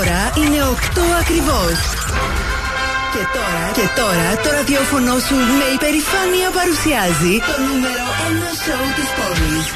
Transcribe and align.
ώρα 0.00 0.20
είναι 0.40 0.58
8 0.74 1.02
ακριβώς. 1.22 1.76
Και 3.14 3.22
τώρα, 3.36 3.64
και 3.78 3.86
τώρα 4.00 4.28
το 4.42 4.48
ραδιόφωνο 4.56 5.12
σου 5.26 5.36
με 5.58 5.66
υπερηφάνεια 5.76 6.48
παρουσιάζει 6.58 7.34
το 7.48 7.54
νούμερο 7.66 8.06
1 8.28 8.52
σοου 8.62 8.88
της 8.98 9.10
πόλης. 9.18 9.66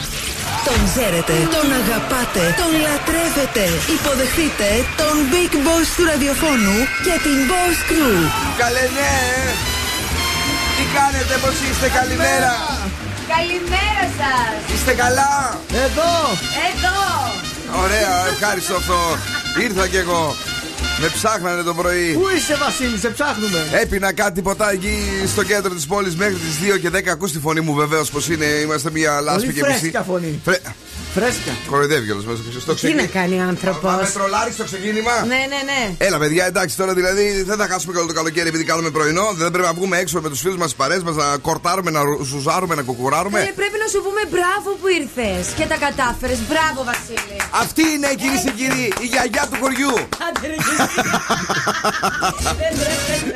Τον 0.66 0.79
ξέρετε, 0.88 1.37
τον 1.55 1.69
αγαπάτε, 1.80 2.45
τον 2.61 2.73
λατρεύετε. 2.84 3.65
Υποδεχτείτε 3.96 4.69
τον 5.01 5.15
Big 5.33 5.52
Boss 5.65 5.87
του 5.96 6.05
ραδιοφώνου 6.11 6.79
και 7.05 7.15
την 7.24 7.38
Boss 7.51 7.79
Crew. 7.88 8.19
Καλέ 8.62 8.87
ναι! 8.97 9.16
Τι 10.77 10.84
κάνετε, 10.97 11.34
πώς 11.42 11.56
είστε, 11.66 11.88
καλημέρα! 11.98 12.52
Καλημέρα 13.34 14.05
σας! 14.19 14.52
Είστε 14.73 14.92
καλά! 15.02 15.34
Εδώ! 15.84 16.12
Εδώ! 16.69 16.98
Ωραία, 17.83 18.12
ευχάριστο 18.33 18.74
αυτό. 18.74 19.01
Ήρθα 19.59 19.88
κι 19.88 19.96
εγώ. 19.96 20.36
Με 21.00 21.09
ψάχνανε 21.09 21.62
το 21.62 21.74
πρωί. 21.74 22.12
Πού 22.12 22.28
είσαι, 22.36 22.56
Βασίλη, 22.56 22.98
σε 22.98 23.09
ψάχνουμε. 23.09 23.66
Έπεινα 23.82 24.12
κάτι 24.12 24.42
ποτά 24.42 24.70
εκεί 24.72 24.96
στο 25.26 25.42
κέντρο 25.42 25.74
της 25.74 25.86
πόλης 25.86 26.16
μέχρι 26.16 26.34
τις 26.34 26.74
2 26.74 26.78
και 26.78 26.88
10. 26.88 27.10
Ακούς 27.10 27.32
τη 27.32 27.38
φωνή 27.38 27.60
μου 27.60 27.74
βεβαίως 27.74 28.10
πως 28.10 28.28
είναι. 28.28 28.45
Είμαστε 28.45 28.90
μια 28.90 29.20
λάσπη 29.20 29.40
Πολύ 29.46 29.52
και 29.52 29.66
μισή. 29.66 29.78
φρέσκια 29.78 30.02
φωνή. 30.02 30.40
Φρέ... 30.45 30.59
Φρέσκα. 31.14 31.52
Κοροϊδεύει 31.70 32.10
όλο 32.10 32.23
μέσα 32.26 32.60
στο 32.60 32.74
Τι 32.74 32.95
να 32.95 33.06
κάνει 33.06 33.36
ο 33.40 33.42
άνθρωπος; 33.42 33.90
Πάμε 33.90 34.10
τρολάρι 34.14 34.52
στο 34.52 34.64
ξεκίνημα; 34.64 35.14
Ναι, 35.32 35.40
ναι, 35.52 35.60
ναι. 35.70 35.80
Έλα, 36.06 36.18
παιδιά, 36.18 36.46
εντάξει 36.46 36.76
τώρα 36.76 36.92
δηλαδή 36.95 37.42
δεν 37.42 37.56
θα 37.56 37.66
χάσουμε 37.70 37.92
καλό 37.92 38.06
το 38.06 38.12
καλοκαίρι 38.12 38.48
επειδή 38.48 38.64
κάνουμε 38.64 38.90
πρωινό. 38.90 39.26
Δεν 39.34 39.51
πρέπει 39.51 39.66
να 39.66 39.73
βγούμε 39.73 39.98
έξω 39.98 40.20
με 40.20 40.29
τους 40.29 40.40
φίλους 40.40 40.57
μας 40.57 40.74
παρέ 40.74 40.98
μας 41.04 41.14
να 41.14 41.37
κορτάρουμε, 41.37 41.90
να 41.90 42.01
ζουζάρουμε, 42.30 42.74
να 42.74 42.82
κουκουράρουμε. 42.82 43.40
Ε, 43.40 43.52
πρέπει 43.60 43.76
να 43.85 43.88
σου 43.92 44.01
πούμε 44.07 44.20
μπράβο 44.35 44.68
που 44.80 44.87
ήρθες 45.01 45.45
και 45.59 45.66
τα 45.73 45.76
κατάφερες. 45.87 46.38
Μπράβο, 46.51 46.79
Βασίλη. 46.90 47.37
Αυτή 47.62 47.82
είναι 47.95 48.09
κυρίες 48.23 48.42
και 48.46 48.54
κύριοι 48.60 48.85
η 49.04 49.07
γιαγιά 49.12 49.45
του 49.51 49.57
χωριού. 49.62 49.95
Άντε, 52.51 52.69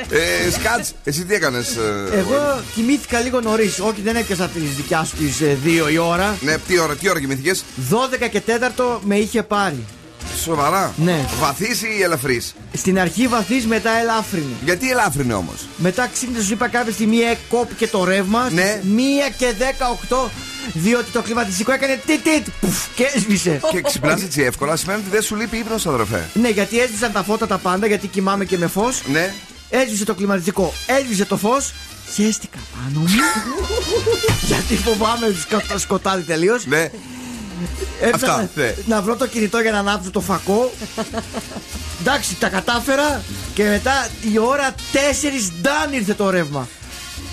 ρε, 0.09 0.45
ε, 0.45 0.51
Σκάτς, 0.51 0.93
εσύ 1.03 1.25
τι 1.25 1.33
έκανες. 1.33 1.77
Εγώ 2.11 2.61
κοιμήθηκα 2.75 3.19
λίγο 3.19 3.41
νωρίς. 3.41 3.79
Όχι, 3.79 4.01
δεν 4.01 4.15
έπιασα 4.15 4.47
τη 4.47 4.59
δικιάς 4.59 5.07
σου 5.07 5.15
τι 5.15 5.45
2 5.63 5.91
η 5.91 5.97
ώρα. 5.97 6.37
Ναι, 6.41 6.57
τι 6.57 6.79
ώρα, 6.79 6.95
τι 6.95 7.09
ώρα 7.09 7.19
κοιμήθηκες; 7.19 7.63
12 7.89 8.27
και 8.27 8.41
4 8.41 8.99
με 9.01 9.15
είχε 9.15 9.43
πάρει. 9.43 9.85
Σοβαρά. 10.43 10.93
Ναι. 10.97 11.25
Βαθύς 11.39 11.81
ή 11.81 12.01
ελαφρύς; 12.03 12.55
Στην 12.73 12.99
αρχή 12.99 13.27
βαθύς, 13.27 13.65
μετά 13.65 13.89
ελάφρυνη. 13.99 14.55
Γιατί 14.63 14.91
ελάφρυνε 14.91 15.33
όμως; 15.33 15.67
Μετά 15.77 16.07
ξύπνησε, 16.13 16.43
σου 16.45 16.53
είπα 16.53 16.67
κάποια 16.67 16.91
στιγμή, 16.93 17.17
ε, 17.17 17.37
κόπηκε 17.49 17.87
το 17.87 18.03
ρεύμα. 18.03 18.49
Ναι. 18.51 18.79
Μία 18.83 19.29
και 19.37 19.53
18. 20.09 20.29
Διότι 20.73 21.11
το 21.11 21.21
κλιματιστικό 21.21 21.71
έκανε 21.71 22.01
τίτ 22.05 22.47
πουφ, 22.59 22.77
και 22.95 23.03
έσβησε. 23.15 23.59
Και 23.71 23.81
ξυπνάς 23.81 24.21
έτσι 24.21 24.41
εύκολα 24.41 24.75
σημαίνει 24.75 24.99
ότι 24.99 25.09
δεν 25.09 25.21
σου 25.21 25.35
λείπει 25.35 25.57
ύπνος, 25.57 25.85
αδερφέ. 25.87 26.29
Ναι, 26.33 26.49
γιατί 26.49 26.79
έσβησαν 26.79 27.11
τα 27.11 27.23
φώτα 27.23 27.47
τα 27.47 27.57
πάντα, 27.57 27.87
γιατί 27.87 28.07
κοιμάμαι 28.07 28.45
και 28.45 28.57
με 28.57 28.67
φως. 28.67 29.01
Ναι. 29.11 29.33
Έσβησε 29.69 30.05
το 30.05 30.13
κλιματιστικό, 30.15 30.73
έσβησε 30.85 31.25
το 31.25 31.37
φως. 31.37 31.73
Χαίστηκα 32.13 32.57
πάνω 32.75 32.99
μου. 32.99 33.07
γιατί 34.49 34.75
φοβάμαι 34.75 35.35
σκο- 35.41 35.77
σκοτάδι 35.77 36.23
τελείως. 36.23 36.65
Ναι. 36.65 36.89
Έψαχνα 38.01 38.33
Αυτά, 38.33 38.49
ναι. 38.55 38.73
να 38.85 39.01
βρω 39.01 39.15
το 39.15 39.27
κινητό 39.27 39.59
για 39.59 39.71
να 39.71 39.79
ανάψω 39.79 40.11
το 40.11 40.19
φακό. 40.21 40.71
Εντάξει, 42.01 42.35
τα 42.39 42.49
κατάφερα 42.49 43.21
και 43.53 43.63
μετά 43.63 44.07
η 44.33 44.37
ώρα 44.39 44.71
4 44.71 44.75
ντάν 45.61 45.93
ήρθε 45.93 46.13
το 46.13 46.29
ρεύμα. 46.29 46.67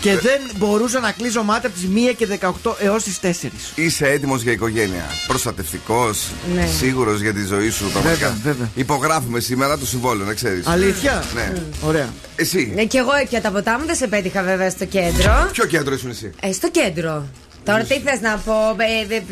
Και 0.00 0.10
Ε. 0.10 0.16
δεν 0.18 0.40
μπορούσα 0.56 1.00
να 1.00 1.12
κλείσω 1.12 1.42
μάτια 1.42 1.68
από 1.68 1.78
τις 1.78 1.88
1 1.88 2.14
και 2.16 2.26
18 2.26 2.76
έως 2.78 3.02
τις 3.02 3.18
4. 3.20 3.50
Είσαι 3.74 4.06
έτοιμος 4.06 4.42
για 4.42 4.52
οικογένεια. 4.52 5.04
Προστατευτικός. 5.26 6.28
Ναι. 6.54 6.68
Σίγουρος 6.78 7.20
για 7.20 7.32
τη 7.32 7.44
ζωή 7.44 7.70
σου. 7.70 7.84
Πραγματικά. 7.92 8.36
βέβαια. 8.42 8.68
Υπογράφουμε 8.74 9.40
σήμερα 9.40 9.78
το 9.78 9.86
συμβόλαιο, 9.86 10.26
να 10.26 10.34
ξέρεις. 10.34 10.66
Αλήθεια; 10.66 11.24
Ναι. 11.34 11.52
Ωραία. 11.82 12.08
Εσύ. 12.36 12.72
Ναι, 12.74 12.84
και 12.84 12.98
εγώ 12.98 13.10
έπια 13.22 13.40
τα 13.40 13.50
ποτά 13.50 13.78
μου 13.78 13.86
δεν 13.86 13.96
σε 13.96 14.06
πέτυχα 14.06 14.42
βέβαια 14.42 14.70
στο 14.70 14.84
κέντρο. 14.84 15.48
Ποιο 15.52 15.66
κέντρο 15.66 15.94
ήσουν 15.94 16.10
εσύ; 16.10 16.30
Ε, 16.40 16.52
στο 16.52 16.70
κέντρο. 16.70 17.26
Τώρα 17.64 17.82
τι 17.82 17.98
θες 18.00 18.20
να 18.20 18.36
πω, 18.46 18.52
ε, 18.78 19.14
ε, 19.14 19.16
ε, 19.16 19.22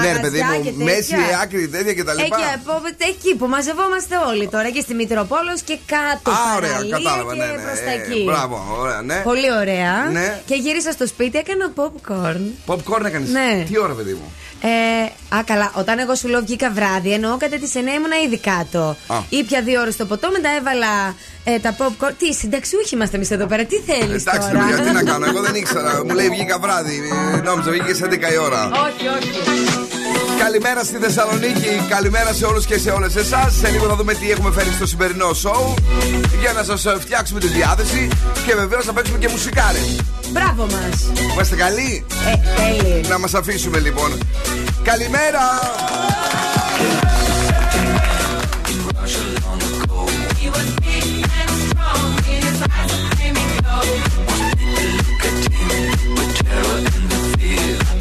Ναι, 0.00 0.12
ρε 0.12 0.18
παιδί 0.18 0.40
μαγαζιά 0.40 0.62
και 0.64 0.70
μου, 0.70 0.84
τέτοια. 0.86 1.16
μέση, 1.18 1.34
άκρη, 1.42 1.68
τέτοια 1.68 1.94
κτλ. 1.94 2.18
Εκεί, 2.18 2.44
από- 2.54 2.82
εκεί 3.10 3.34
που 3.38 3.46
μαζευόμαστε 3.46 4.14
όλοι 4.30 4.48
τώρα 4.48 4.70
και 4.70 4.80
στη 4.80 4.94
Μητροπόλος 4.94 5.60
και 5.64 5.78
κάτω 5.86 6.30
Α, 6.30 6.56
ωραία, 6.56 6.70
παραλία 6.70 6.96
κατάλαβα. 6.96 7.32
και 7.32 7.38
Ναι, 7.38 7.46
ναι. 7.46 7.62
προς 7.62 7.78
τα 7.86 7.90
Ε, 7.90 7.94
εκεί. 7.94 8.22
Μπράβο, 8.24 8.76
ωραία, 8.80 9.00
ναι. 9.02 9.14
Πολύ 9.30 9.52
ωραία. 9.60 9.94
Ναι. 10.12 10.40
Και 10.46 10.54
γύρισα 10.54 10.92
στο 10.92 11.06
σπίτι, 11.06 11.38
έκανα 11.38 11.66
popcorn. 11.78 12.42
Popcorn 12.70 13.04
έκανες; 13.04 13.28
Ναι. 13.28 13.64
Τι 13.68 13.78
ώρα, 13.78 13.92
παιδί 13.94 14.12
μου; 14.12 14.32
Ε, 14.64 15.36
α, 15.36 15.42
καλά. 15.44 15.72
Όταν 15.74 15.98
εγώ 15.98 16.14
σου 16.14 16.28
λέω 16.28 16.40
βγήκα 16.40 16.70
βράδυ, 16.70 17.12
εννοώ 17.12 17.36
κατά 17.36 17.56
τις 17.56 17.74
9 17.74 17.78
ήμουνα 17.78 18.16
ήδη 18.26 18.38
κάτω. 18.38 18.96
Α. 19.06 19.16
Ήπια 19.28 19.62
δύο 19.62 19.80
ώρες 19.80 19.96
το 19.96 20.04
ποτό, 20.06 20.30
μετά 20.30 20.48
έβαλα 20.58 21.14
ε, 21.44 21.58
τα 21.58 21.76
popcorn. 21.78 22.12
Τι, 22.18 22.34
συνταξιούχοι 22.34 22.94
είμαστε 22.94 23.16
εμείς 23.16 23.30
εδώ 23.30 23.46
πέρα, 23.46 23.64
τι 23.64 23.76
θέλεις 23.76 24.22
Εντάξει, 24.26 24.48
τώρα; 24.50 24.66
ρε 24.66 24.74
παιδιά, 24.76 24.84
τι 24.84 24.92
να 24.92 25.02
κάνω. 25.12 25.24
Εγώ 25.26 25.40
δεν 25.40 25.54
ήξερα. 25.54 26.00
Μου 26.06 26.14
λέει 26.14 26.28
βγήκα 26.28 26.58
βράδυ. 26.58 27.02
Ε, 27.34 27.40
Νόμιζα 27.40 27.70
βγήκε 27.70 27.94
σε 27.94 28.04
11 28.10 28.32
η 28.32 28.38
ώρα. 28.38 28.70
όχι, 28.86 29.06
όχι. 29.16 29.30
Καλημέρα 30.38 30.84
στη 30.84 30.96
Θεσσαλονίκη, 30.96 31.86
καλημέρα 31.88 32.32
σε 32.32 32.44
όλους 32.44 32.66
και 32.66 32.78
σε 32.78 32.90
όλες 32.90 33.16
εσάς 33.16 33.54
Σε 33.60 33.68
λίγο 33.68 33.86
θα 33.86 33.94
δούμε 33.96 34.14
τι 34.14 34.30
έχουμε 34.30 34.50
φέρει 34.52 34.70
στο 34.70 34.86
σημερινό 34.86 35.32
σοου 35.32 35.74
Για 36.40 36.52
να 36.52 36.62
σας 36.62 36.84
ε, 36.86 36.96
φτιάξουμε 37.00 37.40
τη 37.40 37.46
διάθεση 37.46 38.08
Και 38.46 38.54
βεβαίως 38.54 38.84
θα 38.84 38.92
παίξουμε 38.92 39.18
και 39.18 39.28
μουσικάρες 39.28 39.96
Μπράβο 40.30 40.62
μας. 40.66 41.10
Είμαστε 41.32 41.56
καλοί 41.56 42.04
Ε, 42.32 42.62
τέλει. 42.82 43.00
Να 43.08 43.18
μας 43.18 43.34
αφήσουμε 43.34 43.78
λοιπόν 43.78 44.18
Καλημέρα 44.82 45.40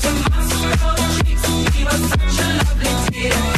into 0.06 0.30
my 0.30 0.42
swirl. 0.44 0.96
Cheeks, 1.26 1.76
he 1.76 1.84
was 1.84 2.02
such 2.10 2.40
a 2.40 2.48
lovely 2.58 3.12
tear. 3.12 3.51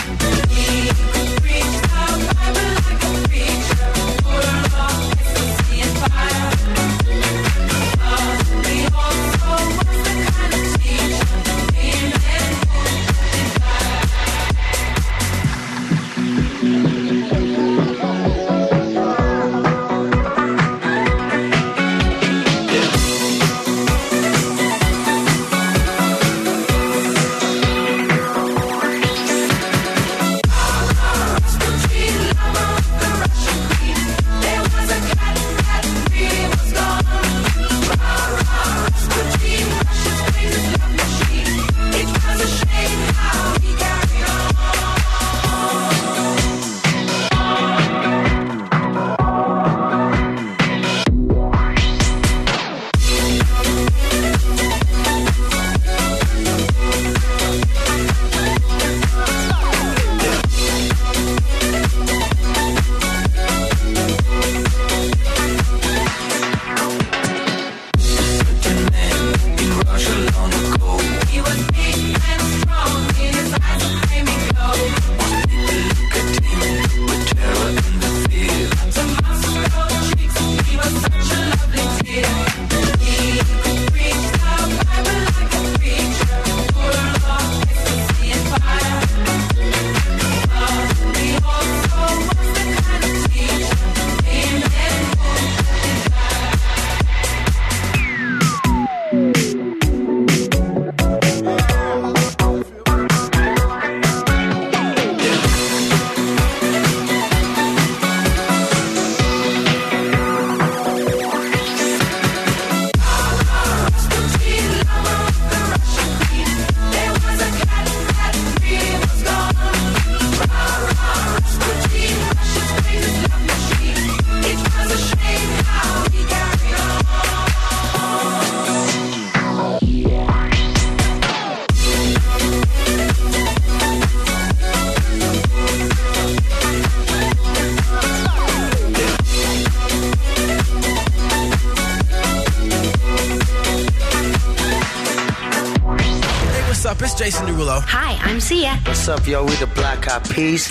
What's 149.06 149.20
up, 149.20 149.28
yo? 149.28 149.44
We 149.44 149.54
the 149.56 149.68
Black 149.68 150.08
Eyed 150.08 150.24
Peas. 150.30 150.70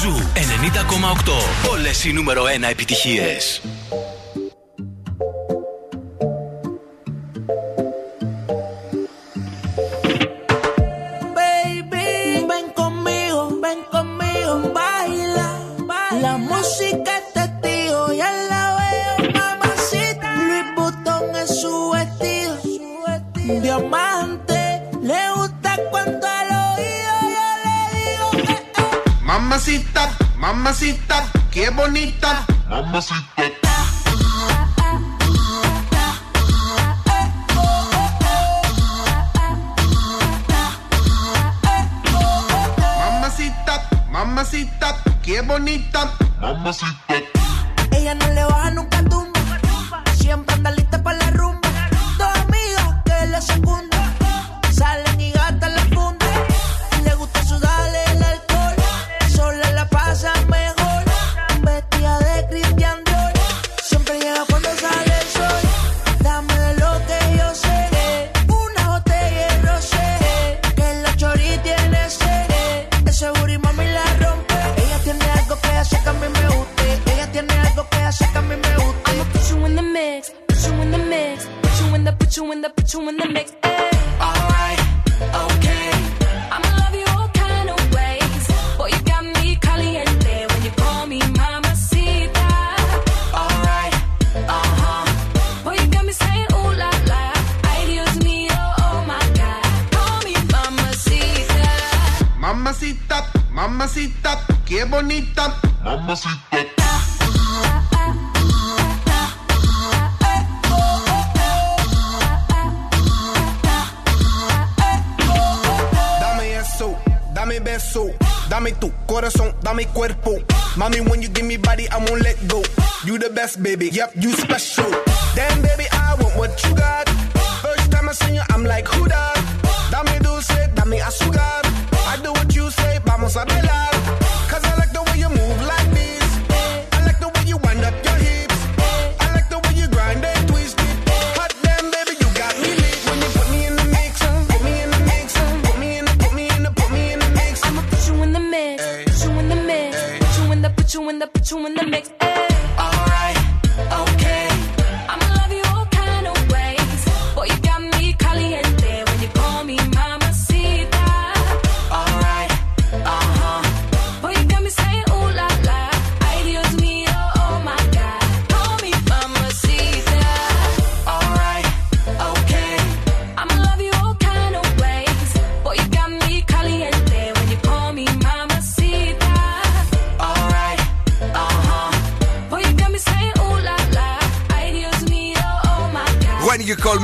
Ζου 0.00 0.22
90,8. 0.34 1.70
Όλες 1.70 2.04
οι 2.04 2.12
νούμερο 2.12 2.44
1 2.44 2.62
επιτυχίες. 2.70 3.60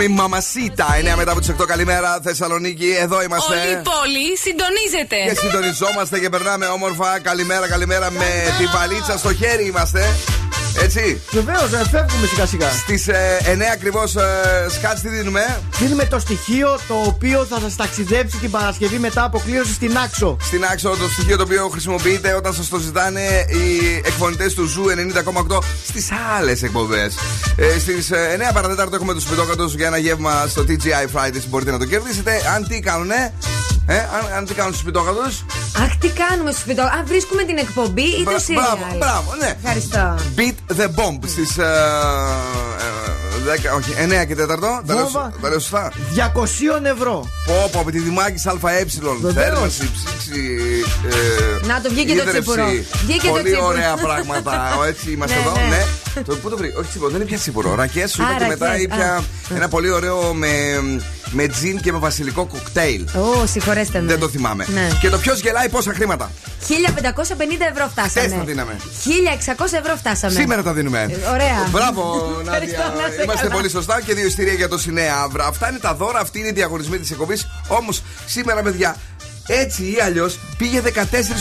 When 0.00 0.12
you 0.12 0.16
call 0.16 0.28
me 0.28 0.38
Mamacita. 0.38 1.12
9 1.12 1.16
μετά 1.16 1.30
από 1.30 1.40
τις 1.40 1.48
8. 1.48 1.66
Καλημέρα, 1.66 2.20
Θεσσαλονίκη. 2.22 2.96
Εδώ 3.00 3.22
είμαστε. 3.22 3.54
Όλη 3.54 3.70
η 3.70 3.82
πόλη 3.82 4.36
συντονίζεται. 4.38 5.16
Και 5.28 5.34
συντονιζόμαστε 5.34 6.18
και 6.18 6.28
περνάμε 6.28 6.66
όμορφα. 6.66 7.18
Καλημέρα, 7.18 7.68
καλημέρα. 7.68 8.10
Με 8.10 8.54
την 8.58 8.68
βαλίτσα 8.74 9.18
στο 9.18 9.34
χέρι 9.34 9.66
είμαστε. 9.66 10.16
Έτσι. 10.82 11.20
Βεβαίως, 11.30 11.70
φεύγουμε 11.90 12.26
σιγά 12.26 12.46
σιγά. 12.46 12.70
Στις 12.70 13.08
9 13.08 13.70
ακριβώς 13.72 14.14
σκάτ 14.68 14.98
τι 14.98 15.08
δίνουμε; 15.08 15.60
Δίνουμε 15.78 16.04
το 16.04 16.18
στοιχείο 16.18 16.78
το 16.88 16.94
οποίο 17.06 17.44
θα 17.44 17.60
σας 17.60 17.76
ταξιδέψει 17.76 18.36
την 18.36 18.50
Παρασκευή 18.50 18.98
μετά 18.98 19.24
από 19.24 19.42
κλήρωση 19.44 19.72
στη 19.72 19.96
Νάξο. 19.98 20.36
Στη 20.42 20.64
Νάξο 20.72 20.88
το 20.88 21.08
στοιχείο 21.12 21.36
το 21.36 21.42
οποίο 21.42 21.68
χρησιμοποιείτε 21.68 22.34
όταν 22.34 22.54
σας 22.54 22.68
το 22.68 22.78
ζητάνε 22.78 23.20
οι 23.48 23.96
εκφωνητές 24.04 24.54
του 24.54 24.64
Zoo 24.66 24.84
90,8 24.88 25.58
στις 25.86 26.08
άλλες 26.38 26.62
εκπομπές. 26.62 27.14
Ε, 27.56 27.78
Στις 27.78 28.10
9 28.12 28.52
παρατέταρτο 28.54 28.96
έχουμε 28.96 29.14
του 29.14 29.20
σπιτόκατου 29.20 29.64
για 29.76 29.86
ένα 29.86 29.98
γεύμα 29.98 30.46
στο 30.46 30.64
TGI 30.68 31.18
Fridays. 31.18 31.44
Μπορείτε 31.48 31.70
να 31.70 31.78
το 31.78 31.84
κερδίσετε. 31.84 32.32
Αν 32.54 32.66
τι 32.68 32.80
κάνουνε. 32.80 33.32
Ε, 33.92 33.98
αν, 33.98 34.22
αν 34.36 34.44
τι 34.46 34.54
κάνουν 34.54 34.72
στους 34.72 34.82
σπιτόκατου. 34.84 35.18
Αχ, 35.82 35.96
τι 36.00 36.08
κάνουμε 36.08 36.50
στους 36.50 36.62
σπιτόκατου. 36.62 36.96
Αν 36.98 37.06
βρίσκουμε 37.06 37.42
την 37.42 37.58
εκπομπή 37.58 38.02
ή 38.02 38.22
το 38.24 38.30
Μπρα- 38.30 38.38
σύριαλ. 38.38 38.64
μπράβο, 38.64 38.96
μπράβο, 38.98 39.34
ναι. 39.40 39.54
Ευχαριστώ. 39.62 40.14
Beat 40.36 40.80
the 40.80 40.86
Bomb 40.98 41.18
στις. 41.26 41.50
όχι, 43.76 43.92
9 43.98 44.24
και 44.24 44.34
4. 44.34 44.36
Τα 44.86 44.94
λέω 44.94 45.02
Βόμβα. 45.04 45.32
τα 45.42 45.48
λέω 45.48 45.58
σωστά. 45.58 45.92
200 46.14 46.86
ευρώ. 46.86 47.26
Πω, 47.46 47.68
πω, 47.72 47.80
από 47.80 47.90
τη 47.90 47.98
Δημάκης 47.98 48.46
ΑΕ. 48.46 48.84
Βεβαίως. 48.84 49.32
Θέρμανση, 49.34 49.90
ψήξη. 49.92 50.58
ε, 51.62 51.66
Να 51.66 51.80
το 51.80 51.88
βγήκε 51.90 52.12
το 52.14 52.18
ίδρυυση. 52.22 52.40
τσίπουρο. 52.40 52.64
Βγήκε 53.06 53.26
το 53.26 53.32
Πολύ 53.32 53.42
τσίπουρο. 53.42 53.66
ωραία 53.66 53.94
πράγματα. 53.94 54.54
Ο, 54.78 54.84
Έτσι 54.84 55.10
είμαστε 55.10 55.36
Ναι, 55.36 55.42
εδώ. 55.42 55.68
ναι. 55.68 55.84
Ναι. 56.14 56.22
Το, 56.22 56.36
πού 56.36 56.50
το 56.50 56.56
βρει, 56.56 56.74
Όχι 56.78 56.88
τσίπουρο, 56.88 57.10
δεν 57.10 57.20
είναι 57.20 57.28
πια 57.28 57.38
τσίπουρο. 57.38 57.74
Ρακές 57.74 58.10
σου 58.12 58.22
είπα 58.22 58.30
Α, 58.30 58.38
και 58.38 58.46
μετά 58.46 58.66
ρακές, 58.66 58.82
ήπια 58.82 59.14
α. 59.14 59.20
ένα 59.54 59.68
πολύ 59.68 59.90
ωραίο 59.90 60.34
με, 60.34 60.48
με 61.30 61.46
τζιν 61.46 61.80
και 61.80 61.92
με 61.92 61.98
βασιλικό 61.98 62.46
κοκτέιλ. 62.46 63.02
Ω, 63.16 63.46
συγχωρέστε 63.46 64.00
με. 64.00 64.06
Δεν 64.06 64.18
το 64.18 64.28
θυμάμαι. 64.28 64.66
Ναι. 64.74 64.88
Και 65.00 65.08
το 65.08 65.18
ποιος 65.18 65.40
γελάει 65.40 65.68
πόσα 65.68 65.92
χρήματα; 65.94 66.30
1550 66.68 66.72
ευρώ 67.72 67.88
φτάσαμε. 67.90 68.26
Χθες 68.26 68.32
τα 68.38 68.44
δίναμε. 68.44 68.76
1600 69.56 69.64
ευρώ 69.82 69.96
φτάσαμε. 69.96 70.32
Σήμερα 70.32 70.62
τα 70.62 70.72
δίνουμε. 70.72 70.98
Ε, 71.00 71.30
ωραία. 71.30 71.66
Μπράβο, 71.70 72.02
Νάντια. 72.36 72.52
Ευχαριστώ, 72.52 72.82
να 73.00 73.08
είστε 73.08 73.22
Είμαστε 73.22 73.46
καλά. 73.46 73.54
πολύ 73.54 73.70
σωστά 73.70 74.00
και 74.00 74.14
δύο 74.14 74.26
ειστήρια 74.26 74.52
για 74.52 74.68
το 74.68 74.78
Σινέα 74.78 75.14
Αύρα. 75.24 75.46
Αυτά 75.46 75.68
είναι 75.70 75.78
τα 75.78 75.94
δώρα, 75.94 76.18
αυτοί 76.18 76.38
είναι 76.38 76.48
οι 76.48 76.52
διαγωνισμοί 76.52 76.98
της 76.98 77.10
εκπομπής. 77.10 77.48
Όμως 77.68 78.02
σήμερα, 78.26 78.62
παιδιά, 78.62 78.96
Έτσι 79.52 79.82
ή 79.82 79.96
αλλιώς 80.04 80.38
πήγε 80.58 80.80
14 80.80 80.88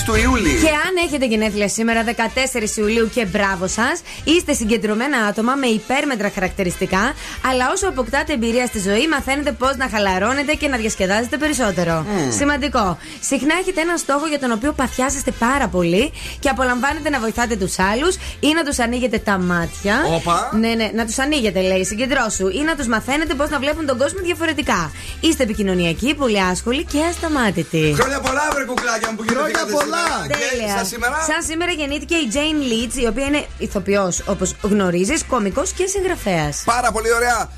του 0.05 0.15
Ιούλη. 0.15 0.49
Και 0.49 0.69
αν 0.69 0.93
έχετε 1.05 1.25
γενέθλια 1.25 1.67
σήμερα, 1.69 2.03
14 2.03 2.77
Ιουλίου 2.77 3.09
και 3.13 3.25
μπράβο 3.25 3.67
σας, 3.67 4.01
είστε 4.23 4.53
συγκεντρωμένα 4.53 5.17
άτομα 5.17 5.55
με 5.55 5.67
υπέρμετρα 5.67 6.31
χαρακτηριστικά, 6.33 7.13
αλλά 7.49 7.71
όσο 7.73 7.87
αποκτάτε 7.87 8.33
εμπειρία 8.33 8.65
στη 8.65 8.79
ζωή, 8.79 9.07
μαθαίνετε 9.07 9.51
πώς 9.51 9.75
να 9.75 9.89
χαλαρώνετε 9.89 10.53
και 10.53 10.67
να 10.67 10.77
διασκεδάζετε 10.77 11.37
περισσότερο. 11.37 12.05
Σημαντικό. 12.37 12.97
Συχνά 13.19 13.55
έχετε 13.61 13.81
έναν 13.81 13.97
στόχο 13.97 14.27
για 14.27 14.39
τον 14.39 14.51
οποίο 14.51 14.71
παθιάζεστε 14.71 15.31
πάρα 15.31 15.67
πολύ 15.67 16.11
και 16.39 16.49
απολαμβάνετε 16.49 17.09
να 17.09 17.19
βοηθάτε 17.19 17.55
τους 17.55 17.79
άλλους 17.79 18.15
ή 18.39 18.53
να 18.55 18.63
τους 18.63 18.79
ανοίγετε 18.79 19.17
τα 19.17 19.37
μάτια. 19.37 19.95
Όπα. 20.15 20.51
Ναι, 20.59 20.73
ναι, 20.73 20.91
να 20.93 21.05
τους 21.05 21.19
ανοίγετε, 21.19 21.61
λέει, 21.61 21.85
συγκεντρώσου. 21.85 22.47
Ή 22.47 22.61
να 22.61 22.75
τους 22.75 22.87
μαθαίνετε 22.87 23.33
πώς 23.33 23.49
να 23.49 23.59
βλέπουν 23.59 23.85
τον 23.85 23.97
κόσμο 23.97 24.19
διαφορετικά. 24.23 24.91
Είστε 25.19 25.43
επικοινωνιακοί, 25.43 26.15
πολύ 26.15 26.41
άσχολοι 26.41 26.83
και 26.83 26.99
ασταμάτητοι. 27.09 27.95
Χρόνια 27.99 28.19
πολλά, 28.19 28.41
βρε 28.53 28.63
κουκλάκια 28.65 29.09
μου 29.09 29.15
που 29.15 29.23
Χρόνια 29.27 29.43
γεννηθήκατε 29.47 29.71
πολλά. 29.71 29.97
σήμερα. 29.97 30.27
Και 30.27 30.55
Τέλεια. 30.57 30.75
σαν 30.75 30.85
σήμερα. 30.85 31.15
Σαν 31.29 31.43
σήμερα 31.43 31.71
γεννήθηκε 31.71 32.15
η 32.15 32.29
Jane 32.33 32.61
Leeds, 32.71 32.95
η 33.03 33.07
οποία 33.07 33.25
είναι 33.25 33.45
ηθοποιός, 33.57 34.23
όπως 34.25 34.55
γνωρίζεις, 34.61 35.23
κωμικό 35.25 35.63
και 35.75 35.85
συγγραφέας. 35.87 36.61
Πάρα 36.65 36.91
πολύ 36.91 37.13
ωραία. 37.13 37.49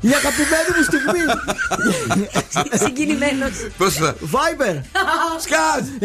Η 0.00 0.08
αγαπημένη 0.08 0.68
μου 0.76 0.82
στιγμή. 0.82 1.20
Συγκινημένος. 2.84 3.50
Πώς 3.78 3.94
θα. 3.94 4.14
Viber. 4.32 4.80
Σκάτ! 5.40 5.84
69 6.00 6.04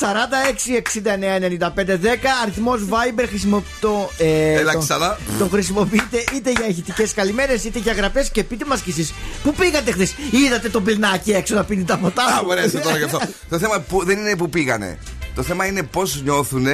46 0.00 0.76
69 1.04 1.84
95 1.84 1.90
10 1.90 1.96
αριθμός 2.42 2.80
Viber 2.90 3.24
χρησιμοποιώ. 3.28 4.10
Ε, 4.18 4.52
Έλα 4.52 4.72
το- 4.72 4.78
ξανά. 4.78 5.18
Το 5.38 5.48
χρησιμοποιείτε 5.48 6.24
είτε 6.34 6.50
για 6.50 6.66
ηχητικές 6.68 7.14
καλημέρε 7.14 7.52
είτε 7.64 7.78
για 7.78 7.92
γραφέ 7.92 8.26
και 8.32 8.44
πείτε 8.44 8.64
μας 8.64 8.80
κι 8.80 8.90
εσείς. 8.90 9.12
Πού 9.42 9.54
πήγατε 9.54 9.92
χθες, 9.92 10.14
είδατε 10.30 10.68
τον 10.68 10.84
πιλνάκι 10.84 11.30
έξω 11.32 11.54
να 11.54 11.64
πίνει 11.64 11.84
τα 11.84 11.96
ποτά. 11.96 12.22
Α, 12.24 12.38
του; 12.38 12.44
μου 12.44 12.52
αρέσει 12.52 12.78
τώρα 12.78 12.96
γι' 12.98 13.04
αυτό. 13.04 13.20
Το 13.50 13.58
θέμα 13.58 13.80
που, 13.80 14.04
δεν 14.04 14.18
είναι 14.18 14.36
που 14.36 14.48
πήγανε. 14.48 14.98
Το 15.34 15.42
θέμα 15.42 15.66
είναι 15.66 15.82
πώς 15.82 16.22
νιώθουν 16.22 16.66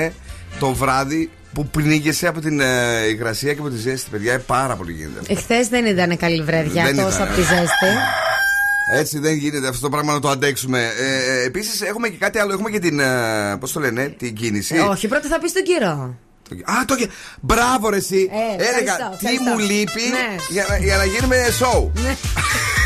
το 0.59 0.73
βράδυ 0.75 1.31
που 1.53 1.67
πνίγεσαι 1.67 2.27
από 2.27 2.41
την 2.41 2.61
ε, 2.61 3.07
υγρασία 3.09 3.53
και 3.55 3.61
από 3.61 3.71
τη 3.71 3.77
ζέστη. 3.77 4.11
Παιδιά, 4.11 4.33
ε, 4.33 4.39
πάρα 4.39 4.77
πολύ 4.77 4.93
γίνεται. 4.93 5.33
Εχθές 5.33 5.69
δεν 5.69 5.87
ήταν 5.87 6.17
καλή 6.17 6.43
βραδιά 6.43 6.85
Δεν 6.85 6.97
τόσο 6.97 7.09
ήταν, 7.17 7.23
από 7.23 7.35
τη 7.35 7.41
ε. 7.41 7.45
ζέστη. 7.45 7.87
Έτσι 8.95 9.19
δεν 9.19 9.35
γίνεται 9.35 9.69
αυτό 9.69 9.81
το 9.81 9.89
πράγμα 9.89 10.13
να 10.13 10.21
το 10.21 10.29
αντέξουμε. 10.29 10.79
Ε, 11.01 11.33
ε, 11.41 11.45
Επίσης 11.45 11.81
έχουμε 11.81 12.09
και 12.09 12.17
κάτι 12.17 12.39
άλλο. 12.39 12.53
Έχουμε 12.53 12.71
και 12.71 12.79
την. 12.79 13.01
Ε, 13.01 13.57
Πώς 13.61 13.73
το 13.73 13.81
λένε, 13.81 14.15
την 14.19 14.35
κίνηση. 14.35 14.75
Ε, 14.75 14.81
όχι, 14.81 15.09
πρώτα 15.09 15.29
θα 15.29 15.39
πεις 15.39 15.53
τον 15.53 15.63
καιρό. 15.63 16.17
Το- 16.49 16.55
Α, 16.73 16.85
το. 16.85 16.97
και- 16.97 17.09
Μπράβο, 17.41 17.89
ρε, 17.91 17.97
εσύ. 17.97 18.31
Ε, 18.33 18.55
Έλεγα 18.63 18.79
ευχαριστώ, 18.93 19.17
τι 19.19 19.27
ευχαριστώ. 19.27 19.51
μου 19.51 19.59
λείπει 19.59 20.03
Ναι. 20.11 20.37
για, 20.51 20.67
να- 20.69 20.77
για 20.77 20.97
να 20.97 21.05
γίνουμε 21.05 21.37
show. 21.61 21.91
Ναι. 22.03 22.17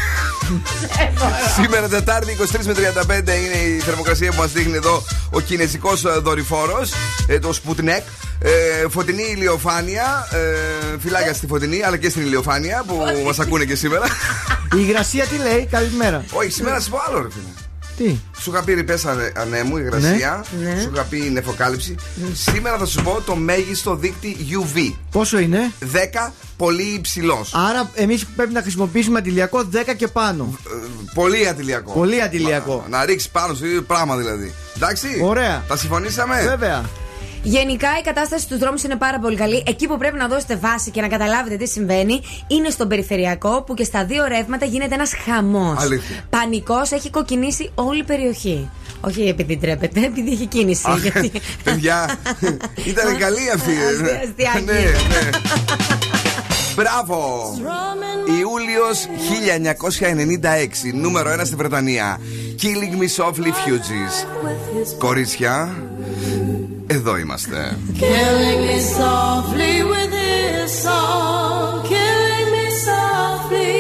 Σήμερα 1.56 1.88
Τετάρτη 1.88 2.36
23 2.40 2.64
με 2.64 2.74
35 3.06 3.18
είναι 3.18 3.74
η 3.74 3.78
θερμοκρασία 3.78 4.30
που 4.30 4.36
μας 4.36 4.52
δείχνει 4.52 4.76
εδώ 4.76 5.02
ο 5.30 5.40
κινέζικος 5.40 6.22
δορυφόρος, 6.22 6.92
το 7.40 7.54
Sputnik. 7.64 8.02
Ε, 8.38 8.88
φωτεινή 8.88 9.22
ηλιοφάνεια. 9.22 10.28
Ε, 10.30 10.98
φυλάκια 10.98 11.34
στη 11.34 11.46
φωτεινή, 11.46 11.82
αλλά 11.82 11.96
και 11.96 12.08
στην 12.08 12.22
ηλιοφάνεια 12.22 12.84
που 12.86 13.04
μας 13.24 13.38
ακούνε 13.38 13.64
και 13.64 13.74
σήμερα. 13.74 14.06
Η 14.74 14.78
υγρασία 14.78 15.26
τι 15.26 15.36
λέει, 15.36 15.66
καλημέρα. 15.70 16.24
Όχι, 16.32 16.50
σήμερα 16.50 16.80
σα 16.80 16.90
πω 16.90 16.98
άλλο, 17.08 17.22
ρε 17.22 17.28
φίλε. 17.30 17.63
Τι; 17.96 18.16
Σου 18.40 18.50
είχα 18.50 18.64
πει 18.64 18.72
ρηπέ 18.72 18.98
ανέμου, 19.36 19.76
υγρασία. 19.76 20.44
Ναι. 20.62 20.80
Σου 20.80 20.90
είχα 20.94 21.02
πει 21.02 21.18
νεφοκάλυψη. 21.18 21.94
Σήμερα 22.32 22.78
θα 22.78 22.86
σου 22.86 23.02
πω 23.02 23.22
το 23.26 23.36
μέγιστο 23.36 23.94
δείκτη 23.94 24.36
UV. 24.50 24.92
Πόσο 25.10 25.38
είναι; 25.38 25.72
10 26.26 26.32
πολύ 26.56 26.82
υψηλός. 26.82 27.54
Άρα 27.54 27.90
εμείς 27.94 28.26
πρέπει 28.26 28.52
να 28.52 28.60
χρησιμοποιήσουμε 28.60 29.18
αντιλιακό 29.18 29.68
10 29.72 29.94
και 29.96 30.08
πάνω. 30.08 30.58
Πολύ 31.14 31.48
αντιλιακό. 31.48 31.92
Πολύ 31.92 32.22
αντιλιακό. 32.22 32.84
Να, 32.88 32.98
να 32.98 33.04
ρίξεις 33.04 33.30
πάνω 33.30 33.54
στο 33.54 33.66
ίδιο 33.66 33.82
πράγμα 33.82 34.16
δηλαδή. 34.16 34.52
Εντάξει; 34.76 35.20
Ωραία. 35.22 35.64
Τα 35.68 35.76
συμφωνήσαμε; 35.76 36.42
Βέβαια. 36.48 36.84
Γενικά 37.46 37.88
η 37.98 38.02
κατάσταση 38.02 38.42
στους 38.42 38.58
δρόμους 38.58 38.82
είναι 38.82 38.96
πάρα 38.96 39.18
πολύ 39.18 39.36
καλή. 39.36 39.62
Εκεί 39.66 39.86
που 39.86 39.98
πρέπει 39.98 40.16
να 40.16 40.26
δώσετε 40.28 40.56
βάση 40.56 40.90
και 40.90 41.00
να 41.00 41.08
καταλάβετε 41.08 41.56
τι 41.56 41.68
συμβαίνει 41.68 42.20
είναι 42.46 42.70
στον 42.70 42.88
περιφερειακό 42.88 43.62
που 43.62 43.74
και 43.74 43.84
στα 43.84 44.04
δύο 44.04 44.24
ρεύματα 44.28 44.64
γίνεται 44.66 44.94
ένας 44.94 45.12
χαμός. 45.24 45.82
Αλήθεια. 45.82 46.16
Πανικός 46.30 46.90
έχει 46.90 47.10
κοκκινήσει 47.10 47.70
όλη 47.74 47.98
η 48.00 48.04
περιοχή. 48.04 48.70
Όχι 49.00 49.22
επειδή 49.22 49.56
τρέπεται, 49.56 50.00
επειδή 50.04 50.32
έχει 50.32 50.46
κίνηση. 50.46 50.82
Αχ, 50.86 51.00
γιατί... 51.02 51.32
Παιδιά, 51.64 52.18
ήταν 52.92 53.18
καλή 53.18 53.50
αυτή. 53.54 53.70
Αστεία- 53.72 54.20
αστιάκι. 54.28 54.64
Ναι, 54.64 54.72
ναι. 54.72 55.30
Μπράβο! 56.76 57.50
Ιούλιος 58.40 59.06
1996, 60.92 60.94
νούμερο 60.94 61.30
1 61.30 61.40
στη 61.44 61.56
Βρετανία. 61.56 62.20
Killing 62.62 62.98
Me 63.00 63.22
Softly 63.22 63.48
Fugees. 63.48 64.26
Κορίτσια, 64.98 65.76
εδώ 66.86 67.16
είμαστε. 67.16 67.78
Killing 67.98 68.60
me 68.68 68.78
softly 68.98 69.74
with 69.92 70.12
his 70.24 70.70
song. 70.84 71.82
Killing 71.92 72.48
me 72.54 72.66
softly 72.86 73.74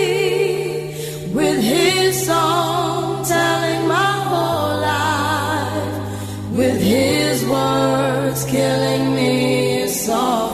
with 1.36 1.60
his 1.72 2.12
song. 2.28 3.24
Telling 3.34 3.84
my 3.96 4.14
whole 4.30 4.74
life 4.92 5.96
with 6.58 6.78
his 6.94 7.36
words. 7.54 8.40
Killing 8.54 9.04
me 9.18 9.32
softly 10.06 10.53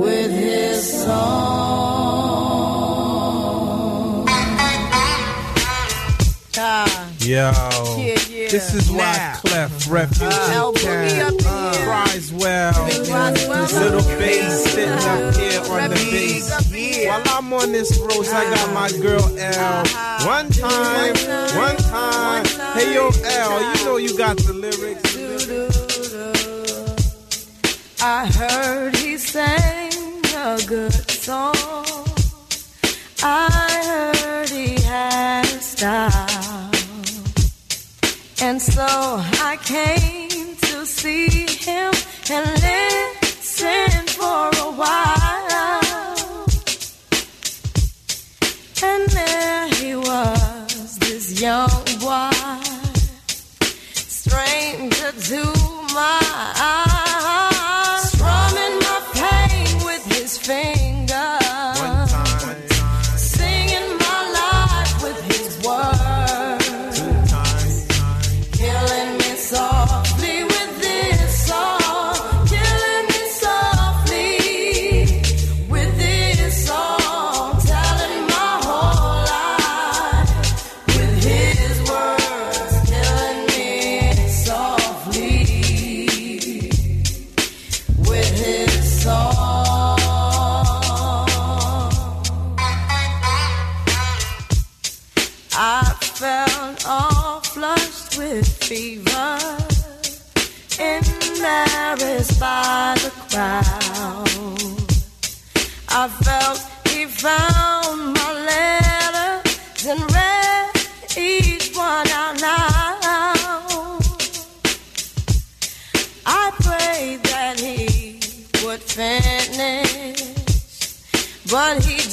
with 0.00 0.32
his 0.32 1.04
song. 1.04 1.90
Yo, 7.20 7.36
Yeah, 7.36 7.52
yeah. 7.98 8.48
this 8.48 8.74
is 8.74 8.90
why 8.90 9.36
Clef 9.44 9.90
Refuge 9.90 10.22
uh, 10.22 10.72
Boogie 10.72 11.20
up 11.20 11.36
cries 11.84 12.32
well. 12.32 12.86
Little 12.86 14.00
bass 14.18 14.64
sitting 14.72 14.88
up 14.88 15.04
uh-huh. 15.04 15.38
here 15.38 15.60
on 15.60 15.90
the 15.90 15.96
bass. 16.10 17.06
While 17.06 17.22
I'm 17.26 17.52
on 17.52 17.72
this 17.72 17.98
road, 17.98 18.26
I 18.26 18.44
got 18.54 18.72
my 18.72 18.86
uh-huh. 18.86 19.02
girl 19.02 19.38
L. 19.38 19.82
Uh-huh. 19.84 20.26
One 20.26 20.48
time, 20.50 21.14
one 21.56 21.76
time. 21.76 22.44
Hey 22.74 22.94
yo, 22.94 23.10
L, 23.10 23.76
you 23.76 23.84
know 23.84 23.96
you 23.98 24.16
got 24.16 24.38
the 24.38 24.54
lyrics. 24.54 25.10
I 28.02 28.26
heard 28.26 28.96
he 28.96 29.18
sang 29.18 29.89
a 30.42 30.58
good 30.66 30.92
song. 31.10 31.54
I 33.22 33.50
heard 33.84 34.48
he 34.48 34.80
had 34.80 35.44
style. 35.60 36.70
And 38.40 38.60
so 38.60 38.86
I 39.50 39.58
came 39.62 40.56
to 40.56 40.86
see 40.86 41.46
him 41.46 41.92
and 42.30 42.46
listen 42.62 44.06
for 44.18 44.48
a 44.66 44.70
while. 44.80 46.46
And 48.82 49.08
there 49.10 49.68
he 49.74 49.94
was, 49.94 50.98
this 51.00 51.38
young 51.38 51.84
boy 52.00 52.30
stranger 53.94 55.12
to 55.12 55.44
my 55.92 56.59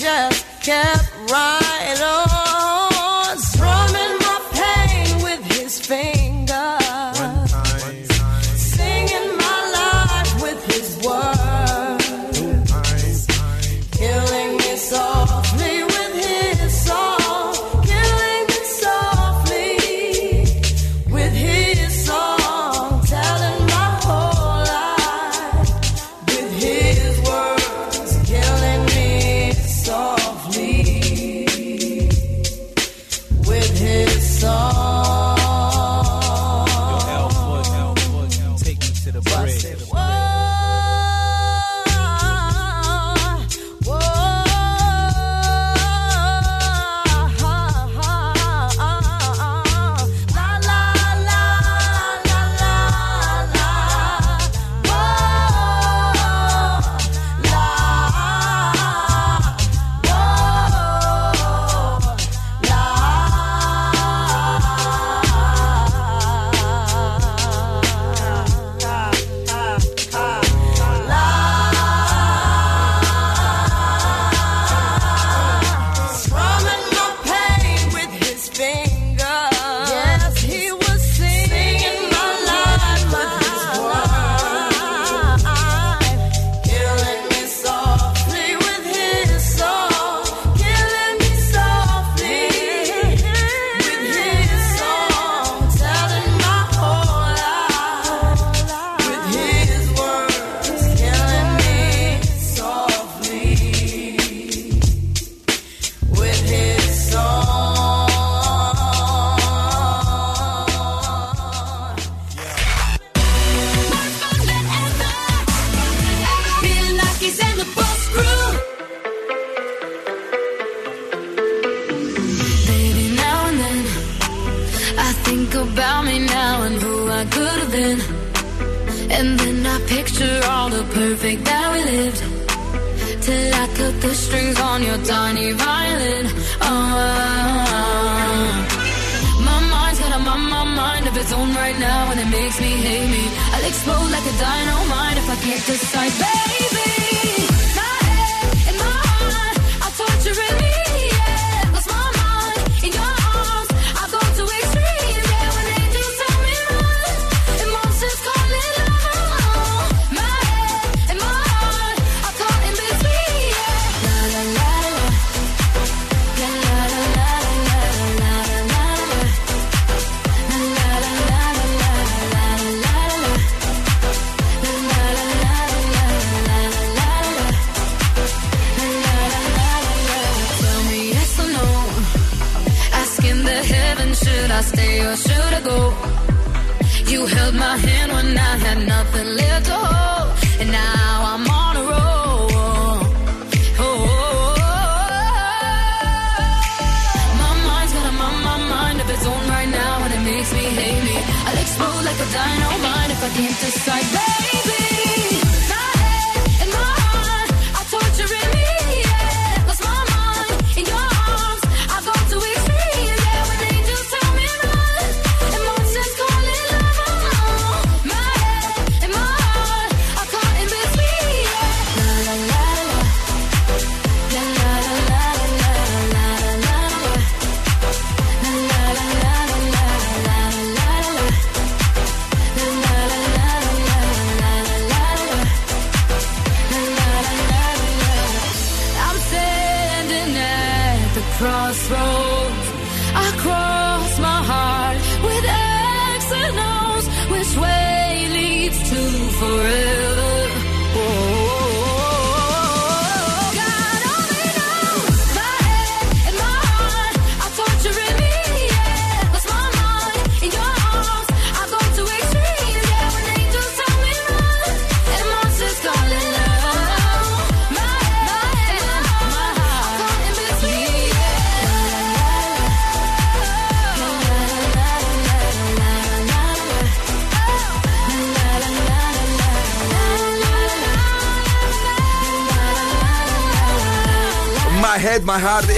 just 0.08 0.46
kept 0.62 1.12
right 1.30 1.67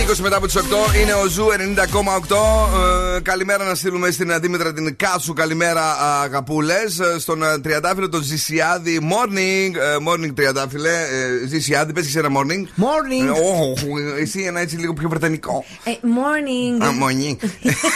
20 0.10 0.17
μετά 0.17 0.36
από 0.36 0.45
τις 0.45 0.56
8 0.58 0.60
είναι 1.02 1.13
ο 1.13 1.26
Zoo 1.28 1.45
90,8. 1.45 3.15
Ε, 3.15 3.19
καλημέρα 3.22 3.63
να 3.63 3.76
στείλουμε 3.76 4.12
στην 4.12 4.34
Δήμητρα 4.34 4.73
την 4.74 4.95
Κάτσου. 4.95 5.34
Καλημέρα, 5.34 5.98
αγαπούλες. 6.22 7.00
Στον 7.19 7.43
ε, 7.43 7.60
Τριαντάφυλλο 7.60 8.10
τον 8.10 8.24
Ζησιάδη. 8.24 9.00
Morning, 9.12 9.76
ε, 9.76 9.95
morning 10.08 10.34
Τριαντάφυλλε. 10.36 10.89
Ε, 10.89 11.48
Ζησιάδη, 11.48 11.93
πες 11.93 12.08
και 12.08 12.19
ένα 12.19 12.30
morning. 12.30 12.84
Morning. 12.84 13.28
Ε, 13.28 13.39
oh, 13.39 14.19
εσύ 14.19 14.41
ένα 14.41 14.60
έτσι 14.60 14.76
λίγο 14.76 14.93
πιο 14.93 15.10
βρετανικό. 15.10 15.65
Ε, 15.84 15.91
morning. 15.91 16.84
Α, 16.86 16.89
morning. 16.89 17.36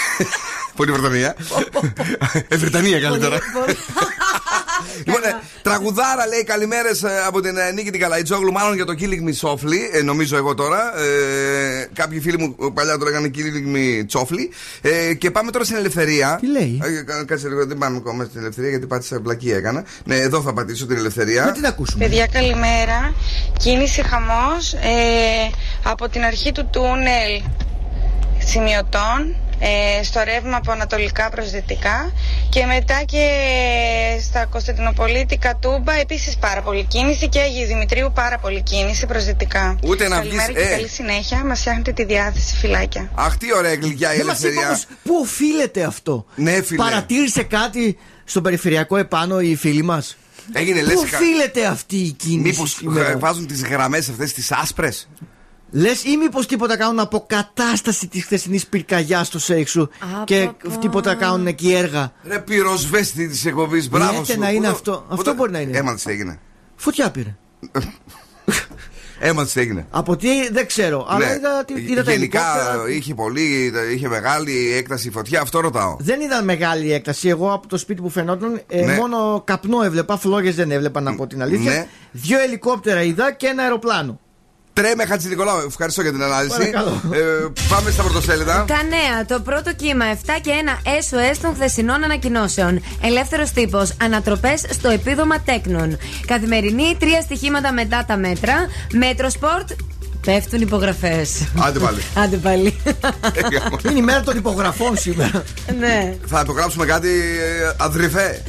Πολύ 0.76 0.92
Βρετανία. 0.92 1.36
Ε, 2.48 2.58
Βρετανία 2.58 3.00
καλύτερα. 3.00 3.38
Λοιπόν, 5.06 5.24
ε, 5.24 5.40
τραγουδάρα 5.62 6.28
λέει 6.28 6.44
καλημέρες 6.44 7.04
από 7.28 7.42
την 7.42 7.58
ε, 7.58 7.72
Νίκη 7.72 7.90
την 7.92 8.00
Καλαϊτζόγλου, 8.00 8.52
μάλλον 8.52 8.76
για 8.76 8.86
το 8.86 8.94
Killing 9.00 9.24
Me 9.30 9.50
Softly, 9.50 9.80
ε, 9.94 10.02
νομίζω 10.02 10.38
εγώ 10.38 10.54
τώρα. 10.56 11.00
Ε, 11.00 11.90
κάποιοι 11.94 12.20
φίλοι 12.20 12.38
μου 12.38 12.74
παλιά 12.74 12.98
το 12.98 13.06
λέγανε 13.06 13.32
Killing 13.36 13.76
Me 13.76 14.20
Softly. 14.20 14.48
Ε, 14.82 15.14
και 15.14 15.32
πάμε 15.32 15.52
τώρα 15.52 15.64
στην 15.66 15.76
ελευθερία. 15.78 16.38
Τι 16.42 16.48
λέει; 16.52 16.80
Ε, 16.84 17.02
κα- 17.04 17.24
κάτσε 17.26 17.48
λίγο, 17.48 17.66
δεν 17.66 17.78
πάμε 17.78 17.98
ακόμα 17.98 18.24
στην 18.24 18.40
ελευθερία 18.42 18.70
γιατί 18.70 18.86
πάτησα 18.86 19.20
μπλακή 19.20 19.52
έκανα. 19.52 19.84
Ναι, 20.04 20.16
εδώ 20.16 20.42
θα 20.42 20.54
πατήσω 20.54 20.86
την 20.86 20.98
ελευθερία. 20.98 21.46
Να 21.46 21.52
την 21.52 21.66
ακούσουμε. 21.66 22.06
Παιδιά 22.06 22.28
καλημέρα 22.28 23.14
Κίνηση 23.60 24.02
χαμός 24.04 24.74
ε, 24.74 25.50
Από 25.84 26.10
την 26.10 26.24
αρχή 26.24 26.52
του 26.52 26.70
τούνελ 26.72 27.42
Σημειωτών 28.46 29.36
ε, 30.00 30.04
Στο 30.04 30.22
ρεύμα 30.24 30.58
από 30.58 30.72
ανατολικά 30.72 31.30
προς 31.30 31.52
δυτικά 31.52 32.12
Και 32.50 32.66
μετά 32.66 33.04
και 33.06 33.26
Στα 34.22 34.46
Κωνσταντινοπολίτη 34.46 35.38
Κατούμπα 35.38 35.94
Επίσης 35.94 36.38
πάρα 36.38 36.62
πολύ 36.62 36.84
κίνηση 36.84 37.30
Και 37.30 37.40
Αγίου 37.40 37.68
Δημητρίου 37.68 38.12
πάρα 38.16 38.38
πολύ 38.38 38.62
κίνηση 38.62 39.06
προς 39.06 39.26
δυτικά 39.26 39.78
Ούτε 39.84 40.08
να 40.08 40.16
Καλημέρα 40.16 40.46
βγεις, 40.52 40.56
και 40.64 40.68
ε. 40.70 40.76
καλή 40.76 40.88
συνέχεια 40.88 41.44
Μας 41.46 41.60
φτιάχνετε 41.60 41.92
τη 41.92 42.06
διάθεση 42.06 42.56
φυλάκια 42.56 43.12
Αχ, 43.16 43.38
τι 43.38 43.56
ωραία 43.58 43.74
γλυκιά 43.74 44.14
η 44.14 44.18
Δεν 44.18 44.26
μα 44.28 44.34
είπα 44.34 44.48
ελευθερία. 44.48 44.68
όμως 44.68 44.86
πού 45.04 45.14
οφείλεται 45.22 45.84
αυτό; 45.84 46.26
Ναι, 46.36 46.62
φίλε. 46.62 46.84
Παρατήρησε 46.84 47.44
κάτι 47.44 47.98
στο 48.24 48.42
περιφερειακό 48.42 48.98
επάνω 48.98 49.40
οι 49.40 49.56
φίλοι 49.56 49.84
μας; 49.84 50.18
Έγινε 50.54 50.82
λε. 50.82 50.94
Πού 50.94 51.00
οφείλεται 51.04 51.66
αυτή 51.66 51.96
η 51.96 52.12
κίνηση. 52.12 52.40
Μήπως 52.50 52.72
σήμερα; 52.72 53.18
βάζουν 53.18 53.48
τις 53.48 53.64
γραμμές 53.64 54.10
αυτές 54.10 54.34
τις 54.34 54.52
άσπρες; 54.52 55.10
Λες 55.76 56.04
ή 56.04 56.18
μήπως 56.18 56.46
τίποτα 56.48 56.78
κάνουν 56.78 57.00
αποκατάσταση 57.00 58.08
της 58.08 58.24
χθεσινής 58.24 58.68
πυρκαγιάς 58.68 59.28
στο 59.28 59.40
Σέξου 59.40 59.88
και 60.24 60.50
τίποτα 60.80 61.16
κάνουν 61.16 61.48
εκεί 61.48 61.74
έργα. 61.74 62.12
Ρε 62.24 62.40
πυροσβέστη 62.40 63.28
της 63.28 63.46
εκπομπής, 63.46 63.90
μπράβο 63.90 64.12
Λέτε 64.20 64.34
σου. 64.34 64.40
να 64.40 64.50
είναι 64.52 64.68
Πού- 64.68 64.74
αυτό. 64.74 64.92
πού 64.92 65.14
Αυτό 65.14 65.24
το- 65.24 65.34
μπορεί 65.34 65.52
να 65.52 65.60
είναι. 65.60 65.78
Έμαθες 65.78 66.04
τι 66.04 66.12
έγινε. 66.12 66.40
Φωτιά 66.76 67.12
πήρε. 67.12 67.36
Έμαθες 69.20 69.54
τι 69.54 69.60
έγινε. 69.60 69.86
Από 69.92 70.16
τι 70.16 70.50
δεν 70.52 70.68
ξέρω. 70.68 71.06
Αλλά 71.10 71.26
Ναι. 71.28 71.34
είδα, 71.34 71.66
τι- 71.66 71.92
είδα 71.92 72.04
τα 72.04 72.12
Γενικά 72.12 72.42
ελικόπτερα. 72.42 72.90
είχε 72.96 73.14
πολύ, 73.14 73.74
είχε 73.96 74.08
μεγάλη 74.08 74.74
έκταση 74.74 75.12
φωτιά, 75.12 75.42
αυτό 75.42 75.60
ρωτάω. 75.60 75.96
Δεν 76.00 76.22
ήταν 76.22 76.44
μεγάλη 76.46 76.94
έκταση. 76.94 77.28
Εγώ 77.28 77.54
από 77.54 77.68
το 77.68 77.78
σπίτι 77.78 78.02
που 78.02 78.10
φαινόταν, 78.10 78.62
ε, 78.68 78.86
Ναι. 78.86 78.96
μόνο 78.96 79.42
καπνό 79.46 79.82
έβλεπα. 79.84 80.18
Φλόγες 80.18 80.56
δεν 80.56 80.72
έβλεπα, 80.72 81.02
να 81.02 81.16
πω 81.16 81.28
την 81.28 81.42
αλήθεια. 81.42 81.72
Ναι. 81.72 81.88
Δύο 82.12 82.40
ελικόπτερα 82.40 83.02
είδα 83.04 83.32
και 83.32 83.48
ένα 83.48 83.64
αεροπλάνο. 83.64 84.20
Τρέμε 84.74 85.06
Χατζη 85.06 85.28
Νικολάου, 85.28 85.64
ευχαριστώ 85.68 86.02
για 86.02 86.12
την 86.12 86.24
ανάλυση. 86.24 86.58
Παρακαλώ. 86.58 87.02
Ε, 87.14 87.20
πάμε 87.70 87.92
στα 87.92 88.04
πρωτοσέλιδα. 88.04 88.66
Τα 88.68 88.84
νέα. 88.84 89.26
Το 89.28 89.40
πρώτο 89.40 89.74
κύμα 89.74 90.06
7 90.14 90.16
και 90.42 90.52
1 90.84 90.88
SOS 90.88 91.38
των 91.42 91.54
χθεσινών 91.56 92.04
ανακοινώσεων. 92.04 92.82
Ελεύθερος 93.02 93.52
τύπος. 93.52 93.94
Ανατροπές 94.02 94.66
στο 94.70 94.90
επίδομα 94.90 95.40
τέκνων. 95.40 95.98
Καθημερινή. 96.28 96.96
Τρία 97.00 97.22
στοιχήματα 97.22 97.74
μετά 97.74 98.06
τα 98.08 98.18
μέτρα. 98.18 98.54
Metrosport. 98.94 99.70
Πέφτουν 100.26 100.62
υπογραφές. 100.62 101.48
Άντε 101.60 101.80
πάλι. 101.80 102.02
Άντε 102.24 102.36
πάλι. 102.38 102.78
Ε, 102.84 103.90
Είναι 103.90 104.00
η 104.00 104.02
μέρα 104.02 104.22
των 104.22 104.38
υπογραφών 104.38 104.98
σήμερα. 104.98 105.44
ναι. 105.80 106.16
Θα 106.26 106.40
υπογράψουμε 106.44 106.86
κάτι 106.86 107.08
ε, 107.10 107.74
αδερφέ. 107.78 108.44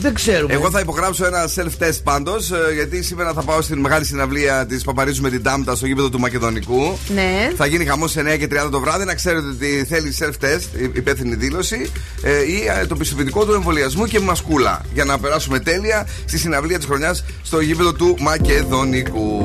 Δεν 0.00 0.14
ξέρουμε. 0.14 0.52
Εγώ 0.54 0.70
θα 0.70 0.80
υπογράψω 0.80 1.24
ένα 1.26 1.48
self-test 1.56 1.98
πάντως, 2.04 2.50
γιατί 2.74 3.02
σήμερα 3.02 3.32
θα 3.32 3.42
πάω 3.42 3.60
στην 3.62 3.78
μεγάλη 3.78 4.04
συναυλία 4.04 4.66
της 4.66 4.84
Παπαρίζου 4.84 5.22
με 5.22 5.30
την 5.30 5.42
Τάμτα 5.42 5.74
στο 5.74 5.86
γήπεδο 5.86 6.08
του 6.08 6.20
Μακεδονικού. 6.20 6.98
Ναι. 7.14 7.50
Θα 7.56 7.66
γίνει 7.66 7.84
χαμός 7.84 8.16
9 8.16 8.36
και 8.38 8.46
30 8.46 8.68
το 8.70 8.80
βράδυ. 8.80 9.04
Να 9.04 9.14
ξέρετε 9.14 9.46
ότι 9.48 9.84
θέλει 9.88 10.14
self-test, 10.18 10.78
η- 10.80 10.90
υπεύθυνη 10.92 11.34
δήλωση, 11.34 11.90
ε, 12.22 12.30
ή 12.42 12.64
ε, 12.82 12.86
το 12.86 12.96
πιστοποιητικό 12.96 13.44
του 13.44 13.52
εμβολιασμού 13.52 14.04
και 14.04 14.20
μασκούλα. 14.20 14.80
Για 14.94 15.04
να 15.04 15.18
περάσουμε 15.18 15.58
τέλεια 15.58 16.06
στη 16.26 16.38
συναυλία 16.38 16.76
της 16.76 16.86
χρονιάς 16.86 17.24
στο 17.42 17.60
γήπεδο 17.60 17.92
του 17.92 18.16
Μακεδονικού. 18.20 19.40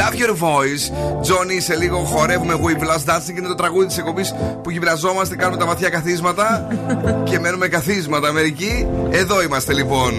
Love 0.00 0.14
your 0.22 0.34
voice. 0.46 0.84
Johnny, 1.28 1.56
σε 1.62 1.76
λίγο 1.76 1.98
χορεύουμε 1.98 2.54
We 2.64 2.82
Blast 2.82 3.10
Dancing. 3.14 3.36
Είναι 3.38 3.46
το 3.48 3.54
τραγούδι 3.54 3.86
της 3.86 3.98
εκπομπής 3.98 4.34
που 4.62 4.70
γυμναζόμαστε, 4.70 5.36
κάνουμε 5.36 5.56
τα 5.56 5.66
βαθιά 5.66 5.88
καθίσματα 5.88 6.66
και 7.28 7.38
μένουμε 7.38 7.68
καθίσματα 7.68 8.32
μερικοί. 8.32 8.86
Εδώ 9.10 9.42
είμαστε 9.42 9.59
είμαστε 9.60 9.72
λοιπόν. 9.82 10.14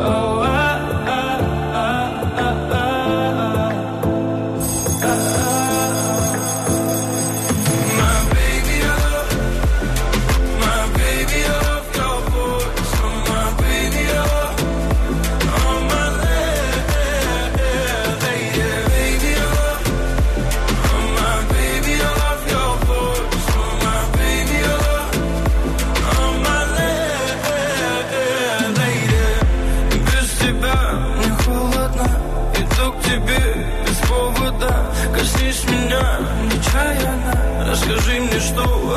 Oh, 0.00 0.77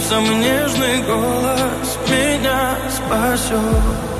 Самый 0.00 0.36
нежный 0.36 1.02
голос 1.02 1.98
Меня 2.08 2.76
спасет 2.88 4.17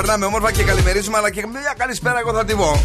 περνάμε 0.00 0.26
όμορφα 0.26 0.52
και 0.52 0.62
καλημερίζουμε, 0.62 1.16
αλλά 1.18 1.30
και 1.30 1.46
μια 1.46 1.74
καλησπέρα 1.76 2.18
εγώ 2.18 2.32
θα 2.32 2.44
τη 2.44 2.54
πω 2.54 2.82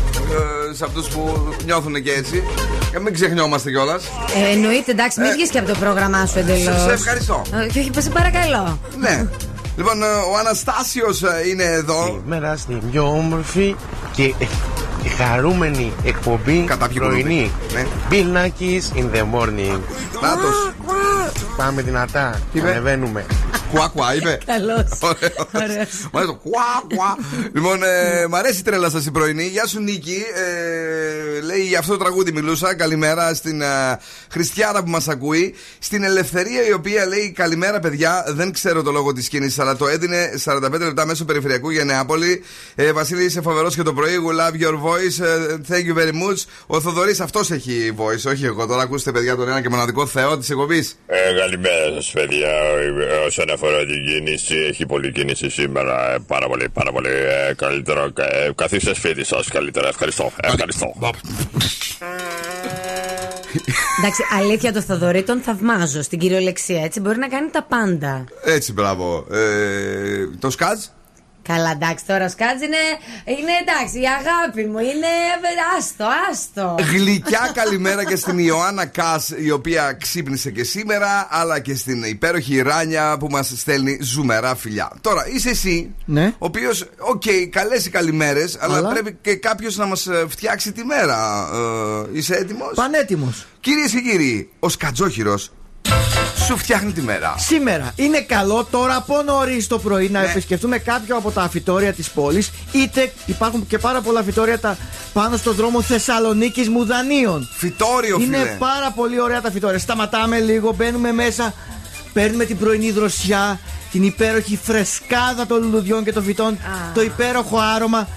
ε, 0.72 0.76
σε 0.76 0.84
αυτούς 0.86 1.08
που 1.08 1.54
νιώθουν 1.66 2.04
και 2.04 2.12
έτσι. 2.12 2.44
Και 2.92 3.00
μην 3.00 3.14
ξεχνιόμαστε 3.14 3.70
κιόλας. 3.70 4.04
Ε, 4.48 4.52
εννοείται, 4.54 4.92
εντάξει, 4.92 5.22
μην 5.22 5.32
βγεις 5.32 5.50
και 5.50 5.58
από 5.60 5.68
το 5.68 5.76
πρόγραμμά 5.80 6.26
σου 6.26 6.40
εντελώς. 6.40 6.64
Σε- 6.64 6.80
σε 6.88 6.94
ευχαριστώ. 6.94 7.42
Και 7.74 7.80
όχι, 7.80 7.90
σε 7.98 8.10
παρακαλώ. 8.10 8.80
Ναι. 9.00 9.26
Λοιπόν, 9.78 10.04
ε, 10.04 10.06
ο 10.06 10.38
Αναστάσιος 10.40 11.22
είναι 11.52 11.64
εδώ. 11.64 12.06
Σήμερα 12.24 12.58
στην 12.58 12.92
πιο 12.92 13.04
όμορφη 13.08 13.76
και, 14.16 14.34
και 15.04 15.10
χαρούμενη 15.18 15.92
εκπομπή 16.04 16.66
πρωινή. 16.94 17.52
Ναι. 17.74 17.86
Bill 18.10 18.38
Nackis 18.38 18.98
in 19.00 19.04
the 19.16 19.22
morning. 19.22 19.80
Νάτος. 20.22 20.72
Πάμε 21.58 21.82
δυνατά. 21.82 22.40
είπε; 22.54 22.70
Ανεβαίνουμε. 22.70 23.26
Κουά 23.72 23.88
κουά 23.88 24.16
είπε. 24.16 24.38
Καλώς. 24.46 24.88
Ωραίος. 25.02 26.10
Μ' 26.12 26.18
αρέσει 26.18 26.28
το 26.28 26.34
κουά 26.44 26.96
κουά. 26.96 27.18
Λοιπόν, 27.54 27.84
ε, 27.84 28.28
μ' 28.28 28.36
αρέσει 28.36 28.60
η 28.60 28.64
τρέλα 28.64 28.90
σας 28.90 29.06
η 29.06 29.12
πρωινή. 29.12 29.44
Γεια 29.44 29.68
σου 29.68 29.80
Νίκη. 29.80 30.24
Ε, 30.36 31.42
λέει 31.42 31.62
για 31.62 31.80
αυτό 31.80 31.92
το 31.92 31.98
τραγούδι 31.98 32.32
μιλούσα. 32.32 32.76
Καλημέρα 32.76 33.34
στην 33.34 33.62
ε, 33.62 34.00
Χριστιάνα 34.30 34.84
που 34.84 34.90
μας 34.90 35.08
ακούει. 35.08 35.56
Στην 35.86 36.04
Ελευθερία 36.04 36.68
η 36.68 36.74
οποία 36.74 37.06
λέει 37.06 37.32
Καλημέρα 37.32 37.80
παιδιά. 37.80 38.24
Δεν 38.28 38.52
ξέρω 38.52 38.82
το 38.84 38.92
λόγο 38.92 39.14
της 39.14 39.28
κίνηση, 39.28 39.62
αλλά 39.62 39.76
το 39.76 39.88
έδινε 39.88 40.30
45 40.46 40.80
λεπτά 40.80 41.06
μέσω 41.06 41.26
περιφερειακού 41.26 41.70
για 41.70 41.84
Νεάπολη. 41.84 42.44
Ε, 42.76 42.92
Βασίλη, 42.92 43.24
είσαι 43.24 43.42
φοβερός 43.42 43.76
και 43.76 43.84
το 43.84 43.94
πρωί. 43.94 44.12
We 44.28 44.32
love 44.42 44.64
your 44.66 44.74
voice. 44.74 45.26
Ε, 45.26 45.56
thank 45.70 45.86
you 45.90 45.98
very 46.02 46.12
much. 46.12 46.44
Ο 46.68 46.82
Θοδωρής 46.82 47.20
αυτός 47.20 47.52
έχει 47.52 47.96
voice, 47.98 48.32
όχι 48.32 48.46
εγώ. 48.46 48.66
Τώρα 48.68 48.82
ακούστε 48.82 49.12
παιδιά 49.12 49.36
τον 49.36 49.48
ένα 49.48 49.62
και 49.62 49.70
μοναδικό 49.70 50.06
Θεό 50.06 50.38
της 50.38 50.50
εκπομπής. 50.50 50.98
Ε, 51.08 51.34
καλημέρα 51.40 51.94
σας, 51.94 52.12
παιδιά. 52.12 52.50
Ε, 52.50 53.26
Όσον 53.26 53.50
αφορά 53.52 53.78
την 53.78 54.06
κίνηση, 54.06 54.56
έχει 54.56 54.86
πολλή 54.86 55.12
κίνηση 55.12 55.50
σήμερα. 55.50 56.14
Ε, 56.14 56.18
πάρα 56.28 56.48
πολύ, 56.48 56.70
πάρα 56.70 56.92
πολύ 56.92 57.10
ε, 57.10 57.54
καλύτερο. 57.54 58.14
Ε, 58.18 58.50
καθίστε 58.56 58.94
σπίτι 58.94 59.24
σας 59.24 59.48
καλύτερα. 59.48 59.88
Ευχαριστώ. 59.88 60.32
Ευχαριστώ. 60.44 60.96
Εντάξει, 64.00 64.24
αλήθεια 64.40 64.74
το 64.74 64.82
Θοδωρή 64.82 65.24
τον 65.24 65.42
θαυμάζω 65.42 66.02
στην 66.02 66.20
κυριολεξία. 66.20 66.84
Έτσι 66.84 67.00
μπορεί 67.00 67.18
να 67.18 67.28
κάνει 67.28 67.50
τα 67.50 67.64
πάντα. 67.64 68.24
Έτσι, 68.44 68.74
μπράβο. 68.74 69.26
Ε, 69.32 70.28
το 70.40 70.50
σκάτζ. 70.50 70.84
Καλά, 71.48 71.72
εντάξει, 71.72 72.06
τώρα 72.06 72.26
ο 72.26 72.30
Σκάτζ 72.30 72.62
είναι, 72.62 72.84
είναι 73.26 73.52
εντάξει, 73.62 74.00
η 74.00 74.06
αγάπη 74.20 74.64
μου. 74.66 74.80
Είναι. 74.80 75.08
Άστο, 75.78 76.06
άστο. 76.32 76.76
Γλυκιά 76.92 77.52
καλημέρα 77.54 78.04
και 78.06 78.16
στην 78.16 78.38
Ιωάννα 78.40 78.86
Κάς 78.86 79.34
η 79.38 79.52
οποία 79.52 79.94
ξύπνησε 79.94 80.52
και 80.52 80.64
σήμερα, 80.64 81.28
αλλά 81.30 81.60
και 81.60 81.76
στην 81.76 82.04
υπέροχη 82.04 82.62
Ράνια 82.62 83.18
που 83.18 83.28
μας 83.30 83.54
στέλνει 83.56 83.98
ζουμερά 84.02 84.56
φιλιά. 84.56 84.92
Τώρα, 85.02 85.28
είσαι 85.28 85.50
εσύ, 85.50 85.96
Ναι. 86.06 86.26
ο 86.26 86.46
οποίος, 86.46 86.90
οκ, 86.98 87.24
καλές 87.50 87.86
οι 87.86 87.90
καλημέρες, 87.90 88.58
αλλά, 88.60 88.78
Αλλά; 88.78 88.90
πρέπει 88.90 89.18
και 89.22 89.36
κάποιος 89.36 89.76
να 89.78 89.86
μας 89.86 90.08
φτιάξει 90.28 90.72
τη 90.72 90.84
μέρα. 90.84 91.50
Ε, 92.14 92.18
είσαι 92.18 92.36
έτοιμος; 92.36 92.72
Πανέτοιμος. 92.76 93.46
Κυρίες 93.60 93.92
και 93.92 94.00
κύριοι, 94.02 94.50
ο 94.60 94.70
Σκατζόχοιρος 94.70 95.52
σου 96.46 96.58
φτιάχνει 96.58 96.92
τη 96.92 97.02
μέρα. 97.02 97.36
Σήμερα 97.38 97.92
είναι 97.96 98.22
καλό 98.22 98.68
τώρα 98.72 98.96
από 98.96 99.22
νωρίς 99.22 99.68
το 99.68 99.80
πρωί 99.80 100.10
Ναι. 100.10 100.20
να 100.20 100.26
επισκεφτούμε 100.30 100.78
κάποιο 100.78 101.16
από 101.18 101.32
τα 101.32 101.42
φυτώρια 101.42 101.94
της 101.94 102.10
πόλης. 102.10 102.52
Είτε 102.72 103.12
υπάρχουν 103.26 103.68
και 103.68 103.78
πάρα 103.78 104.02
πολλά 104.02 104.20
φυτώρια 104.20 104.60
τα, 104.60 104.78
πάνω 105.14 105.38
στο 105.38 105.52
δρόμο 105.54 105.82
Θεσσαλονίκης 105.82 106.70
Μουδανίων. 106.70 107.50
Φυτόριο, 107.58 108.18
Είναι 108.22 108.38
φίλε. 108.38 108.56
πάρα 108.60 108.92
πολύ 108.92 109.22
ωραία 109.22 109.42
τα 109.42 109.52
φυτόρια. 109.52 109.80
Σταματάμε 109.80 110.40
λίγο, 110.40 110.74
μπαίνουμε 110.78 111.12
μέσα, 111.12 111.54
παίρνουμε 112.14 112.46
την 112.46 112.58
πρωινή 112.58 112.92
δροσιά, 112.92 113.60
την 113.92 114.04
υπέροχη 114.04 114.60
φρεσκάδα 114.64 115.46
των 115.48 115.62
λουλουδιών 115.64 116.04
και 116.04 116.12
των 116.14 116.24
φυτών, 116.24 116.58
το 116.94 117.02
υπέροχο 117.02 117.58
άρωμα. 117.76 118.08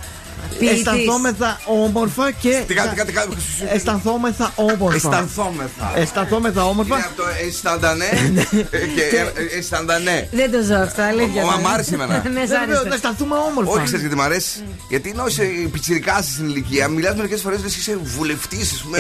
Ποιητής. 0.59 0.79
Αισθανθόμεθα 0.79 1.61
όμορφα 1.65 2.31
και. 2.31 2.63
Τι 2.67 2.75
κάτι, 2.75 2.95
κάτι, 2.97 3.13
κάτι. 3.13 3.37
Αισθανθόμεθα 3.73 4.53
όμορφα. 4.55 4.95
Αισθανθόμεθα. 4.97 5.93
Αισθανθόμεθα 5.97 6.65
όμορφα. 6.65 6.95
Είναι 6.97 7.05
από 7.07 7.17
το 7.23 7.29
αισθαντανέ 7.47 8.09
και 8.95 9.03
ε, 9.17 9.43
ε, 9.55 9.59
αισθαντανέ. 9.59 10.29
Δεν 10.33 10.51
το 10.51 10.63
ζω 10.63 10.75
αυτό, 10.75 11.03
αλήθεια. 11.03 11.45
Ω, 11.45 11.51
το- 11.51 11.59
μ' 11.61 11.67
άρεσε 11.67 11.95
εμένα. 11.95 12.23
Ναι, 12.35 12.45
σ' 12.45 12.49
Βέβαια, 12.49 12.63
άρεσε. 12.63 12.89
να 12.89 12.95
αισθανθούμε 12.95 13.35
όμορφα. 13.51 13.71
Όχι, 13.71 13.83
ξέρεις 13.85 14.01
γιατί 14.01 14.17
μ' 14.17 14.21
αρέσει; 14.21 14.65
Γιατί 14.89 15.11
ενώ 15.11 15.27
είσαι 15.27 15.43
πιτσυρικά 15.73 16.23
στην 16.23 16.49
ηλικία, 16.49 16.89
μιλάς 16.89 17.15
μερικές 17.17 17.41
φορές 17.41 17.63
λες 17.63 17.77
είσαι 17.77 17.99
βουλευτής, 18.03 18.73
ας 18.73 18.81
πούμε, 18.83 18.99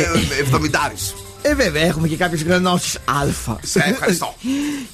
70. 0.52 1.14
Ε, 1.42 1.54
βέβαια, 1.54 1.82
έχουμε 1.82 2.08
και 2.08 2.16
κάποιες 2.16 2.42
γνώσεις 2.42 2.94
Α. 2.96 3.56
Σε 3.62 3.80
ευχαριστώ. 3.84 4.34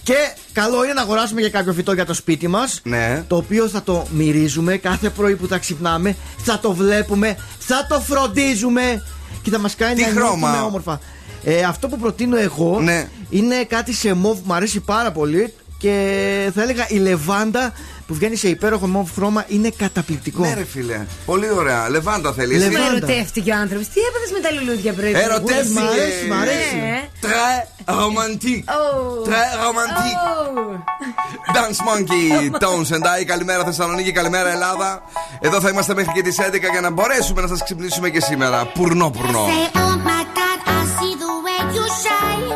και 0.02 0.14
καλό 0.52 0.84
είναι 0.84 0.92
να 0.92 1.00
αγοράσουμε 1.00 1.40
και 1.40 1.50
κάποιο 1.50 1.72
φυτό 1.72 1.92
για 1.92 2.04
το 2.06 2.14
σπίτι 2.14 2.48
μας. 2.48 2.80
Ναι. 2.82 3.24
Το 3.28 3.36
οποίο 3.36 3.68
θα 3.68 3.82
το 3.82 4.06
μυρίζουμε 4.10 4.76
κάθε 4.76 5.10
πρωί 5.10 5.36
που 5.36 5.46
θα 5.46 5.58
ξυπνάμε. 5.58 6.16
Θα 6.36 6.58
το 6.58 6.72
βλέπουμε, 6.72 7.36
θα 7.58 7.86
το 7.88 8.00
φροντίζουμε 8.00 9.02
και 9.42 9.50
θα 9.50 9.58
μας 9.58 9.74
κάνει 9.74 9.94
Τι 9.94 10.00
να 10.00 10.06
χρώμα; 10.08 10.36
νιώθουμε 10.36 10.66
όμορφα. 10.66 11.00
Ε, 11.44 11.62
αυτό 11.62 11.88
που 11.88 11.98
προτείνω 11.98 12.36
εγώ 12.36 12.80
Ναι. 12.80 13.08
είναι 13.30 13.64
κάτι 13.64 13.92
σε 13.92 14.12
μοβ 14.14 14.36
που 14.38 14.44
μου 14.46 14.54
αρέσει 14.54 14.80
πάρα 14.80 15.12
πολύ. 15.12 15.54
Και 15.78 16.50
θα 16.54 16.62
έλεγα 16.62 16.86
η 16.88 16.96
λεβάντα 16.96 17.72
που 18.06 18.14
βγαίνει 18.14 18.36
σε 18.36 18.48
υπέροχο 18.48 18.86
μοβ 18.86 19.10
χρώμα 19.14 19.44
είναι 19.48 19.70
καταπληκτικό. 19.76 20.42
Ναι, 20.42 20.54
ρε 20.54 20.64
φίλε. 20.64 21.00
Πολύ 21.26 21.50
ωραία. 21.50 21.88
Λεβάντα 21.90 22.32
θέλεις. 22.32 22.58
Λεβάντα. 22.58 22.78
Με 22.78 22.96
ερωτεύτηκε 22.96 23.50
ο 23.52 23.56
άνθρωπος. 23.56 23.88
Τι 23.88 24.00
έπαθες 24.00 24.30
με 24.32 24.40
τα 24.40 24.50
λουλούδια 24.52 24.92
πρωί. 24.92 25.12
Ερωτεύτηκε. 25.14 25.80
Μ' 25.80 25.88
αρέσει, 25.88 26.26
μ' 26.28 26.32
αρέσει. 26.32 26.76
Ναι. 26.76 27.08
Τρε 27.20 27.32
romantique. 27.86 28.64
Τρε 29.24 29.42
romantique. 29.64 30.22
Dance 31.54 31.80
Monkey, 31.88 32.50
Tones 32.62 32.90
and 32.96 33.04
I. 33.20 33.24
Καλημέρα 33.24 33.64
Θεσσαλονίκη, 33.64 34.12
καλημέρα 34.12 34.50
Ελλάδα. 34.50 35.02
Εδώ 35.40 35.60
θα 35.60 35.68
είμαστε 35.68 35.94
μέχρι 35.94 36.12
και 36.12 36.22
τις 36.22 36.36
11 36.40 36.70
για 36.70 36.80
να 36.80 36.90
μπορέσουμε 36.90 37.40
να 37.40 37.48
σας 37.48 37.62
ξυπνήσουμε 37.62 38.10
και 38.10 38.20
σήμερα. 38.20 38.66
Πουρνό, 38.66 39.10
πουρνό. 39.10 39.46
Say, 39.46 39.78
oh 39.82 39.96
my 40.10 40.22
God, 40.38 40.58
I 40.76 40.80
see 40.96 41.14
the 41.24 41.32
way 41.44 41.58
you 41.76 41.84
shine. 42.04 42.48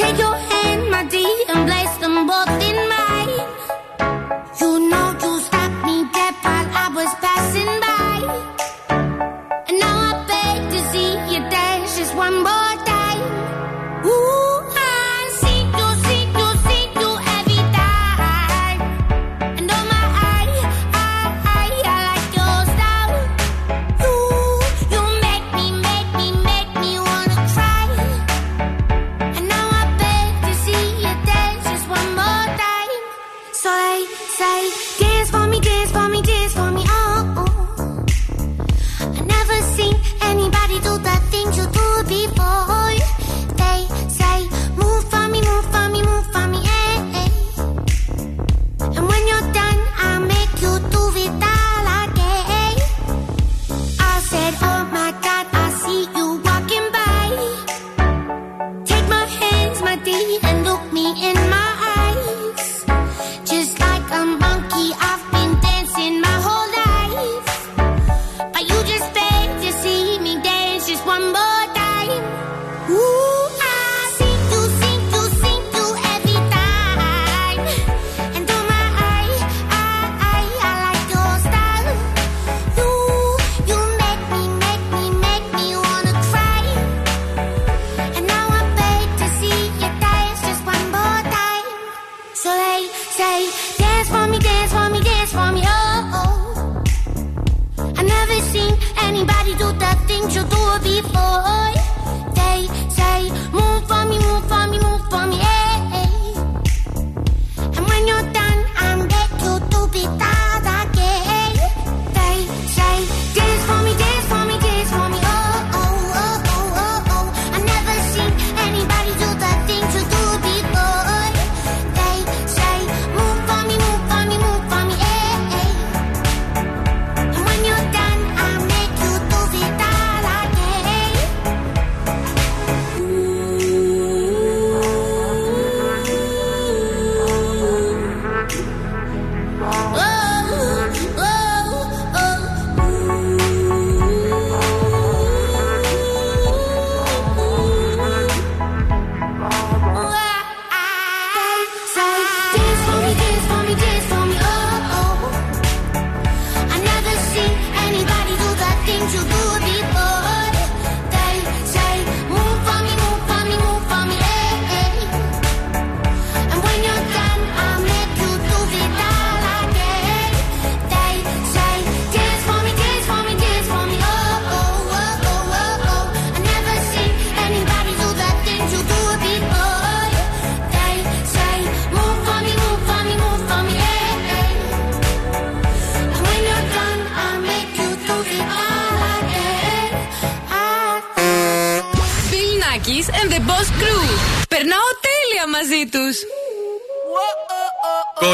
Take 0.00 0.18
your 0.24 0.36
hand, 0.50 0.82
my 0.94 1.02
dear, 1.14 1.36
and 1.52 1.60
place 1.68 1.94
them 2.02 2.16
both 2.30 2.54
in 2.68 2.71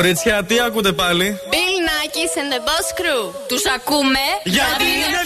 Κορίτσια, 0.08 0.44
τι 0.44 0.60
ακούτε 0.60 0.92
πάλι; 0.92 1.40
Bill 1.50 1.78
Nackis 1.88 2.34
and 2.40 2.50
the 2.54 2.60
Boss 2.68 2.88
Crew. 3.00 3.32
Τους 3.48 3.66
ακούμε 3.66 4.24
γιατί 4.44 4.84
είναι 4.84 5.20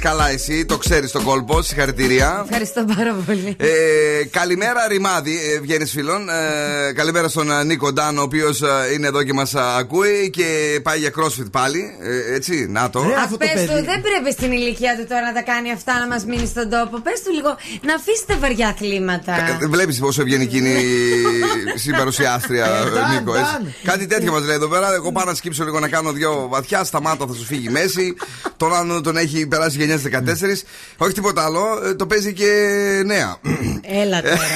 καλά 0.00 0.30
εσύ, 0.30 0.64
το 0.64 0.76
ξέρεις 0.78 1.10
τον 1.10 1.22
κόλπο. 1.22 1.62
Συγχαρητήρια. 1.62 2.44
Ευχαριστώ 2.44 2.84
πάρα 2.96 3.12
πολύ. 3.26 3.56
Ε, 3.58 4.24
καλημέρα, 4.30 4.86
ρημάδι, 4.88 5.38
ε, 5.54 5.60
βγαίνεις 5.60 5.90
φίλων. 5.90 6.28
Ε, 6.28 6.92
καλημέρα 6.92 7.28
στον 7.28 7.50
ε, 7.50 7.64
Νίκο 7.64 7.92
Ντάν, 7.92 8.18
ο 8.18 8.22
οποίος 8.22 8.62
ε, 8.62 8.92
είναι 8.94 9.06
εδώ 9.06 9.22
και 9.22 9.32
μας 9.32 9.54
ακούει 9.54 10.30
και 10.30 10.80
πάει 10.82 10.98
για 10.98 11.10
crossfit 11.16 11.50
πάλι. 11.50 11.96
Ε, 12.00 12.34
έτσι, 12.34 12.66
να 12.68 12.90
το. 12.90 13.00
Αχ, 13.00 13.36
πες 13.36 13.66
δεν 13.66 14.00
πρέπει 14.00 14.32
στην 14.32 14.52
ηλικία 14.52 14.96
του 14.96 15.06
τώρα 15.08 15.22
να 15.22 15.32
τα 15.32 15.42
κάνει 15.42 15.72
αυτά, 15.72 15.98
να 15.98 16.06
μας 16.06 16.24
μείνει 16.24 16.46
στον 16.46 16.70
τόπο. 16.70 17.00
Πες 17.00 17.22
του 17.22 17.32
λίγο, 17.32 17.56
να 17.82 17.94
αφήσει 17.94 18.24
τα 18.26 18.36
βαριά 18.40 18.68
αθλήματα. 18.68 19.58
Βλέπεις 19.68 19.98
πόσο 19.98 20.20
ευγενική 20.22 20.56
είναι 20.56 20.68
η 20.68 21.78
συμπαρουσιάστρια, 21.84 22.66
Νίκο. 23.12 23.32
Κάτι 23.84 24.06
τέτοιο 24.06 24.32
μας 24.32 24.44
λέει 24.44 24.54
εδώ 24.54 24.68
πέρα. 24.68 24.94
Εγώ 24.94 25.12
πάω 25.12 25.24
να 25.24 25.34
σκύψω 25.34 25.64
λίγο 25.64 25.80
να 25.80 25.88
κάνω 25.88 26.12
δύο 26.12 26.46
βαθιά, 26.50 26.84
σταμάτα, 26.84 27.26
θα 27.26 27.34
σου 27.34 27.44
φύγει 27.44 27.66
η 27.66 27.70
μέση. 27.70 28.14
Τον 28.60 28.74
άλλον 28.74 29.02
τον 29.02 29.16
έχει 29.16 29.46
περάσει 29.46 29.76
γενιάς 29.78 30.02
14. 30.02 30.64
Όχι 30.98 31.12
τίποτα 31.12 31.44
άλλο. 31.44 31.80
ε, 31.84 31.94
Το 31.94 32.06
παίζει 32.06 32.32
και 32.32 32.46
νέα. 33.06 33.36
Έλα 34.02 34.22
τώρα. 34.22 34.34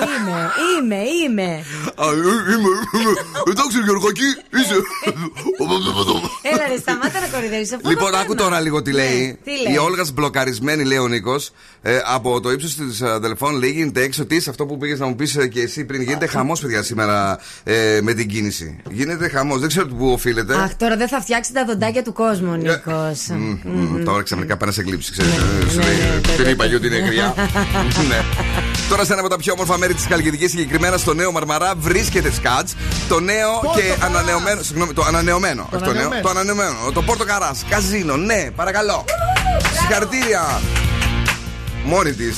Ε, 0.00 0.02
είμαι, 0.22 0.96
είμαι, 0.96 1.02
είμαι. 1.24 1.64
Α, 1.94 2.04
ε, 2.06 2.14
Είμαι, 2.52 2.70
είμαι. 2.94 3.12
Εντάξει, 3.50 3.78
Γεωργακή, 3.84 4.28
είσαι. 4.60 4.74
Έλα 6.52 6.64
ρε, 6.68 6.76
σταμάτα 6.80 7.20
να 7.20 7.26
κορυδεύεις. 7.26 7.72
αφού 7.72 7.88
Λοιπόν, 7.88 8.10
το 8.10 8.16
άκου 8.16 8.34
θέμα. 8.34 8.42
τώρα 8.42 8.60
λίγο 8.60 8.82
τι 8.82 8.92
λέει. 8.92 9.38
Ναι, 9.70 9.76
τι 9.76 9.78
λέει. 9.78 9.84
Η 9.84 9.86
Όλγας 9.86 10.12
μπλοκαρισμένη, 10.12 10.84
λέει 10.84 10.98
ο 10.98 11.08
Νίκος. 11.08 11.50
από 12.14 12.40
το 12.40 12.50
ύψος 12.50 12.74
της 12.74 13.02
αδελφών 13.02 13.58
λέει 13.58 13.70
γίνεται 13.70 14.02
έξω 14.02 14.26
τι 14.26 14.36
αυτό 14.48 14.66
που 14.66 14.78
πήγες 14.78 14.98
να 14.98 15.06
μου 15.06 15.14
πεις 15.14 15.36
και 15.52 15.60
εσύ 15.60 15.84
πριν. 15.84 16.02
Γίνεται 16.02 16.26
χαμός, 16.26 16.60
παιδιά, 16.60 16.82
σήμερα 16.82 17.38
ε, 17.64 17.98
με 18.02 18.12
την 18.12 18.28
κίνηση. 18.28 18.76
Γίνεται 18.90 19.28
χαμός. 19.28 19.60
Δεν 19.60 19.68
ξέρω 19.68 19.86
πού 19.86 20.12
οφείλεται. 20.12 20.54
Αχ, 20.54 20.74
τώρα 20.74 20.96
δεν 20.96 21.08
θα 21.08 21.20
φτιάξει 21.20 21.52
τα 21.52 21.64
δοντάκια 21.64 22.02
του 22.02 22.12
κόσμου, 22.12 22.52
Νίκος. 22.56 23.26
Μμ, 23.28 23.58
μμ, 23.64 24.04
Τώρα 24.04 24.22
ξαφνικά 24.22 24.56
πάει 24.56 24.68
να 24.68 24.74
σε 24.74 24.82
γλύψει, 24.82 25.12
ξέρεις. 25.12 25.32
Ε, 25.32 25.70
Σου 25.70 25.78
λέει, 25.78 26.36
Δεν 26.36 26.52
είπα 26.52 26.64
ότι 26.64 26.86
είναι 26.86 26.98
γριά. 26.98 27.34
Ναι. 28.08 28.20
Τώρα 28.88 29.04
σε 29.04 29.12
ένα 29.12 29.20
από 29.20 29.30
τα 29.30 29.36
πιο 29.36 29.52
όμορφα 29.52 29.78
μέρη 29.78 29.94
της 29.94 30.06
Καλλιτική, 30.06 30.48
συγκεκριμένα 30.48 30.96
στο 30.96 31.14
νέο 31.14 31.32
Μαρμαρά, 31.32 31.72
βρίσκεται 31.76 32.32
Σκάτς. 32.32 32.74
Το 33.08 33.20
νέο 33.20 33.60
και 33.74 34.04
ανανεωμένο. 34.04 34.62
Συγγνώμη, 34.62 34.92
το 34.92 35.02
ανανεωμένο. 35.02 35.68
όχι 35.72 35.84
το 35.84 35.92
νέο. 35.92 36.08
ανανεωμένο. 36.08 36.22
Το 36.22 36.28
ανανεωμένο. 36.28 36.90
Το 36.92 37.02
Πόρτο 37.02 37.24
Καράς. 37.24 37.64
Καζίνο. 37.68 38.16
Ναι, 38.16 38.50
παρακαλώ. 38.56 39.04
Συγχαρητήρια. 39.72 40.60
Μόνη 41.84 42.12
της. 42.12 42.36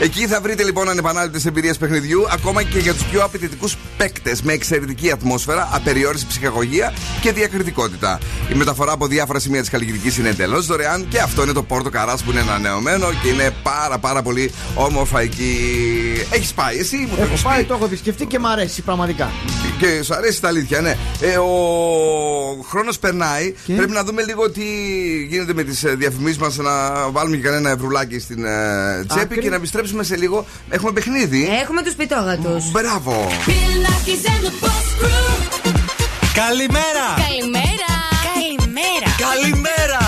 Εκεί 0.00 0.26
θα 0.26 0.40
βρείτε 0.40 0.62
λοιπόν 0.62 0.88
ανεπανάληπτες 0.88 1.46
εμπειρίες 1.46 1.76
παιχνιδιού, 1.76 2.26
ακόμα 2.30 2.62
και 2.62 2.78
για 2.78 2.92
τους 2.94 3.04
πιο 3.04 3.24
απαιτητικούς 3.24 3.76
παίκτες, 3.96 4.42
με 4.42 4.52
εξαιρετική 4.52 5.10
ατμόσφαιρα, 5.10 5.68
απεριόριστη 5.72 6.26
ψυχαγωγία 6.28 6.92
και 7.20 7.32
διακριτικότητα. 7.32 8.18
Η 8.52 8.54
μεταφορά 8.54 8.92
από 8.92 9.06
διάφορα 9.06 9.38
σημεία 9.38 9.60
της 9.60 9.70
καλλιτική 9.70 10.20
είναι 10.20 10.28
εντελώς 10.28 10.66
δωρεάν 10.66 11.06
και 11.08 11.18
αυτό 11.20 11.42
είναι 11.42 11.52
το 11.52 11.62
Πόρτο 11.62 11.90
Καράς 11.90 12.22
που 12.22 12.30
είναι 12.30 12.40
ανανεωμένο 12.40 13.06
και 13.22 13.28
είναι 13.28 13.50
πάρα 13.62 13.98
πάρα 13.98 14.22
πολύ 14.22 14.50
όμορφα 14.74 15.20
εκεί. 15.20 15.56
Έχεις 16.30 16.52
πάει, 16.52 16.78
εσύ 16.78 16.96
μου 16.96 17.16
το 17.16 17.22
Έχω 17.22 17.30
έχεις 17.32 17.42
πάει, 17.42 17.58
πει. 17.60 17.64
το 17.64 17.74
έχω 17.74 17.84
επισκεφτεί 17.84 18.26
και 18.26 18.38
μ' 18.38 18.46
αρέσει 18.46 18.82
πραγματικά. 18.82 19.30
Και 19.78 20.02
σου 20.02 20.14
αρέσει 20.14 20.40
τα 20.40 20.48
αλήθεια, 20.48 20.80
ναι. 20.80 20.96
Ε, 21.20 21.36
ο 21.36 21.48
χρόνος 22.68 22.98
περνάει. 22.98 23.54
Πρέπει 23.76 23.92
να 23.92 24.04
δούμε 24.04 24.22
λίγο 24.22 24.50
τι 24.50 24.62
γίνεται 25.28 25.54
με 25.54 25.62
τις 25.62 25.84
διαφημίσεις 25.96 26.38
μας. 26.38 26.56
Να 26.56 26.72
βάλουμε 27.10 27.36
και 27.36 27.42
κανένα 27.42 27.70
ευρουλάκι 27.70 28.18
στην 28.18 28.44
ε, 28.44 29.04
τσέπη 29.08 29.24
Άκρη. 29.24 29.40
και 29.40 29.48
να 29.48 29.54
επιστρέψουμε 29.56 29.82
σε 30.00 30.16
λίγο. 30.16 30.46
Έχουμε 30.70 30.92
παιχνίδι. 30.92 31.48
Έχουμε 31.62 31.82
τους 31.82 31.94
πιτόγατους. 31.94 32.70
Μπράβο. 32.70 33.28
Καλημέρα! 36.34 37.06
Καλημέρα! 37.28 37.90
Καλημέρα! 38.34 39.14
Καλημέρα! 39.16 39.16
Καλημέρα! 39.18 40.03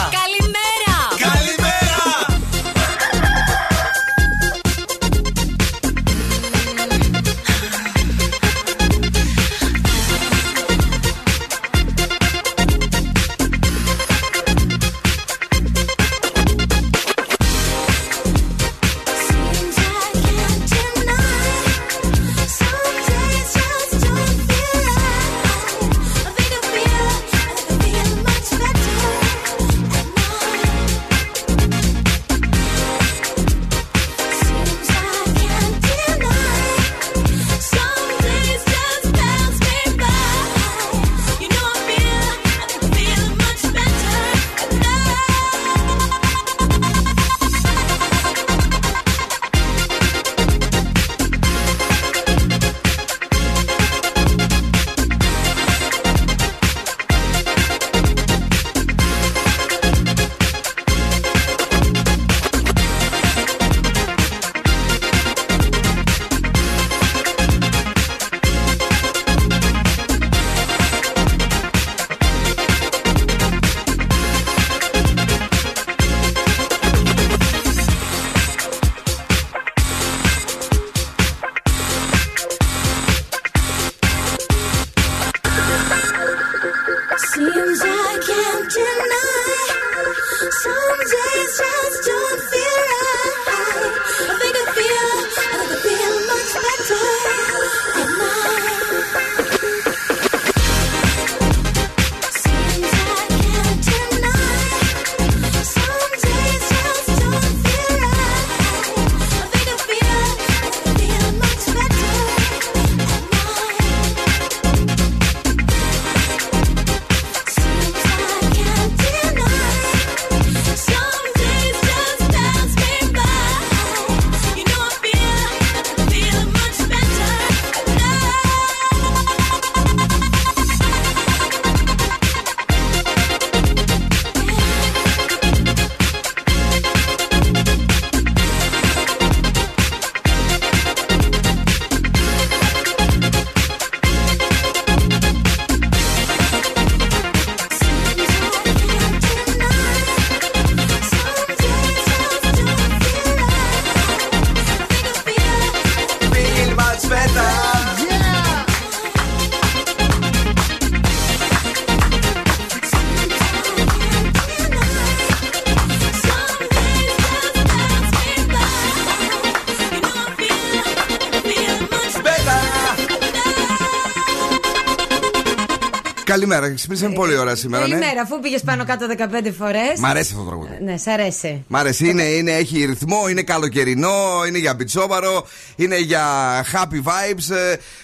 Ξυπνήσαμε 176.76 177.14
πολύ 177.14 177.36
ώρα 177.36 177.54
σήμερα. 177.54 177.86
Ναι. 177.86 177.90
Καλημέρα, 177.94 178.20
αφού 178.20 178.40
πήγες 178.40 178.62
πάνω 178.62 178.84
κάτω 178.84 179.06
15 179.18 179.50
φορές. 179.58 179.98
Μ' 179.98 180.04
αρέσει 180.06 180.30
αυτό 180.32 180.42
το 180.44 180.48
τραγούδι. 180.48 180.78
Ναι, 180.84 180.96
σ' 180.96 181.06
αρέσει. 181.06 181.64
Μ' 181.68 181.76
αρέσει, 181.76 182.08
είναι, 182.08 182.22
είναι, 182.22 182.52
έχει 182.52 182.84
ρυθμό, 182.84 183.28
είναι 183.28 183.42
καλοκαιρινό, 183.42 184.14
είναι 184.48 184.58
για 184.58 184.76
πιτσόβαρο, 184.76 185.46
είναι 185.76 185.98
για 185.98 186.24
happy 186.72 187.02
vibes. 187.08 187.54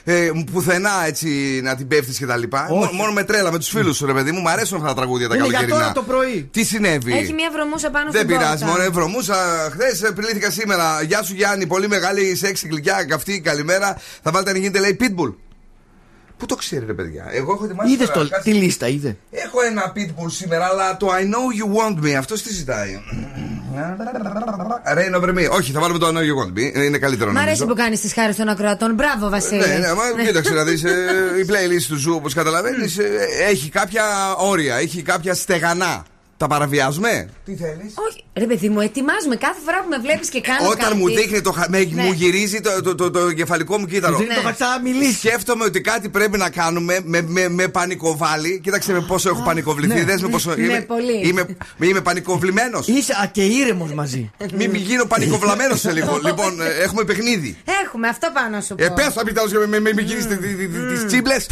Ε, 0.05 0.15
ε, 0.25 0.31
πουθενά 0.53 0.91
έτσι 1.07 1.61
να 1.63 1.77
την 1.77 1.89
πέφτεις 1.89 2.19
και 2.19 2.27
τα 2.27 2.37
λοιπά. 2.37 2.67
Όχι. 2.71 2.85
Μο- 2.85 2.91
Μόνο 2.93 3.13
με 3.13 3.25
τρέλα, 3.25 3.53
με 3.53 3.59
τους 3.59 3.69
φίλους 3.69 3.97
σου, 3.97 4.07
ρε 4.07 4.13
παιδί 4.13 4.31
μου, 4.33 4.41
μου 4.41 4.49
αρέσουν 4.49 4.77
αυτά 4.77 4.89
τα 4.89 4.95
τραγούδια 4.95 5.29
τα 5.29 5.35
Είναι 5.35 5.45
για 5.45 5.53
καλοκαιρινά. 5.53 5.81
τώρα 5.93 5.93
το 6.07 6.13
πρωί. 6.13 6.49
Τι 6.53 6.65
συνέβη; 6.65 7.13
Έχει 7.13 7.33
μια 7.33 7.51
βρωμούσα 7.53 7.91
πάνω 7.91 8.11
Δεν 8.11 8.21
στην 8.23 8.37
πειράζει, 8.37 8.65
πόρτα. 8.65 8.67
μόνο 8.67 8.83
ευρωμούσα. 8.83 9.35
Χθες 9.73 10.03
επιλήθηκα 10.03 10.51
σήμερα. 10.51 11.03
Γεια 11.03 11.23
σου 11.23 11.35
Γιάννη, 11.35 11.67
πολύ 11.67 11.89
μεγάλη 11.89 12.37
σεξι 12.37 12.69
γλυκιά 12.69 13.05
καυτή, 13.09 13.41
καλημέρα. 13.41 13.97
Θα 14.23 14.31
βάλετε 14.31 14.51
αν 14.51 14.57
γίνεται, 14.57 14.79
λέει 14.79 14.97
Pitbull. 15.01 15.35
Πού 16.43 16.49
το 16.49 16.57
ξέρετε, 16.57 16.93
παιδιά; 16.93 17.29
Εγώ 17.33 17.53
έχω 17.53 17.65
ετοιμάσει. 17.65 17.93
Είδες 17.93 18.11
τώρα, 18.11 18.25
το, 18.25 18.29
κάτσε- 18.29 18.53
τη 18.53 18.59
λίστα, 18.59 18.89
είδε; 18.89 19.17
Έχω 19.31 19.61
ένα 19.63 19.93
Pitbull 19.97 20.31
σήμερα, 20.31 20.65
αλλά 20.67 20.97
το 20.97 21.07
I 21.09 21.21
know 21.21 21.47
you 21.61 21.79
want 21.79 22.05
me. 22.05 22.11
Αυτός 22.13 22.43
τι 22.43 22.53
ζητάει; 22.53 23.01
Rain 24.97 25.21
over 25.21 25.29
me. 25.29 25.51
Όχι, 25.51 25.73
θα 25.73 25.81
βάλουμε 25.81 25.99
το 25.99 26.07
I 26.07 26.11
know 26.11 26.13
you 26.15 26.45
want 26.45 26.59
me. 26.59 26.85
Είναι 26.85 26.99
καλύτερο 26.99 27.33
Μ' 27.33 27.37
αρέσει 27.37 27.61
νομίζω. 27.61 27.67
που 27.67 27.75
κάνεις 27.75 28.01
τις 28.01 28.13
χάρες 28.13 28.37
των 28.37 28.49
ακροατών. 28.49 28.95
Μπράβο, 28.95 29.29
Βασίλη. 29.29 29.59
Ναι, 29.59 29.67
ναι, 29.79 29.93
μα 29.95 30.23
κοίταξε 30.27 30.53
να 30.55 30.65
δεις. 30.65 30.83
η 30.83 31.47
playlist 31.49 31.83
του 31.89 31.97
Zoo, 31.97 32.15
όπως 32.15 32.35
καταλαβαίνεις, 32.35 32.99
έχει 33.49 33.69
κάποια 33.69 34.05
όρια, 34.37 34.77
έχει 34.77 35.03
κάποια 35.03 35.35
στεγανά. 35.35 36.05
Τα 36.37 36.47
παραβιάζουμε; 36.47 37.29
Τι 37.45 37.55
θέλει. 37.57 37.93
Όχι, 38.09 38.22
ρε 38.35 38.47
παιδί 38.47 38.69
μου, 38.69 38.81
ετοιμάζουμε 38.81 39.37
κάθε 39.37 39.61
φορά 39.65 39.83
που 39.83 39.89
με 39.89 39.99
βλέπεις 39.99 40.29
και 40.29 40.41
κάνω. 40.41 40.67
Όταν 40.69 40.79
κάτι. 40.79 40.97
μου 40.97 41.09
δείχνει 41.09 41.41
το 41.41 41.53
χα... 41.53 41.65
με- 41.69 41.89
Ναι. 41.93 42.03
μου 42.03 42.13
γυρίζει 42.13 42.61
το, 42.61 42.83
το, 42.83 42.95
το, 42.95 43.11
το 43.11 43.33
κεφαλικό 43.33 43.79
μου 43.79 43.87
κύτταρο. 43.87 44.13
Μου 44.13 44.19
δείχνει 44.19 44.35
το 44.35 44.41
χατσά 44.41 44.81
μιλήσει. 44.85 45.15
Σκέφτομαι 45.15 45.65
ότι 45.65 45.81
κάτι 45.81 46.09
πρέπει 46.09 46.39
να 46.39 46.51
κάνουμε. 46.51 47.01
Με, 47.05 47.23
με, 47.27 47.49
με 47.49 47.69
πανικοβάλλει. 47.69 48.61
Κοίταξε 48.63 48.93
με 48.93 49.01
πόσο 49.01 49.29
έχω 49.29 49.43
πανικοβληθεί. 49.43 49.95
Ναι. 49.95 50.05
Δες 50.05 50.23
με 50.23 50.29
πόσο. 50.29 50.55
Ναι, 50.55 50.63
είμαι, 50.63 50.81
πολύ. 50.81 51.21
Είμαι, 51.29 51.47
είμαι 51.81 52.01
πανικοβλημένος. 52.01 52.87
Είσαι 52.89 53.13
α, 53.13 53.27
και 53.33 53.43
ήρεμος 53.45 53.93
μαζί. 53.93 54.31
Μην 54.55 54.71
μη 54.71 54.79
γίνω 54.79 55.05
πανικοβλαμμένο 55.05 55.75
σε 55.77 55.93
λίγο. 55.93 56.21
λοιπόν, 56.25 56.61
ε, 56.61 56.83
έχουμε 56.83 57.05
παιχνίδι. 57.05 57.57
Έχουμε 57.85 58.09
αυτό 58.09 58.31
πάνω 58.35 58.49
να 58.57 58.61
σου 58.61 58.75
πω. 58.75 58.85
Ε, 58.85 58.89
πες 58.89 59.17
επιτέλου 59.17 59.49
και 59.49 59.59
με, 59.59 59.67
με, 59.81 59.93
με 59.93 60.01
γυρίσει 60.01 60.27
τις 60.93 61.05
τσίμπλες. 61.07 61.47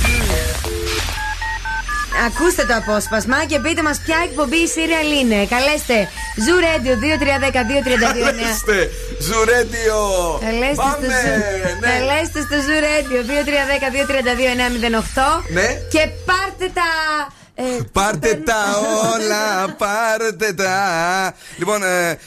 Ακούστε 2.27 2.65
το 2.65 2.75
απόσπασμα 2.83 3.45
και 3.45 3.59
πείτε 3.59 3.83
μας 3.83 3.99
ποια 4.05 4.17
εκπομπή 4.29 4.57
η 4.57 4.69
serial 4.75 5.11
είναι. 5.23 5.47
Καλέστε 5.55 5.97
Zoo 6.45 6.59
Radio 6.69 6.93
2310-232-9. 7.03 8.25
Καλέστε, 8.25 8.79
Ζουρέντιο! 9.27 10.01
Καλέστε 10.45 10.73
στο, 10.75 10.83
Πάμε! 10.83 11.07
Zoo- 11.07 11.11
Ναι. 11.81 11.89
Καλέστε 11.91 12.39
στο 12.47 12.57
Zoo 12.67 12.81
Radio 12.89 13.19
2310-232-908 13.29 15.43
Ναι. 15.53 15.67
και 15.93 16.03
πάρτε 16.29 16.67
τα. 16.75 16.89
ε, 17.55 17.63
Πάρτε 17.93 18.35
τα 18.45 18.61
όλα, 19.15 19.69
πάρτε 19.79 20.53
τα. 20.53 20.75
Λοιπόν, 21.57 21.83
ε, 21.83 22.19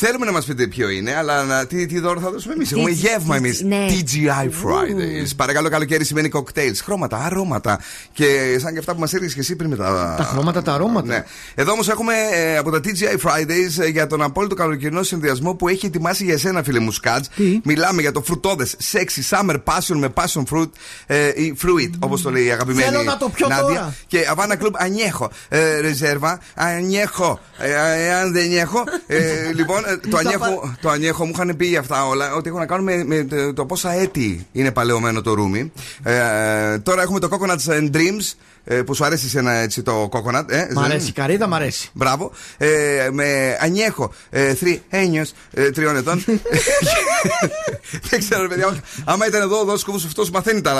θέλουμε 0.00 0.26
να 0.26 0.32
μας 0.32 0.44
πείτε 0.44 0.66
ποιο 0.66 0.88
είναι, 0.88 1.14
αλλά 1.16 1.44
να- 1.44 1.66
τι, 1.66 1.86
τι 1.86 1.98
δώρο 2.00 2.20
θα 2.20 2.30
δώσουμε 2.30 2.54
εμείς. 2.54 2.72
Έχουμε 2.72 2.90
γεύμα 2.90 3.36
εμείς. 3.36 3.60
ναι. 3.62 3.86
TGI 3.88 4.44
Fridays. 4.44 5.30
Παρακαλώ, 5.36 5.68
καλοκαίρι 5.68 6.04
σημαίνει 6.04 6.28
κοκτέιλ, 6.28 6.76
χρώματα, 6.84 7.16
αρώματα. 7.16 7.80
Και 8.12 8.56
σαν 8.60 8.72
και 8.72 8.78
αυτά 8.78 8.94
που 8.94 9.00
μας 9.00 9.12
έδειξε 9.14 9.34
και 9.34 9.40
εσύ 9.40 9.56
πριν 9.56 9.70
με 9.70 9.76
τα. 9.76 10.14
Τα 10.18 10.24
χρώματα, 10.24 10.62
τα 10.62 10.72
αρώματα. 10.74 11.06
Ναι. 11.06 11.24
Εδώ 11.54 11.72
όμως 11.72 11.88
έχουμε 11.88 12.12
ε, 12.32 12.56
από 12.56 12.70
τα 12.70 12.80
TGI 12.84 13.28
Fridays 13.28 13.82
ε, 13.82 13.86
για 13.86 14.06
τον 14.06 14.22
απόλυτο 14.22 14.54
καλοκαιρινό 14.54 15.02
συνδυασμό 15.02 15.54
που 15.54 15.68
έχει 15.68 15.86
ετοιμάσει 15.86 16.24
για 16.24 16.34
εσένα, 16.34 16.62
φίλε 16.62 16.78
μου 16.78 16.90
Σκάτ. 16.90 17.24
Μιλάμε 17.64 18.00
για 18.00 18.12
το 18.12 18.22
φρουτόδε 18.22 18.66
sexy 18.92 19.36
summer 19.38 19.56
passion 19.64 19.94
με 19.96 20.08
passion 20.14 20.42
fruit 20.52 20.70
ε, 21.06 21.26
ή 21.42 21.56
fruit, 21.62 21.90
όπως 21.98 22.22
το 22.22 22.30
λέει 22.30 22.44
η 22.44 22.50
αγαπημένη. 22.50 22.88
Θέλω 22.88 23.02
να 23.02 23.16
το 23.16 23.28
πιω 23.28 23.48
Νάντια. 23.48 23.64
τώρα. 23.66 23.94
Και 24.06 24.26
Αβάνα 24.30 24.56
Κλουμπ 24.56 24.74
ανιέχω. 24.78 25.30
Ε, 25.48 25.80
ρεζέρβα, 25.80 26.40
ανιέχω. 26.54 27.40
Ε, 27.58 27.70
εάν 28.06 28.32
δεν 28.32 28.56
έχω. 28.56 28.84
Ε, 29.06 29.18
λοιπόν, 29.54 29.82
ε, 29.86 29.89
το, 29.96 30.16
Θα 30.16 30.18
ανιέχω, 30.18 30.74
το 30.80 30.88
ανιέχω 30.90 31.24
μου 31.24 31.32
είχαν 31.34 31.56
πει 31.56 31.66
για 31.66 31.80
αυτά 31.80 32.06
όλα 32.06 32.34
ότι 32.34 32.48
έχουν 32.48 32.60
να 32.60 32.66
κάνουν 32.66 32.84
με, 32.84 33.04
με 33.04 33.24
το, 33.24 33.52
το 33.52 33.66
πόσα 33.66 33.92
έτη 33.92 34.46
είναι 34.52 34.70
παλαιωμένο 34.72 35.20
το 35.20 35.34
ρούμι. 35.34 35.72
Ε, 36.02 36.78
τώρα 36.78 37.02
έχουμε 37.02 37.18
το 37.18 37.28
Coconuts 37.30 37.72
and 37.72 37.90
Dreams. 37.96 38.34
Ε, 38.64 38.82
που 38.82 38.94
σου 38.94 39.04
αρέσει 39.04 39.26
εσένα 39.26 39.52
έτσι 39.52 39.82
το 39.82 40.08
coconut. 40.12 40.44
Ε, 40.48 40.66
Μ' 40.74 40.78
αρέσει, 40.78 41.08
η 41.08 41.12
καρύδα 41.12 41.46
μ' 41.46 41.54
αρέσει. 41.54 41.88
Μπράβο. 41.92 42.32
Ε, 42.56 43.08
με 43.12 43.56
ανιέχω. 43.60 44.12
Ε, 44.30 44.54
θρι, 44.54 44.82
ένιος, 44.88 45.32
ε, 45.52 45.70
τριών 45.70 45.96
ετών. 45.96 46.24
Δεν 48.10 48.18
ξέρω, 48.18 48.48
παιδιά. 48.48 48.78
Άμα 49.04 49.26
ήταν 49.26 49.42
εδώ 49.42 49.60
ο 49.60 49.64
δόσκοπο 49.64 49.96
αυτός 49.96 50.30
μαθαίνει 50.30 50.60
τα 50.60 50.72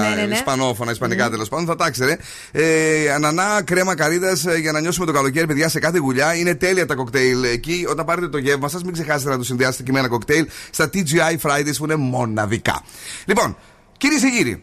Ναι, 0.00 0.20
ναι, 0.20 0.26
ναι. 0.26 0.34
ισπανόφωνα, 0.34 0.90
ισπανικά 0.90 1.30
τέλος 1.30 1.48
πάντων, 1.48 1.66
θα 1.66 1.76
τα 1.76 1.90
ξέρε. 1.90 2.16
Ε, 2.52 3.10
ανανά, 3.12 3.62
κρέμα 3.64 3.94
καρύδας 3.94 4.44
για 4.60 4.72
να 4.72 4.80
νιώσουμε 4.80 5.06
το 5.06 5.12
καλοκαίρι, 5.12 5.46
παιδιά, 5.46 5.68
σε 5.68 5.78
κάθε 5.78 5.98
γουλιά. 5.98 6.34
Είναι 6.34 6.54
τέλεια 6.54 6.86
τα 6.86 6.94
κοκτέιλ 6.94 7.42
εκεί. 7.44 7.86
Όταν 7.88 8.04
πάρετε 8.04 8.28
το 8.28 8.38
γεύμα 8.38 8.68
σας, 8.68 8.82
μην 8.82 8.92
ξεχάσετε 8.92 9.30
να 9.30 9.38
το 9.38 9.44
συνδυάσετε 9.44 9.82
και 9.82 9.92
με 9.92 9.98
ένα 9.98 10.08
κοκτέιλ 10.08 10.46
στα 10.70 10.90
TGI 10.92 11.48
Fridays 11.48 11.74
που 11.78 11.84
είναι 11.84 11.96
μοναδικά. 11.96 12.82
Λοιπόν, 13.24 13.56
κυρίες 13.96 14.20
και 14.20 14.28
κύριοι, 14.28 14.62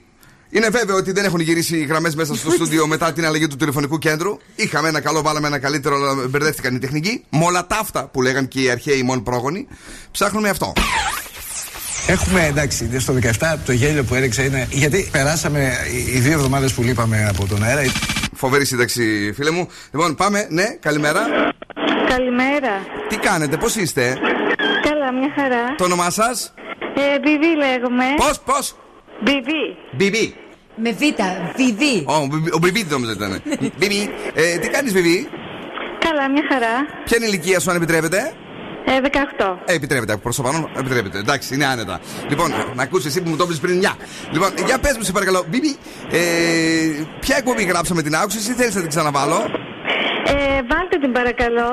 είναι 0.56 0.70
βέβαιο 0.70 0.96
ότι 0.96 1.12
δεν 1.12 1.26
έχουν 1.26 1.40
γυρίσει 1.40 1.78
οι 1.78 1.86
γραμμές 1.86 2.16
μέσα 2.16 2.36
στο 2.36 2.52
στούντιο 2.52 2.88
μετά 2.94 3.14
την 3.14 3.26
αλλαγή 3.26 3.48
του 3.48 3.56
τηλεφωνικού 3.56 3.98
κέντρου. 3.98 4.38
Είχαμε 4.56 4.88
ένα 4.88 5.00
καλό, 5.02 5.22
βάλαμε 5.22 5.48
ένα 5.48 5.60
καλύτερο, 5.60 5.96
αλλά 5.96 6.28
μπερδεύτηκαν 6.28 6.76
οι 6.76 6.80
τεχνικοί. 6.80 7.24
Με 7.30 7.46
όλα 7.46 7.68
τα 7.68 7.78
αυτά 7.78 8.08
που 8.08 8.22
λέγαν 8.22 8.48
και 8.48 8.62
οι 8.62 8.70
αρχαίοι 8.70 9.04
μόν 9.04 9.24
πρόγονοι, 9.24 9.68
ψάχνουμε 10.12 10.50
αυτό. 10.50 10.74
Έχουμε 12.08 12.46
εντάξει 12.46 13.00
στο 13.00 13.14
17 13.40 13.56
το 13.66 13.72
γέλιο 13.72 14.04
που 14.04 14.16
έριξε 14.16 14.44
είναι 14.44 14.68
γιατί 14.72 15.10
περάσαμε 15.12 15.74
οι- 15.94 16.12
οι 16.16 16.20
δύο 16.20 16.32
εβδομάδες 16.32 16.74
που 16.74 16.84
λείπαμε 16.84 17.26
από 17.30 17.46
τον 17.48 17.64
αέρα. 17.64 17.82
Φοβερή 18.34 18.66
σύνταξη, 18.66 19.34
φίλε 19.36 19.52
μου. 19.52 19.68
Λοιπόν, 19.92 20.16
πάμε. 20.16 20.48
Ναι, 20.50 20.64
καλημέρα. 20.80 21.22
Καλημέρα. 22.10 22.70
Τι 23.10 23.18
κάνετε, 23.18 23.58
πώς 23.58 23.76
είστε, 23.76 24.18
Καλά, 24.90 25.14
μια 25.14 25.32
χαρά. 25.36 25.76
το 25.78 25.84
όνομά 25.84 26.10
σας; 26.10 26.54
Ε, 26.96 27.20
Βιβί 27.24 27.56
λέγομαι. 27.56 28.04
Πώς, 28.18 28.40
πώς; 28.46 28.76
Βιβί. 29.26 29.78
Μπιμπί. 29.98 30.36
Με 30.76 30.92
β, 30.92 31.00
βιδί. 31.56 32.04
Ο, 32.06 32.14
ο 32.54 32.58
Μπιμπί 32.62 32.86
νόμιζα 32.90 33.12
ήταν. 33.12 33.42
Μπιμπί. 33.78 34.10
Ε, 34.34 34.58
τι 34.58 34.70
κάνεις, 34.70 34.94
Μπιμπί. 34.94 35.30
Καλά, 36.00 36.30
μια 36.30 36.44
χαρά. 36.52 36.74
Ποια 37.06 37.18
είναι 37.18 37.26
η 37.26 37.30
ηλικία 37.32 37.60
σου, 37.60 37.70
αν 37.70 37.76
επιτρέπετε; 37.76 38.34
Ε, 38.86 39.00
18. 39.38 39.58
Ε, 39.66 39.74
επιτρέπεται, 39.74 40.18
προς 40.18 40.36
το 40.36 40.42
παρόν 40.42 40.70
επιτρέπεται. 40.78 41.18
Εντάξει, 41.18 41.54
είναι 41.54 41.66
άνετα. 41.66 42.00
Λοιπόν, 42.30 42.54
να 42.76 42.84
ακούσεις 42.84 43.06
εσύ 43.06 43.22
που 43.22 43.30
μου 43.30 43.36
το 43.36 43.46
πεις 43.48 43.60
πριν, 43.60 43.78
μια. 43.78 43.96
Λοιπόν, 44.32 44.50
για 44.66 44.80
πες 44.80 44.98
μου, 44.98 45.04
σε 45.04 45.12
παρακαλώ, 45.12 45.46
Μπιμπί, 45.50 45.76
ε, 46.12 46.20
ποια 47.20 47.36
εκπομπή 47.38 47.64
γράψαμε 47.64 48.02
την 48.02 48.16
άκουση 48.16 48.38
ή 48.52 48.54
θέλεις 48.54 48.76
να 48.76 48.82
την 48.82 48.90
ξαναβάλω; 48.90 49.36
Ε, 50.28 50.34
βάλτε 50.70 50.98
την 51.02 51.12
παρακαλώ. 51.12 51.70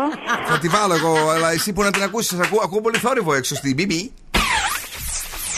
Θα 0.47 0.59
τη 0.59 0.69
βάλω 0.69 0.95
εγώ, 0.95 1.31
αλλά 1.31 1.51
εσύ 1.53 1.73
που 1.73 1.83
να 1.83 1.91
την 1.91 2.03
ακούσεις, 2.03 2.39
ακούω, 2.39 2.61
ακούω 2.65 2.81
πολύ 2.81 2.99
θόρυβο 2.99 3.35
έξω 3.35 3.55
στην 3.55 3.75
Μπιμπί. 3.75 4.13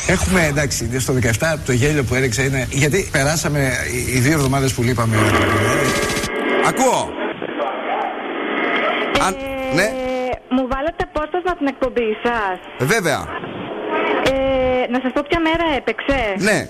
Έχουμε 0.09 0.47
εντάξει 0.47 1.01
στο 1.01 1.13
17 1.13 1.55
το 1.67 1.73
γέλιο 1.73 2.05
που 2.05 2.15
έριξε 2.15 2.43
είναι 2.43 2.67
γιατί 2.71 3.09
περάσαμε 3.13 3.73
οι- 3.93 4.17
οι 4.17 4.19
δύο 4.19 4.33
εβδομάδες 4.33 4.75
που 4.75 4.83
λείπαμε 4.83 5.17
από 5.17 5.25
τον 5.27 5.43
αέρα. 5.43 5.81
Ακούω. 6.69 7.09
Αν, 9.27 9.37
ναι, 9.75 9.83
Ε, 9.83 9.87
μου 10.51 10.67
βάλατε 10.73 11.05
απόσπασμα 11.09 11.51
από 11.51 11.59
την 11.59 11.67
εκπομπή 11.67 12.09
σας. 12.25 12.87
βέβαια. 12.89 13.21
Ε, 14.31 14.64
να 14.91 15.01
σας 15.03 15.13
πω 15.13 15.23
ποια 15.29 15.41
μέρα 15.41 15.77
έπαιξε. 15.77 16.35
Ναι. 16.39 16.69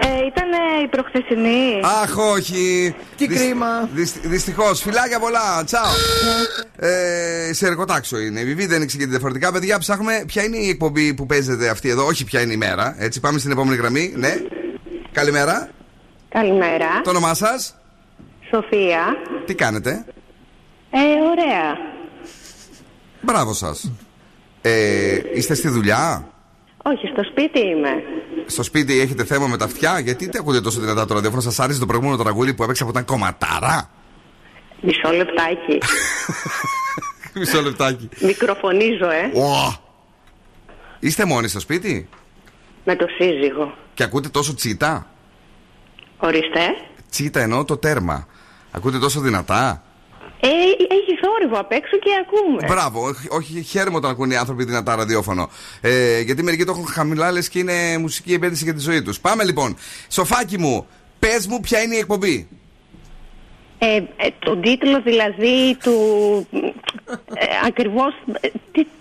Ε, 0.00 0.26
ήταν 0.26 0.48
η 0.84 0.88
προχθεσινή. 0.88 1.80
Αχ, 2.02 2.18
όχι. 2.18 2.94
Τι 3.16 3.26
κρίμα. 3.26 3.88
Δυστυχώς. 4.22 4.80
Φιλάκια 4.80 5.18
πολλά. 5.18 5.64
Τσάω. 5.64 5.92
Ε, 6.76 7.52
σε 7.52 7.66
εργοτάξιο 7.66 8.18
είναι. 8.18 8.40
Η 8.40 8.44
Βιβί 8.44 8.66
δεν 8.66 8.82
εξηγείται 8.82 9.10
διαφορετικά. 9.10 9.52
Παιδιά, 9.52 9.78
ψάχνουμε 9.78 10.24
ποια 10.26 10.42
είναι 10.42 10.56
η 10.56 10.68
εκπομπή 10.68 11.14
που 11.14 11.26
παίζεται 11.26 11.68
αυτή 11.68 11.88
εδώ. 11.88 12.06
Όχι 12.06 12.24
ποια 12.24 12.40
είναι 12.40 12.52
η 12.52 12.56
μέρα. 12.56 12.94
Έτσι, 12.98 13.20
πάμε 13.20 13.38
στην 13.38 13.50
επόμενη 13.50 13.76
γραμμή. 13.76 14.12
Ναι. 14.16 14.34
Καλημέρα. 15.12 15.68
Καλημέρα. 16.28 17.00
Το 17.04 17.10
όνομά 17.10 17.34
σας; 17.34 17.76
Σοφία. 18.50 19.16
Τι 19.46 19.54
κάνετε; 19.54 20.04
Ε, 20.90 20.98
ωραία. 21.30 21.78
Μπράβο 23.20 23.52
σας. 23.52 23.92
Ε, 24.62 25.20
είστε 25.34 25.54
στη 25.54 25.68
δουλειά; 25.68 26.28
Όχι, 26.86 27.06
στο 27.06 27.24
σπίτι 27.30 27.58
είμαι. 27.60 28.02
Στο 28.46 28.62
σπίτι 28.62 29.00
έχετε 29.00 29.24
θέμα 29.24 29.46
με 29.46 29.56
τα 29.56 29.64
αυτιά; 29.64 29.98
Γιατί 29.98 30.24
δεν 30.28 30.40
ακούτε 30.40 30.60
τόσο 30.60 30.80
δυνατά 30.80 31.04
το 31.06 31.14
ραδιόφωνο. 31.14 31.42
Σας 31.42 31.60
άρεσε 31.60 31.78
το 31.80 31.86
προηγούμενο 31.86 32.16
τραγούδι 32.22 32.54
που 32.54 32.62
έπαιξε 32.62 32.84
που 32.84 32.90
ήταν 32.90 33.04
κομματάρα; 33.04 33.90
Μισό 34.80 35.10
λεπτάκι. 35.10 35.78
Μισό 37.38 37.62
λεπτάκι. 37.62 38.08
Μικροφωνίζω, 38.20 39.10
ε. 39.10 39.38
Ω. 39.40 39.82
Είστε 40.98 41.24
μόνοι 41.24 41.48
στο 41.48 41.60
σπίτι; 41.60 42.08
Με 42.84 42.96
το 42.96 43.06
σύζυγο. 43.18 43.74
και 43.94 44.02
ακούτε 44.02 44.28
τόσο 44.28 44.54
τσίτα; 44.54 45.06
Ορίστε. 46.18 46.60
Τσίτα 47.10 47.40
εννοώ 47.40 47.64
το 47.64 47.76
τέρμα. 47.76 48.26
Ακούτε 48.70 48.98
τόσο 48.98 49.20
δυνατά; 49.20 49.82
Ε, 50.46 50.48
έχει 50.94 51.12
θόρυβο 51.22 51.58
απ' 51.60 51.72
έξω 51.72 51.96
και 51.98 52.10
ακούμε. 52.20 52.66
Μπράβο, 52.66 53.02
όχι- 53.04 53.28
όχι 53.30 53.62
χαίρομαι 53.62 53.96
όταν 53.96 54.10
ακούνε 54.10 54.34
οι 54.34 54.36
άνθρωποι 54.36 54.64
δυνατά 54.64 54.96
ραδιόφωνο. 54.96 55.50
Ε, 55.80 56.20
γιατί 56.20 56.42
μερικοί 56.42 56.64
το 56.64 56.72
έχουν 56.72 56.86
χαμηλά, 56.86 57.32
λες 57.32 57.48
και 57.48 57.58
είναι 57.58 57.98
μουσική 57.98 58.32
επένδυση 58.34 58.64
για 58.64 58.74
τη 58.74 58.80
ζωή 58.80 59.02
τους. 59.02 59.20
Πάμε 59.20 59.44
λοιπόν. 59.44 59.76
Σοφάκι 60.08 60.58
μου, 60.58 60.86
πες 61.18 61.46
μου 61.46 61.60
ποια 61.60 61.82
είναι 61.82 61.94
η 61.94 61.98
εκπομπή. 61.98 62.48
Ε, 63.78 63.96
ε, 63.96 64.02
τον 64.38 64.60
τίτλο 64.62 65.00
δηλαδή 65.02 65.76
του. 65.82 65.96
Ε, 67.34 67.46
Ακριβώς. 67.66 68.12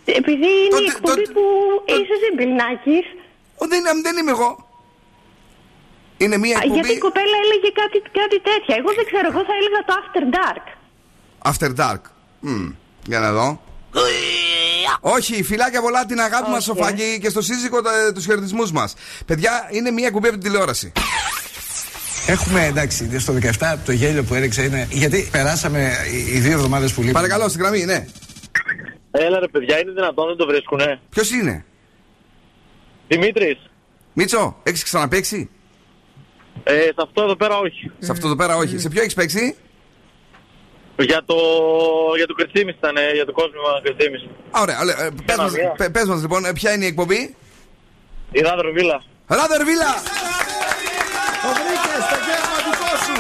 επειδή 0.05 0.49
είναι 0.65 0.79
η 0.87 0.89
εκπομπή 0.95 1.25
που 1.35 1.43
είσαι 1.85 2.13
εσύ, 2.17 2.29
Μπιλνάκης. 2.35 3.05
Ο, 3.61 3.65
δεν, 3.67 3.81
δεν 4.03 4.17
είμαι 4.17 4.31
εγώ. 4.31 4.67
Είναι 6.17 6.37
μια 6.37 6.55
Α, 6.57 6.59
εκπομπή. 6.63 6.79
Γιατί 6.79 6.91
η 6.93 6.97
κοπέλα 7.07 7.35
έλεγε 7.43 7.69
κάτι, 7.81 7.97
κάτι 8.21 8.37
τέτοια. 8.49 8.75
Εγώ 8.79 8.89
δεν 8.97 9.05
ξέρω, 9.09 9.27
εγώ 9.31 9.41
θα 9.49 9.53
έλεγα 9.59 9.79
το 9.87 9.93
After 10.01 10.23
Dark. 10.37 10.65
After 11.45 11.75
Dark. 11.77 11.99
Μμ, 12.39 12.69
για 13.05 13.19
να 13.19 13.31
δω. 13.31 13.61
Όχι, 14.99 15.43
φυλάκια 15.43 15.81
πολλά 15.81 16.05
την 16.05 16.19
αγάπη 16.19 16.49
μας, 16.49 16.63
Σοφάκι, 16.63 17.17
και 17.21 17.29
στο 17.29 17.41
σύζυγο 17.41 17.77
τους 18.13 18.25
χαιρετισμούς 18.25 18.71
μας. 18.71 18.93
Παιδιά, 19.25 19.67
είναι 19.71 19.91
μια 19.91 20.07
εκπομπή 20.07 20.27
από 20.27 20.37
την 20.37 20.45
τηλεόραση. 20.49 20.91
Έχουμε 22.27 22.65
εντάξει, 22.65 23.19
στο 23.19 23.33
17 23.33 23.75
το 23.85 23.91
γέλιο 23.91 24.23
που 24.23 24.33
έριξε 24.33 24.63
είναι. 24.63 24.87
Γιατί 24.91 25.27
περάσαμε 25.31 25.91
οι- 26.13 26.35
οι 26.35 26.39
δύο 26.39 26.51
εβδομάδες 26.51 26.93
που 26.93 26.99
λείπουν. 26.99 27.13
Παρακαλώ, 27.13 27.47
στην 27.49 27.61
γραμμή, 27.61 27.85
ναι. 27.85 28.07
Έλα 29.11 29.39
ρε 29.39 29.47
παιδιά, 29.47 29.79
είναι 29.79 29.91
δυνατόν 29.91 30.27
δεν 30.27 30.37
το 30.37 30.45
βρίσκουνε. 30.45 30.99
Ποιος 31.09 31.31
είναι, 31.31 31.65
Δημήτρης, 33.07 33.57
Μίτσο, 34.13 34.59
έχεις 34.63 34.83
ξαναπέξει. 34.83 35.49
ε, 36.63 36.73
σε 36.81 36.93
αυτό 37.03 37.23
εδώ 37.23 37.35
πέρα 37.35 37.57
όχι. 37.57 37.91
Σε 37.99 38.11
αυτό 38.11 38.27
εδώ 38.27 38.35
πέρα 38.35 38.55
όχι. 38.55 38.77
Σε 38.79 38.89
ποιο 38.89 39.01
έχεις 39.01 39.13
παίξει; 39.13 39.55
Για 40.97 41.21
το, 41.25 41.35
για 42.17 42.27
το 42.27 42.33
Κριστίμης 42.33 42.75
ήταν, 42.75 42.95
ε, 42.97 43.11
για 43.13 43.25
το 43.25 43.31
κόσμο 43.31 43.61
Κριστίμης. 43.83 44.21
Α, 44.51 44.61
Ωραία, 44.61 44.79
ωραία. 44.81 44.97
Ε, 45.05 45.09
πες 45.25 45.35
μας- 45.37 45.53
πε- 45.77 45.89
Πες 45.91 46.05
μας 46.05 46.21
λοιπόν, 46.21 46.45
ε, 46.45 46.53
ποια 46.53 46.73
είναι 46.73 46.85
η 46.85 46.87
εκπομπή; 46.87 47.35
Η 48.31 48.39
Ράδερ 48.41 48.71
Βίλα. 48.71 49.03
Ράδερ 49.27 49.63
Βίλα! 49.69 49.91
Το 51.43 51.49
βρήκες, 51.59 52.01
το 52.11 52.17
γεύμα 52.25 52.57
δικό 52.67 52.91
σου. 53.05 53.15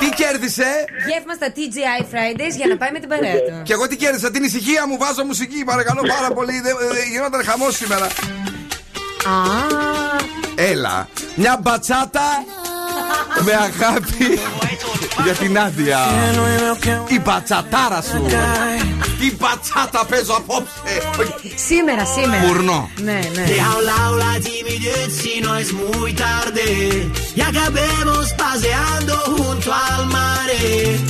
Τι 0.00 0.08
κέρδισε; 0.22 0.68
Γεύμα 1.10 1.34
στα 1.34 1.48
TGI 1.56 2.00
Fridays 2.12 2.54
για 2.56 2.66
να 2.66 2.76
πάει 2.76 2.90
με 2.92 2.98
την 2.98 3.08
παρέα 3.08 3.32
του. 3.34 3.62
Και 3.62 3.72
εγώ 3.72 3.88
τι 3.88 3.96
κέρδισα, 3.96 4.30
την 4.30 4.42
ησυχία 4.44 4.86
μου, 4.88 4.96
βάζω 4.98 5.24
μουσική, 5.24 5.64
παρακαλώ 5.64 6.00
πάρα 6.16 6.30
πολύ. 6.34 6.60
Δεν- 6.60 6.76
δεν- 6.78 7.08
Γινόταν 7.12 7.44
χαμός 7.44 7.76
σήμερα. 7.76 8.04
Α, 8.04 8.10
Έλα, 10.56 11.08
μια 11.34 11.58
μπατσάτα 11.62 12.26
με 13.40 13.52
αγάπη 13.52 14.38
για 15.23 15.33
την 15.33 15.59
άδεια. 15.59 15.99
Η 17.07 17.19
μπατσατάρα 17.19 18.01
σου. 18.01 18.25
Τι 19.19 19.35
μπατσάτα 19.39 20.05
παίζω 20.09 20.33
απόψε. 20.33 20.93
σήμερα, 21.67 22.05
σήμερα. 22.05 22.43
Πουρνό. 22.43 22.89
Ναι, 23.07 23.19
ναι. 23.35 23.45
Deja 23.47 23.69
un 23.77 23.83
lado 23.91 24.15
la 24.23 24.33
timidez 24.47 25.09
si 25.21 25.33
no 25.45 25.51
es 25.61 25.69
muy 25.81 26.11
tarde. 26.25 26.65
Y 27.39 27.41
acabemos 27.49 28.25
paseando 28.43 29.13
junto 29.35 29.69
al 29.87 30.01
mare. 30.15 30.61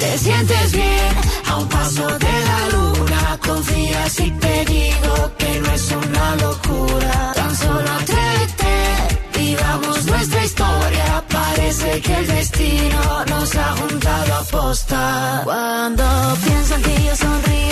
Te 0.02 0.12
sientes 0.26 0.68
bien 0.80 1.12
a 1.50 1.52
un 1.62 1.68
paso 1.76 2.06
de 2.26 2.36
la 2.50 2.62
luna. 2.74 3.22
Confía 3.48 4.02
si 4.18 4.28
te 4.44 4.56
digo 4.74 5.14
que 5.40 5.52
no 5.64 5.70
es 5.78 5.86
una 6.04 6.28
locura. 6.46 7.16
Tan 7.40 7.54
solo 7.64 7.90
atrévete, 8.00 8.74
vivamos 9.40 9.78
nuestra 9.88 9.91
historia. 9.91 9.91
Parece 11.73 12.03
que 12.03 12.15
el 12.15 12.27
destino 12.27 13.25
nos 13.31 13.57
ha 13.57 13.75
juntado 13.77 14.35
a 14.35 14.43
posta. 14.45 15.41
Cuando 15.43 16.05
pienso 16.45 16.75
en 16.75 16.83
ti 16.83 16.95
yo 17.07 17.17
sonrío, 17.17 17.72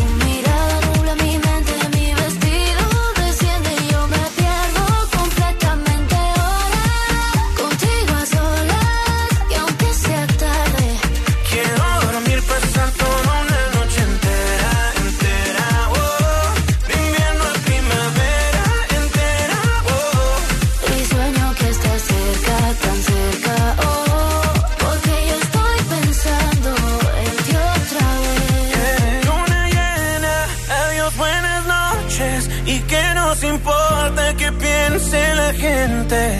gente. 35.53 36.39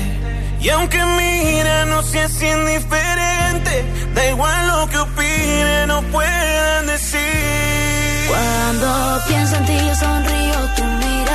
Y 0.59 0.69
aunque 0.69 0.99
mira, 1.17 1.85
no 1.85 2.03
seas 2.03 2.41
indiferente. 2.41 3.83
Da 4.13 4.29
igual 4.29 4.67
lo 4.67 4.87
que 4.89 4.97
opinen 4.97 5.91
o 5.91 6.01
puedan 6.03 6.87
decir. 6.87 7.19
Cuando 8.27 9.21
pienso 9.27 9.55
en 9.55 9.65
ti 9.65 9.77
yo 9.87 9.95
sonrío, 9.95 10.59
tu 10.75 10.83
mirada 10.83 11.30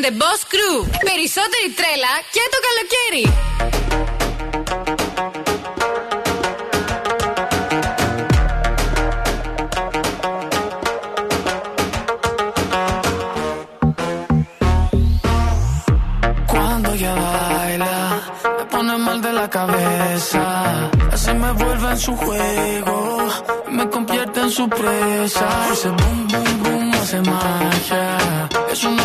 and 0.00 0.04
the 0.04 0.10
Boss 0.10 0.44
Crew. 0.52 0.88
Περισσότερη 1.04 1.68
τρέλα 1.76 2.12
και 2.30 2.42
το 2.52 2.58
καλοκαίρι. 2.66 3.24
Cuando 16.52 16.90
ella 16.96 17.14
baila, 17.24 17.96
me 18.58 18.64
pone 18.72 18.94
mal 19.06 19.18
de 19.26 19.32
la 19.40 19.46
cabeza. 19.56 20.44
Así 21.14 21.32
me 21.42 21.50
vuelve 21.60 21.88
en 21.94 22.00
su 22.06 22.12
juego, 22.24 22.96
y 23.70 23.72
me 23.78 23.84
convierte 23.94 24.38
en 24.46 24.50
su 24.58 24.64
presa. 24.78 25.48
Ese 25.72 25.88
boom, 25.98 26.18
boom, 26.30 26.52
boom 26.62 26.86
hace 27.00 27.20
magia. 27.30 28.06
Es 28.72 28.80
una 28.84 28.99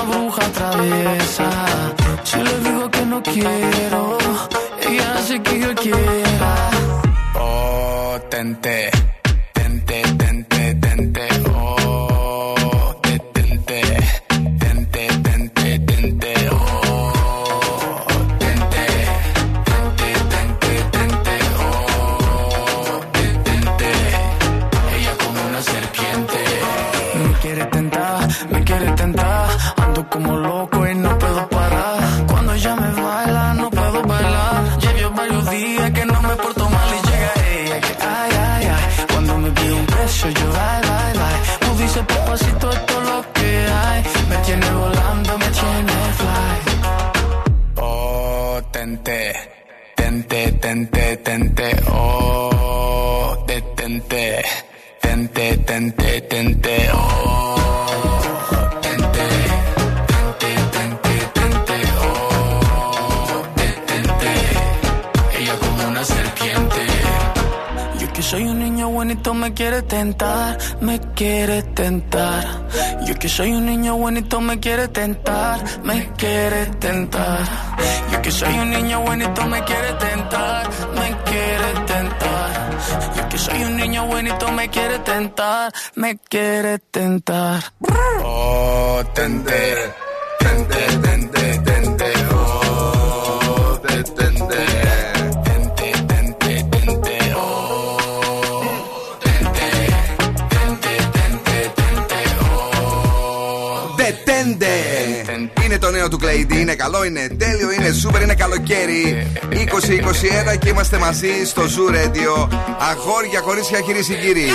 si 2.25 2.37
le 2.37 2.59
digo 2.61 2.91
que 2.91 3.07
no 3.07 3.23
quiero, 3.23 4.19
ella 4.89 5.15
hace 5.15 5.43
que 5.43 5.61
yo 5.61 5.75
quiera. 5.75 6.71
Oh, 7.35 8.19
tente, 8.31 8.91
tente, 9.53 10.03
tente, 10.17 10.75
tente. 10.75 11.36
Que 68.17 68.23
soy 68.23 68.45
un 68.45 68.59
niño 68.59 68.89
bonito 68.89 69.35
me 69.35 69.53
quiere 69.53 69.83
tentar, 69.83 70.57
me 70.81 70.99
quiere 71.15 71.63
tentar. 71.63 72.45
Yo 73.07 73.15
que 73.19 73.29
soy 73.29 73.53
un 73.53 73.67
niño 73.67 73.97
bonito 73.97 74.41
me 74.41 74.59
quiere 74.59 74.89
tentar, 74.89 75.63
me 75.85 76.11
quiere 76.17 76.65
tentar. 76.81 77.41
Yo 78.11 78.23
que 78.23 78.31
soy 78.31 78.55
un 78.59 78.71
niño 78.71 79.01
bonito 79.01 79.47
me 79.47 79.63
quiere 79.65 79.93
tentar, 79.95 80.67
me 80.95 81.17
quiere 81.25 81.73
tentar. 81.73 81.86
Yo 83.17 83.29
que 83.29 83.39
soy 83.39 83.65
un 83.65 83.77
niño 83.77 84.07
bonito 84.07 84.51
me 84.53 84.69
quiere 84.69 84.99
tentar, 85.01 85.73
me 85.95 86.19
quiere 86.19 86.79
tentar. 86.79 87.63
Oh, 88.23 89.03
tente, 89.15 89.93
tente, 90.39 90.77
tente, 91.03 91.36
νέο 106.09 106.19
του 106.19 106.25
Clay 106.25 106.53
D, 106.53 106.57
είναι 106.57 106.75
καλό, 106.75 107.05
είναι 107.05 107.29
τέλειο, 107.39 107.71
είναι 107.73 107.93
σούπερ, 107.93 108.23
είναι 108.23 108.35
καλοκαίρι. 108.35 109.27
2021 110.55 110.59
και 110.59 110.69
είμαστε 110.69 110.99
μαζί 110.99 111.45
στο 111.45 111.63
Zoo 111.63 111.95
Radio. 111.95 112.49
Αγόρια, 112.79 113.41
κορίτσια, 113.41 113.81
κυρίε 113.81 114.03
και 114.03 114.15
κύριοι. 114.15 114.51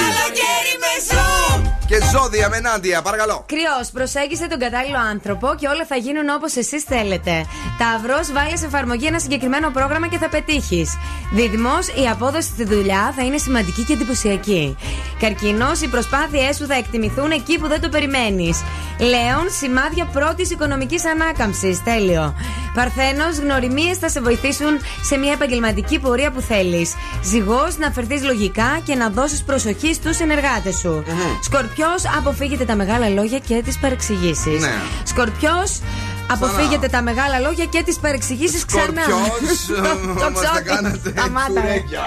Και 1.91 1.99
ζώδια 2.13 2.49
με 2.49 2.57
ενάντια, 2.57 3.01
παρακαλώ. 3.01 3.45
Κρυός, 3.47 3.89
προσέγγισε 3.93 4.47
τον 4.47 4.59
κατάλληλο 4.59 4.97
άνθρωπο 5.11 5.55
και 5.59 5.67
όλα 5.67 5.85
θα 5.85 5.95
γίνουν 5.95 6.29
όπως 6.29 6.55
εσείς 6.55 6.83
θέλετε. 6.83 7.45
Ταυρό, 7.77 8.19
βάλει 8.33 8.57
σε 8.57 8.65
εφαρμογή 8.65 9.05
ένα 9.05 9.19
συγκεκριμένο 9.19 9.69
πρόγραμμα 9.69 10.07
και 10.07 10.17
θα 10.17 10.29
πετύχεις. 10.29 10.97
Δίδυμος, 11.33 11.87
η 11.87 12.07
απόδοση 12.11 12.47
στη 12.47 12.63
δουλειά 12.63 13.13
θα 13.15 13.23
είναι 13.23 13.37
σημαντική 13.37 13.83
και 13.83 13.93
εντυπωσιακή. 13.93 14.77
Καρκίνο, 15.19 15.71
οι 15.83 15.87
προσπάθειές 15.87 16.55
σου 16.55 16.65
θα 16.65 16.75
εκτιμηθούν 16.75 17.31
εκεί 17.31 17.59
που 17.59 17.67
δεν 17.67 17.81
το 17.81 17.89
περιμένεις. 17.89 18.63
Λέων, 18.99 19.45
σημάδια 19.59 20.05
πρώτης 20.05 20.51
οικονομικής 20.51 21.05
ανάκαμψης. 21.05 21.83
Τέλειο. 21.83 22.35
Παρθένος, 22.73 23.37
γνωριμίες 23.37 23.97
θα 23.97 24.09
σε 24.09 24.21
βοηθήσουν 24.21 24.79
σε 25.01 25.17
μια 25.17 25.31
επαγγελματική 25.31 25.99
πορεία 25.99 26.31
που 26.31 26.41
θέλεις. 26.41 26.93
Ζυγός, 27.23 27.77
να 27.77 27.91
φερθείς 27.91 28.23
λογικά 28.23 28.79
και 28.83 28.95
να 28.95 29.09
δώσεις 29.09 29.43
προσοχή 29.43 29.93
στους 29.93 30.15
συνεργάτες 30.15 30.75
σου. 30.77 31.03
Σκορπιός, 31.43 31.79
αποφύγετε 32.17 32.65
τα 32.65 32.75
μεγάλα 32.75 33.09
λόγια 33.09 33.39
και 33.39 33.61
τις 33.65 33.77
παρεξηγήσεις. 33.79 34.61
Ναι. 34.61 34.73
Σκορπιός, 35.03 35.79
αποφύγετε 36.27 36.87
τα 36.87 37.01
μεγάλα 37.01 37.39
λόγια 37.39 37.65
και 37.65 37.83
τις 37.85 37.97
παρεξηγήσεις 37.99 38.65
ξανά. 38.65 38.83
Σκορπιός, 38.83 39.69
ε, 39.77 40.19
Το 40.19 40.29
μας 40.31 40.41
τα 40.41 40.49
ξώτη. 40.49 40.63
κάνατε 40.63 41.09
Σταμάτα, 41.17 41.53
ρε. 41.53 41.59
κουρέκια. 41.61 42.03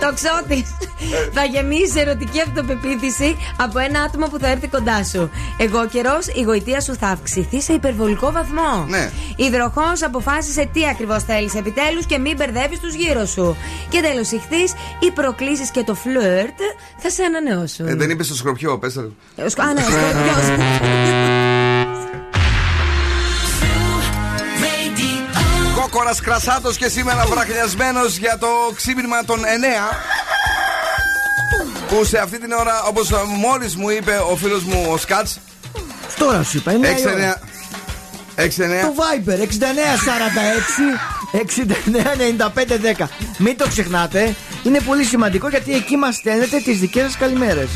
Το 0.00 0.12
ξώτη. 0.14 0.66
Θα 1.32 1.44
γεμίσει 1.44 2.00
ερωτική 2.00 2.40
αυτοπεποίθηση 2.40 3.36
από 3.56 3.78
ένα 3.78 4.00
άτομο 4.00 4.26
που 4.26 4.38
θα 4.38 4.48
έρθει 4.48 4.68
κοντά 4.68 5.04
σου. 5.04 5.30
Εγώ 5.56 5.86
καιρός, 5.86 6.26
η 6.26 6.42
γοητεία 6.42 6.80
σου 6.80 6.94
θα 7.00 7.06
αυξηθεί 7.08 7.60
σε 7.62 7.72
υπερβολικό 7.72 8.32
βαθμό. 8.32 8.84
Ναι. 8.88 9.10
Υδροχός, 9.36 10.02
αποφάσισε 10.02 10.68
τι 10.72 10.86
ακριβώς 10.88 11.22
θέλεις 11.24 11.54
επιτέλους 11.54 12.06
και 12.06 12.18
μην 12.18 12.36
μπερδεύεις 12.36 12.78
τους 12.80 12.94
γύρω 12.94 13.24
σου. 13.26 13.56
Και 13.88 14.00
τέλος, 14.00 14.30
ηχθείς, 14.30 14.72
οι 14.98 15.10
προκλήσεις 15.10 15.70
και 15.70 15.82
το 15.82 15.94
φλερτ 15.94 16.58
θα 16.98 17.10
σε 17.10 17.22
ανανεώσουν. 17.22 17.86
Ε, 17.88 17.94
δεν 17.94 18.10
είπες 18.10 18.26
στο 18.26 18.34
σκορπιό, 18.34 18.78
πες 18.78 18.92
το. 18.92 19.00
Ε, 19.36 19.48
σκο- 19.48 19.62
Α, 19.62 19.72
ναι, 19.72 19.80
σκορπιός. 19.82 20.46
Κόκορα 26.04 26.22
Κρασάτος 26.22 26.76
και 26.76 26.88
σήμερα 26.88 27.24
βραχνιασμένος 27.26 28.16
για 28.16 28.38
το 28.38 28.46
ξύπνημα 28.76 29.24
των 29.24 29.40
9. 29.40 29.44
Που 31.88 32.04
σε 32.04 32.18
αυτή 32.18 32.40
την 32.40 32.52
ώρα, 32.52 32.82
όπως 32.82 33.10
μόλις 33.36 33.76
μου 33.76 33.90
είπε 33.90 34.16
ο 34.30 34.36
φίλος 34.36 34.62
μου 34.62 34.86
ο 34.90 34.96
Σκάτς. 34.96 35.38
Τώρα 36.18 36.42
σου 36.42 36.56
είπα, 36.56 36.72
είναι 36.72 36.88
6-9. 36.88 37.40
6-9. 38.36 38.82
Το 38.82 38.94
Viber 38.98 39.40
6946 39.40 39.48
699510. 43.00 43.08
Μην 43.38 43.56
το 43.56 43.68
ξεχνάτε. 43.68 44.34
Είναι 44.62 44.80
πολύ 44.80 45.04
σημαντικό 45.04 45.48
γιατί 45.48 45.74
εκεί 45.74 45.96
μας 45.96 46.14
στέλνετε 46.14 46.58
τις 46.58 46.78
δικές 46.78 47.02
σας 47.02 47.16
καλημέρες. 47.16 47.68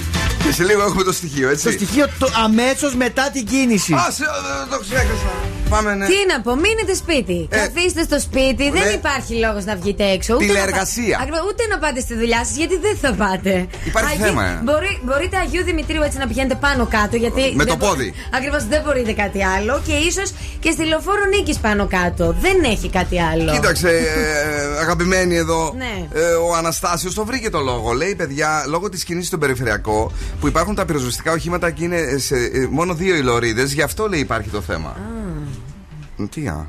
Και 0.44 0.52
σε 0.54 0.64
λίγο 0.64 0.82
έχουμε 0.82 1.02
το 1.02 1.12
στοιχείο, 1.12 1.48
έτσι. 1.48 1.64
Το 1.64 1.70
στοιχείο 1.70 2.06
το 2.18 2.28
αμέσως 2.44 2.94
μετά 2.94 3.30
την 3.32 3.46
κίνηση. 3.46 3.92
Α, 3.94 4.06
σε- 4.10 4.22
ε, 4.24 4.70
το 4.70 4.78
ξέχασα. 4.80 5.30
Πάμε, 5.68 5.94
ναι. 5.94 6.06
Τι 6.06 6.14
να 6.32 6.40
πω, 6.40 6.54
μείνετε 6.54 6.94
σπίτι. 6.94 7.48
Καθίστε 7.50 8.02
στο 8.02 8.18
σπίτι, 8.20 8.64
δεν 8.70 8.82
ναι. 8.86 8.98
υπάρχει 9.00 9.34
λόγος 9.44 9.64
να 9.64 9.76
βγείτε 9.76 10.04
έξω. 10.04 10.34
Ούτε 10.34 10.44
Τηλεεργασία. 10.44 11.02
Να, 11.04 11.16
πα- 11.16 11.22
Ακριβώς, 11.22 11.42
ούτε 11.50 11.62
να 11.72 11.78
πάτε 11.78 12.00
στη 12.00 12.14
δουλειά 12.14 12.40
σας, 12.44 12.56
γιατί 12.56 12.76
δεν 12.86 12.96
θα 13.02 13.10
πάτε. 13.22 13.66
Υπάρχει 13.84 14.16
θέμα, 14.16 14.44
ε. 14.46 14.60
Μπορεί, 14.64 15.00
μπορείτε 15.04 15.36
Αγίου 15.44 15.64
Δημητρίου 15.64 16.02
έτσι 16.02 16.18
να 16.18 16.26
πηγαίνετε 16.26 16.54
πάνω 16.54 16.86
κάτω, 16.96 17.16
γιατί. 17.16 17.42
Με 17.54 17.64
το 17.64 17.76
πόδι. 17.76 18.14
Ακριβώς 18.36 18.62
δεν 18.72 18.80
μπορείτε 18.84 19.12
κάτι 19.12 19.40
άλλο. 19.44 19.82
Και 19.86 19.92
ίσως 19.92 20.28
και 20.60 20.70
στη 20.70 20.84
λεωφόρο 20.84 21.24
νίκης 21.34 21.58
πάνω 21.58 21.86
κάτω. 21.86 22.36
Δεν 22.40 22.56
έχει 22.64 22.88
κάτι 22.90 23.16
άλλο. 23.20 23.50
Κοίταξε, 23.52 23.88
ε, 23.88 24.80
αγαπημένη 24.84 25.36
εδώ, 25.36 25.74
Ναι. 25.76 25.94
ε, 26.20 26.20
ο 26.22 26.54
Αναστάσιος 26.56 27.14
το 27.14 27.24
βρήκε 27.24 27.50
το 27.50 27.60
λόγο. 27.60 27.92
Λέει, 27.92 28.14
παιδιά, 28.14 28.64
λόγω 28.68 28.88
της 28.88 29.04
κίνηση 29.04 29.26
στον 29.26 29.38
περιφερειακό 29.40 30.12
που 30.40 30.48
υπάρχουν 30.48 30.74
τα 30.74 30.84
πυροσβεστικά 30.84 31.32
οχήματα 31.32 31.70
και 31.70 31.84
είναι 31.84 32.16
σε 32.18 32.34
ε, 32.36 32.66
μόνο 32.70 32.94
δύο 32.94 33.16
οι 33.16 33.20
λωρίδες, 33.22 33.72
γι' 33.72 33.82
αυτό 33.82 34.06
λέει 34.08 34.20
υπάρχει 34.20 34.48
το 34.48 34.60
θέμα. 34.60 34.96
Τι 36.30 36.46
α. 36.48 36.66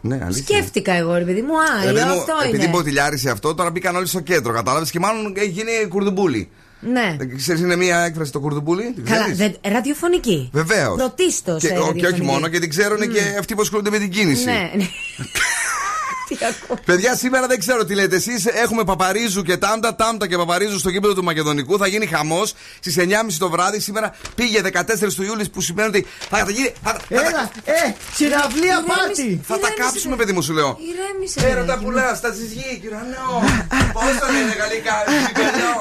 Ναι, 0.00 0.20
αλήθεια. 0.24 0.56
Σκέφτηκα 0.56 0.92
εγώ, 0.92 1.14
ρε 1.14 1.24
παιδί 1.24 1.42
μου, 1.42 1.52
α, 1.60 1.82
Ε, 1.82 1.84
λέω 1.84 1.94
παιδί 1.94 2.06
μου, 2.06 2.20
αυτό 2.20 2.32
επειδή 2.46 2.62
είναι. 2.62 2.72
μποτιλιάρισε 2.72 3.30
αυτό, 3.30 3.54
τώρα 3.54 3.70
μπήκαν 3.70 3.96
όλοι 3.96 4.06
στο 4.06 4.20
κέντρο, 4.20 4.52
κατάλαβες 4.52 4.90
και 4.90 4.98
μάλλον 4.98 5.32
έχει 5.36 5.48
γίνει 5.48 5.70
κουρδουμπούλι. 5.88 6.48
Ναι. 6.80 7.16
Ξέρεις, 7.36 7.60
είναι 7.60 7.76
μια 7.76 7.98
έκφραση 7.98 8.32
το 8.32 8.40
κουρδουμπούλι. 8.40 8.92
την 8.94 9.04
Καλά, 9.04 9.20
ξέρεις; 9.32 9.38
δεν- 9.38 9.72
ραδιοφωνική. 9.72 10.50
Βεβαίως. 10.52 10.96
Πρωτίστως. 10.96 11.60
Και, 11.62 11.78
ο- 11.78 11.92
και 11.92 12.06
όχι 12.06 12.22
μόνο, 12.22 12.48
και 12.48 12.58
την 12.58 12.68
ξέρουν 12.68 12.98
και 13.12 13.20
αυτοί 13.38 13.54
που 13.54 13.60
ασχολούνται 13.60 13.90
με 13.90 13.98
την 13.98 14.10
κίνηση. 14.10 14.44
Ναι, 14.44 14.70
ναι. 14.76 14.84
Τι 14.84 14.88
ακούω. 15.22 15.61
Παιδιά, 16.84 17.14
σήμερα 17.16 17.46
δεν 17.46 17.58
ξέρω 17.58 17.84
τι 17.84 17.94
λέτε 17.94 18.16
εσείς. 18.16 18.46
Έχουμε 18.46 18.84
Παπαρίζου 18.84 19.42
και 19.42 19.56
Τάμτα, 19.56 19.94
Τάμτα 19.94 20.26
και 20.28 20.36
Παπαρίζου 20.36 20.78
στο 20.78 20.88
γήπεδο 20.90 21.14
του 21.14 21.24
Μακεδονικού. 21.24 21.78
Θα 21.78 21.86
γίνει 21.86 22.06
χαμός 22.06 22.54
στις 22.78 22.96
9.30 22.98 23.04
το 23.38 23.50
βράδυ. 23.50 23.80
Σήμερα 23.80 24.14
πήγε 24.34 24.60
14 24.72 25.14
του 25.16 25.22
Ιούλης 25.22 25.50
που 25.50 25.60
σημαίνει 25.60 25.88
ότι 25.88 26.06
θα, 26.30 26.38
θα 26.38 26.50
γίνει. 26.50 26.72
Θα, 26.82 26.90
θα- 27.08 27.20
Έλα, 27.26 27.50
ε, 27.64 27.94
συναυλία 28.14 28.64
Ηρέμησε, 28.64 28.94
πάρτι. 28.96 29.40
θα 29.46 29.58
τα 29.58 29.68
κάψουμε, 29.76 30.16
παιδί 30.16 30.32
μου, 30.32 30.42
σου 30.42 30.52
λέω. 30.52 30.78
Ηρέμησε. 30.90 31.40
Έρωτα 31.40 31.60
παιδάκι 31.60 31.78
μου. 31.78 31.84
πουλάς, 31.90 32.20
τα 32.20 32.32
συζυγή, 32.32 32.78
κυρανό. 32.82 33.28
Πόσο 33.92 34.26
είναι 34.38 34.54
γαλλικά, 34.60 34.94
κυρανό. 35.36 35.76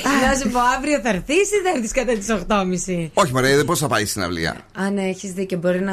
Να 0.28 0.34
σου 0.34 0.48
πω, 0.50 0.58
αύριο 0.76 1.00
θα 1.02 1.08
έρθεις 1.08 1.50
ή 1.50 1.62
θα 1.64 1.70
έρθεις 1.74 1.92
κατά 1.92 2.12
τις 2.12 2.26
8.30. 2.30 3.10
Όχι, 3.14 3.32
μωρέ, 3.32 3.64
πώς 3.64 3.78
θα 3.78 3.88
πάει 3.88 4.06
στην 4.06 4.22
αυλία. 4.22 4.56
Αν 4.74 4.98
έχεις 4.98 5.32
δίκιο, 5.32 5.58
μπορεί 5.58 5.80
να. 5.80 5.92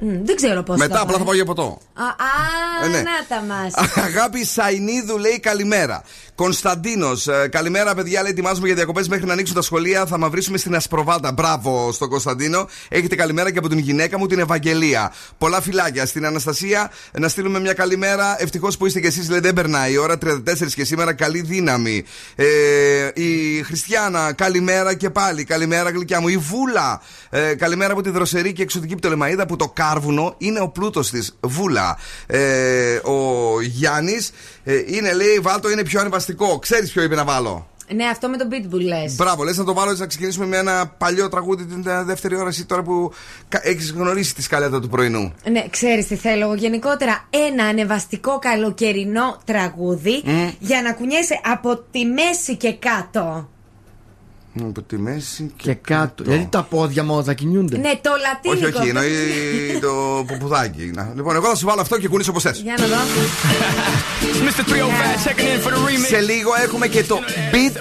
Μ, 0.00 0.24
δεν 0.24 0.36
ξέρω 0.36 0.62
πώς. 0.62 0.78
Μετά 0.78 1.00
απλά 1.00 1.18
θα 1.18 1.24
πάω 1.24 1.34
για 1.34 1.44
ποτό. 1.44 1.78
Α, 1.94 2.04
α 2.04 2.84
Ε, 2.84 2.88
ναι. 2.88 2.98
να 2.98 3.26
τα 3.28 3.42
μας. 3.48 3.74
Αγάπη 4.06 4.44
Σαϊνίδου 4.44 5.18
λέει 5.18 5.40
καλημέρα. 5.40 6.02
Κωνσταντίνος, 6.34 7.28
καλημέρα 7.50 7.94
παιδιά. 7.94 8.22
Λέει 8.22 8.30
ετοιμάζουμε 8.30 8.66
για 8.66 8.76
διακοπές 8.76 9.08
μέχρι 9.08 9.26
να 9.26 9.32
ανοίξουν 9.32 9.54
τα 9.54 9.62
σχολεία. 9.62 10.06
Θα 10.06 10.18
μαυρίσουμε 10.18 10.58
στην 10.58 10.74
Ασπροβάτα. 10.74 11.32
Μπράβο 11.32 11.92
στον 11.92 12.08
Κωνσταντίνο. 12.08 12.68
Έχετε 12.88 13.14
καλημέρα 13.16 13.50
και 13.52 13.58
από 13.58 13.68
την 13.68 13.78
γυναίκα 13.78 14.18
μου 14.18 14.26
την 14.26 14.38
Ευαγγελία. 14.38 15.12
Πολλά 15.38 15.60
φυλάκια. 15.60 16.06
Στην 16.06 16.26
Αναστασία 16.26 16.90
να 17.18 17.28
στείλουμε 17.28 17.60
μια 17.60 17.72
καλημέρα. 17.72 18.42
Ευτυχώς 18.42 18.76
που 18.76 18.86
είστε 18.86 19.00
κι 19.00 19.06
εσείς, 19.06 19.30
λέει 19.30 19.40
δεν 19.40 19.54
περνάει. 19.54 19.92
Η 19.92 19.96
ώρα 19.96 20.18
34 20.24 20.72
και 20.74 20.84
σήμερα 20.84 21.12
καλή 21.12 21.40
δύναμη. 21.40 22.04
Ε, 22.34 22.44
η 23.14 23.39
Χριστιανά, 23.64 24.32
καλημέρα 24.32 24.94
και 24.94 25.10
πάλι. 25.10 25.44
Καλημέρα 25.44 25.90
γλυκιά 25.90 26.20
μου. 26.20 26.28
Η 26.28 26.36
Βούλα, 26.36 27.02
ε, 27.30 27.54
καλημέρα 27.54 27.92
από 27.92 28.02
τη 28.02 28.10
δροσερή 28.10 28.52
και 28.52 28.62
εξωτική 28.62 28.94
Πτολεμαίδα 28.94 29.46
που 29.46 29.56
το 29.56 29.68
κάρβουνο 29.68 30.34
είναι 30.38 30.60
ο 30.60 30.68
πλούτος 30.68 31.10
της. 31.10 31.38
Βούλα. 31.40 31.98
Ε, 32.26 32.94
ο 32.96 33.60
Γιάννης 33.60 34.30
είναι, 34.86 35.12
λέει, 35.12 35.38
βάλτο 35.42 35.70
είναι 35.70 35.84
πιο 35.84 36.00
ανεβαστικό. 36.00 36.58
Ξέρεις 36.58 36.92
ποιο 36.92 37.02
είπε 37.02 37.14
να 37.14 37.24
βάλω; 37.24 37.69
Ναι, 37.94 38.04
αυτό 38.04 38.28
με 38.28 38.36
τον 38.36 38.48
Pitbull 38.50 38.80
λες. 38.80 39.14
Μπράβο, 39.14 39.44
λες 39.44 39.56
να 39.56 39.64
το 39.64 39.74
βάλω 39.74 39.88
έτσι 39.90 40.00
να 40.02 40.08
ξεκινήσουμε 40.08 40.46
με 40.46 40.56
ένα 40.56 40.86
παλιό 40.98 41.28
τραγούδι 41.28 41.64
την 41.64 41.86
ε, 41.86 42.02
δεύτερη 42.04 42.36
ώρα 42.36 42.48
εσύ 42.48 42.64
τώρα 42.64 42.82
που 42.82 43.12
έχεις 43.50 43.90
γνωρίσει 43.92 44.34
τη 44.34 44.42
σκαλέτα 44.42 44.80
του 44.80 44.88
πρωινού. 44.88 45.32
Ναι, 45.50 45.64
ξέρεις 45.70 46.06
τι 46.06 46.16
θέλω 46.16 46.44
εγώ. 46.44 46.54
Γενικότερα, 46.54 47.28
ένα 47.48 47.64
ανεβαστικό 47.64 48.38
καλοκαιρινό 48.38 49.40
τραγούδι 49.44 50.22
Μμ. 50.24 50.48
για 50.58 50.82
να 50.82 50.92
κουνιέσαι 50.92 51.40
από 51.44 51.76
τη 51.90 52.04
μέση 52.04 52.56
και 52.56 52.72
κάτω. 52.72 53.48
Από 54.68 54.84
και, 55.56 55.74
κάτω. 55.74 56.24
τα 56.50 56.62
πόδια 56.62 57.04
μόνο 57.04 57.22
θα 57.22 57.34
κινούνται; 57.34 57.76
Ναι, 57.76 57.92
το 58.02 58.10
λατίνικο. 58.22 58.66
Όχι, 58.66 58.78
όχι, 58.78 58.88
εννοεί 58.88 59.78
το 59.80 60.24
ποπουδάκι. 60.26 60.92
Λοιπόν, 61.14 61.34
εγώ 61.34 61.46
θα 61.48 61.54
σου 61.54 61.66
βάλω 61.66 61.80
αυτό 61.80 61.98
και 61.98 62.08
κουνήσω 62.08 62.30
όπω 62.30 62.40
θε. 62.40 62.52
Για 62.62 62.74
να 62.78 62.86
δω. 62.86 62.96
Σε 66.08 66.20
λίγο 66.20 66.50
έχουμε 66.64 66.86
και 66.86 67.04
το 67.04 67.18
beat 67.52 67.76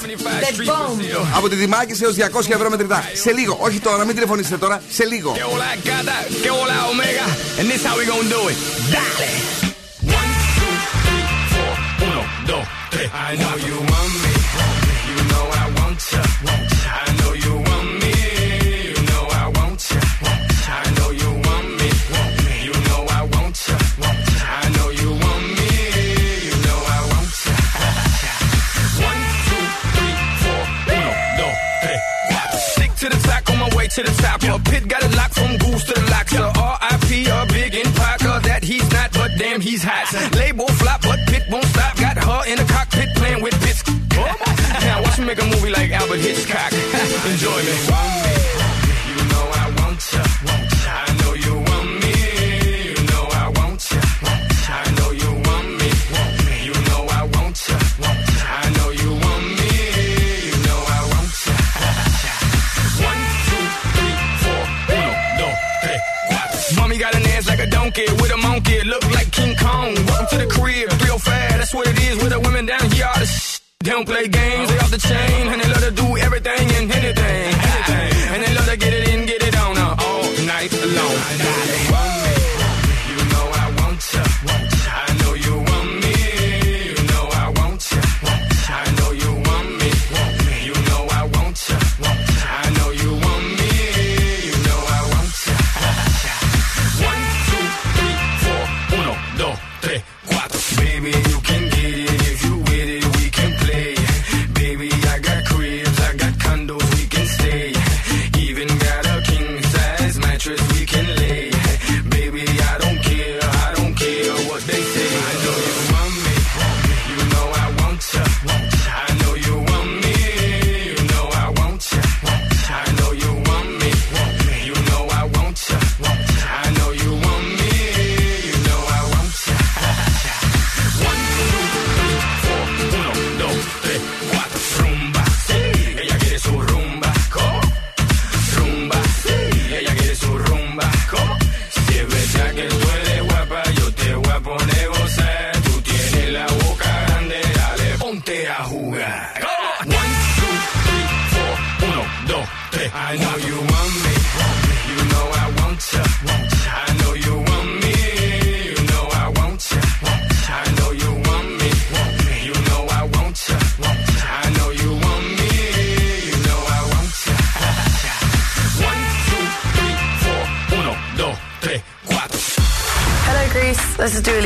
από 1.35 1.49
τη 1.49 1.55
Δημάκη 1.55 2.03
έως 2.03 2.15
200 2.15 2.21
ευρώ 2.49 2.69
μετρητά. 2.69 3.03
Σε 3.13 3.31
λίγο, 3.31 3.57
όχι 3.61 3.79
τώρα, 3.79 4.05
μην 4.05 4.15
τηλεφωνήσετε 4.15 4.57
τώρα. 4.57 4.81
Σε 4.89 5.05
λίγο. 5.05 5.33
I 13.29 13.35
know 13.35 13.55
you 13.67 13.77
want 13.89 14.13
me. 14.23 14.28
to 33.89 34.03
the 34.03 34.21
top. 34.21 34.41
Yeah. 34.43 34.57
pit 34.65 34.87
got 34.87 35.03
it 35.03 35.15
locked 35.15 35.35
from 35.35 35.57
goose 35.57 35.83
to 35.85 35.93
the 35.93 36.05
locks. 36.11 36.33
Yeah. 36.33 36.51
R.I.P. 36.55 37.25
a 37.27 37.45
big 37.49 37.73
in 37.75 37.91
Parker 37.93 38.39
that 38.47 38.63
he's 38.63 38.89
not, 38.91 39.11
but 39.13 39.31
damn 39.37 39.61
he's 39.61 39.83
hot. 39.83 40.07
Label 40.35 40.67
flop, 40.79 41.01
but 41.01 41.19
pit 41.27 41.43
won't 41.49 41.65
stop. 41.65 41.97
Got 41.97 42.17
her 42.17 42.41
in 42.51 42.57
the 42.57 42.65
cockpit 42.65 43.09
playing 43.15 43.41
with 43.41 43.59
bits. 43.61 43.83
now 44.85 45.01
watch 45.01 45.17
me 45.17 45.25
make 45.25 45.41
a 45.41 45.45
movie 45.45 45.71
like 45.71 45.91
Albert 45.91 46.19
Hitchcock. 46.19 46.71
Enjoy 47.31 47.59
me. 47.63 48.38
Don't 73.89 74.05
play 74.05 74.27
games, 74.27 74.69
they 74.69 74.77
off 74.77 74.91
the 74.91 74.99
chain. 74.99 75.28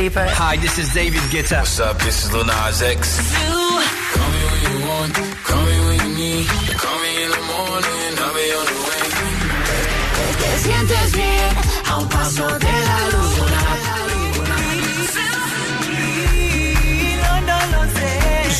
Bieber. 0.04 0.28
Hi, 0.28 0.56
this 0.56 0.76
is 0.78 0.92
David 0.92 1.24
Guetta. 1.32 1.60
What's 1.60 1.80
up? 1.80 1.98
This 2.00 2.24
is 2.24 2.32
Luna 2.32 2.52
Nas 2.52 2.82
X. 2.82 3.00
Call 4.14 4.28
me 4.34 4.40
when 4.50 4.60
you 4.68 4.78
want, 4.88 5.14
call 5.48 5.64
me 5.64 5.76
when 5.86 5.98
you 6.04 6.10
need. 6.20 6.46
Call 6.82 6.98
me 7.04 7.12
in 7.24 7.30
the 7.36 7.42
morning, 7.52 8.10
I'll 8.24 8.34
be 8.36 8.46
on 8.58 8.66
the 8.70 8.78
way. 8.86 9.04
Te 10.40 10.50
sientes 10.64 11.08
bien, 11.18 11.52
a 11.90 11.94
un. 12.00 12.08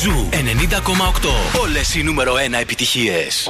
Ζου 0.01 0.29
90,8. 0.31 1.59
Όλες 1.61 1.95
οι 1.95 2.03
νούμερο 2.03 2.33
1 2.33 2.59
επιτυχίες. 2.59 3.49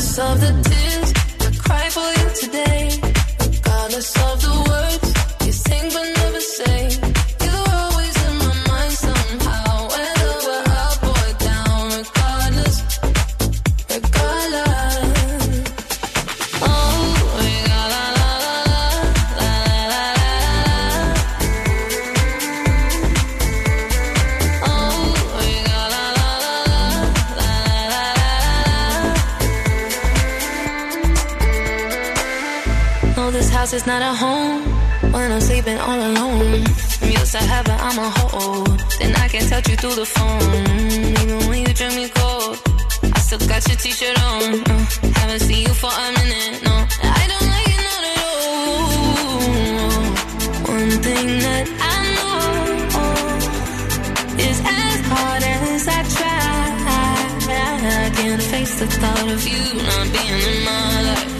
surface 0.00 0.18
of 0.18 0.40
the 0.40 0.69
No, 33.20 33.30
this 33.30 33.50
house 33.50 33.74
is 33.74 33.86
not 33.86 34.00
a 34.00 34.14
home 34.14 34.62
when 35.12 35.30
I'm 35.30 35.42
sleeping 35.42 35.76
all 35.76 36.00
alone. 36.10 36.64
I'm 37.02 37.10
used 37.18 37.32
to 37.32 37.42
having 37.52 37.78
I'm 37.88 37.98
a 37.98 38.08
hold. 38.18 38.78
Then 38.98 39.14
I 39.14 39.28
can 39.28 39.46
touch 39.46 39.68
you 39.68 39.76
through 39.76 39.96
the 40.02 40.06
phone. 40.06 40.40
Even 41.20 41.38
when 41.48 41.58
you 41.66 41.72
drink 41.78 41.94
me 42.00 42.08
cold, 42.08 42.56
I 43.14 43.18
still 43.20 43.42
got 43.46 43.60
your 43.68 43.76
t-shirt 43.76 44.16
on. 44.24 44.42
Uh, 44.70 44.86
haven't 45.20 45.40
seen 45.40 45.62
you 45.68 45.74
for 45.82 45.92
a 46.04 46.08
minute, 46.18 46.62
no. 46.64 46.74
I 47.20 47.22
don't 47.30 47.48
like 47.54 47.68
it, 47.74 47.80
not 47.88 48.02
at 48.10 48.18
all. 48.28 48.72
One 50.76 50.92
thing 51.06 51.28
that 51.46 51.66
I 51.94 51.98
know 52.16 52.38
is 54.48 54.58
as 54.64 54.98
hard 55.12 55.42
as 55.42 55.82
I 55.98 56.00
try, 56.16 56.48
I 57.96 58.10
can't 58.16 58.42
face 58.42 58.74
the 58.80 58.86
thought 58.86 59.28
of 59.36 59.42
you 59.52 59.62
not 59.88 60.06
being 60.14 60.40
in 60.50 60.58
my 60.64 61.02
life. 61.10 61.39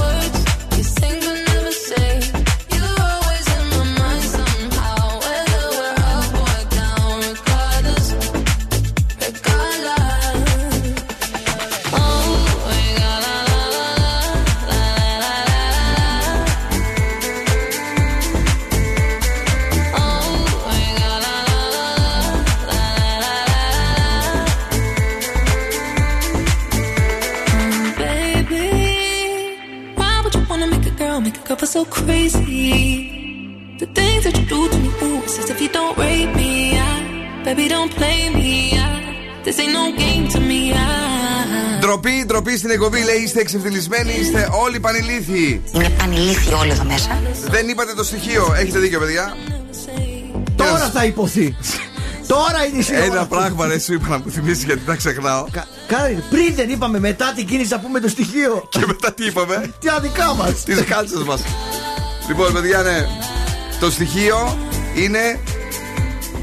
Ντροπή, 41.79 42.23
ντροπή 42.25 42.57
στην 42.57 42.69
εκπομπή 42.69 43.03
λέει 43.03 43.17
είστε 43.17 43.39
εξευθυλισμένοι, 43.39 44.13
είστε 44.13 44.49
όλοι 44.63 44.79
πανηλήθιοι. 44.79 45.61
Είναι 45.71 45.89
πανηλήθιοι 45.89 46.53
όλοι 46.53 46.71
εδώ 46.71 46.83
μέσα. 46.83 47.21
Δεν 47.49 47.67
είπατε 47.67 47.93
το 47.93 48.03
στοιχείο. 48.03 48.53
Έχετε 48.57 48.79
δίκιο, 48.79 48.99
παιδιά. 48.99 49.35
Τώρα 50.55 50.89
θα 50.93 51.05
υποθεί. 51.05 51.55
Τώρα 52.27 52.65
είναι 52.65 52.77
η 52.77 52.81
σίγουρα. 52.81 53.05
Ένα 53.05 53.25
πράγμα 53.25 53.67
ρε 53.67 53.79
σου 53.79 53.93
είπα 53.93 54.07
να 54.07 54.17
μου 54.17 54.31
θυμίσει 54.31 54.65
γιατί 54.65 54.81
τα 54.85 54.95
ξεχνάω. 54.95 55.45
Κάνε, 55.87 56.23
πριν 56.29 56.55
δεν 56.55 56.69
είπαμε 56.69 56.99
μετά 56.99 57.33
την 57.35 57.45
κίνηση 57.47 57.69
να 57.71 57.79
πούμε 57.79 57.99
το 57.99 58.07
στοιχείο. 58.07 58.67
Και 58.69 58.83
μετά 58.87 59.13
τι 59.13 59.25
είπαμε; 59.25 59.73
Τι 59.79 59.89
αδικά 59.89 60.35
μας. 60.35 60.63
Τις 60.63 60.83
κάλτσες 60.83 61.23
μας. 61.23 61.41
Λοιπόν, 62.27 62.53
παιδιά, 62.53 62.81
ναι. 62.81 63.07
Το 63.79 63.91
στοιχείο 63.91 64.57
είναι. 64.95 65.39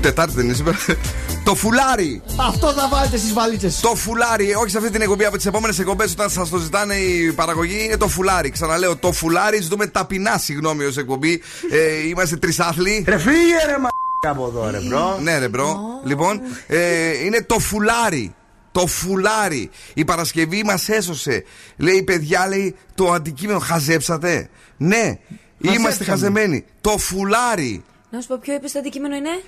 Τετάρτη 0.01 0.33
δεν 0.35 0.45
είναι 0.45 0.55
σήμερα. 0.55 0.79
Το 1.49 1.55
φουλάρι. 1.55 2.23
Αυτό 2.49 2.73
θα 2.73 2.89
βάλετε 2.89 3.17
στις 3.17 3.33
βαλίτσες. 3.33 3.81
Το 3.81 3.95
φουλάρι, 3.95 4.55
όχι 4.55 4.71
σε 4.71 4.79
αυτή 4.79 4.91
την 4.91 5.01
εκπομπή, 5.01 5.25
από 5.25 5.37
τις 5.37 5.47
επόμενες 5.47 5.79
εκπομπές 5.79 6.13
όταν 6.13 6.31
σας 6.31 6.49
το 6.49 6.59
ζητάνε 6.59 6.95
η 6.95 7.33
παραγωγή, 7.33 7.85
είναι 7.85 7.97
το 7.97 8.09
φουλάρι. 8.09 8.51
Ξαναλέω, 8.51 8.97
το 8.97 9.13
φουλάρι, 9.13 9.61
ζητούμε 9.61 9.87
ταπεινά 9.87 10.39
συγγνώμη 10.39 10.85
ως 10.85 10.97
εκπομπή. 10.97 11.43
Ε, 11.71 12.09
είμαστε 12.09 12.37
τρισάθλιοι. 12.37 13.05
Ρε 13.09 13.19
φύγε 13.19 13.65
ρε 13.67 13.79
μα 13.79 13.89
από 14.31 14.47
εδώ 14.47 14.71
ρε 14.71 14.79
bro. 14.79 15.19
Ναι, 15.23 15.39
ρε 15.39 15.49
bro. 15.49 15.79
Λοιπόν, 16.05 16.41
ε, 16.67 17.25
είναι 17.25 17.43
το 17.43 17.59
φουλάρι. 17.59 18.35
Το 18.73 18.87
φουλάρι. 18.87 19.71
Η 19.95 20.05
Παρασκευή 20.05 20.63
μας 20.65 20.89
έσωσε. 20.89 21.45
Λέει, 21.77 22.03
παιδιά, 22.03 22.49
λέει, 22.49 22.77
το 22.95 23.13
αντικείμενο. 23.13 23.59
Χαζέψατε. 23.59 24.49
Ναι, 24.77 25.19
είμαστε 25.59 26.05
Χαζέψαμε. 26.05 26.11
χαζεμένοι. 26.11 26.65
Το 26.81 26.99
φουλάρι. 26.99 27.85
Να 28.11 28.21
σου 28.21 28.29
πω, 28.29 28.39
ποιο 28.41 28.55
είπες 28.55 28.73
το 28.73 28.79
αντικείμενο 28.79 29.17
είναι; 29.17 29.43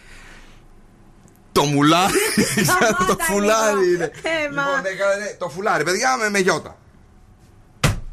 Το 1.53 1.63
μουλάρι. 1.65 2.13
Σταμάτα 2.65 3.05
το 3.07 3.17
φουλάρι 3.21 3.79
λίγο. 3.79 3.95
είναι. 3.95 4.05
Ε, 4.05 4.55
μα. 4.55 4.63
Λοιπόν, 4.63 4.83
ναι, 4.83 5.25
ναι, 5.25 5.31
το 5.39 5.49
φουλάρι, 5.49 5.85
παιδιά, 5.85 6.17
με, 6.23 6.31
με 6.31 6.39
γιώτα. 6.39 6.75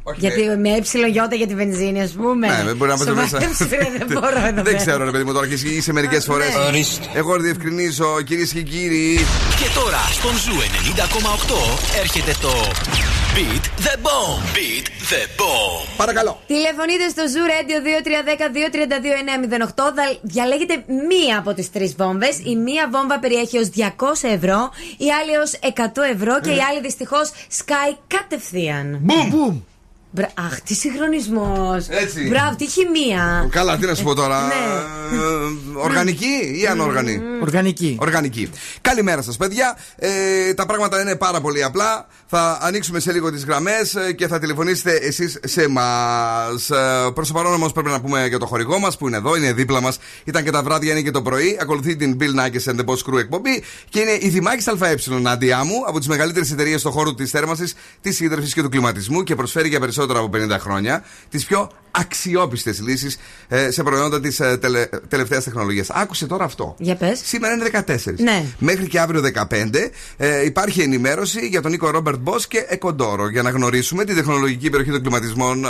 Όχι, 0.04 0.20
Γιατί 0.20 0.44
με- 0.44 0.56
με 0.58 0.70
έψιλο 0.76 1.08
γιώτα 1.08 1.36
για 1.36 1.48
τη 1.48 1.56
βενζίνη, 1.56 2.02
ας 2.02 2.12
πούμε. 2.12 2.48
Ναι, 2.48 2.64
δεν 2.66 2.76
μπορεί 2.76 2.92
να 2.92 2.98
πας 2.98 3.08
μέσα. 3.08 3.28
Σοβαρέψου, 3.28 3.68
ρε, 3.70 3.78
Δεν 3.98 4.08
μπορώ 4.22 4.38
εδώ 4.38 4.54
Δεν 4.56 4.64
πέρα. 4.64 4.78
ξέρω, 4.78 5.04
ρε 5.06 5.12
παιδί 5.12 5.24
μου, 5.24 5.34
τώρα 5.34 5.48
και 5.48 5.54
εσύ 5.54 5.68
είσαι 5.68 5.94
μερικές 5.94 6.26
φορές. 6.26 6.48
ναι. 6.72 6.80
Εγώ 7.14 7.38
διευκρινίζω, 7.38 8.22
κυρίες 8.22 8.52
και 8.52 8.62
κύριοι. 8.62 9.20
Και 9.60 9.70
τώρα 9.76 10.00
στον 10.12 10.32
Zoo 10.38 10.54
90,8 10.62 11.80
έρχεται 12.00 12.34
το 12.42 12.52
Beat 13.36 13.66
the 13.86 13.96
Bomb. 14.06 14.40
Beat 14.58 14.86
the 15.12 15.22
Bomb. 15.40 15.82
Παρακαλώ. 15.98 16.40
Τηλεφωνείτε 16.48 17.08
στο 17.10 17.24
Zoo 17.34 17.46
Radio 17.54 17.78
2310-232-908. 17.86 19.94
Δα- 19.96 20.18
Διαλέγετε 20.22 20.84
μία 21.08 21.38
από 21.38 21.54
τις 21.54 21.72
τρεις 21.72 21.96
βόμβες. 21.96 22.40
Η 22.44 22.56
μία 22.56 22.88
βόμβα 22.92 23.20
περιέχει 23.20 23.58
ως 23.58 23.70
200 23.70 24.28
ευρώ, 24.28 24.70
η 24.98 25.06
άλλη 25.22 25.36
ως 25.38 25.52
100 25.62 26.02
ευρώ 26.14 26.40
και 26.42 26.50
η 26.52 26.60
άλλη 26.70 26.80
δυστυχώς 26.82 27.32
σκάει 27.50 27.96
κατευθείαν. 28.08 29.00
Μπουμ! 29.02 29.60
Μπουμ! 30.18 30.26
Μπρα... 30.36 30.46
Αχ, 30.48 30.62
τι 30.62 30.74
συγχρονισμός. 30.74 31.88
Έτσι. 31.88 32.28
Μπράβο, 32.28 32.56
τι 32.56 32.66
χημεία. 32.66 33.48
Καλά, 33.52 33.78
τι 33.78 33.86
να 33.86 33.96
σου 33.96 34.04
πω 34.04 34.16
τώρα. 34.16 34.42
Ναι. 34.42 34.54
Ε, 35.18 35.80
Οργανική 35.84 36.60
ή 36.62 36.68
ανόργανη. 36.68 37.22
Οργανική. 37.42 37.98
Οργανική. 38.00 38.50
Καλημέρα 38.82 39.22
σας, 39.22 39.38
παιδιά. 39.38 39.78
Ε, 39.96 40.54
τα 40.54 40.66
πράγματα 40.66 41.02
είναι 41.02 41.16
πάρα 41.16 41.42
πολύ 41.42 41.64
απλά. 41.64 42.08
Θα 42.30 42.58
ανοίξουμε 42.62 43.00
σε 43.00 43.12
λίγο 43.12 43.32
τις 43.32 43.46
γραμμές 43.46 43.96
και 44.16 44.28
θα 44.28 44.40
τηλεφωνήσετε 44.40 44.92
εσείς 44.92 45.40
σε 45.44 45.62
εμά. 45.62 45.86
Προς 47.14 47.28
το 47.28 47.34
παρόν 47.34 47.54
όμως 47.54 47.72
πρέπει 47.72 47.90
να 47.90 48.02
πούμε 48.02 48.28
για 48.28 48.40
το 48.40 48.46
χορηγό 48.46 48.80
μας 48.80 48.98
που 48.98 49.08
είναι 49.08 49.18
εδώ, 49.18 49.36
είναι 49.36 49.54
δίπλα 49.54 49.82
μας. 49.82 49.98
Ήταν 50.24 50.44
και 50.44 50.52
τα 50.52 50.64
βράδια, 50.64 50.92
είναι 50.92 51.02
και 51.02 51.12
το 51.12 51.22
πρωί. 51.22 51.58
Ακολουθεί 51.62 51.96
την 51.96 52.18
Bill 52.20 52.40
Nackis 52.40 52.72
and 52.72 52.80
the 52.80 52.86
Boss 52.86 53.14
Crew 53.14 53.20
εκπομπή 53.20 53.64
και 53.90 54.00
είναι 54.00 54.18
η 54.22 54.30
Δημάκη 54.30 54.64
ΑΕ, 54.80 54.96
Νάντια 55.22 55.64
μου, 55.64 55.84
από 55.88 56.00
τις 56.00 56.08
μεγαλύτερες 56.08 56.52
εταιρείες 56.52 56.80
στον 56.80 56.92
χώρο 56.92 57.14
της 57.14 57.30
θέρμανσης, 57.32 57.74
της 58.02 58.20
ίδρυυσης 58.20 58.54
και 58.54 58.62
του 58.62 58.70
κλιματισμού 58.70 59.24
και 59.24 59.36
προσφέρει 59.36 59.68
για 59.68 59.80
περισσότερα 60.08 60.20
από 60.20 60.56
50 60.56 60.60
χρόνια 60.60 61.04
τις 61.30 61.46
πιο 61.46 61.72
αξιόπιστες 62.00 62.80
λύσεις 62.82 63.18
σε 63.70 63.84
προϊόντα 63.84 64.20
της 64.20 64.40
ε, 64.40 64.58
τελε, 64.58 64.86
τελευταίας 65.08 65.44
τεχνολογίας. 65.44 65.90
Άκουσε 65.90 66.26
τώρα 66.26 66.44
αυτό. 66.44 66.76
Για 66.78 66.96
πες. 66.96 67.20
Σήμερα 67.24 67.54
είναι 67.54 67.70
14. 67.88 68.14
Ναι. 68.18 68.44
Μέχρι 68.60 68.88
και 68.88 69.00
αύριο 69.00 69.22
15 69.50 69.70
ε, 70.18 70.46
υπάρχει 70.46 70.82
ενημέρωση 70.82 71.48
για 71.48 71.62
τον 71.62 71.72
Νίκο 71.72 71.90
Ρόμπερτ 71.90 72.18
Μπό 72.20 72.36
και 72.48 72.66
Εκοντόρο 72.70 73.30
για 73.30 73.42
να 73.42 73.50
γνωρίσουμε 73.50 74.04
την 74.04 74.16
τεχνολογική 74.16 74.70
περιοχή 74.70 74.92
των 74.92 75.02
κλιματισμών 75.02 75.66
ε, 75.66 75.70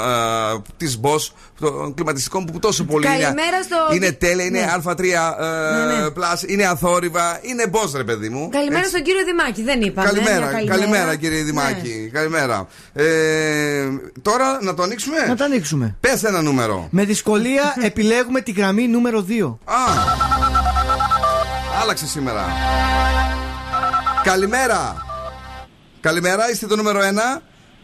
της 0.78 0.98
Μπό, 1.00 1.16
των 1.60 1.94
κλιματιστικών 1.94 2.46
που 2.46 2.60
τόσο 2.60 2.84
πολύ 2.84 3.06
είναι, 3.08 3.18
Καλημέρα 3.18 3.64
στο- 3.64 3.96
είναι 3.96 4.12
τέλεια, 4.12 4.46
είναι 4.46 4.60
Ναι. 4.60 4.74
Α3 4.86 5.00
ε, 5.00 5.04
Ναι, 5.04 5.94
ναι. 6.02 6.08
plus, 6.08 6.50
είναι 6.50 6.66
αθόρυβα, 6.66 7.40
είναι 7.42 7.68
Μπό 7.68 7.82
ρε 7.96 8.04
παιδί 8.04 8.30
μου. 8.30 8.50
Καλημέρα 8.50 8.80
Έτσι. 8.80 8.90
στον 8.90 9.04
κύριο 9.04 9.26
Δημάκη, 9.26 9.64
δεν 9.64 9.82
είπαμε. 9.82 10.08
Καλημέρα, 10.08 10.48
Μια 10.62 10.64
καλημέρα, 10.76 11.16
κύριε 11.16 11.38
Ναι. 11.40 11.44
Δημάκη. 11.46 12.10
Καλημέρα. 12.14 12.68
Ε, 12.94 13.06
τώρα 14.22 14.60
να 14.62 14.74
το 14.74 14.84
ανοίξουμε; 14.84 15.18
Να 15.28 15.36
το 15.36 15.44
ανοίξουμε. 15.44 15.96
Πες 16.00 16.17
ένα 16.24 16.42
νούμερο. 16.42 16.88
Με 16.92 17.04
δυσκολία 17.04 17.76
επιλέγουμε 17.90 18.42
τη 18.42 18.52
γραμμή 18.52 18.88
νούμερο 18.88 19.26
2. 19.30 19.58
Α, 19.66 19.76
άλλαξε 21.82 22.08
σήμερα. 22.08 22.46
Καλημέρα. 24.24 25.06
Καλημέρα, 26.00 26.52
είστε 26.52 26.68
το 26.68 26.76
νούμερο 26.76 27.00
1. 27.38 27.42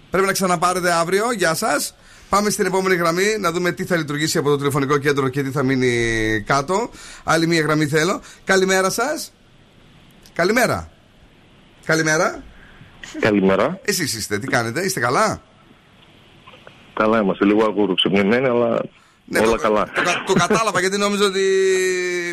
Πρέπει 0.10 0.26
να 0.26 0.32
ξαναπάρετε 0.32 0.92
αύριο. 0.92 1.32
Γεια 1.32 1.54
σας. 1.54 1.96
Πάμε 2.30 2.50
στην 2.50 2.66
επόμενη 2.66 2.96
γραμμή 2.96 3.38
να 3.40 3.52
δούμε 3.52 3.72
τι 3.72 3.86
θα 3.86 3.96
λειτουργήσει 3.96 4.38
από 4.38 4.50
το 4.50 4.58
τηλεφωνικό 4.58 4.98
κέντρο 4.98 5.28
και 5.30 5.44
τι 5.44 5.52
θα 5.52 5.64
μείνει 5.64 6.44
κάτω. 6.46 6.90
Άλλη 7.24 7.48
μία 7.48 7.62
γραμμή 7.62 7.86
θέλω. 7.88 8.22
Καλημέρα 8.44 8.90
σας. 8.90 9.34
Καλημέρα. 10.34 10.90
Καλημέρα. 11.86 12.44
Καλημέρα. 13.20 13.80
Εσείς 13.84 14.14
είστε, 14.14 14.40
τι 14.40 14.48
κάνετε, 14.48 14.82
είστε 14.82 15.00
καλά. 15.00 15.42
Καλά 16.94 17.20
είμαστε, 17.22 17.46
λίγο 17.46 17.64
αγουροξυπνημένοι, 17.64 18.48
αλλά 18.48 18.82
όλα 19.42 19.58
καλά. 19.62 19.80
Ναι, 19.80 19.92
Το, 19.96 20.02
κα- 20.04 20.24
το 20.28 20.34
κατάλαβα 20.34 20.80
γιατί 20.80 20.98
νόμιζα 20.98 21.26
ότι 21.26 21.42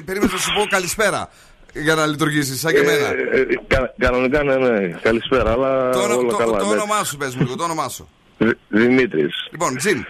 περίμενα 0.05 0.33
να 0.33 0.39
σου 0.39 0.53
πω 0.55 0.65
καλησπέρα 0.69 1.29
για 1.75 1.95
να 1.95 2.07
λειτουργήσεις, 2.07 2.61
σαν 2.61 2.73
και 2.73 2.79
εμένα. 2.79 3.07
Ε, 3.07 3.41
ε, 3.41 3.45
κα- 3.67 3.95
κανονικά 3.99 4.43
ναι, 4.43 4.57
ναι. 4.57 4.89
Καλησπέρα, 5.03 5.53
αλλά 5.53 5.91
το, 5.91 5.99
όνομα- 6.03 6.17
όλα 6.19 6.31
το, 6.31 6.37
καλά. 6.37 6.51
το 6.51 6.57
εντάξει. 6.57 6.73
όνομά 6.73 7.05
σου, 7.05 7.17
πες 7.17 7.35
μου 7.35 7.43
λίγο, 7.43 7.57
το 7.57 7.65
όνομά 7.65 7.89
σου. 7.89 8.09
Δη- 8.39 8.59
Δημήτρης. 8.69 9.49
Λοιπόν, 9.51 9.77
Τζιμ, 9.77 10.01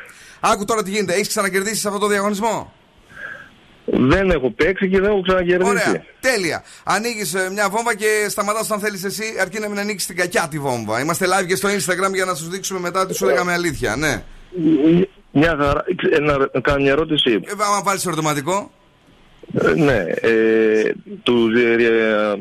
άκου 0.40 0.64
τώρα 0.64 0.82
τι 0.82 0.90
γίνεται. 0.90 1.12
Έχεις 1.12 1.28
ξανακερδίσει 1.28 1.86
αυτό 1.86 1.98
το 1.98 2.06
διαγωνισμό; 2.06 2.72
Δεν 3.84 4.30
έχω 4.30 4.50
παίξει 4.50 4.88
και 4.88 5.00
δεν 5.00 5.10
έχω 5.10 5.20
ξανακερδίσει. 5.22 5.70
Ωραία, 5.70 6.02
τέλεια. 6.20 6.62
Ανοίγεις 6.84 7.34
μια 7.52 7.68
βόμβα 7.68 7.94
και 7.94 8.26
σταματάς 8.28 8.64
όταν 8.64 8.80
θέλεις 8.80 9.04
εσύ, 9.04 9.24
αρκεί 9.40 9.58
να 9.60 9.68
μην 9.68 9.78
ανοίξεις 9.78 10.06
την 10.06 10.16
κακιά 10.16 10.48
τη 10.50 10.58
βόμβα. 10.58 11.00
Είμαστε 11.00 11.26
live 11.26 11.46
και 11.46 11.56
στο 11.56 11.68
Instagram 11.68 12.12
για 12.14 12.24
να 12.24 12.34
σου 12.34 12.50
δείξουμε 12.50 12.80
μετά 12.80 13.06
τι 13.06 13.14
σου 13.14 13.24
λέγαμε 13.26 13.52
αλήθεια. 13.52 13.96
Ναι. 13.96 14.22
Μια 15.32 15.56
χαρά. 15.58 15.84
Ε, 16.10 16.18
Να 16.18 16.36
να 16.38 16.60
κάνω 16.60 16.82
μια 16.82 16.90
ερώτηση. 16.92 17.30
Ε, 17.44 17.52
άμα 17.52 17.82
βάλεις 17.84 18.06
ερωτηματικό. 18.06 18.70
Ε, 19.52 19.74
ναι, 19.74 20.04
ε, 20.20 20.92
του 21.22 21.50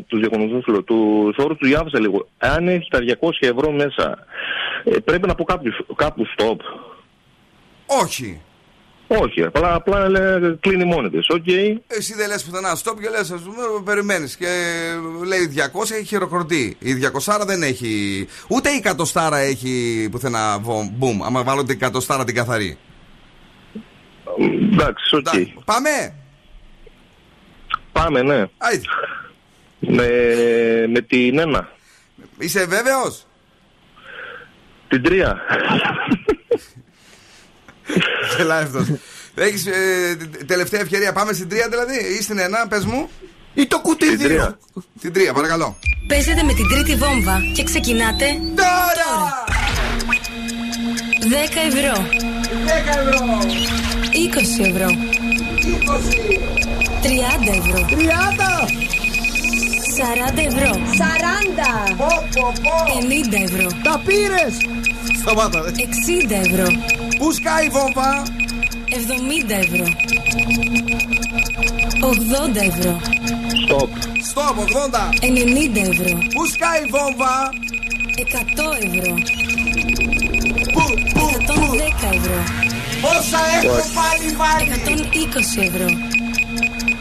τους 0.07 0.19
διαγωνισμούς, 0.19 0.67
λέω, 0.67 0.83
τους 0.83 1.37
όρους 1.37 1.57
του 1.57 1.65
διάβασα 1.65 1.99
λίγο. 1.99 2.27
Αν 2.37 2.67
έχει 2.67 2.89
τα 2.89 2.99
200 2.99 3.47
ευρώ 3.47 3.71
μέσα, 3.71 4.17
ε, 4.83 4.97
πρέπει 4.99 5.27
να 5.27 5.35
πω 5.35 5.43
κάπου, 5.43 5.63
κάπου 5.95 6.25
stop. 6.37 6.57
Όχι. 7.85 8.41
Όχι, 9.11 9.43
απλά, 9.43 9.73
απλά 9.73 10.09
λέ, 10.09 10.55
κλείνει 10.59 10.85
μόνη 10.85 11.09
της. 11.09 11.27
Οκ. 11.29 11.47
Εσύ 11.87 12.13
δεν 12.13 12.27
λες 12.27 12.43
πουθενά 12.43 12.77
stop 12.77 12.93
και 13.01 13.09
λες, 13.09 13.31
ας 13.31 13.41
πούμε, 13.41 13.57
περιμένεις. 13.85 14.35
Και 14.35 14.47
λέει 15.25 15.47
200 15.47 15.91
έχει 15.95 16.05
χειροκροτεί. 16.05 16.75
Η 16.79 16.93
200 16.93 17.45
δεν 17.45 17.63
έχει. 17.63 18.27
Ούτε 18.47 18.69
η 18.69 18.81
100 18.83 19.37
έχει 19.37 20.07
πουθενά 20.11 20.59
βομ- 20.59 20.91
boom. 20.99 21.17
Άμα 21.25 21.43
βάλω 21.43 21.63
την 21.63 21.77
100 21.77 22.23
την 22.25 22.35
καθαρή. 22.35 22.77
Εντάξει, 24.71 25.15
οκ. 25.15 25.25
Πάμε! 25.65 26.13
Πάμε, 27.91 28.21
ναι. 28.21 28.45
Άιτε. 28.57 28.85
Με, 29.79 30.07
με 30.87 31.01
την 31.01 31.39
ένα. 31.39 31.69
Είσαι 32.37 32.65
βέβαιος; 32.65 33.25
Την 34.87 35.03
τρία. 35.03 35.37
Γελάει 38.37 38.63
αυτός. 38.63 38.87
Έχεις 39.35 39.65
τελευταία 40.45 40.79
ευκαιρία. 40.79 41.13
Πάμε 41.13 41.33
στην 41.33 41.49
τρία 41.49 41.67
δηλαδή, 41.69 41.97
ή 42.19 42.21
στην 42.21 42.39
ένα, 42.39 42.67
πες 42.67 42.85
μου. 42.85 43.09
Ή 43.53 43.67
το 43.67 43.79
κουτί 43.79 44.15
δύο. 44.15 44.57
Την 45.01 45.13
τρία, 45.13 45.33
παρακαλώ. 45.33 45.77
Παίζετε 46.07 46.43
με 46.43 46.53
την 46.53 46.67
τρίτη 46.67 46.95
βόμβα 46.95 47.41
και 47.53 47.63
ξεκινάτε 47.63 48.25
τώρα! 48.55 49.11
10 51.19 51.33
ευρώ. 51.67 52.05
10 52.05 52.97
ευρώ. 52.99 53.19
20 54.13 54.65
ευρώ. 54.69 54.87
30 57.03 57.51
ευρώ. 57.57 57.85
30! 57.89 58.67
40 59.99 60.37
ευρώ. 60.37 60.71
40! 60.97 61.99
50 62.87 63.43
ευρώ. 63.43 63.67
Τα 63.83 64.01
πήρες! 64.05 64.57
Σταμάτα. 65.17 65.63
60 65.65 66.31
ευρώ. 66.31 66.67
Πού 67.17 67.31
σκάει 67.31 67.65
η 67.65 67.69
βόμβα; 67.69 68.23
70 68.89 69.49
ευρώ. 69.49 69.85
80 72.01 72.61
ευρώ. 72.71 72.99
Stop. 73.67 73.89
Στοπ, 74.29 74.57
80. 74.59 75.13
90 75.21 75.81
ευρώ. 75.91 76.17
Πού 76.33 76.45
σκάει 76.45 76.81
η 76.85 76.89
βόμβα; 76.89 77.49
100 78.15 78.71
ευρώ. 78.87 79.13
Πού, 80.73 80.83
πού, 81.13 81.25
110 81.47 82.09
ευρώ. 82.13 82.43
Πόσα 83.01 83.41
έχω 83.57 83.83
πάλι 83.99 84.27
βάλει; 84.41 84.71
120 84.71 85.61
ευρώ. 85.61 85.87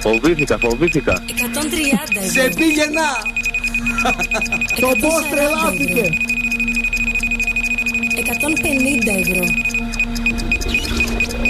Φοβήθηκα, 0.01 0.59
φοβήθηκα. 0.59 1.23
130 1.27 2.17
ευρώ. 2.17 2.31
Σε 2.33 2.49
πήγαινα! 2.57 3.09
Το 4.81 4.89
boss 4.89 5.25
τρελάθηκε! 5.31 6.11
150 8.19 8.25
ευρώ. 9.21 9.45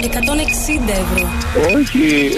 160 0.01 0.89
ευρώ. 0.89 1.27
Όχι. 1.77 2.29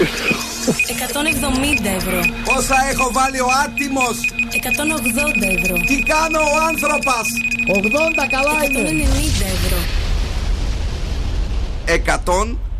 170 0.64 1.86
ευρώ. 1.96 2.20
Πόσα 2.44 2.76
έχω 2.90 3.12
βάλει 3.12 3.40
ο 3.40 3.46
άτιμος! 3.64 4.18
180 4.50 5.58
ευρώ. 5.58 5.76
Τι 5.86 6.02
κάνω 6.02 6.40
ο 6.40 6.66
άνθρωπος! 6.68 7.26
80 7.68 8.26
καλά 8.30 8.64
είναι! 8.64 9.04
190 9.06 9.44
ευρώ. 9.56 9.78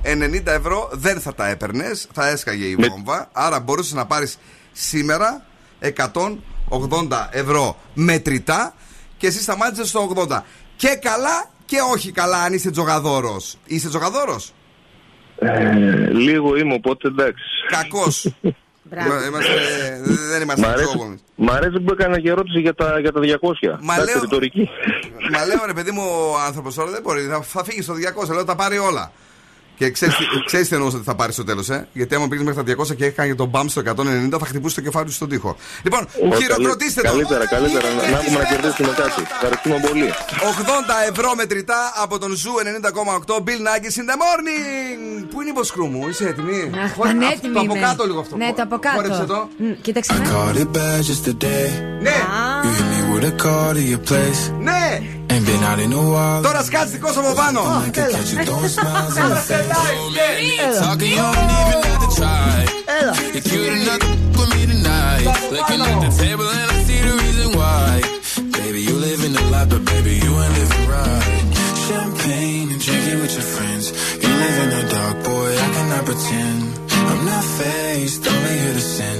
190 0.05 0.47
ευρώ 0.47 0.89
δεν 0.93 1.21
θα 1.21 1.35
τα 1.35 1.49
έπαιρνες, 1.49 2.09
θα 2.13 2.29
έσκαγε 2.29 2.65
η 2.65 2.77
βόμβα. 2.77 3.29
Άρα 3.33 3.61
μπορούσες 3.61 3.93
να 3.93 4.07
πάρεις 4.07 4.39
σήμερα 4.73 5.45
180 5.81 7.29
ευρώ 7.31 7.77
μετρητά 7.95 8.75
και 9.17 9.27
εσύ 9.27 9.43
σταμάτησες 9.43 9.89
στο 9.89 10.13
80. 10.29 10.43
Και 10.83 10.99
καλά 11.03 11.45
και 11.65 11.77
όχι 11.93 12.13
καλά, 12.13 12.43
αν 12.43 12.53
είσαι 12.53 12.71
τζογαδόρος. 12.71 13.57
Είσαι 13.67 13.89
τζογαδόρος; 13.89 14.53
Ε, 15.39 15.75
λίγο 16.13 16.57
είμαι, 16.57 16.75
οπότε 16.75 17.09
εντάξει. 17.09 17.45
Κακός. 17.69 18.25
είμαστε, 19.29 19.53
δεν 20.31 20.39
Μ' 20.39 20.43
είμαστε 20.43 20.67
αρέσει, 20.67 20.89
τζόγονοι. 20.89 21.19
μ' 21.35 21.51
αρέσει 21.51 21.81
που 21.81 21.93
έκανα 21.93 22.21
και 22.21 22.29
ερώτηση 22.31 22.61
για 22.61 22.75
τα, 22.75 22.99
για 23.01 23.13
τα 23.13 23.21
200. 23.21 23.79
Μα 23.81 23.95
Εντάξει, 23.95 24.13
λέω- 24.13 24.23
ρητορική. 24.23 24.69
Μα 25.33 25.45
λέω 25.47 25.63
ρε 25.67 25.73
παιδί 25.73 25.91
μου, 25.91 26.03
ο 26.33 26.39
άνθρωπος 26.47 26.75
τώρα 26.75 26.91
δεν 26.91 27.03
μπορεί. 27.03 27.23
Θα, 27.23 27.43
θα 27.43 27.65
φύγει 27.65 27.83
στο 27.83 27.95
200, 27.95 28.35
λέω 28.35 28.45
τα 28.45 28.55
πάρει 28.57 28.79
όλα. 28.79 29.13
Και 29.83 29.91
ξέρεις 29.91 30.15
ξέρεις 30.47 30.69
τι 30.69 30.75
εννοούσα 30.75 30.97
ότι 30.97 31.05
θα 31.05 31.15
πάρεις 31.15 31.35
στο 31.35 31.45
τέλος, 31.45 31.69
ε; 31.71 31.89
Γιατί 31.93 32.15
άμα 32.15 32.29
πήγες 32.29 32.45
μέχρι 32.45 32.63
τα 32.65 32.83
200 32.83 32.95
και 32.97 33.05
έκανε 33.05 33.35
τον 33.35 33.49
μπαμ 33.49 33.67
στο 33.69 33.81
190, 33.81 34.39
θα 34.39 34.47
χτυπούσε 34.47 34.75
το 34.75 34.81
κεφάλι 34.81 35.07
του 35.07 35.13
στον 35.13 35.29
τοίχο. 35.29 35.57
Λοιπόν, 35.83 36.07
Όχι, 36.33 36.43
χειροκροτήστε 36.43 37.01
καλύ- 37.01 37.27
τον. 37.29 37.39
Καλύτερα, 37.39 37.61
καλύτερα. 37.61 37.89
Να 37.95 38.11
να 38.11 38.19
έχουμε 38.19 38.39
να 38.39 38.45
κερδίσουμε 38.45 38.93
κάτι. 39.03 39.23
Ευχαριστούμε 39.37 39.77
πολύ. 39.89 40.09
80 40.51 40.95
ευρώ 41.11 41.35
μετρητά 41.37 41.81
από 42.03 42.19
τον 42.19 42.31
Zoo 42.37 42.53
90,8 42.63 43.35
Bill 43.47 43.61
Nakis 43.67 43.97
in 44.01 44.07
the 44.11 44.17
morning. 44.25 45.27
Πού 45.31 45.41
είναι 45.41 45.51
η 45.51 45.53
Boss 45.57 45.72
Crew 45.72 45.87
μου, 45.87 46.09
είσαι 46.09 46.25
έτοιμη; 46.29 46.71
Αχ, 46.85 46.93
Χωρί- 46.93 47.11
πανέτοιμη 47.13 47.55
Το 47.55 47.61
από 47.61 47.75
είμαι. 47.77 47.87
κάτω 47.87 48.05
λίγο 48.07 48.21
αυτό. 48.21 48.37
Ναι, 48.37 48.53
το 48.57 48.63
από 48.63 48.77
Χόρεψε 48.95 49.19
κάτω. 49.21 49.35
το. 49.35 49.49
Μ, 49.65 49.73
Κοίταξε 49.81 50.13
με. 50.19 50.25
Caught 50.33 50.57
it 50.63 50.71
bad 50.77 51.01
just 51.09 51.23
today. 51.29 51.67
Ναι. 52.07 52.17
You 53.22 53.22
hit 53.22 53.22
me 53.22 53.22
with 53.22 53.24
a 53.24 53.38
call 53.44 53.74
to 53.74 53.82
your 53.82 54.00
place. 54.10 54.42
Ναι. 54.68 54.86
Ain't 55.30 55.46
been 55.46 55.64
out 55.70 55.80
in 55.86 55.92
a 55.94 56.04
while. 56.14 56.42
Τώρα 56.42 56.64
σκάτσε 56.64 56.92
δικό 56.92 57.12
σου 57.12 57.20
από 57.20 57.34
πάνω. 57.42 57.62
I 57.62 57.90
can 57.98 58.10
catch 58.14 58.30
you 58.34 58.40
throwing 58.48 58.74
smiles 58.78 59.16
in 59.18 59.26
my 59.30 59.42
face. 59.50 60.80
Talking, 60.82 61.12
you 61.16 61.24
don't 61.26 61.52
even 61.62 61.82
have 61.90 62.02
to 62.06 62.10
try. 62.20 62.56
You're 63.34 63.46
cute 63.50 63.74
enough 63.80 64.00
to 64.04 64.10
f- 64.14 64.38
with 64.38 64.50
me 64.56 64.62
tonight. 64.74 65.26
Looking 65.56 65.82
at 65.92 65.98
the 66.06 66.12
table 66.24 66.48
and 66.60 66.68
I 66.76 66.78
see 66.88 67.02
the 67.08 67.14
reason 67.24 67.48
why. 67.60 67.90
Baby, 68.60 68.80
you 68.88 68.96
live 69.08 69.22
in 69.28 69.34
the 69.40 69.46
life, 69.54 69.70
but 69.74 69.82
baby, 69.92 70.14
you 70.24 70.32
ain't 70.44 70.54
living 70.60 70.86
right. 70.96 71.26
Champagne 71.88 72.68
and 72.74 72.82
drinking 72.86 73.20
with 73.24 73.34
your 73.38 73.48
friends. 73.56 73.86
You 74.24 74.30
live 74.44 74.58
in 74.64 74.70
the 74.78 74.84
dark, 74.96 75.16
boy, 75.30 75.50
I 75.66 75.68
cannot 75.76 76.04
pretend. 76.10 76.62
I'm 77.12 77.22
not 77.32 77.46
faced, 77.60 78.22
only 78.32 78.56
here 78.64 78.76
to 78.80 78.86
sin. 78.98 79.20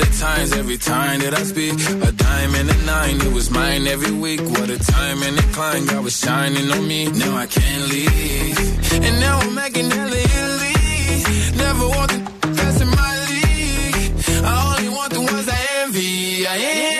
the 0.00 0.18
times 0.18 0.52
every 0.52 0.78
time 0.78 1.20
that 1.20 1.34
I 1.34 1.42
speak. 1.42 1.74
A 2.08 2.12
dime 2.12 2.54
and 2.60 2.68
a 2.70 2.78
nine, 2.84 3.20
it 3.20 3.32
was 3.32 3.50
mine 3.50 3.86
every 3.86 4.12
week. 4.12 4.40
What 4.40 4.68
a 4.70 4.78
time 4.78 5.22
and 5.22 5.38
a 5.38 5.42
climb, 5.54 5.86
God 5.86 6.04
was 6.04 6.16
shining 6.18 6.70
on 6.70 6.86
me. 6.88 7.08
Now 7.22 7.36
I 7.36 7.46
can't 7.46 7.84
leave. 7.92 8.58
And 9.06 9.20
now 9.20 9.38
I'm 9.38 9.54
making 9.54 9.90
hella 9.90 10.18
Italy. 10.28 10.76
Never 11.64 11.86
want 11.96 12.10
the 12.12 12.18
that's 12.56 12.80
in 12.80 12.90
my 13.02 13.14
league. 13.30 14.14
I 14.50 14.52
only 14.68 14.88
want 14.96 15.12
the 15.12 15.20
ones 15.20 15.48
I 15.48 15.60
envy. 15.82 16.46
I 16.46 16.56
envy. 16.56 16.99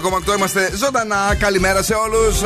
90,8. 0.00 0.36
Είμαστε 0.36 0.70
ζωντανά. 0.76 1.34
Καλημέρα 1.38 1.82
σε 1.82 1.94
όλους. 1.94 2.40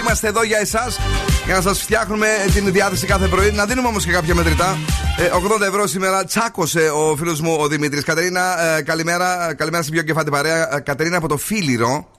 Είμαστε 0.00 0.28
εδώ 0.28 0.42
για 0.42 0.58
εσάς 0.58 0.98
για 1.44 1.54
να 1.54 1.60
σας 1.60 1.82
φτιάχνουμε 1.82 2.26
την 2.54 2.72
διάθεση 2.72 3.06
κάθε 3.06 3.26
πρωί. 3.26 3.50
Να 3.50 3.64
δίνουμε 3.64 3.88
όμως 3.88 4.04
και 4.04 4.12
κάποια 4.12 4.34
μετρητά. 4.34 4.78
Ε, 5.18 5.30
80 5.60 5.66
ευρώ 5.66 5.86
σήμερα 5.86 6.24
τσάκωσε 6.24 6.90
ο 6.90 7.16
φίλος 7.16 7.40
μου 7.40 7.56
ο 7.60 7.68
Δημήτρης. 7.68 8.04
Κατερίνα, 8.04 8.76
ε, 8.76 8.82
καλημέρα. 8.82 9.54
Καλημέρα 9.54 9.82
στην 9.82 9.94
πιο 9.94 10.02
κεφάτη 10.02 10.30
παρέα. 10.30 10.76
Ε, 10.76 10.80
Κατερίνα 10.80 11.16
από 11.16 11.28
το 11.28 11.36
Φίλιρο. 11.36 12.15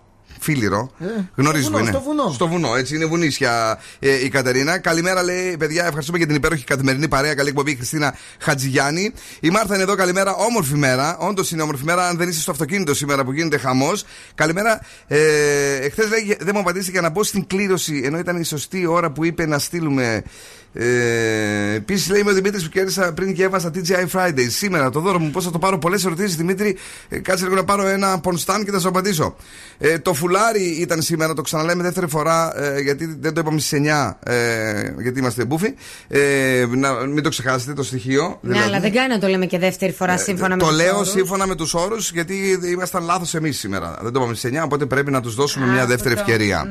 Φίλιρο. 0.47 0.91
Γνωρίζει 1.35 1.63
στο 1.63 1.71
που 1.71 1.77
βουνό, 1.77 1.89
είναι. 1.89 1.97
στο 1.97 2.01
βουνό. 2.01 2.31
Στο 2.31 2.47
βουνό, 2.47 2.75
έτσι 2.75 2.95
είναι 2.95 3.05
βουνίσια 3.05 3.79
ε, 3.99 4.25
η 4.25 4.29
Κατερίνα. 4.29 4.77
Καλημέρα, 4.77 5.23
λέει 5.23 5.57
παιδιά. 5.57 5.85
Ευχαριστούμε 5.85 6.17
για 6.17 6.27
την 6.27 6.35
υπέροχη 6.35 6.63
καθημερινή 6.63 7.07
παρέα. 7.07 7.33
Καλή 7.33 7.49
εκπομπή, 7.49 7.75
Χριστίνα 7.75 8.15
Χατζηγιάννη. 8.39 9.13
Η 9.39 9.49
Μάρθα 9.49 9.73
είναι 9.73 9.83
εδώ. 9.83 9.95
Καλημέρα. 9.95 10.35
Όμορφη 10.35 10.75
μέρα. 10.75 11.17
Όντως 11.17 11.51
είναι 11.51 11.61
όμορφη 11.61 11.83
μέρα. 11.83 12.07
Αν 12.07 12.17
δεν 12.17 12.29
είσαι 12.29 12.41
στο 12.41 12.51
αυτοκίνητο 12.51 12.93
σήμερα 12.93 13.23
που 13.23 13.31
γίνεται 13.33 13.57
χαμός. 13.57 14.05
Καλημέρα. 14.35 14.81
Ε, 15.07 15.19
Εχθές 15.75 16.09
λέει 16.09 16.37
δεν 16.39 16.51
μου 16.53 16.59
απαντήσει 16.59 16.91
για 16.91 17.01
να 17.01 17.09
μπω 17.09 17.23
στην 17.23 17.47
κλήρωση. 17.47 18.01
Ενώ 18.05 18.17
ήταν 18.17 18.37
η 18.39 18.43
σωστή 18.43 18.85
ώρα 18.85 19.11
που 19.11 19.25
είπε 19.25 19.45
να 19.45 19.59
στείλουμε. 19.59 20.23
Ε, 20.73 21.75
Επίσης 21.75 22.09
λέει 22.09 22.21
είμαι 22.21 22.31
ο 22.31 22.33
Δημήτρης 22.33 22.63
που 22.63 22.69
κέρδισα 22.69 23.13
πριν 23.13 23.33
και 23.33 23.43
έβασα 23.43 23.71
TGI 23.73 24.05
Friday. 24.11 24.45
Σήμερα 24.49 24.89
το 24.89 24.99
δώρο 24.99 25.19
μου, 25.19 25.29
πώς 25.29 25.43
θα 25.43 25.51
το 25.51 25.59
πάρω; 25.59 25.77
Πολλές 25.77 26.05
ερωτήσεις, 26.05 26.35
Δημήτρη. 26.35 26.77
Ε, 27.09 27.19
κάτσε 27.19 27.43
λίγο 27.43 27.55
να 27.55 27.63
πάρω 27.63 27.87
ένα 27.87 28.19
πονστάν 28.19 28.65
και 28.65 28.71
θα 28.71 28.79
σου 28.79 28.87
απαντήσω. 28.87 29.35
Ε, 29.77 29.99
το 29.99 30.13
φουλάρι 30.13 30.63
ήταν 30.63 31.01
σήμερα, 31.01 31.33
το 31.33 31.41
ξαναλέμε 31.41 31.83
δεύτερη 31.83 32.07
φορά, 32.07 32.61
ε, 32.63 32.79
γιατί 32.79 33.17
δεν 33.19 33.33
το 33.33 33.39
είπαμε 33.39 33.59
στις 33.59 33.79
9, 33.79 34.19
ε, 34.23 34.93
γιατί 35.01 35.19
είμαστε 35.19 35.45
μπούφοι. 35.45 35.73
Ε, 36.07 36.65
να, 36.69 36.93
μην 36.93 37.23
το 37.23 37.29
ξεχάσετε 37.29 37.73
το 37.73 37.83
στοιχείο. 37.83 38.39
Ναι, 38.41 38.59
αλλά 38.59 38.79
δεν 38.79 38.93
κάνει 38.93 39.07
να 39.07 39.19
το 39.19 39.27
λέμε 39.27 39.45
και 39.45 39.59
δεύτερη 39.59 39.91
φορά 39.91 40.17
σύμφωνα 40.17 40.55
με 40.55 40.61
το 40.61 40.67
τους 40.67 40.75
λέω 40.75 40.95
όρους. 40.95 41.09
σύμφωνα 41.09 41.47
με 41.47 41.55
τους 41.55 41.73
όρους, 41.73 42.11
γιατί 42.11 42.59
ήμασταν 42.71 43.03
λάθος 43.03 43.33
εμείς 43.33 43.57
σήμερα. 43.59 43.97
Δεν 44.01 44.11
το 44.11 44.19
είπαμε 44.19 44.35
στις 44.35 44.51
9, 44.53 44.63
οπότε 44.63 44.85
πρέπει 44.85 45.11
να 45.11 45.21
τους 45.21 45.35
δώσουμε 45.35 45.65
μια 45.65 45.85
δεύτερη 45.85 46.15
αυτό. 46.15 46.31
ευκαιρία. 46.31 46.67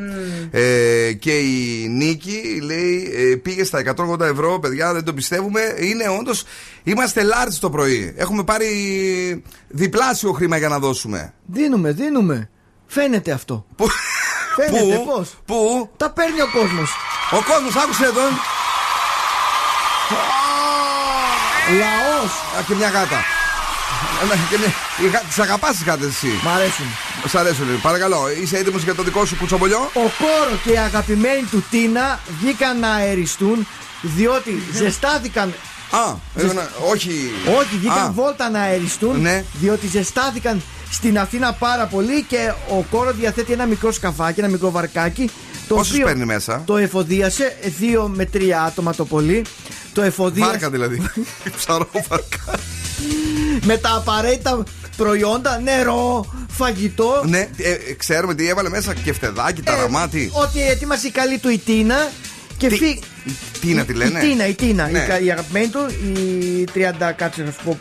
Ε, 0.50 1.12
και 1.12 1.32
η 1.32 1.88
Νίκη 1.88 2.60
λέει: 2.62 3.12
ε, 3.16 3.36
Πήγε 3.36 3.64
στα 3.64 3.82
180 3.96 4.20
ευρώ, 4.20 4.58
παιδιά, 4.58 4.92
δεν 4.92 5.04
το 5.04 5.12
πιστεύουμε. 5.12 5.60
Είναι 5.78 6.08
όντως. 6.08 6.44
Είμαστε 6.82 7.22
large 7.22 7.54
το 7.60 7.70
πρωί. 7.70 8.14
Έχουμε 8.16 8.44
πάρει 8.44 8.68
διπλάσιο 9.68 10.32
χρήμα 10.32 10.56
για 10.56 10.68
να 10.68 10.78
δώσουμε. 10.78 11.34
Δίνουμε, 11.46 11.92
δίνουμε. 11.92 12.50
Φαίνεται 12.86 13.32
αυτό. 13.32 13.66
Φαίνεται 14.56 14.96
Πού; 14.96 15.04
πώς; 15.04 15.34
Πού; 15.44 15.90
Τα 15.96 16.10
παίρνει 16.10 16.40
ο 16.40 16.48
κόσμος. 16.52 16.90
Ο 17.30 17.36
κόσμος, 17.36 17.76
άκουσε 17.84 18.04
εδώ. 18.04 18.22
Λαός. 21.78 22.32
Και 22.66 22.74
μια 22.74 22.88
γάτα. 22.88 23.35
Τις 25.28 25.38
αγαπάς 25.38 25.76
τι 25.76 25.84
γάτε 25.84 26.06
εσύ. 26.06 26.26
Μ' 26.44 26.48
αρέσουν. 26.48 26.86
Σ' 27.28 27.34
αρέσουν. 27.34 27.80
Παρακαλώ, 27.82 28.18
είσαι 28.42 28.56
έτοιμος 28.56 28.82
για 28.82 28.94
το 28.94 29.02
δικό 29.02 29.24
σου 29.24 29.36
κουτσομπολιό; 29.36 29.78
Ο 29.78 30.00
Κόρο 30.18 30.56
και 30.64 30.70
η 30.72 30.78
αγαπημένη 30.78 31.42
του 31.50 31.64
Τίνα 31.70 32.20
βγήκαν 32.40 32.78
να 32.78 32.88
αεριστούν 32.92 33.66
διότι 34.02 34.62
ζεστάθηκαν. 34.74 35.54
Α, 35.90 36.14
έκανα- 36.34 36.70
όχι. 36.90 37.30
Όχι, 37.58 37.76
βγήκαν 37.78 37.98
Α. 37.98 38.10
βόλτα 38.14 38.50
να 38.50 38.60
αεριστούν 38.60 39.20
Ναι. 39.20 39.44
διότι 39.52 39.86
ζεστάθηκαν 39.86 40.62
στην 40.90 41.18
Αθήνα 41.18 41.52
πάρα 41.52 41.86
πολύ 41.86 42.22
και 42.22 42.52
ο 42.68 42.84
Κόρο 42.90 43.12
διαθέτει 43.12 43.52
ένα 43.52 43.66
μικρό 43.66 43.92
σκαφάκι, 43.92 44.40
ένα 44.40 44.48
μικρό 44.48 44.70
βαρκάκι. 44.70 45.30
Το 45.68 45.74
Πόσους 45.74 45.92
οποίο 45.94 46.06
παίρνει 46.06 46.24
μέσα; 46.24 46.62
Το 46.66 46.76
εφοδίασε 46.76 47.56
δύο 47.78 48.10
με 48.14 48.24
τρία 48.24 48.62
άτομα 48.62 48.94
το 48.94 49.04
πολύ. 49.04 49.44
Το 49.92 50.02
εφοδίασε 50.02 50.50
Βάρκα 50.50 50.70
δηλαδή. 50.70 51.02
Ψαρό 51.56 51.88
βάρκα. 52.08 52.58
Με 53.64 53.76
τα 53.76 53.94
απαραίτητα 53.96 54.62
προϊόντα, 54.96 55.58
νερό, 55.60 56.26
φαγητό. 56.50 57.22
Ναι, 57.26 57.38
ε, 57.56 57.70
ε, 57.70 57.92
ξέρουμε 57.96 58.34
τι 58.34 58.48
έβαλε 58.48 58.68
μέσα 58.68 58.94
και 58.94 59.12
φτεδάκι, 59.12 59.60
Ε, 59.60 59.62
ταραμάτι. 59.70 60.30
Ότι 60.32 60.62
ετοίμασε 60.68 61.06
η 61.06 61.10
καλή 61.10 61.38
του 61.38 61.48
η 61.48 61.58
Τίνα. 61.58 62.10
Και 62.56 62.68
Τι- 62.68 62.76
φύ... 62.76 62.98
Τι 63.60 63.66
να 63.74 63.84
τη 63.84 63.92
λένε; 63.92 64.18
Η 64.18 64.28
Τίνα, 64.28 64.46
η 64.46 64.54
Τίνα. 64.54 64.88
Ναι. 64.88 64.98
Η, 64.98 65.06
κα- 65.06 65.20
η 65.20 65.30
αγαπημένη 65.30 65.66
του, 65.68 65.78
η 66.14 66.64
30, 66.74 67.12
κάτσε 67.16 67.42
να 67.42 67.50
σου 67.50 67.60
πω. 67.64 67.78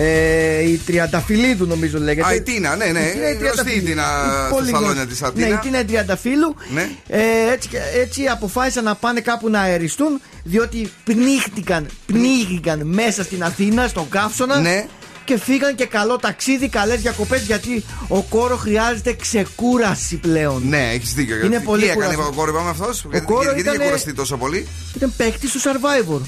Ε, 0.00 0.62
η 0.62 0.76
Τριανταφυλλίδου 0.86 1.66
νομίζω 1.66 1.98
λέγεται. 1.98 2.28
Α, 2.28 2.34
η 2.34 2.40
Τίνα, 2.42 2.76
ναι, 2.76 2.84
ναι. 2.84 3.00
Η 3.00 3.12
Τίνα 3.12 3.28
η 3.28 3.34
Γνωστή 3.34 3.34
η 3.34 3.38
Τριανταφυλλίδου. 3.38 3.84
Τίνα 3.86 4.02
Η 4.02 4.30
στα 4.30 4.48
πολύ 4.50 4.70
σαλόνια 4.70 4.90
γνωστή. 4.92 5.08
της 5.10 5.22
Αθήνα. 5.22 5.46
Ναι, 5.48 5.54
η 5.54 5.58
Τίνα 5.62 5.80
η 5.80 5.84
Τριανταφύλου. 5.84 6.54
Ναι. 6.74 6.88
Ε, 7.08 7.20
έτσι, 7.52 7.68
έτσι 8.00 8.26
αποφάσισαν 8.26 8.84
να 8.84 8.94
πάνε 8.94 9.20
κάπου 9.20 9.48
να 9.50 9.60
αεριστούν 9.60 10.20
διότι 10.44 10.90
πνίχτηκαν, 11.04 11.86
πνίγηκαν 12.06 12.80
μέσα 12.86 13.22
στην 13.22 13.42
Αθήνα, 13.44 13.88
στον 13.88 14.08
καύσωνα. 14.08 14.60
Ναι. 14.60 14.86
και 15.24 15.38
φύγαν 15.38 15.74
και 15.74 15.86
καλό 15.86 16.16
ταξίδι, 16.16 16.68
καλές 16.68 17.00
διακοπές 17.00 17.42
γιατί 17.42 17.84
ο 18.08 18.22
κόρο 18.22 18.56
χρειάζεται 18.56 19.12
ξεκούραση 19.20 20.16
πλέον. 20.16 20.62
Ναι, 20.68 20.90
έχεις 20.92 21.14
δίκιο. 21.14 21.36
Είναι 21.36 21.46
Γιατί- 21.48 21.64
πολύ 21.64 21.82
Τι 21.82 21.88
έκανε 21.88 22.04
κουραστικό. 22.04 22.28
ο 22.32 22.36
κόρο, 22.36 22.50
είπαμε 22.50 22.70
αυτός; 22.70 23.06
Γιατί, 23.10 23.26
Κόρο 23.26 23.42
γιατί 23.42 23.58
είχε 23.58 23.68
ήτανε- 23.68 23.84
κουραστεί 23.84 24.14
τόσο 24.14 24.36
πολύ; 24.36 24.66
Ήταν 24.96 25.12
παίκτης 25.16 25.50
του 25.52 25.60
survivor. 25.60 26.20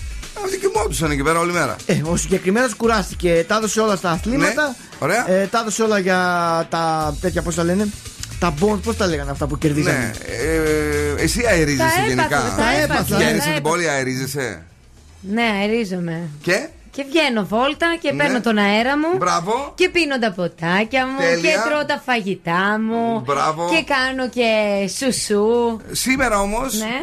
Αυτοί 0.45 0.59
κοιμόντουσαν 0.59 1.11
εκεί 1.11 1.23
πέρα 1.23 1.39
όλη 1.39 1.53
μέρα. 1.53 1.77
Ε, 1.87 2.01
ο 2.05 2.17
συγκεκριμένος 2.17 2.75
κουράστηκε, 2.75 3.45
τα 3.49 3.57
έδωσε 3.57 3.81
όλα 3.81 3.97
στα 3.97 4.11
αθλήματα. 4.11 4.67
Ναι, 4.67 4.75
ωραία. 4.99 5.31
Ε, 5.31 5.47
τα 5.47 5.59
έδωσε 5.59 5.83
όλα 5.83 5.99
για 5.99 6.19
τα 6.71 7.15
τέτοια, 7.21 7.43
πώς 7.43 7.55
τα 7.55 7.65
λένε. 7.65 7.89
Τα 8.39 8.55
bond, 8.61 8.79
πώς 8.85 8.97
τα 8.97 9.07
λέγανε 9.07 9.31
αυτά 9.31 9.47
που 9.47 9.59
κερδίζανε. 9.59 9.97
Ναι. 9.99 10.35
Ε, 11.19 11.23
εσύ 11.23 11.45
αερίζεσαι 11.49 11.95
Τα 11.97 12.07
γενικά. 12.07 12.25
έπαθα, 12.25 12.57
τα 12.57 12.71
έπαθα, 12.83 13.03
Βγαίνεις 13.17 13.33
τα 13.35 13.41
στην 13.41 13.51
έπαθα. 13.53 13.61
πόλη, 13.69 13.89
αερίζεσαι. 13.89 14.62
Ναι, 15.21 15.43
αερίζομαι. 15.61 16.29
Και; 16.43 16.69
Και 16.91 17.05
βγαίνω 17.09 17.45
βόλτα 17.47 17.97
και 18.01 18.12
Ναι. 18.12 18.23
παίρνω 18.23 18.41
τον 18.41 18.59
αέρα 18.59 18.99
μου. 18.99 19.17
Μπράβο. 19.19 19.73
Και 19.75 19.89
πίνω 19.89 20.19
τα 20.19 20.33
ποτάκια 20.33 21.07
μου. 21.07 21.19
Τέλεια. 21.19 21.51
Και 21.51 21.57
τρώω 21.69 21.85
τα 21.85 22.03
φαγητά 22.07 22.79
μου. 22.89 23.21
Μπράβο. 23.27 23.69
Και 23.71 23.85
κάνω 23.95 24.29
και 24.29 24.49
σουσού. 24.99 25.81
Σήμερα 25.93 26.41
όμως. 26.41 26.79
Ναι. 26.79 27.01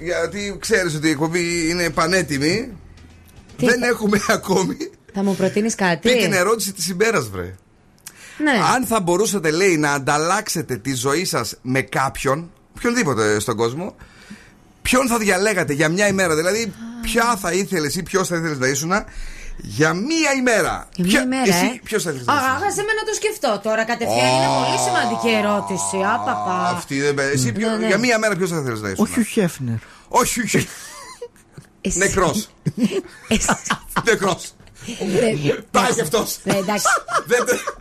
Γιατί 0.00 0.56
ξέρεις 0.60 0.94
ότι 0.94 1.06
η 1.06 1.10
εκπομπή 1.10 1.68
είναι 1.68 1.90
πανέτοιμη. 1.90 2.76
Τι 3.56 3.66
δεν 3.66 3.80
θα- 3.80 3.86
έχουμε 3.86 4.20
ακόμη 4.38 4.76
Θα 5.14 5.22
μου 5.22 5.34
προτείνεις 5.36 5.74
κάτι; 5.74 6.08
πει 6.12 6.22
την 6.22 6.32
ερώτηση 6.32 6.72
της 6.72 6.88
ημέρα, 6.88 7.20
βρε. 7.20 7.54
Ναι. 8.42 8.60
Αν 8.74 8.84
θα 8.86 9.00
μπορούσατε, 9.00 9.50
λέει, 9.50 9.76
να 9.76 9.92
ανταλλάξετε 9.92 10.76
τη 10.76 10.94
ζωή 10.94 11.24
σας 11.24 11.54
με 11.62 11.82
κάποιον, 11.82 12.50
οποιονδήποτε 12.76 13.40
στον 13.40 13.56
κόσμο, 13.56 13.96
ποιον 14.82 15.08
θα 15.08 15.18
διαλέγατε 15.18 15.72
για 15.72 15.88
μια 15.88 16.06
ημέρα; 16.08 16.36
Δηλαδή, 16.36 16.72
ποια 17.02 17.36
θα 17.36 17.52
ήθελες 17.52 17.96
ή 17.96 18.02
ποιος 18.02 18.28
θα 18.28 18.36
ήθελες 18.36 18.58
να 18.58 18.66
ήσουν 18.66 18.92
για 19.62 19.92
μία 19.94 20.32
ημέρα. 20.38 20.88
Για 20.94 21.04
Ποια- 21.04 21.26
μία 21.26 21.38
ημέρα, 21.42 21.56
Εσύ, 21.56 21.66
ε; 21.74 21.80
ποιος 21.84 22.02
θα 22.02 22.10
ήθελε 22.10 22.24
να 22.24 22.32
Α, 22.32 22.36
ήσουν. 22.36 22.66
άσε 22.68 22.82
με 22.82 22.92
να 22.92 23.04
το 23.08 23.14
σκεφτώ 23.14 23.60
τώρα 23.62 23.84
κατευθείαν. 23.84 24.26
Ω. 24.28 24.36
Είναι 24.36 24.50
πολύ 24.64 24.78
σημαντική 24.86 25.28
ερώτηση. 25.40 25.96
Απαπα. 26.14 26.68
Αυτή 26.76 27.00
δεν 27.00 27.14
πε- 27.14 27.32
Εσύ, 27.34 27.52
ποιο- 27.52 27.68
Ναι, 27.70 27.76
ναι. 27.76 27.86
για 27.86 27.98
μία 27.98 28.18
μέρα 28.18 28.36
ποιος 28.36 28.50
θα 28.50 28.56
ήθελε 28.56 28.80
να 28.80 28.88
ήσουν. 28.88 29.04
Όχι 29.04 29.20
ο 29.20 29.22
Χέφνερ. 29.22 29.74
Όχι, 30.08 30.40
όχι. 30.40 30.66
Νεκρός. 31.94 32.48
Νεκρός. 34.04 34.52
Πάει 35.70 35.92
κι 35.94 36.00
αυτός. 36.00 36.36
Ναι, 36.42 36.54
εντάξει. 36.54 36.86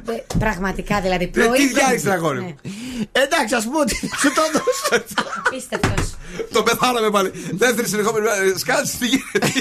Δε- 0.05 0.21
Πραγματικά 0.39 1.01
δηλαδή. 1.01 1.23
Ε, 1.23 1.27
Τι 1.27 1.39
προείδε- 1.39 1.73
διάλεξε, 1.75 2.11
αγόρι 2.11 2.39
Ναι. 2.39 2.45
μου. 2.45 2.55
Εντάξει, 3.11 3.55
ας 3.55 3.63
πούμε 3.63 3.79
ότι 3.79 3.95
σου 3.95 4.33
το 4.33 4.41
δώσω. 4.53 5.03
Απίστευτος. 5.45 6.15
Το 6.51 6.63
πεθάναμε 6.63 7.09
πάλι. 7.09 7.31
Δεύτερη 7.51 7.87
συνεχόμενη 7.87 8.25
μέρα. 8.25 8.57
Σκάτσε, 8.57 8.97
τι 8.99 9.05
γίνεται. 9.07 9.51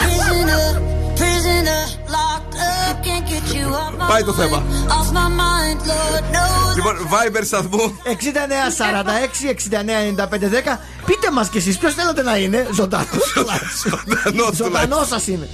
Prisoner, 0.00 0.74
prisoner, 1.20 1.82
locked 2.16 2.54
up, 2.54 2.96
can't 3.06 3.26
get 3.32 3.46
you 3.54 3.64
off 3.82 3.92
my 4.04 4.08
Πάει 4.08 4.24
το 4.24 4.32
θέμα. 4.32 4.62
off 4.88 5.08
my 5.18 5.28
mind, 5.42 5.78
Lord 5.90 6.24
knows. 6.34 6.74
Λοιπόν, 6.76 6.96
Viber 7.10 7.42
σταθμού. 7.44 8.00
69-46-69-95-10. 8.04 10.78
Πείτε 11.06 11.30
μας 11.32 11.48
κι 11.48 11.58
εσείς 11.58 11.78
ποιος 11.78 11.94
θέλετε 11.94 12.22
να 12.22 12.36
είναι; 12.36 12.66
Ζωντανός. 12.74 13.34
Ζωντανός 14.54 15.06
σας 15.08 15.26
είναι. 15.26 15.48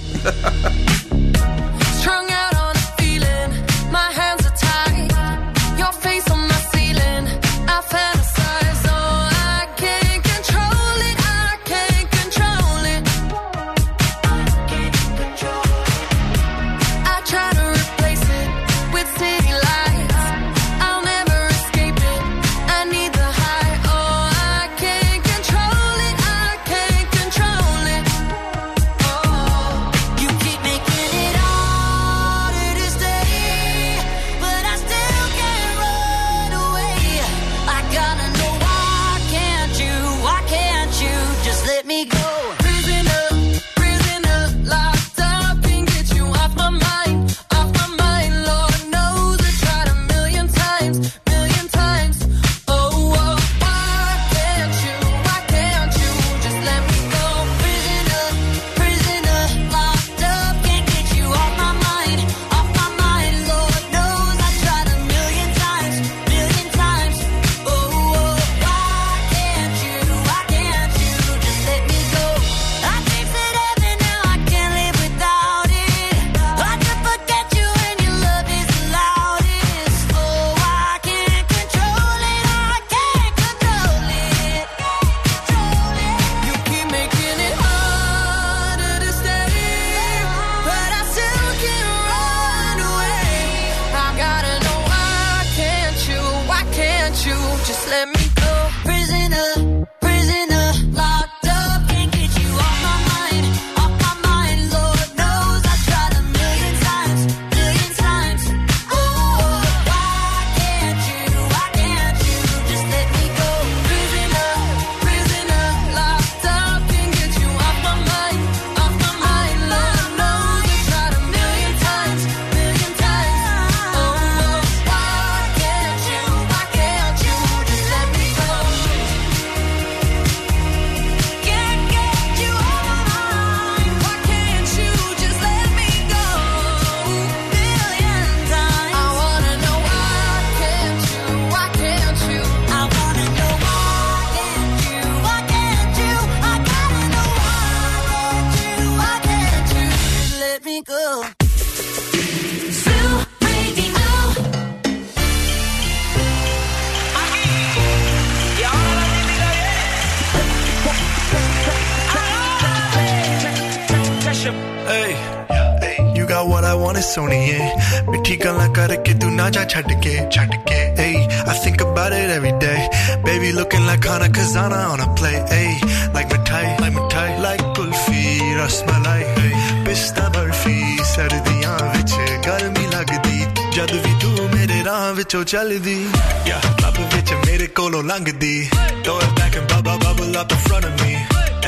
ਚੱਲਦੀ 185.46 186.06
yeah 186.46 186.66
ਲੱਭ 186.82 186.98
ਵਿੱਚ 187.14 187.32
ਮੇਰੇ 187.46 187.66
ਕੋਲੋਂ 187.66 188.02
ਲੰਘਦੀ 188.04 188.70
throw 189.04 189.18
it 189.26 189.32
back 189.40 189.58
and 189.60 189.66
bubble 189.72 189.98
bubble 190.04 190.36
up 190.42 190.54
in 190.56 190.62
front 190.68 190.88
of 190.90 190.94
me 191.02 191.12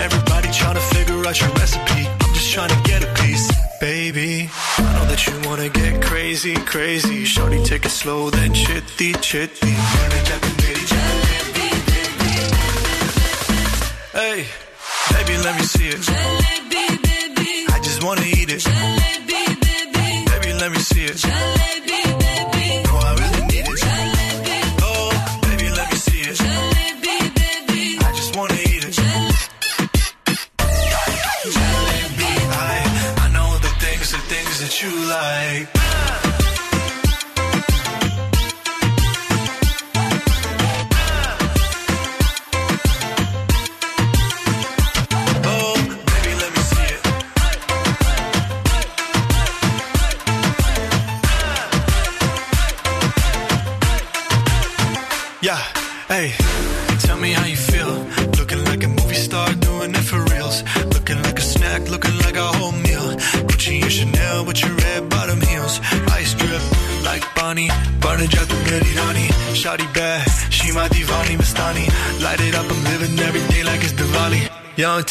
everybody 0.05 0.53
trying 0.61 0.79
to 0.81 0.87
figure 0.95 1.21
out 1.29 1.43
your 1.43 1.53
recipe 1.61 2.03
I'm 2.07 2.35
just 2.39 2.51
trying 2.55 2.73
to 2.75 2.81
get 2.91 3.09
a 3.09 3.13
piece 3.21 3.47
baby 3.81 4.31
I 4.79 4.91
know 4.95 5.07
that 5.13 5.27
you 5.27 5.35
wanna 5.49 5.69
get 5.81 5.93
crazy 6.01 6.15
crazy, 6.35 6.55
crazy. 6.65 7.25
Shorty, 7.25 7.63
take 7.63 7.85
it 7.85 7.91
slow, 7.91 8.31
then 8.31 8.53
chitty, 8.55 9.13
chitty. 9.15 10.48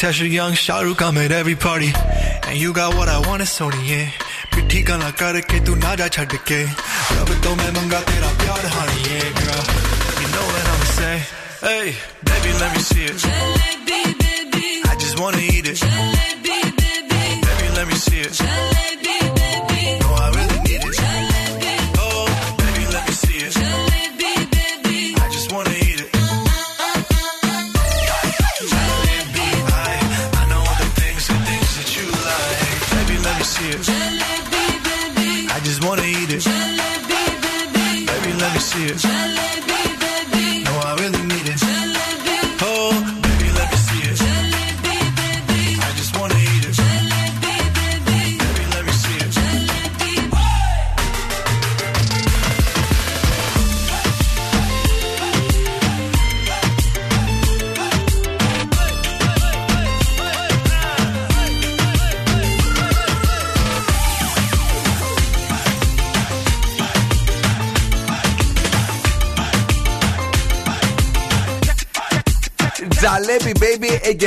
cause 0.09 0.19
you're 0.19 0.27
young 0.27 0.53
Shahrukh 0.53 1.01
I'm 1.07 1.17
at 1.19 1.31
every 1.31 1.55
party. 1.55 1.91
And 2.47 2.57
you 2.57 2.73
got 2.73 2.95
what 2.95 3.09
I 3.15 3.19
want 3.27 3.43
ਸੋਣੀਏ 3.45 4.07
ਪਿੱਠੀ 4.55 4.81
ਗੱਲਾਂ 4.87 5.11
ਕਰਕੇ 5.19 5.59
ਤੂੰ 5.65 5.77
ਨਾ 5.79 5.95
ਜਾ 5.95 6.07
ਛੱਡ 6.15 6.35
ਕੇ 6.45 6.57
ਰੱਬ 7.17 7.33
ਤੋਂ 7.43 7.55
ਮੈਂ 7.55 7.71
ਮੰਗਾ 7.71 7.99
ਤੇਰਾ 8.09 8.31
ਪਿਆਰ 8.39 8.65
ਹਾਣੀਏ 8.77 9.19
girl. 9.41 9.61
You 10.21 10.29
know 10.33 10.47
what 10.53 10.71
I'm 10.73 10.85
saying 10.95 11.23
hey 11.67 11.93
baby 12.31 12.57
let 12.63 12.75
me 12.75 12.83
see 12.89 13.05
it. 13.11 13.21
Jalebi 13.27 14.01
baby. 14.25 14.67
I 14.91 14.99
just 15.05 15.23
wanna 15.23 15.45
eat 15.53 15.73
it. 15.73 15.85
Jalebi. 15.85 16.38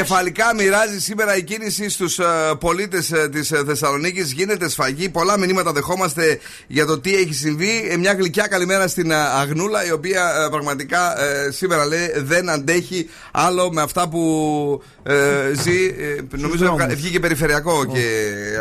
Baby 0.03 0.13
εγκεφαλικά 0.13 0.55
μοιράζει 0.55 1.01
σήμερα 1.01 1.37
η 1.37 1.43
κίνηση 1.43 1.89
στους 1.89 2.19
uh, 2.21 2.59
πολίτες 2.61 3.13
uh, 3.15 3.29
της 3.33 3.53
Θεσσαλονίκης. 3.67 4.33
Γίνεται 4.33 4.69
σφαγή. 4.69 5.09
Πολλά 5.09 5.39
μηνύματα 5.39 5.73
δεχόμαστε 5.73 6.41
για 6.73 6.87
το 6.87 7.01
τι 7.01 7.15
έχει 7.15 7.35
συμβεί. 7.35 7.89
Ε, 7.91 7.97
μια 7.97 8.13
γλυκιά 8.13 8.47
καλημέρα 8.47 8.89
στην 8.89 9.11
uh, 9.11 9.15
Αγνούλα, 9.15 9.87
η 9.87 9.91
οποία 9.91 10.45
ε, 10.45 10.49
πραγματικά 10.51 11.23
ε, 11.25 11.51
σήμερα 11.51 11.87
λέει 11.87 12.13
δεν 12.17 12.49
αντέχει 12.49 13.09
άλλο 13.31 13.73
με 13.73 13.83
αυτά 13.83 14.09
που 14.09 14.83
ζει. 15.63 15.85
Ε, 15.85 16.37
νομίζω 16.37 16.65
δρόμους. 16.65 16.95
βγήκε 16.95 17.21
περιφερειακό 17.21 17.85
και 17.85 18.05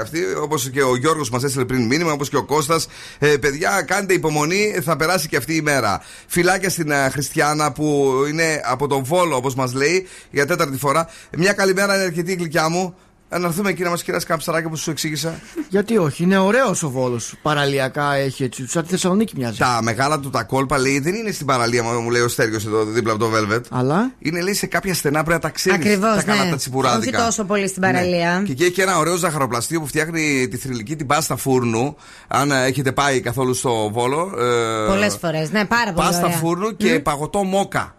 αυτή, 0.01 0.19
όπως 0.41 0.69
και 0.69 0.83
ο 0.83 0.95
Γιώργος 0.95 1.29
μας 1.29 1.43
έστειλε 1.43 1.65
πριν 1.65 1.85
μήνυμα, 1.85 2.11
όπως 2.11 2.29
και 2.29 2.37
ο 2.37 2.43
Κώστας 2.43 2.87
Ε, 3.19 3.27
παιδιά, 3.37 3.81
κάντε 3.87 4.13
υπομονή, 4.13 4.75
θα 4.83 4.95
περάσει 4.95 5.27
και 5.27 5.37
αυτή 5.37 5.55
η 5.55 5.61
μέρα. 5.61 6.01
Φιλάκια 6.27 6.69
στην 6.69 6.91
ε, 6.91 7.09
Χριστιανά 7.09 7.71
που 7.71 8.13
είναι 8.29 8.61
από 8.63 8.87
τον 8.87 9.03
Βόλο, 9.03 9.35
όπως 9.35 9.55
μας 9.55 9.73
λέει, 9.73 10.07
για 10.31 10.45
τέταρτη 10.45 10.77
φορά. 10.77 11.09
Μια 11.37 11.53
καλημέρα 11.53 11.95
είναι 11.95 12.03
αρκετή 12.03 12.31
η 12.31 12.35
γλυκιά 12.35 12.69
μου. 12.69 12.95
Ε, 13.33 13.37
Να 13.37 13.47
έρθουμε 13.47 13.69
εκεί 13.69 13.83
να 13.83 13.89
μας 13.89 14.03
κεράσει 14.03 14.25
κάνα 14.25 14.39
ψαράκι 14.39 14.67
που 14.67 14.75
σου 14.75 14.91
εξήγησα. 14.91 15.39
Γιατί 15.69 15.97
όχι, 15.97 16.23
είναι 16.23 16.37
ωραίος 16.37 16.83
ο 16.83 16.89
Βόλος. 16.89 17.33
Παραλιακά 17.41 18.13
έχει 18.13 18.43
έτσι. 18.43 18.67
Σαν 18.67 18.83
τη 18.83 18.89
Θεσσαλονίκη 18.89 19.33
μοιάζει. 19.37 19.57
Τα 19.57 19.79
μεγάλα 19.83 20.19
του 20.19 20.29
τα 20.29 20.43
κόλπα 20.43 20.77
λέει 20.77 20.99
δεν 20.99 21.13
είναι 21.13 21.31
στην 21.31 21.45
παραλία 21.45 21.83
μου, 21.83 21.99
μου 22.01 22.09
λέει 22.09 22.21
ο 22.21 22.27
Στέργιο 22.27 22.59
εδώ 22.65 22.83
δίπλα 22.85 23.13
από 23.13 23.23
το 23.23 23.29
Velvet. 23.35 23.61
Αλλά; 23.69 24.11
Είναι 24.19 24.41
λέει 24.41 24.53
σε 24.53 24.65
κάποια 24.65 24.93
στενά 24.93 25.23
πρέπει 25.23 25.43
να 25.43 25.49
τα 25.49 25.49
ξέρεις. 25.49 25.79
Ακριβώς, 25.79 26.15
τα 26.15 26.23
καλά 26.23 26.43
ναι. 26.43 26.49
τα 26.49 26.55
τσιπουράδικα. 26.57 27.17
Όχι 27.17 27.25
τόσο 27.25 27.43
πολύ 27.43 27.67
στην 27.67 27.81
παραλία. 27.81 28.37
Ναι. 28.39 28.45
Και 28.45 28.51
εκεί 28.51 28.63
έχει 28.63 28.71
και 28.71 28.81
ένα 28.81 28.97
ωραίο 28.97 29.15
ζαχαροπλαστείο 29.15 29.79
που 29.79 29.87
φτιάχνει 29.87 30.47
τη 30.47 30.57
θρηλυκή 30.57 30.95
την 30.95 31.07
πάστα 31.07 31.35
φούρνου. 31.35 31.95
Αν 32.27 32.51
ε, 32.51 32.65
έχετε 32.65 32.91
πάει 32.91 33.19
καθόλου 33.21 33.53
στο 33.53 33.89
Βόλο. 33.93 34.33
Ε, 34.39 34.87
Πολλές 34.87 35.17
φορές. 35.21 35.51
Ναι, 35.51 35.65
πάρα 35.65 35.93
πολύ. 35.93 36.07
Πάστα 36.07 36.25
ωραία. 36.25 36.37
φούρνου 36.37 36.75
και 36.75 36.93
Μμ. 36.93 37.01
παγωτό 37.01 37.43
μόκα. 37.43 37.95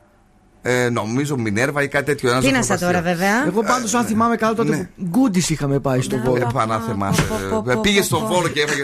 Ε, 0.62 0.88
νομίζω 0.88 1.36
Μινέρβα 1.36 1.82
ή 1.82 1.88
κάτι 1.88 2.04
τέτοιο. 2.04 2.30
Ένας 2.30 2.44
Πίνασα 2.44 2.62
ζαχαροπλαστείο. 2.62 3.02
τώρα 3.02 3.16
βέβαια; 3.16 3.46
Εγώ 3.46 3.62
πάντως, 3.62 3.94
αν 3.94 4.04
θυμάμαι 4.04 4.36
καλά, 4.36 4.54
τότε 4.54 4.76
ναι. 4.76 4.88
Goody's 5.08 5.50
είχαμε 5.50 5.78
πάει 5.78 6.00
στο 6.00 6.18
Βόλο. 6.24 6.42
Ε, 6.42 6.46
Πανάθεμά 6.52 7.12
σε. 7.12 7.22
Ε, 7.70 7.74
Πήγε 7.82 8.02
στον 8.02 8.26
Βόλο 8.26 8.48
και 8.48 8.60
έφαγε. 8.60 8.82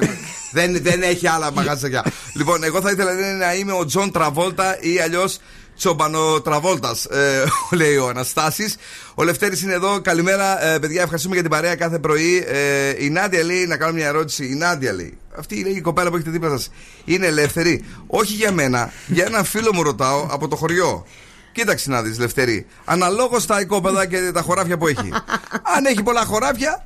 δεν, 0.53 0.83
δεν 0.83 1.03
έχει 1.03 1.29
άλλα 1.29 1.53
μαγαζιά. 1.53 2.05
λοιπόν, 2.35 2.65
εγώ 2.65 2.81
θα 2.81 2.91
ήθελα 2.91 3.13
ναι, 3.15 3.33
να 3.33 3.55
είμαι 3.55 3.73
ο 3.73 3.85
Τζον 3.85 4.13
Τραβόλτα 4.13 4.79
ή 4.81 4.99
αλλιώς 5.01 5.39
Τσομπανο 5.77 6.41
Τραβόλτα, 6.41 6.97
ε, 7.11 7.45
λέει 7.77 7.97
ο 7.97 8.09
Αναστάσης. 8.09 8.77
Ο 9.15 9.25
Λευτέρης 9.25 9.63
είναι 9.63 9.73
εδώ. 9.73 10.01
Καλημέρα, 10.01 10.65
ε, 10.67 10.79
παιδιά. 10.79 11.03
Ευχαριστούμε 11.03 11.35
για 11.35 11.43
την 11.43 11.53
παρέα 11.53 11.75
κάθε 11.75 11.99
πρωί. 11.99 12.45
Ε, 12.47 13.05
η 13.05 13.11
Νάντια 13.11 13.45
λέει 13.45 13.67
να 13.67 13.77
κάνω 13.77 13.93
μια 13.93 14.07
ερώτηση. 14.07 14.45
Η 14.45 14.55
Νάντια 14.55 14.93
λέει. 14.93 15.19
Αυτή 15.39 15.63
λέει 15.63 15.73
η 15.73 15.81
κοπέλα 15.81 16.09
που 16.11 16.15
έχετε 16.15 16.31
δίπλα 16.31 16.49
σας. 16.49 16.71
Είναι 17.05 17.27
ελεύθερη; 17.27 17.85
Όχι 18.07 18.33
για 18.33 18.53
μένα. 18.53 18.93
Για 19.07 19.25
έναν 19.25 19.45
φίλο 19.45 19.71
μου 19.75 19.83
ρωτάω 19.83 20.27
από 20.31 20.49
το 20.49 20.57
χωριό. 20.57 21.07
Κοίταξε 21.59 21.91
να 21.91 22.03
δεις, 22.03 22.19
Λευτέρη. 22.19 22.67
Αναλόγως 22.85 23.47
τα 23.47 23.61
οικόπεδα 23.61 24.07
και 24.07 24.31
τα 24.33 24.41
χωράφια 24.43 24.79
που 24.79 24.87
έχει. 24.87 25.13
Αν 25.77 25.85
έχει 25.85 26.03
πολλά 26.03 26.25
χωράφια, 26.25 26.85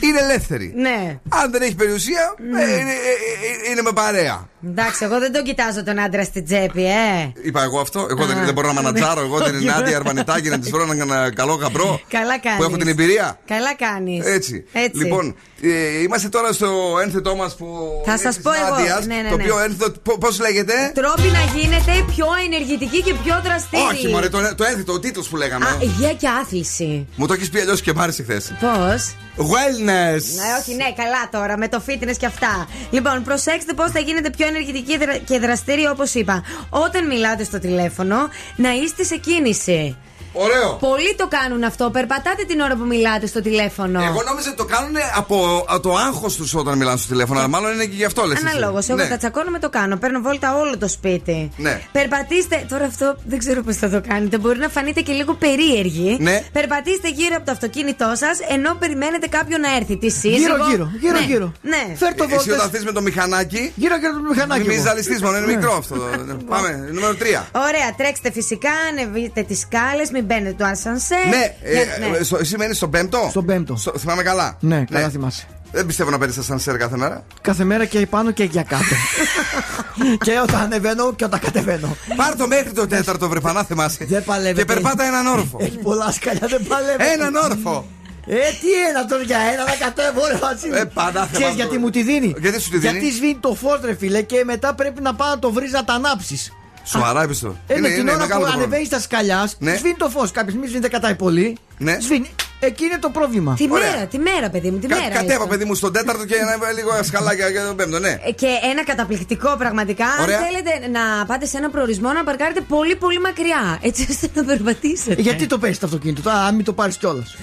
είναι 0.00 0.20
ελεύθερη. 0.20 0.72
Ναι. 0.76 1.18
Αν 1.28 1.50
δεν 1.50 1.62
έχει 1.62 1.74
περιουσία, 1.74 2.34
ε, 2.38 2.78
είναι, 2.80 2.90
ε, 2.90 3.66
ε, 3.66 3.70
είναι 3.70 3.82
με 3.82 3.90
παρέα. 3.94 4.48
Εντάξει, 4.66 5.04
εγώ 5.04 5.18
δεν 5.18 5.32
τον 5.32 5.42
κοιτάζω 5.44 5.82
τον 5.84 5.98
άντρα 5.98 6.24
στην 6.24 6.44
τσέπη, 6.44 6.84
ε. 6.84 7.32
Είπα 7.42 7.62
εγώ 7.62 7.80
αυτό. 7.80 8.06
Εγώ 8.10 8.26
δεν, 8.26 8.44
δεν 8.44 8.54
μπορώ 8.54 8.66
να 8.66 8.72
μανατζάρω. 8.72 9.20
Εγώ 9.20 9.38
δεν 9.38 9.54
είναι 9.54 9.70
Νάντια 9.72 9.96
Αρμανιτάκη 9.96 10.48
να 10.48 10.58
της 10.58 10.70
βρω 10.70 10.82
έναν 10.82 11.34
καλό 11.34 11.54
γαμπρό. 11.54 12.00
Καλά 12.08 12.38
κάνει. 12.38 12.56
Που 12.56 12.62
έχω 12.62 12.76
την 12.76 12.88
εμπειρία. 12.88 13.38
Καλά 13.46 13.74
κάνεις. 13.74 14.26
Έτσι. 14.26 14.64
Έτσι. 14.72 15.02
Λοιπόν, 15.02 15.36
ε, 15.62 16.02
είμαστε 16.02 16.28
τώρα 16.28 16.52
στο 16.52 16.98
ένθετό 17.02 17.34
μα 17.34 17.52
που. 17.58 17.66
Θα 18.04 18.12
είναι 18.12 18.20
σας 18.20 18.34
της 18.34 18.44
πω 18.44 18.50
εγώ. 18.52 18.74
Νάντιας, 18.74 19.06
Ναι, 19.06 19.14
ναι, 19.14 19.28
Το 19.28 19.36
ναι. 19.36 19.42
οποίο 19.42 19.58
ένθετο. 19.58 20.16
Πώς 20.18 20.40
λέγεται; 20.40 20.72
Τρόποι 20.94 21.28
να 21.28 21.60
γίνετε 21.60 21.92
πιο 22.14 22.26
ενεργητικοί 22.44 23.02
και 23.02 23.14
πιο 23.24 23.40
δραστήριοι. 23.44 23.84
Όχι, 23.92 24.08
μωρέ, 24.08 24.28
το, 24.28 24.38
το 24.56 24.64
ένθετο, 24.64 24.92
ο 24.92 24.98
τίτλος 25.00 25.28
που 25.28 25.36
λέγαμε. 25.36 25.64
Α, 25.64 25.76
υγεία 25.80 26.12
και 26.14 26.28
άθληση. 26.28 27.06
Μου 27.16 27.26
το 27.26 27.32
έχεις 27.32 27.50
πει 27.50 27.60
αλλιώς 27.60 27.80
και 27.80 27.92
μ' 27.94 28.00
άρεσε 28.00 28.22
χθες. 28.22 28.52
Πώς; 28.60 29.14
Wellness. 29.36 30.22
Ναι, 30.36 30.48
όχι, 30.60 30.74
ναι, 30.74 30.92
καλά 30.96 31.28
τώρα 31.30 31.56
με 31.58 31.68
το 31.68 31.82
fitness 31.86 32.16
και 32.18 32.26
αυτά. 32.26 32.68
Λοιπόν, 32.90 33.22
προσέξτε 33.22 33.72
πώς 33.72 33.90
θα 33.90 33.98
γίνετε 33.98 34.30
πιο 34.30 34.46
ενεργητικοί 34.46 34.98
δρα- 34.98 35.16
και 35.16 35.38
δραστήριοι, 35.38 35.86
όπως 35.90 36.14
είπα. 36.14 36.42
Όταν 36.70 37.06
μιλάτε 37.06 37.44
στο 37.44 37.58
τηλέφωνο, 37.58 38.16
να 38.56 38.72
είστε 38.72 39.04
σε 39.04 39.16
κίνηση. 39.16 39.96
Ωραίο. 40.32 40.76
Πολλοί 40.80 41.14
το 41.16 41.26
κάνουν 41.28 41.62
αυτό. 41.64 41.90
Περπατάτε 41.90 42.44
την 42.44 42.60
ώρα 42.60 42.74
που 42.76 42.84
μιλάτε 42.84 43.26
στο 43.26 43.40
τηλέφωνο. 43.42 44.02
Εγώ 44.02 44.22
νόμιζα 44.28 44.48
ότι 44.48 44.56
το 44.56 44.64
κάνουν 44.64 44.94
από 45.16 45.64
από 45.68 45.80
το 45.80 45.94
άγχος 45.96 46.34
τους 46.36 46.54
όταν 46.54 46.78
μιλάνε 46.78 46.96
στο 46.96 47.08
τηλέφωνο, 47.08 47.38
αλλά 47.38 47.48
μάλλον 47.48 47.72
είναι 47.74 47.84
και 47.84 47.94
γι' 47.96 48.04
αυτό 48.04 48.26
λες. 48.26 48.38
Αναλόγως. 48.38 48.88
Εγώ 48.88 48.98
ναι. 48.98 49.08
τα 49.08 49.16
τσακώνομαι 49.16 49.58
το 49.58 49.68
κάνω. 49.70 49.96
Παίρνω 49.96 50.20
βόλτα 50.20 50.56
όλο 50.56 50.78
το 50.78 50.88
σπίτι. 50.88 51.50
Ναι. 51.56 51.80
Περπατήστε. 51.92 52.66
Τώρα 52.68 52.84
αυτό 52.84 53.16
δεν 53.24 53.38
ξέρω 53.38 53.62
πώς 53.62 53.76
θα 53.76 53.88
το 53.90 54.00
κάνετε. 54.08 54.38
Μπορεί 54.38 54.58
να 54.58 54.68
φανείτε 54.68 55.00
και 55.00 55.12
λίγο 55.12 55.34
περίεργοι. 55.34 56.16
Ναι. 56.20 56.42
Περπατήστε 56.52 57.08
γύρω 57.08 57.34
από 57.36 57.44
το 57.46 57.52
αυτοκίνητό 57.52 58.12
σας 58.16 58.38
ενώ 58.48 58.74
περιμένετε 58.74 59.26
κάποιον 59.26 59.60
να 59.60 59.76
έρθει. 59.76 59.96
Τη 59.96 60.10
σύζυγο; 60.10 60.36
Γύρω, 60.38 60.66
γύρω, 60.70 60.90
γύρω, 61.00 61.18
Ναι. 61.18 61.24
γύρω. 61.26 61.52
Ναι. 61.62 61.94
Φέρ 61.96 62.14
το 62.14 62.24
Εσύ 62.24 62.34
βόλτες. 62.34 62.54
όταν 62.54 62.70
θες 62.70 62.84
με 62.84 62.92
το 62.92 63.00
μηχανάκι. 63.00 63.72
Γύρω 63.74 63.96
γύρω 63.96 64.12
το 64.12 64.20
μηχανάκι. 64.28 64.60
Μην 64.62 64.70
εγώ. 64.76 64.82
ζαλιστείς 64.84 65.22
μόνο, 65.22 65.36
είναι 65.36 65.46
Ναι. 65.46 65.54
μικρό 65.54 65.74
αυτό. 65.76 65.94
Πάμε, 66.52 66.88
νούμερο 66.92 67.14
3. 67.14 67.46
Ωραία, 67.52 67.94
τρέξτε 67.96 68.32
φυσικά, 68.32 68.70
ανεβείτε 68.90 69.42
τις 69.42 69.58
σκάλες, 69.60 70.10
μην 70.22 70.24
μπαίνετε 70.24 70.54
το 70.58 70.64
ασανσέρ. 70.64 71.26
Ναι, 71.26 71.54
Για- 71.72 71.80
ε, 72.16 72.18
ε, 72.20 72.22
στο- 72.22 72.36
εσύ 72.36 72.56
μένεις 72.56 72.76
στον 72.76 72.90
πέμπτο; 72.90 73.26
Στον 73.30 73.44
πέμπτο. 73.44 73.76
Στο- 73.76 73.92
θυμάμαι 73.98 74.22
καλά. 74.22 74.56
Ναι, 74.60 74.84
καλά 74.90 75.08
θυμάσαι. 75.08 75.46
Δεν 75.72 75.86
πιστεύω 75.86 76.10
να 76.10 76.18
παίρνεις 76.18 76.38
ασανσέρ 76.38 76.76
κάθε 76.76 76.96
μέρα. 76.96 77.24
Κάθε 77.40 77.64
μέρα 77.64 77.84
και 77.84 78.06
πάνω 78.06 78.30
και 78.30 78.44
για 78.44 78.62
κάτω. 78.62 78.84
και 80.24 80.32
όταν 80.42 80.60
ανεβαίνω 80.60 81.14
και 81.14 81.24
όταν 81.24 81.40
κατεβαίνω. 81.40 81.96
Πάρ 82.16 82.36
το 82.36 82.46
μέχρι 82.46 82.72
το 82.72 82.86
τέταρτο, 82.86 83.28
βρε 83.28 83.40
πανά 83.40 83.64
θυμάσαι. 83.64 84.04
Δεν 84.04 84.24
παλεύει. 84.24 84.58
Και 84.58 84.64
περπάτα 84.64 85.04
έναν 85.04 85.26
όροφο. 85.26 85.58
Έχει 85.60 85.76
πολλά 85.78 86.12
σκαλιά, 86.12 86.46
δεν 86.48 86.66
παλεύει. 86.68 87.02
Έναν 87.12 87.34
όροφο. 87.34 87.86
Ε, 88.26 88.34
τι 88.34 88.68
ένα 88.90 89.04
τώρα 89.06 89.22
για 89.22 89.38
ένα 89.52 89.64
να 89.64 89.74
κατέβω, 89.74 90.26
ρε 90.26 90.38
μαζί 90.42 90.68
μου. 90.68 90.74
Ε, 90.74 90.84
πάντα 90.84 91.12
θέμα 91.12 91.26
Ξέρεις 91.32 91.46
αυτό. 91.46 91.56
γιατί 91.62 91.78
μου 91.78 91.90
τη 91.90 92.02
δίνει; 92.02 92.34
Γιατί 92.38 92.60
σου 92.60 92.70
τη 92.70 92.78
δίνει; 92.78 92.98
Γιατί 92.98 93.14
σβήνει 93.14 93.38
το 93.40 93.54
φως, 93.54 93.80
ρε 93.84 93.94
φίλε, 93.94 94.22
και 94.22 94.42
μετά 94.44 94.74
πρέπει 94.74 95.02
να 95.02 95.14
πάω 95.14 95.28
να 95.28 95.38
το 95.38 95.52
βρει 95.52 95.70
να 95.70 95.84
τα 95.84 95.92
ανάψεις. 95.92 96.52
Σοβαρά 96.84 97.22
είπες 97.24 97.38
το. 97.38 97.54
Ε, 97.66 97.78
ναι, 97.78 97.88
την 97.88 98.08
ώρα 98.08 98.18
που 98.18 98.28
το 98.28 98.34
ανεβαίνεις 98.34 98.58
πρόβλημα. 98.58 98.84
στα 98.86 99.00
σκαλιά, 99.00 99.50
Ναι. 99.58 99.76
σβήνει 99.76 99.94
το 99.94 100.08
φως. 100.08 100.30
Κάποιος 100.30 100.54
μη 100.56 100.66
σβήνει 100.66 100.88
κατάει 100.88 101.14
πολύ. 101.14 101.56
Ναι. 101.78 101.96
Σβήνει. 102.00 102.30
Εκεί 102.60 102.84
είναι 102.84 102.98
το 102.98 103.10
πρόβλημα. 103.10 103.54
Τη 103.54 103.66
Ωραία. 103.70 103.90
μέρα, 103.90 104.06
τη 104.06 104.18
μέρα, 104.18 104.50
παιδί 104.50 104.70
μου, 104.70 104.78
τη 104.78 104.86
Κα- 104.86 104.96
μέρα. 104.96 105.08
Κατέβα, 105.14 105.32
έστω. 105.32 105.46
παιδί 105.46 105.64
μου, 105.64 105.74
στον 105.74 105.92
τέταρτο 105.92 106.24
και 106.24 106.34
ένα 106.34 106.72
λίγο 106.72 107.02
σκαλάκια 107.02 107.48
για 107.48 107.66
τον 107.66 107.76
πέμπτο, 107.76 107.98
ναι. 107.98 108.08
Ε, 108.26 108.30
Και 108.32 108.46
ένα 108.70 108.84
καταπληκτικό 108.84 109.54
πραγματικά. 109.58 110.04
Ωραία. 110.22 110.38
Αν 110.38 110.44
θέλετε 110.44 110.88
να 110.98 111.26
πάτε 111.26 111.46
σε 111.46 111.56
ένα 111.56 111.70
προορισμό 111.70 112.12
να 112.12 112.24
παρκάρετε 112.24 112.60
πολύ 112.60 112.96
πολύ 112.96 113.20
μακριά. 113.20 113.78
Έτσι 113.82 114.06
ώστε 114.10 114.28
να 114.34 114.44
περπατήσετε. 114.44 115.12
Ε, 115.12 115.20
Γιατί 115.22 115.46
το 115.46 115.58
παίζεις 115.58 115.78
το 115.78 115.86
αυτοκίνητο, 115.86 116.22
τώρα, 116.22 116.36
αν 116.36 116.54
μην 116.54 116.64
το 116.64 116.72
πάρεις 116.72 116.96
κιόλας. 116.96 117.36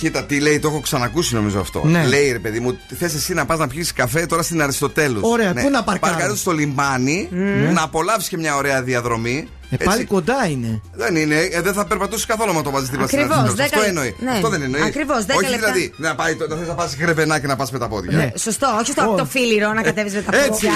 Κοίτα, 0.00 0.24
τι 0.24 0.40
λέει, 0.40 0.58
το 0.58 0.68
έχω 0.68 0.80
ξανακούσει 0.80 1.34
νομίζω 1.34 1.60
αυτό. 1.60 1.82
Ναι. 1.84 2.04
Λέει 2.06 2.32
ρε 2.32 2.38
παιδί 2.38 2.60
μου, 2.60 2.78
θες 2.98 3.14
εσύ 3.14 3.34
να 3.34 3.44
πας 3.46 3.58
να 3.58 3.66
πιεις 3.68 3.92
καφέ 3.92 4.26
τώρα 4.26 4.42
στην 4.42 4.62
Αριστοτέλους. 4.62 5.22
Ωραία, 5.24 5.52
πού 5.54 5.70
να 5.70 5.82
παρκάρω; 5.82 6.12
Παρκάρω 6.14 6.36
στο 6.36 6.50
λιμάνι, 6.52 7.28
να 7.72 7.82
απολαύσεις 7.82 8.28
και 8.28 8.36
μια 8.36 8.56
ωραία 8.56 8.82
διαδρομή. 8.82 9.48
Ε, 9.70 9.74
έτσι. 9.74 9.86
πάλι 9.86 10.04
κοντά 10.04 10.46
είναι. 10.50 10.80
Δεν 10.92 11.16
είναι, 11.16 11.34
ε, 11.52 11.60
δεν 11.60 11.72
θα 11.72 11.84
περπατούσε 11.86 12.26
καθόλου 12.26 12.54
με 12.54 12.62
το 12.62 12.70
βάζεις 12.70 12.88
δίπλα 12.88 13.06
στην 13.06 13.18
Ακριβώς, 13.18 13.38
Αριστοτέλους. 13.38 13.72
Αυτό 13.72 13.86
δέκα- 13.86 14.00
εννοεί. 14.00 14.16
ναι. 14.18 14.30
Αυτό 14.30 14.48
δεν 14.48 14.62
εννοεί. 14.62 14.82
Ακριβώς, 14.82 15.24
δέκα 15.24 15.38
Όχι 15.38 15.50
λεπτά. 15.50 15.66
δηλαδή 15.72 15.92
να, 15.96 16.14
πάει, 16.14 16.36
να 16.48 16.56
θες 16.56 16.68
να 16.68 16.74
πας 16.74 16.94
χρεπενά 17.00 17.38
και 17.38 17.46
να 17.46 17.56
πας 17.56 17.70
με 17.70 17.78
τα 17.78 17.88
πόδια. 17.88 18.16
Ναι. 18.16 18.30
Σωστό, 18.38 18.76
όχι 18.80 18.90
στο 18.90 19.02
από 19.02 19.16
το 19.16 19.24
φίλιρο 19.24 19.72
να 19.72 19.82
κατέβεις 19.82 20.14
με 20.14 20.20
τα 20.22 20.36
Έτσι. 20.36 20.48
πόδια. 20.50 20.72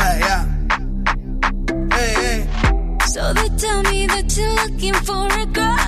Hey, 0.00 0.18
yeah. 0.28 0.42
Hey, 1.96 2.12
hey. 2.24 2.38
So 3.14 3.22
they 3.38 3.48
tell 3.64 3.80
me 3.92 4.00
that 4.14 4.26
you're 4.36 4.54
looking 4.62 4.96
for 5.08 5.24
a 5.44 5.46
girl 5.58 5.76
like 5.76 5.87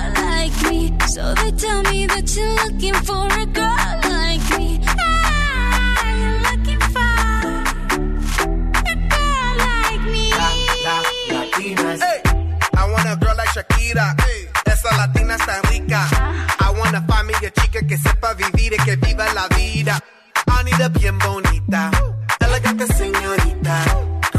So 1.11 1.33
they 1.33 1.51
tell 1.51 1.83
me 1.91 2.05
that 2.07 2.23
you're 2.37 2.55
looking 2.63 2.93
for 3.03 3.27
a 3.27 3.45
girl 3.45 3.99
like 4.15 4.47
me. 4.57 4.79
Ah, 4.87 6.07
you're 6.21 6.39
looking 6.47 6.79
for 6.95 7.17
a 8.79 8.95
girl 9.11 9.51
like 9.59 10.03
me. 10.07 10.31
Hey, 11.99 12.21
I 12.77 12.89
want 12.89 13.07
a 13.11 13.17
girl 13.19 13.35
like 13.35 13.49
Shakira. 13.49 14.15
Esa 14.65 14.95
latina 14.95 15.35
está 15.35 15.59
rica. 15.69 16.07
I 16.61 16.71
wanna 16.79 17.03
find 17.05 17.27
me 17.27 17.33
a 17.45 17.51
chica 17.59 17.85
que 17.85 17.97
sepa 17.97 18.33
vivir 18.33 18.71
y 18.71 18.77
que 18.77 18.95
viva 18.95 19.25
la 19.33 19.49
vida. 19.49 19.99
I 20.47 20.63
need 20.63 20.79
a 20.79 20.87
bien 20.87 21.19
bonita, 21.19 21.91
elegante 22.39 22.87
señorita. 22.87 24.10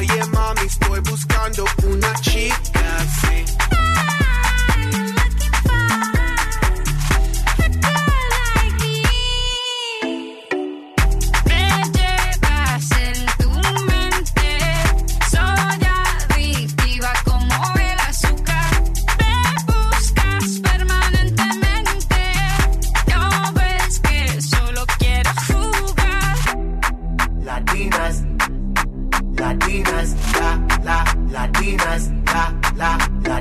Oye 0.00 0.24
mami, 0.32 0.62
estoy 0.62 0.98
buscando 1.00 1.62
una 1.82 2.14
chica 2.22 2.69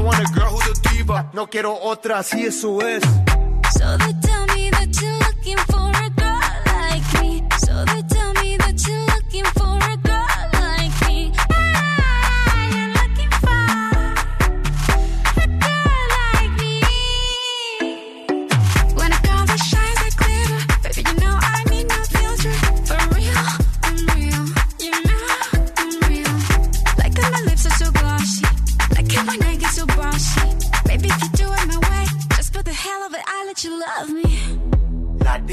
I 0.00 0.02
want 0.02 0.18
a 0.18 0.32
girl 0.32 0.48
who's 0.48 0.78
a 0.78 0.88
diva. 0.88 1.30
No 1.34 1.46
quiero 1.48 1.78
otra, 1.78 2.20
así 2.20 2.46
eso 2.46 2.80
es. 2.80 3.04
So 3.76 3.98
they 3.98 4.14
tell 4.22 4.46
me 4.56 4.70
that 4.70 4.88
you're 4.98 5.18
looking 5.18 5.58
for 5.68 5.79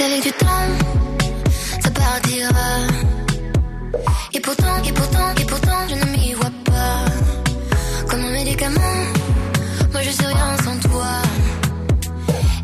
qu'avec 0.00 0.22
du 0.22 0.32
temps, 0.32 0.68
ça 1.82 1.90
partira. 1.90 2.70
Et 4.32 4.40
pourtant, 4.40 4.76
et 4.88 4.92
pourtant, 4.92 5.28
et 5.40 5.44
pourtant, 5.44 5.80
je 5.90 5.94
ne 5.94 6.06
m'y 6.12 6.32
vois 6.32 6.56
pas. 6.70 7.04
Comme 8.08 8.22
un 8.24 8.32
médicament, 8.40 8.98
moi 9.92 10.00
je 10.02 10.10
suis 10.10 10.24
rien 10.24 10.56
sans 10.64 10.78
toi. 10.88 11.12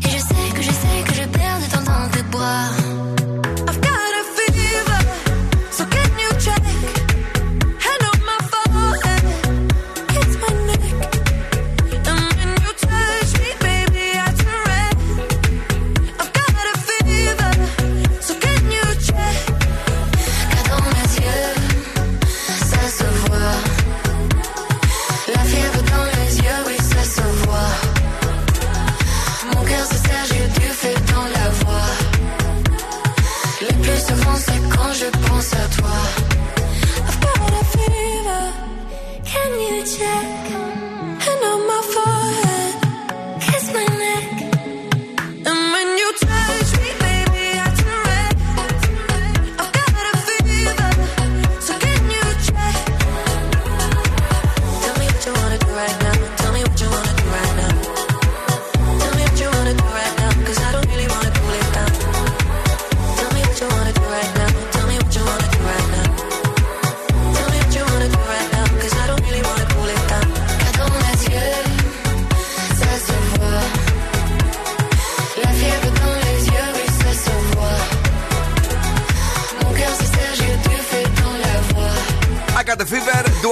Et 0.05 0.09
je 0.15 0.19
sais 0.29 0.47
que 0.55 0.61
je 0.63 0.73
sais 0.81 0.99
que 1.07 1.13
je 1.19 1.25
perds 1.37 1.59
de 1.63 1.67
temps 1.73 1.85
dans 1.91 2.09
tes 2.15 2.23
bras. 2.33 3.16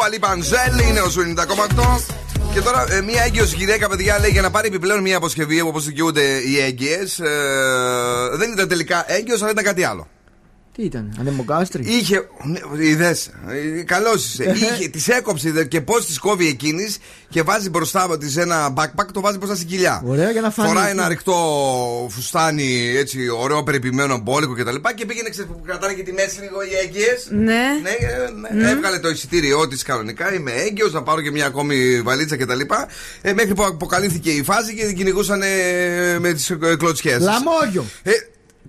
Fever, 0.06 0.12
Dua 0.12 0.14
Lipa, 0.14 0.30
Angèle, 0.34 0.90
είναι 0.90 1.02
ο 1.02 1.10
Zoo 1.10 1.22
90,8. 1.22 2.06
Και 2.54 2.62
τώρα 2.62 2.86
ε, 2.90 3.02
μια 3.02 3.24
έγκυος 3.24 3.54
γυναίκα, 3.54 3.90
παιδιά, 3.90 4.20
λέει 4.20 4.30
για 4.30 4.42
να 4.42 4.52
πάρει 4.52 4.68
επιπλέον 4.68 5.02
μια 5.02 5.18
αποσκευή 5.18 5.62
όπως 5.62 5.86
δικαιούνται 5.86 6.22
οι 6.22 6.60
έγκυες. 6.60 7.22
δεν 8.34 8.52
ήταν 8.52 8.68
τελικά 8.68 9.12
έγκυος, 9.12 9.42
αλλά 9.42 9.52
ήταν 9.52 9.64
κάτι 9.64 9.84
άλλο. 9.84 10.08
Τι 10.76 10.84
ήταν, 10.84 11.16
ανεμοκάστρι. 11.20 11.84
Είχε. 11.86 12.28
Είδες. 12.80 13.30
Καλός 13.86 14.26
είσαι. 14.26 14.44
Είχε, 14.56 14.88
τη 14.88 15.12
έκοψε 15.12 15.48
είδε, 15.48 15.66
και 15.66 15.82
πώς 15.82 16.06
τη 16.06 16.20
κόβει 16.20 16.48
εκείνης 16.48 16.98
και 17.30 17.42
βάζει 17.42 17.70
μπροστά 17.70 18.18
της 18.18 18.38
ένα 18.38 18.74
backpack, 18.78 19.06
το 19.14 19.22
βάζει 19.22 19.38
μπροστά 19.38 19.56
στην 19.56 19.68
κοιλιά. 19.68 20.02
Ωραία 20.06 20.32
για 20.32 20.42
να 20.42 20.52
φανεί. 20.52 20.70
Φοράει 20.70 20.92
ένα 20.92 21.08
ριχτό 21.08 21.36
φουστάνι, 22.10 22.96
έτσι, 22.98 23.30
ωραίο 23.30 23.64
περιποιημένο 23.64 24.18
μπόλικο 24.18 24.54
κτλ. 24.54 24.76
Και, 24.76 24.94
και 24.96 25.06
πήγαινε 25.06 25.30
ξέρεις, 25.30 25.52
που 25.52 25.62
κρατάνε 25.66 25.94
και 25.94 26.04
τη 26.04 26.14
μέση 26.14 26.40
λίγο 26.40 26.62
οι 26.62 26.76
έγκυες. 26.84 27.28
Ναι. 27.30 27.64
Ναι, 27.82 27.90
ε, 27.90 28.54
ναι, 28.54 28.70
έβγαλε 28.70 29.00
το 29.00 29.10
εισιτήριό 29.10 29.68
της 29.68 29.84
κανονικά. 29.84 30.34
Είμαι 30.34 30.52
έγκυος, 30.52 30.94
να 30.94 31.04
πάρω 31.04 31.22
και 31.22 31.32
μια 31.32 31.46
ακόμη 31.46 32.02
βαλίτσα 32.02 32.38
κτλ. 32.38 32.60
Ε, 33.22 33.34
μέχρι 33.34 33.54
που 33.54 33.66
αποκαλύφθηκε 33.66 34.30
η 34.30 34.44
φάση 34.44 34.76
και 34.76 34.86
την 34.86 34.96
κυνηγούσαν 34.96 35.42
ε, 35.42 36.20
με 36.20 36.34
τις 36.34 36.56
κλωτσιές. 36.78 37.20
Λαμόγιο. 37.20 37.86
Ε, 38.04 38.12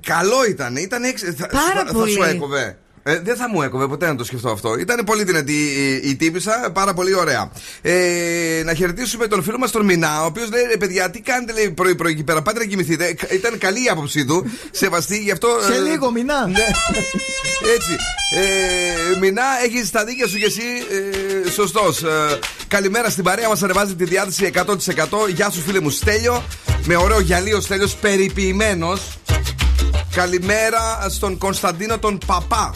καλό 0.07 0.45
ήταν. 0.49 0.77
ήταν 0.77 1.03
εξ... 1.05 1.21
θα, 1.23 1.47
Πάρα 1.47 1.85
θα, 1.87 1.93
πολύ. 1.93 2.13
σου 2.13 2.23
έκοβε. 2.23 2.79
Ε, 3.09 3.21
δεν 3.21 3.37
θα 3.37 3.49
μου 3.49 3.63
έκοβε 3.63 3.87
ποτέ 3.87 4.07
να 4.07 4.15
το 4.17 4.25
σκεφτώ 4.25 4.51
αυτό. 4.51 4.79
Ήταν 4.79 5.05
πολύ 5.05 5.25
δυνατή 5.25 5.53
η, 5.53 6.09
η 6.09 6.17
τύπησα, 6.17 6.71
πάρα 6.75 6.95
πολύ 6.95 7.15
ωραία. 7.15 7.51
Ε, 7.83 8.63
να 8.65 8.75
χαιρετήσουμε 8.75 9.27
τον 9.27 9.43
φίλο 9.43 9.59
μας 9.59 9.71
τον 9.71 9.85
Μινά, 9.85 10.23
ο 10.23 10.25
οποίος 10.25 10.51
λέει: 10.51 10.63
«Ρε 10.71 10.77
παιδιά, 10.77 11.11
τι 11.11 11.21
κάνετε 11.21 11.53
λέει, 11.53 11.71
πρωί-πρωί 11.71 12.13
εκεί 12.13 12.23
πέρα, 12.25 12.43
πάτε 12.43 12.59
να 12.59 12.65
κοιμηθείτε. 12.65 13.15
Ε, 13.29 13.35
Ήταν 13.35 13.59
καλή 13.59 13.85
η 13.85 13.89
άποψή 13.89 14.25
του, 14.25 14.51
σεβαστή, 14.71 15.19
γι' 15.19 15.31
αυτό. 15.31 15.49
Σε 15.67 15.75
ε, 15.75 15.79
λίγο, 15.79 16.11
μηνά. 16.11 16.47
ναι. 16.47 16.65
Έτσι. 17.75 17.97
Ε, 19.15 19.19
Μινά, 19.19 19.43
έχεις 19.65 19.91
τα 19.91 20.05
δίκια 20.05 20.27
σου 20.27 20.37
και 20.39 20.45
εσύ 20.45 20.63
ε, 21.47 21.51
σωστός. 21.51 22.03
Ε, 22.03 22.39
καλημέρα 22.69 23.11
στην 23.11 23.25
παρέα 23.25 23.49
μας, 23.49 23.63
ανεβάζει 23.63 23.95
τη 23.95 24.05
διάθεση 24.05 24.51
100%. 24.55 25.29
Γεια 25.35 25.51
σου, 25.51 25.61
φίλε 25.61 25.81
μου 25.81 25.91
Στέλιο. 25.91 26.43
Με 26.85 26.97
ωραίο 26.97 27.21
γυαλί 27.21 27.53
ο 27.55 27.61
Στέλιος, 27.61 27.95
περιποιημένος. 27.95 29.19
Καλημέρα 30.17 31.07
στον 31.09 31.39
Κωνσταντίνο 31.39 31.99
τον 31.99 32.19
Παπά. 32.27 32.75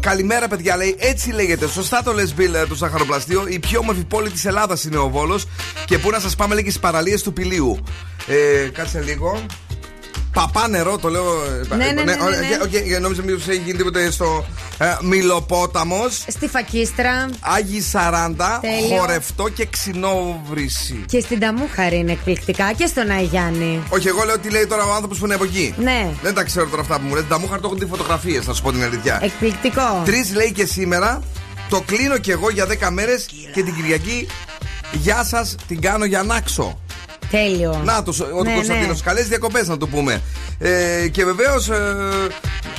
Καλημέρα, 0.00 0.48
παιδιά, 0.48 0.76
λέει. 0.76 0.96
Έτσι 0.98 1.30
λέγεται. 1.30 1.68
Σωστά 1.68 2.02
το 2.02 2.12
λες, 2.12 2.34
Μπιλ, 2.34 2.54
ε, 2.54 2.66
το 2.66 2.74
Ζαχαροπλαστείο. 2.74 3.46
Η 3.48 3.58
πιο 3.58 3.78
όμορφη 3.78 4.04
πόλη 4.04 4.30
της 4.30 4.44
Ελλάδας 4.44 4.84
είναι 4.84 4.96
ο 4.96 5.08
Βόλος. 5.08 5.46
Και 5.84 5.98
πού 5.98 6.10
να 6.10 6.20
σας 6.20 6.36
πάμε, 6.36 6.54
λέει, 6.54 6.62
και 6.62 6.70
στις 6.70 6.82
παραλίες 6.82 7.22
του 7.22 7.32
Πηλίου. 7.32 7.78
Ε, 8.26 8.68
κάτσε 8.68 9.00
λίγο. 9.00 9.46
Παπανερό, 10.36 10.98
το 10.98 11.08
λέω. 11.08 11.24
ε, 11.70 11.74
Ναι, 11.76 11.84
ναι, 11.84 11.92
ναι, 11.92 12.02
ναι, 12.02 12.16
ωραία, 12.22 12.40
ναι. 12.40 12.46
και- 12.46 12.94
οκ, 12.94 13.00
νόμιζα 13.00 13.22
μήπως 13.22 13.48
έχει 13.48 13.60
γίνει 13.64 13.76
τίποτε 13.78 14.10
στο 14.10 14.44
ε, 14.78 14.84
Μιλοπόταμος 15.02 16.24
Στη 16.28 16.48
Φακίστρα 16.48 17.28
Άγιοι 17.40 17.84
40, 17.92 18.34
Τέλειο. 18.60 18.96
χορευτό 18.98 19.48
και 19.48 19.66
ξινόβρηση. 19.66 21.04
και 21.08 21.20
στην 21.20 21.38
Ταμούχαρη 21.40 21.96
είναι 21.96 22.12
εκπληκτικά 22.12 22.72
και 22.72 22.86
στον 22.86 23.10
Αγιάννη. 23.10 23.82
Όχι, 23.88 24.08
εγώ 24.08 24.24
λέω 24.24 24.38
τι 24.38 24.50
λέει 24.50 24.66
τώρα 24.66 24.84
ο 24.84 24.92
άνθρωπος 24.92 25.18
που 25.18 25.24
είναι 25.24 25.34
από 25.34 25.44
εκεί. 25.44 25.74
Ναι. 25.78 26.08
Δεν 26.22 26.34
τα 26.34 26.42
ξέρω 26.44 26.66
τώρα 26.66 26.82
αυτά 26.82 26.98
που 26.98 27.06
μου 27.06 27.14
λέτε. 27.14 27.26
Τα 27.28 27.38
μούχαρ 27.38 27.60
το 27.60 27.66
έχουν 27.66 27.78
δει 27.78 27.86
φωτογραφίες, 27.86 28.46
να 28.46 28.54
σου 28.54 28.62
πω 28.62 28.72
την 28.72 28.82
αλήθεια. 28.82 29.18
Εκπληκτικό. 29.22 30.02
Τρεις 30.04 30.34
λέει 30.34 30.52
και 30.52 30.66
σήμερα. 30.66 31.22
Το 31.68 31.80
κλείνω 31.86 32.18
κι 32.18 32.30
εγώ 32.30 32.50
για 32.50 32.66
10 32.66 32.90
μέρες 32.90 33.26
και 33.54 33.62
την 33.62 33.74
Κυριακή. 33.74 34.26
Γεια 34.92 35.24
σας, 35.24 35.54
την 35.68 35.80
κάνω 35.80 36.04
για 36.04 36.22
να 36.22 36.40
ξω. 36.40 36.80
Τέλειο. 37.30 37.80
Να 37.84 38.02
το, 38.02 38.14
ο 38.38 38.42
Ναι, 38.42 38.54
Κωνσταντίνος. 38.54 38.96
ναι. 38.96 39.02
Καλές 39.04 39.28
διακοπές 39.28 39.68
να 39.68 39.76
το 39.76 39.86
πούμε. 39.86 40.22
Ε, 40.58 41.08
και 41.08 41.24
βεβαίως 41.24 41.68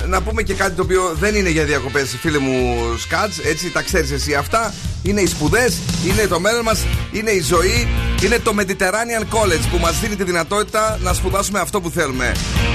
να 0.07 0.21
πούμε 0.21 0.41
και 0.41 0.53
κάτι 0.53 0.71
το 0.75 0.81
οποίο 0.81 1.15
δεν 1.19 1.35
είναι 1.35 1.49
για 1.49 1.63
διακοπές, 1.63 2.15
φίλε 2.21 2.37
μου 2.37 2.75
Σκάτς. 2.97 3.37
Έτσι, 3.39 3.71
τα 3.71 3.81
ξέρεις 3.81 4.11
εσύ 4.11 4.33
αυτά. 4.33 4.73
Είναι 5.03 5.21
οι 5.21 5.25
σπουδές, 5.27 5.77
είναι 6.07 6.27
το 6.27 6.39
μέλλον 6.39 6.61
μας, 6.63 6.85
είναι 7.11 7.31
η 7.31 7.41
ζωή, 7.41 7.87
είναι 8.23 8.39
το 8.39 8.53
Mediterranean 8.59 9.21
College 9.35 9.61
που 9.71 9.77
μας 9.81 9.99
δίνει 9.99 10.15
τη 10.15 10.23
δυνατότητα 10.23 10.97
να 11.01 11.13
σπουδάσουμε 11.13 11.59
αυτό 11.59 11.81
που 11.81 11.89
θέλουμε. 11.89 12.31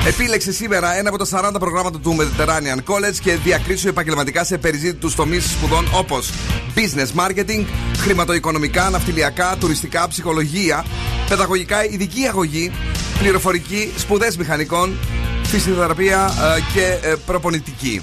Επίλεξε 0.06 0.52
σήμερα 0.52 0.96
ένα 0.98 1.08
από 1.08 1.18
τα 1.18 1.50
40 1.54 1.58
προγράμματα 1.58 1.98
του 1.98 2.16
Mediterranean 2.20 2.92
College 2.92 3.14
και 3.22 3.34
διακρίσου 3.44 3.88
επαγγελματικά 3.88 4.44
σε 4.44 4.58
περιζήτητους 4.58 5.14
τομείς 5.14 5.44
σπουδών 5.50 5.88
όπως 5.94 6.30
business 6.74 7.20
marketing, 7.26 7.64
χρηματοοικονομικά, 7.98 8.90
ναυτιλιακά, 8.90 9.56
τουριστικά, 9.60 10.08
ψυχολογία, 10.08 10.84
παιδαγωγικά, 11.28 11.61
ειδική 11.90 12.26
αγωγή, 12.26 12.72
πληροφορική, 13.18 13.92
σπουδές 13.96 14.36
μηχανικών, 14.36 14.96
φυσιοθεραπεία 15.42 16.32
ε, 16.56 16.60
και 16.74 16.98
ε, 17.08 17.14
προπονητική. 17.26 18.00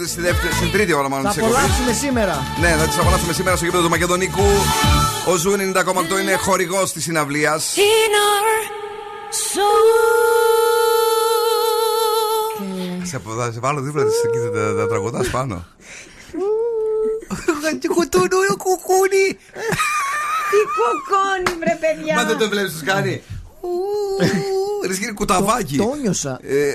τραγούδι 0.00 0.06
στη 0.08 0.20
δεύτερη, 0.20 0.54
στην 0.54 0.70
τρίτη 0.72 0.92
ώρα 0.92 1.08
μάλλον 1.08 1.24
Θα 1.24 1.30
της 1.32 1.38
εκπομπής. 1.38 1.58
απολαύσουμε 1.58 1.92
σήμερα. 1.92 2.34
Ναι, 2.60 2.68
θα 2.78 2.86
τις 2.86 2.98
απολαύσουμε 2.98 3.32
σήμερα 3.32 3.56
στο 3.56 3.64
γήπεδο 3.64 3.82
του 3.82 3.90
Μακεδονικού. 3.90 4.48
Ο 5.26 5.34
Ζου 5.36 5.50
90,8 5.52 6.20
είναι 6.20 6.34
χορηγός 6.36 6.92
της 6.92 7.02
συναυλίας. 7.02 7.74
In 7.76 8.12
our 8.28 8.64
soul. 9.52 9.88
Σε, 13.02 13.20
θα 13.38 13.52
σε 13.52 13.60
βάλω 13.60 13.80
δίπλα 13.80 14.04
της 14.04 14.14
και 14.32 14.38
θα 14.38 14.74
τα 14.74 14.86
τραγουδάς 14.88 15.28
πάνω. 15.30 15.64
Κουτούνου, 17.94 18.56
κουκούνι! 18.64 19.26
Τι 20.50 20.58
κοκόνι, 20.78 21.58
βρε 21.60 21.78
παιδιά. 21.80 22.14
Μα 22.14 22.24
δεν 22.24 22.38
το 22.38 22.48
βλέπεις, 22.48 22.72
τους 22.72 22.82
κάνει. 22.82 23.22
Ρε 24.86 24.94
σκύρι 24.94 25.12
κουταβάκι. 25.12 25.76
Το 25.76 25.94
νιώσα. 26.02 26.38
Ε, 26.42 26.74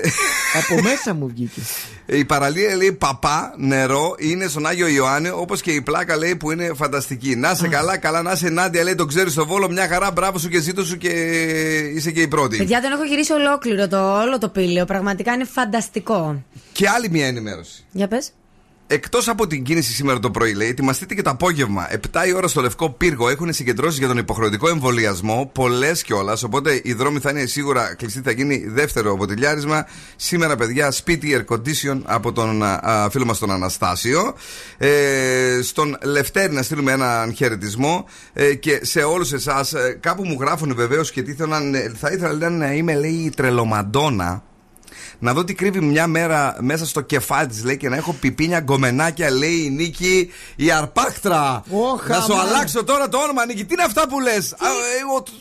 Από 0.54 0.82
μέσα 0.82 1.14
μου 1.14 1.28
βγήκε. 1.28 1.60
Η 2.06 2.24
παραλία 2.24 2.76
λέει 2.76 2.92
παπά, 2.92 3.54
νερό, 3.56 4.14
είναι 4.18 4.46
στον 4.46 4.66
Άγιο 4.66 4.86
Ιωάννη, 4.86 5.28
όπως 5.28 5.60
και 5.60 5.70
η 5.70 5.82
πλάκα 5.82 6.16
λέει 6.16 6.36
που 6.36 6.50
είναι 6.50 6.70
φανταστική. 6.74 7.36
Να 7.36 7.54
σε 7.54 7.68
καλά, 7.68 7.96
καλά 7.96 8.22
να 8.22 8.34
σε 8.34 8.48
Νάντια 8.48 8.82
λέει, 8.82 8.94
τον 8.94 9.08
ξέρεις 9.08 9.32
στο 9.32 9.46
βόλο, 9.46 9.70
μια 9.70 9.88
χαρά, 9.88 10.10
μπράβο 10.10 10.38
σου 10.38 10.48
και 10.48 10.60
ζήτω 10.60 10.84
σου 10.84 10.96
και 10.96 11.08
είσαι 11.94 12.10
και 12.10 12.20
η 12.20 12.28
πρώτη. 12.28 12.56
Παιδιά, 12.56 12.80
τον 12.80 12.92
έχω 12.92 13.04
γυρίσει 13.04 13.32
ολόκληρο 13.32 13.88
το 13.88 14.20
όλο 14.20 14.38
το 14.38 14.48
πήλαιο. 14.48 14.84
Πραγματικά 14.84 15.32
είναι 15.32 15.44
φανταστικό. 15.44 16.42
Και 16.72 16.88
άλλη 16.88 17.08
μια 17.10 17.26
ενημέρωση. 17.26 17.84
Για 17.92 18.08
πες. 18.08 18.32
Εκτός 18.88 19.28
από 19.28 19.46
την 19.46 19.62
κίνηση 19.62 19.92
σήμερα 19.92 20.18
το 20.18 20.30
πρωί, 20.30 20.54
λέει, 20.54 20.68
ετοιμαστείτε 20.68 21.14
και 21.14 21.22
το 21.22 21.30
απόγευμα. 21.30 21.88
7 21.90 22.26
η 22.26 22.32
ώρα 22.34 22.48
στο 22.48 22.60
Λευκό 22.60 22.90
Πύργο 22.90 23.28
έχουν 23.28 23.52
συγκεντρώσεις 23.52 23.98
για 23.98 24.08
τον 24.08 24.18
υποχρεωτικό 24.18 24.68
εμβολιασμό. 24.68 25.50
Πολλές 25.54 26.02
κιόλας. 26.02 26.42
Οπότε 26.42 26.80
η 26.84 26.92
δρόμη 26.92 27.18
θα 27.18 27.30
είναι 27.30 27.46
σίγουρα 27.46 27.94
κλειστή. 27.94 28.20
Θα 28.20 28.30
γίνει 28.30 28.64
δεύτερο 28.68 29.16
ποτηλιάρισμα. 29.16 29.86
Σήμερα, 30.16 30.56
παιδιά, 30.56 30.90
σπίτι 30.90 31.44
air 31.48 31.54
condition 31.54 32.00
από 32.04 32.32
τον 32.32 32.62
α, 32.62 33.08
φίλο 33.10 33.24
μας 33.24 33.38
τον 33.38 33.50
Αναστάσιο. 33.50 34.34
Ε, 34.78 35.60
στον 35.62 35.98
Λευτέρη 36.02 36.52
να 36.52 36.62
στείλουμε 36.62 36.92
έναν 36.92 37.34
χαιρετισμό. 37.34 38.04
Ε, 38.32 38.54
και 38.54 38.80
σε 38.82 39.02
όλους 39.02 39.32
εσάς, 39.32 39.74
κάπου 40.00 40.24
μου 40.24 40.36
γράφουν 40.40 40.74
βεβαίως 40.74 41.10
και 41.10 41.22
τι 41.22 41.30
ήθελαν, 41.30 41.74
θα 41.98 42.10
ήθελα 42.10 42.32
λέει, 42.32 42.50
να 42.50 42.72
είμαι, 42.72 42.94
λέει, 42.94 43.32
τρελομαντόνα. 43.36 44.44
Να 45.18 45.32
δω 45.32 45.44
τι 45.44 45.54
κρύβει 45.54 45.80
μια 45.80 46.06
μέρα 46.06 46.56
μέσα 46.60 46.86
στο 46.86 47.00
κεφάλι 47.00 47.46
της, 47.48 47.64
λέει, 47.64 47.76
και 47.76 47.88
να 47.88 47.96
έχω 47.96 48.12
πιπίνια 48.12 48.60
γκομενάκια, 48.60 49.30
λέει 49.30 49.62
η 49.64 49.70
Νίκη 49.70 50.30
η 50.56 50.70
Αρπάχτρα. 50.70 51.62
Ωχ, 51.70 52.08
να 52.08 52.20
σου 52.20 52.32
αμάν. 52.32 52.46
αλλάξω 52.46 52.84
τώρα 52.84 53.08
το 53.08 53.18
όνομα, 53.18 53.46
Νίκη. 53.46 53.64
Τι 53.64 53.72
είναι 53.74 53.82
αυτά 53.82 54.08
που 54.08 54.20
λες; 54.20 54.54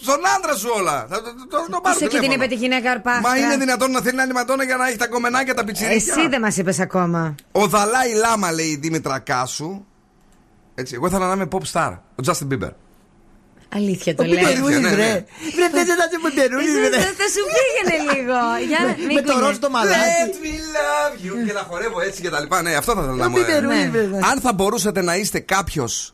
Στον 0.02 0.20
άντρα 0.38 0.56
σου 0.56 0.70
όλα. 0.76 1.06
Θα 1.10 1.16
το- 1.22 1.24
το- 1.24 1.48
το- 1.50 1.66
το 1.72 1.80
πάρω 1.82 1.96
Πού 1.96 2.02
και 2.02 2.08
την 2.08 2.20
τηλέφωνο. 2.20 2.34
είπε 2.44 2.48
τη 2.54 2.56
γυναίκα 2.56 2.92
Αρπάχτρα. 2.92 3.30
Μα 3.30 3.38
είναι 3.38 3.58
δυνατόν 3.58 3.92
να 3.92 4.02
θέλει 4.02 4.16
να 4.16 4.24
είναι 4.24 4.34
ματώνα 4.34 4.64
για 4.64 4.76
να 4.76 4.88
έχει 4.88 4.98
τα 4.98 5.06
γκομενάκια, 5.08 5.54
τα 5.54 5.64
πιτσιρίκια; 5.64 6.14
Εσύ 6.18 6.28
δεν 6.30 6.42
μας 6.42 6.58
είπες 6.58 6.80
ακόμα. 6.80 7.36
Ο 7.52 7.68
Δαλάη 7.68 8.14
Λάμα 8.14 8.52
λέει 8.52 8.66
η 8.66 8.76
Δήμητρα 8.82 9.20
Κάσου. 9.20 9.86
Έτσι, 10.76 10.94
εγώ 10.96 11.08
ήθελα 11.08 11.28
να 11.28 11.34
είμαι 11.34 11.48
pop 11.52 11.62
star. 11.72 11.92
Ο 11.92 12.24
Justin 12.26 12.48
Bieber. 12.54 12.70
Αλήθεια 13.76 14.16
το 14.16 14.24
Ο 14.24 14.26
λέω. 14.26 14.38
Πιπερούλης, 14.38 14.80
Ναι, 14.80 14.90
ναι. 14.90 14.96
ρε. 14.96 15.12
Βρε, 15.56 15.68
δεν 15.74 15.86
θα 16.00 16.06
είσαι 16.08 16.20
Πιπερούλης, 16.28 16.74
Εσύ, 16.76 16.90
ρε. 16.94 17.00
θα- 17.06 17.14
Θα 17.22 17.28
σου 17.34 17.44
πήγαινε 17.56 17.96
λίγο. 18.12 18.38
Για 18.70 18.80
να 18.88 18.92
μην 19.08 19.16
Με 19.16 19.22
το 19.22 19.32
κουνιέσαι. 19.32 19.46
ροζ 19.50 19.58
το 19.58 19.70
μαλάκι. 19.70 20.00
Let 20.00 20.36
me 20.46 20.54
love 20.78 21.14
you. 21.26 21.34
Και 21.48 21.54
να 21.54 21.64
χορεύω 21.70 22.02
έτσι 22.02 22.22
και 22.22 22.30
τα 22.30 22.40
λοιπά. 22.40 22.62
Ναι, 22.62 22.76
αυτό 22.76 22.92
θα 22.94 23.02
ήθελα 23.02 23.16
να 23.16 23.30
μου 23.30 23.36
Πιπερούλης, 23.38 23.84
Ναι. 23.84 23.90
βέβαια. 24.00 24.20
Αν 24.32 24.40
θα 24.42 24.54
μπορούσατε 24.54 25.02
να 25.02 25.16
είστε 25.16 25.40
κάποιος 25.40 26.14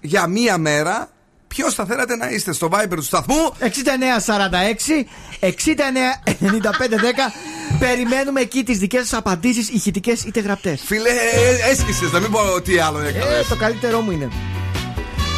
για 0.00 0.26
μία 0.26 0.58
μέρα, 0.58 1.08
ποιος 1.48 1.74
θα 1.74 1.84
θέλατε 1.84 2.16
να 2.16 2.28
είστε 2.30 2.52
στο 2.52 2.68
Viber 2.72 2.94
του 2.96 3.02
σταθμού; 3.02 3.54
6946 3.58 5.06
699510 5.40 7.32
Περιμένουμε 7.78 8.40
εκεί 8.40 8.62
τις 8.64 8.78
δικές 8.78 9.00
σας 9.08 9.18
απαντήσεις 9.18 9.68
ηχητικές 9.68 10.24
είτε 10.24 10.40
γραπτές 10.40 10.82
Φίλε, 10.86 11.08
ε, 11.08 11.70
έσκησε, 11.70 12.04
να 12.12 12.20
μην 12.20 12.30
πω 12.30 12.60
τι 12.64 12.78
άλλο 12.78 12.98
έκανες. 12.98 13.24
Ε, 13.38 13.44
το 13.48 13.56
καλύτερό 13.56 14.00
μου 14.00 14.10
είναι 14.10 14.28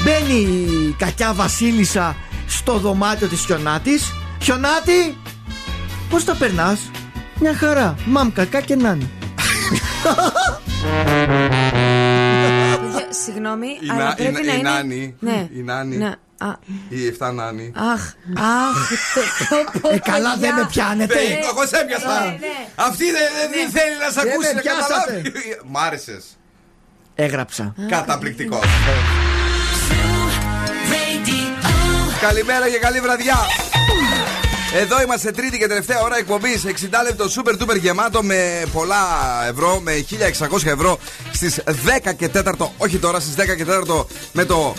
Μπαίνει 0.05 0.35
η 0.41 0.95
κακιά 0.99 1.33
βασίλισσα 1.35 2.17
στο 2.49 2.79
δωμάτιο 2.79 3.27
της 3.27 3.41
Χιονάτης 3.45 4.13
Χιονάτη, 4.43 5.17
πώς 6.11 6.25
τα 6.25 6.35
περνάς; 6.35 6.91
Μια 7.41 7.55
χαρά, 7.55 7.95
μαμ 8.05 8.33
κακά 8.33 8.61
και 8.61 8.75
νάνι 8.77 9.11
Για- 12.91 13.07
Συγγνώμη, 13.25 13.67
Η 13.67 13.89
αλλά 13.91 14.05
Να- 14.05 14.15
πρέπει 14.15 14.31
η- 14.43 14.47
να 14.47 14.53
η 14.53 14.59
είναι. 14.59 14.71
Νάνη. 14.71 15.17
Ναι. 15.21 15.49
Η 15.55 15.63
Νάνη. 15.63 15.97
Ναι. 15.97 16.13
Α, 16.39 16.49
Η 16.89 17.07
7 17.07 17.33
Νάνη. 17.33 17.73
Αχ, 17.77 18.03
αχ. 18.37 18.89
το- 19.15 19.21
το- 19.73 19.81
το- 19.81 19.89
Ε, 19.95 19.99
καλά, 19.99 20.33
παιδιά. 20.33 20.39
δεν 20.51 20.55
με 20.55 20.67
πιάνετε. 20.71 21.15
Ναι, 21.15 21.23
εγώ 21.51 21.67
σε 21.67 21.77
έπιασα. 21.77 22.21
Ναι, 22.21 22.27
ναι. 22.27 22.69
Αυτή 22.75 23.05
δεν 23.05 23.29
δεν 23.55 23.71
θέλει 23.71 23.97
να 24.05 24.11
σε 24.15 24.21
Δεν 24.21 24.33
ακούσει 24.33 24.49
με 24.49 24.55
να 24.55 24.61
πιάσατε. 24.61 25.13
καταλάβει. 25.23 25.61
Μ' 25.67 25.77
άρεσες. 25.79 26.25
Έγραψα 27.15 27.75
Καταπληκτικός. 27.89 28.65
Καλημέρα 32.29 32.71
και 32.71 32.79
καλή 32.79 33.01
βραδιά. 33.01 33.37
Εδώ 34.75 35.03
είμαστε 35.03 35.31
τρίτη 35.31 35.59
και 35.59 35.67
τελευταία 35.67 36.01
ώρα 36.01 36.17
εκπομπής 36.17 36.65
60 36.67 36.69
λεπτό 37.05 37.25
super 37.25 37.63
duper 37.63 37.79
γεμάτο 37.81 38.23
με 38.23 38.65
πολλά 38.73 39.07
ευρώ, 39.49 39.81
με 39.81 40.05
1600 40.51 40.67
ευρώ 40.67 40.99
στις 41.33 41.61
10 42.07 42.15
και 42.17 42.31
4. 42.35 42.43
Όχι 42.79 42.99
τώρα, 42.99 43.21
στις 43.21 43.35
10 43.35 43.57
και 43.57 43.65
4 43.65 44.07
με 44.33 44.45
το. 44.45 44.75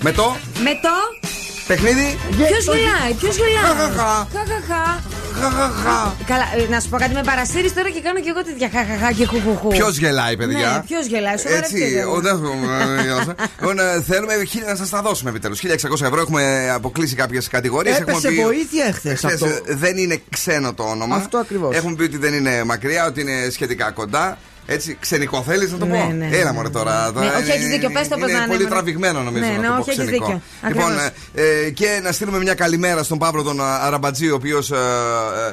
Με 0.00 0.12
το 0.12 0.36
Με 0.62 0.78
το. 0.82 1.41
Παιχνίδι. 1.66 2.18
Ποιος 2.36 2.64
γελάει, 2.64 3.12
ποιος 3.20 3.36
γελάει. 3.36 3.64
Χαχαχα. 3.64 4.28
Χαχαχα. 4.34 5.02
Χαχαχα. 5.40 6.14
Καλά, 6.26 6.44
ε, 6.56 6.68
να 6.70 6.80
σου 6.80 6.88
πω 6.88 6.96
κάτι 6.98 7.14
με 7.14 7.22
παρασύρεις 7.22 7.74
τώρα 7.74 7.90
και 7.90 8.00
κάνω 8.00 8.20
και 8.20 8.28
εγώ 8.28 8.44
τέτοια 8.44 8.70
χαχαχά 8.74 9.12
και 9.12 9.26
χουχουχού. 9.26 9.68
Ποιος 9.68 9.96
γελάει, 9.96 10.36
παιδιά; 10.36 10.70
Ναι, 10.72 10.82
ποιος 10.86 11.06
γελάει, 11.06 11.32
Έτσι, 11.32 11.46
σοβαρευτείτε. 11.48 12.04
ο, 12.04 12.20
δεν- 12.20 12.40
Λοιπόν, 13.60 13.78
ε, 13.78 14.02
θέλουμε 14.06 14.44
χίλια- 14.44 14.68
να 14.68 14.76
σας 14.76 14.88
τα 14.90 15.02
δώσουμε 15.02 15.30
επιτέλους. 15.30 15.58
1600 15.60 16.06
ευρώ 16.06 16.20
έχουμε 16.20 16.70
αποκλείσει 16.74 17.14
κάποιες 17.14 17.48
κατηγορίες. 17.48 17.98
Έπεσε 17.98 18.30
βοήθεια 18.30 18.84
εχθές 18.84 19.24
αυτό. 19.24 19.46
Δεν 19.66 19.96
είναι 19.96 20.22
ξένο 20.30 20.74
το 20.74 20.82
όνομα. 20.82 21.16
Αυτό 21.16 21.38
ακριβώς. 21.38 21.76
Έχουμε 21.76 21.94
πει 21.96 22.02
ότι 22.02 22.16
δεν 22.16 22.34
είναι 22.34 22.64
μακριά, 22.64 23.06
ότι 23.06 23.20
είναι 23.20 23.48
σχετικά 23.50 23.90
κοντά. 23.90 24.38
Έτσι, 24.66 24.96
ξενικό 25.00 25.42
θέλει 25.42 25.68
να 25.70 25.78
το 25.78 25.84
Ναι, 25.86 25.98
πω. 25.98 26.12
ναι, 26.12 26.26
ναι. 26.26 26.36
Έλα 26.36 26.52
μωρέ 26.52 26.68
τώρα. 26.68 27.06
Ναι, 27.06 27.12
τώρα 27.12 27.26
όχι, 27.36 27.42
είναι- 27.44 27.52
έχεις 27.54 27.66
δίκιο, 27.68 27.90
πες 27.90 28.08
το 28.08 28.16
πώς 28.16 28.28
είναι 28.28 28.32
να 28.38 28.44
είναι, 28.44 28.46
πολύ 28.52 28.62
μωρέ. 28.62 28.74
τραβηγμένο 28.74 29.22
νομίζω 29.22 29.44
Ναι, 29.44 29.50
να 29.50 29.58
ναι, 29.60 29.66
το 29.66 29.72
πω 29.72 29.80
όχι, 29.80 29.90
έχεις 29.90 30.02
ξενικό. 30.02 30.24
δίκιο. 30.26 30.40
Λοιπόν, 30.68 30.84
Ακριβώς. 30.84 31.12
ε, 31.34 31.64
ε, 31.66 31.70
και 31.70 32.00
να 32.02 32.12
στείλουμε 32.12 32.38
μια 32.38 32.54
καλημέρα 32.54 33.02
στον 33.02 33.18
Παύλο 33.18 33.42
τον 33.42 33.60
α, 33.60 33.74
Αραμπατζή, 33.82 34.30
ο 34.30 34.34
οποίος 34.34 34.72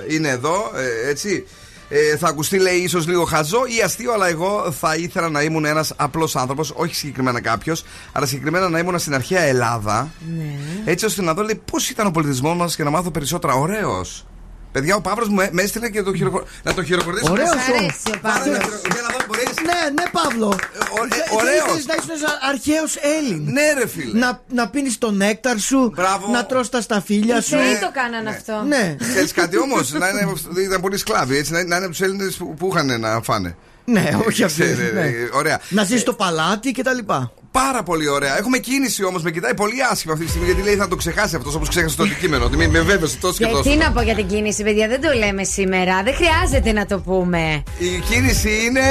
είναι 0.10 0.30
εδώ. 0.30 0.72
ε, 1.06 1.10
έτσι. 1.10 1.46
Ε, 1.92 2.18
θα 2.18 2.28
ακουστεί, 2.28 2.58
λέει, 2.60 2.76
ίσως 2.78 3.08
λίγο 3.08 3.24
χαζό 3.24 3.62
ή 3.78 3.82
αστείο, 3.84 4.14
αλλά 4.14 4.28
εγώ 4.28 4.72
θα 4.80 4.96
ήθελα 4.96 5.30
να 5.30 5.42
ήμουν 5.42 5.66
ένας 5.66 5.94
απλός 5.96 6.36
άνθρωπος, 6.36 6.72
όχι 6.76 6.96
συγκεκριμένα 6.96 7.42
κάποιος, 7.42 7.86
αλλά 8.12 8.26
συγκεκριμένα 8.26 8.70
να 8.70 8.80
ήμουν 8.80 9.00
στην 9.00 9.14
αρχαία 9.14 9.42
Ελλάδα, 9.42 10.10
Ναι. 10.38 10.44
έτσι 10.92 11.06
ώστε 11.06 11.22
να 11.22 11.34
δω, 11.34 11.44
λέει, 11.44 11.62
πώς 11.72 11.90
ήταν 11.90 12.08
ο 12.08 12.12
πολιτισμός 12.12 12.56
μας 12.58 12.76
και 12.76 12.84
να 12.84 12.90
μάθω 12.90 13.12
περισσότερα. 13.12 13.54
Ωραίος. 13.54 14.26
Παιδιά, 14.72 14.96
ο 14.96 15.02
Παύλο 15.02 15.28
μου 15.30 15.40
ε- 15.40 15.50
με 15.52 15.62
έστειλε 15.62 15.90
και 15.90 16.04
το 16.04 16.14
χειροκο... 16.16 16.44
να 16.64 16.74
το 16.74 16.84
χειροκροτήσω. 16.84 17.32
Ωραίος 17.32 17.50
μέσα. 17.56 17.72
ο- 17.72 17.76
αρέσει 17.76 17.96
ο 18.08 18.18
Πάρε 18.22 18.38
Παύλος. 18.40 18.58
να 18.58 18.64
χειρο- 18.64 18.82
Για 18.94 19.02
να 19.02 19.10
δω, 19.18 19.18
μπορείς. 19.28 19.46
Ναι, 19.70 20.02
ναι 20.02 20.04
Παύλο 20.12 20.56
ε, 20.60 21.36
ωραίος. 21.36 21.66
Ήθελες 21.66 21.86
να 21.86 21.96
είσαι 22.16 22.26
αρχαίος 22.50 22.96
Έλλην 23.18 23.44
Ναι, 23.52 23.74
ρε 23.74 23.88
φίλε. 23.88 24.20
Να, 24.20 24.42
να 24.50 24.70
πίνεις 24.70 24.98
το 24.98 25.12
νέκταρ 25.12 25.60
σου 25.60 25.92
Μπράβο. 25.96 26.32
Να 26.32 26.46
τρως 26.46 26.70
τα 26.70 26.82
σταφύλια 26.82 27.38
Οι 27.38 27.42
σου 27.42 27.50
θεοί 27.50 27.78
το 27.80 27.90
κάνανε 27.94 28.30
αυτό. 28.30 28.64
Ναι, 28.68 28.96
Ξέρεις 29.00 29.32
κάτι 29.34 29.58
όμως, 29.66 29.92
να 29.92 30.10
είναι, 30.10 30.34
ήταν 30.66 30.82
πολύ 30.82 30.98
σκλάβοι, 30.98 31.38
έτσι, 31.38 31.52
να, 31.52 31.58
να 31.58 31.76
είναι 31.76 31.86
από 31.86 31.90
τους 31.90 32.02
Έλληνες 32.02 32.36
που, 32.36 32.54
που 32.54 32.70
είχαν 32.74 33.00
να 33.00 33.22
φάνε. 33.22 33.56
ναι, 33.86 34.10
όχι 34.28 34.44
αυτή 34.44 34.64
Ναι, 34.64 34.70
ναι, 34.74 35.02
ναι, 35.02 35.12
Ωραία. 35.34 35.60
Να 35.70 35.84
ζεις 35.84 36.02
στο 36.02 36.14
παλάτι 36.14 36.72
και 36.72 36.84
τα 36.84 36.94
λοιπά 36.94 37.32
Πάρα 37.52 37.84
πολύ 37.84 38.08
ωραία. 38.08 38.38
Έχουμε 38.38 38.58
κίνηση 38.58 39.04
όμως, 39.04 39.24
με 39.24 39.32
κοιτάει 39.32 39.54
πολύ 39.54 39.84
άσχημα 39.92 40.14
αυτή 40.14 40.26
τη 40.26 40.30
στιγμή 40.32 40.48
γιατί 40.48 40.64
λέει 40.64 40.76
θα 40.76 40.88
το 40.88 40.96
ξεχάσει 40.96 41.36
αυτός 41.36 41.56
όπως 41.56 41.70
ξέχασε 41.70 41.96
το 41.96 42.04
αντικείμενο. 42.04 42.46
Ότι 42.46 42.58
μην 42.58 42.70
με 42.70 42.80
βέβαιος 42.80 43.20
τόσο 43.20 43.38
και 43.38 43.46
Και 43.46 43.52
τόσο. 43.52 43.70
τι 43.70 43.76
να 43.76 43.92
πω 43.92 44.02
για 44.02 44.16
την 44.16 44.28
κίνηση, 44.28 44.64
παιδιά, 44.64 44.88
δεν 44.88 45.02
το 45.02 45.14
λέμε 45.18 45.44
σήμερα. 45.44 46.04
Δεν 46.04 46.14
χρειάζεται 46.16 46.72
να 46.72 46.86
το 46.86 47.00
πούμε. 47.00 47.64
Η 47.78 48.00
κίνηση 48.10 48.50
είναι. 48.66 48.82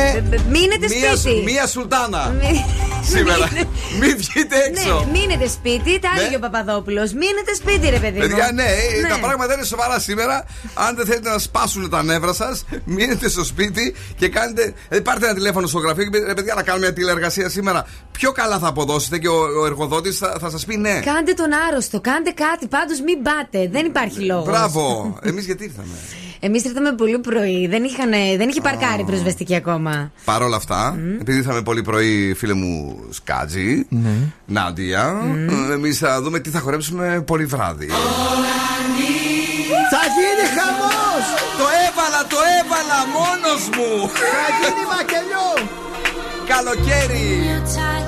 Μείνετε 0.50 0.86
μία, 0.88 1.16
σπίτι. 1.16 1.42
μία 1.44 1.66
σουλτάνα. 1.66 2.28
Μη- 2.28 2.64
Σήμερα. 3.12 3.48
Μείνε- 3.52 3.68
Μην 4.00 4.16
βγείτε 4.16 4.56
έξω. 4.68 5.06
Ναι, 5.12 5.18
μείνετε 5.18 5.48
σπίτι, 5.48 5.98
τα 5.98 6.08
Ναι. 6.14 6.20
έλεγε 6.20 6.36
ο 6.36 6.38
Παπαδόπουλος. 6.38 7.12
Μείνετε 7.12 7.54
σπίτι, 7.54 7.88
ρε 7.90 7.98
παιδί 7.98 8.20
μου. 8.20 8.26
Παιδιά, 8.28 8.50
ναι, 8.54 8.62
Ναι. 9.02 9.08
τα 9.08 9.18
πράγματα 9.18 9.54
είναι 9.54 9.64
σοβαρά 9.64 9.98
σήμερα. 9.98 10.44
Αν 10.74 10.96
δεν 10.96 11.06
θέλετε 11.06 11.30
να 11.30 11.38
σπάσουν 11.38 11.90
τα 11.90 12.02
νεύρα 12.02 12.32
σας, 12.32 12.64
μείνετε 12.84 13.28
στο 13.28 13.44
σπίτι 13.44 13.94
και 14.16 14.28
κάνετε. 14.28 14.74
Ε, 14.88 14.98
πάρτε 15.00 15.24
ένα 15.26 15.34
τηλέφωνο 15.34 15.66
στο 15.66 15.78
γραφείο 15.78 16.04
και 16.04 16.10
πείτε, 16.10 16.26
«Ρε 16.26 16.34
παιδιά, 16.34 16.54
να 16.54 16.62
κάνουμε 16.62 16.84
μια 16.86 16.94
τηλεεργασία 16.94 17.48
σήμερα. 17.48 17.86
Πιο 18.18 18.32
καλά 18.32 18.58
θα 18.58 18.68
αποδώσετε 18.68 19.18
και 19.18 19.28
ο, 19.28 19.38
ο 19.60 19.66
εργοδότης 19.66 20.18
θα, 20.18 20.36
θα 20.40 20.50
σας 20.50 20.64
πει 20.64 20.76
ναι. 20.76 21.00
Κάντε 21.00 21.32
τον 21.32 21.46
άρρωστο, 21.68 22.00
κάντε 22.00 22.30
κάτι. 22.30 22.66
Πάντως 22.66 23.00
μην 23.00 23.22
πάτε. 23.22 23.68
Δεν 23.72 23.86
υπάρχει 23.86 24.20
λόγος. 24.20 24.44
Μπράβο. 24.44 25.14
Εμείς 25.22 25.44
γιατί 25.44 25.64
ήρθαμε; 25.64 25.94
Εμείς 26.40 26.64
ήρθαμε 26.64 26.92
πολύ 26.92 27.18
πρωί. 27.18 27.66
Δεν, 27.66 27.84
είχαν, 27.84 28.10
δεν 28.36 28.48
είχε 28.48 28.60
παρκάρει 28.60 29.04
προσβεστική 29.04 29.54
ακόμα. 29.54 30.12
Παρ' 30.24 30.42
όλα 30.42 30.56
αυτά, 30.56 30.98
επειδή 31.20 31.38
ήρθαμε 31.38 31.62
πολύ 31.62 31.82
πρωί, 31.82 32.34
φίλε 32.34 32.52
μου 32.52 32.98
Σκάτζη, 33.10 33.86
Νάντια, 34.46 35.16
εμείς 35.72 35.98
θα 35.98 36.22
δούμε 36.22 36.38
τι 36.38 36.50
θα 36.50 36.58
χορέψουμε 36.58 37.22
πολύ 37.26 37.44
βράδυ. 37.44 37.86
Θα 39.90 40.02
γίνει 40.16 40.44
χαμός 40.56 41.24
Το 41.58 41.66
έβαλα, 41.86 42.20
το 42.32 42.36
έβαλα 42.58 43.00
μόνος 43.16 43.62
μου! 43.74 44.08
Θα 44.08 44.44
γίνει 44.58 44.82
μακελιό 44.92 45.50
Καλοκαίρι! 46.48 48.07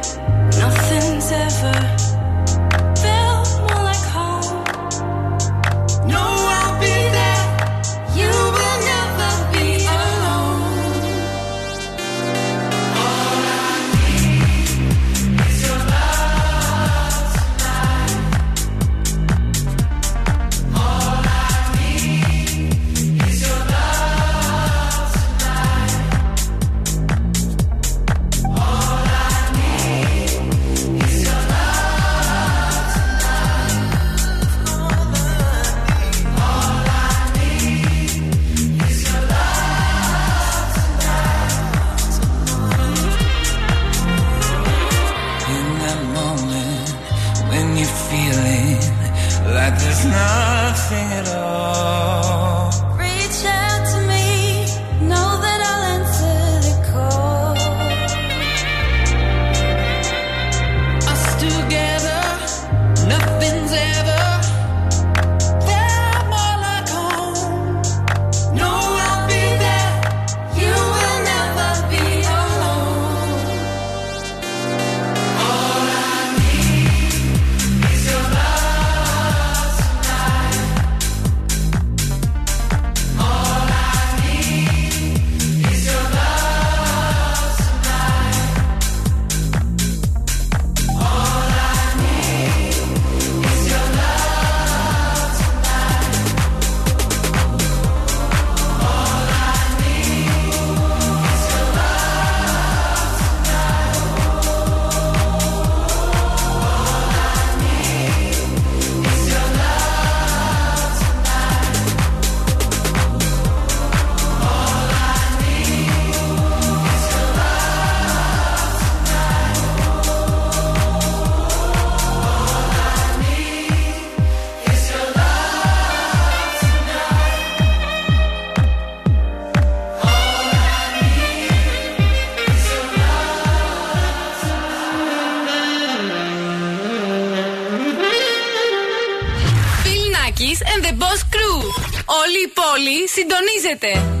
συντονίζεται. 143.71 144.20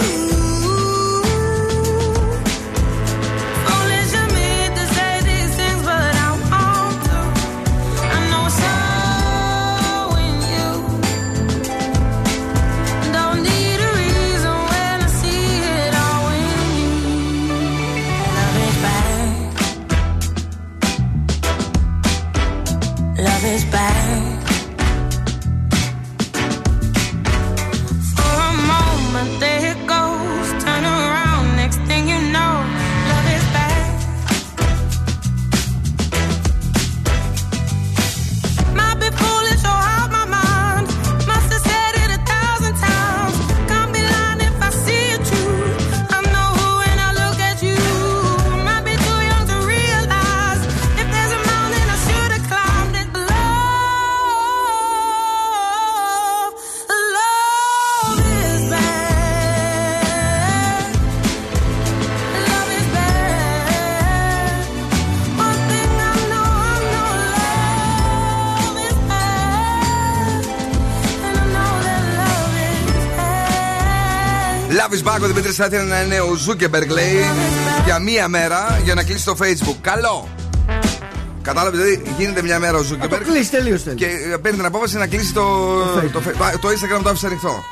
Is 75.61 75.69
back, 75.69 75.73
ο 75.73 75.79
Δημήτρη 75.79 75.85
θα 75.85 75.85
ήθελε 75.85 75.89
να 75.89 76.01
είναι 76.01 76.19
ο 76.19 76.35
Ζούκερμπεργκ, 76.35 76.89
λέει, 76.89 77.25
για 77.85 77.99
μία 77.99 78.27
μέρα 78.27 78.79
για 78.83 78.93
να 78.93 79.03
κλείσει 79.03 79.25
το 79.25 79.35
Facebook. 79.39 79.75
Καλό! 79.81 80.27
Κατάλαβε, 81.41 81.77
δηλαδή 81.77 82.01
γίνεται 82.17 82.41
μια 82.41 82.59
μέρα 82.59 82.77
ο 82.77 82.81
Ζούκερμπεργκ. 82.81 83.23
κλείσει 83.23 83.51
τελείως 83.51 83.83
θέλει. 83.83 83.95
Και 83.95 84.07
παίρνει 84.41 84.57
την 84.57 84.65
απόφαση 84.65 84.97
να 84.97 85.07
κλείσει 85.07 85.33
το, 85.33 85.77
το, 86.13 86.21
Fa- 86.39 86.59
το 86.61 86.67
Instagram 86.67 86.99
το 87.03 87.09
άφησε 87.09 87.25
ανοιχτό. 87.25 87.63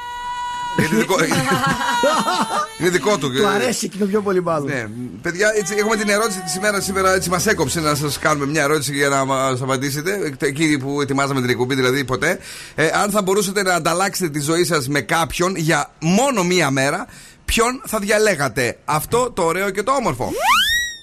Είναι 0.79 0.99
δικό, 0.99 1.15
είναι 2.79 2.89
δικό 2.89 3.17
του. 3.17 3.31
Του 3.31 3.47
αρέσει 3.47 3.85
εκείνο 3.85 4.05
πιο 4.05 4.21
πολύ 4.21 4.43
μάλλον. 4.43 4.67
Ναι, 4.67 4.87
παιδιά, 5.21 5.51
έτσι, 5.55 5.75
έχουμε 5.77 5.95
την 5.95 6.09
ερώτηση 6.09 6.39
της 6.39 6.55
ημέρας 6.55 6.83
σήμερα. 6.83 7.13
Έτσι 7.13 7.29
μας 7.29 7.45
έκοψε 7.45 7.79
να 7.79 7.95
σας 7.95 8.19
κάνουμε 8.19 8.45
μια 8.45 8.61
ερώτηση 8.61 8.93
για 8.93 9.09
να 9.09 9.25
μας 9.25 9.61
απαντήσετε. 9.61 10.33
Εκεί 10.39 10.77
που 10.77 11.01
ετοιμάζαμε 11.01 11.41
την 11.41 11.49
εκπομπή, 11.49 11.75
δηλαδή 11.75 12.03
ποτέ. 12.03 12.39
Ε, 12.75 12.89
αν 12.93 13.09
θα 13.09 13.21
μπορούσατε 13.21 13.63
να 13.63 13.73
ανταλλάξετε 13.73 14.29
τη 14.29 14.39
ζωή 14.39 14.63
σας 14.63 14.87
με 14.87 15.01
κάποιον 15.01 15.55
για 15.55 15.91
μόνο 15.99 16.43
μία 16.43 16.71
μέρα, 16.71 17.07
ποιον 17.45 17.81
θα 17.85 17.99
διαλέγατε; 17.99 18.77
Αυτό 18.85 19.31
το 19.31 19.43
ωραίο 19.43 19.69
και 19.69 19.83
το 19.83 19.91
όμορφο. 19.91 20.31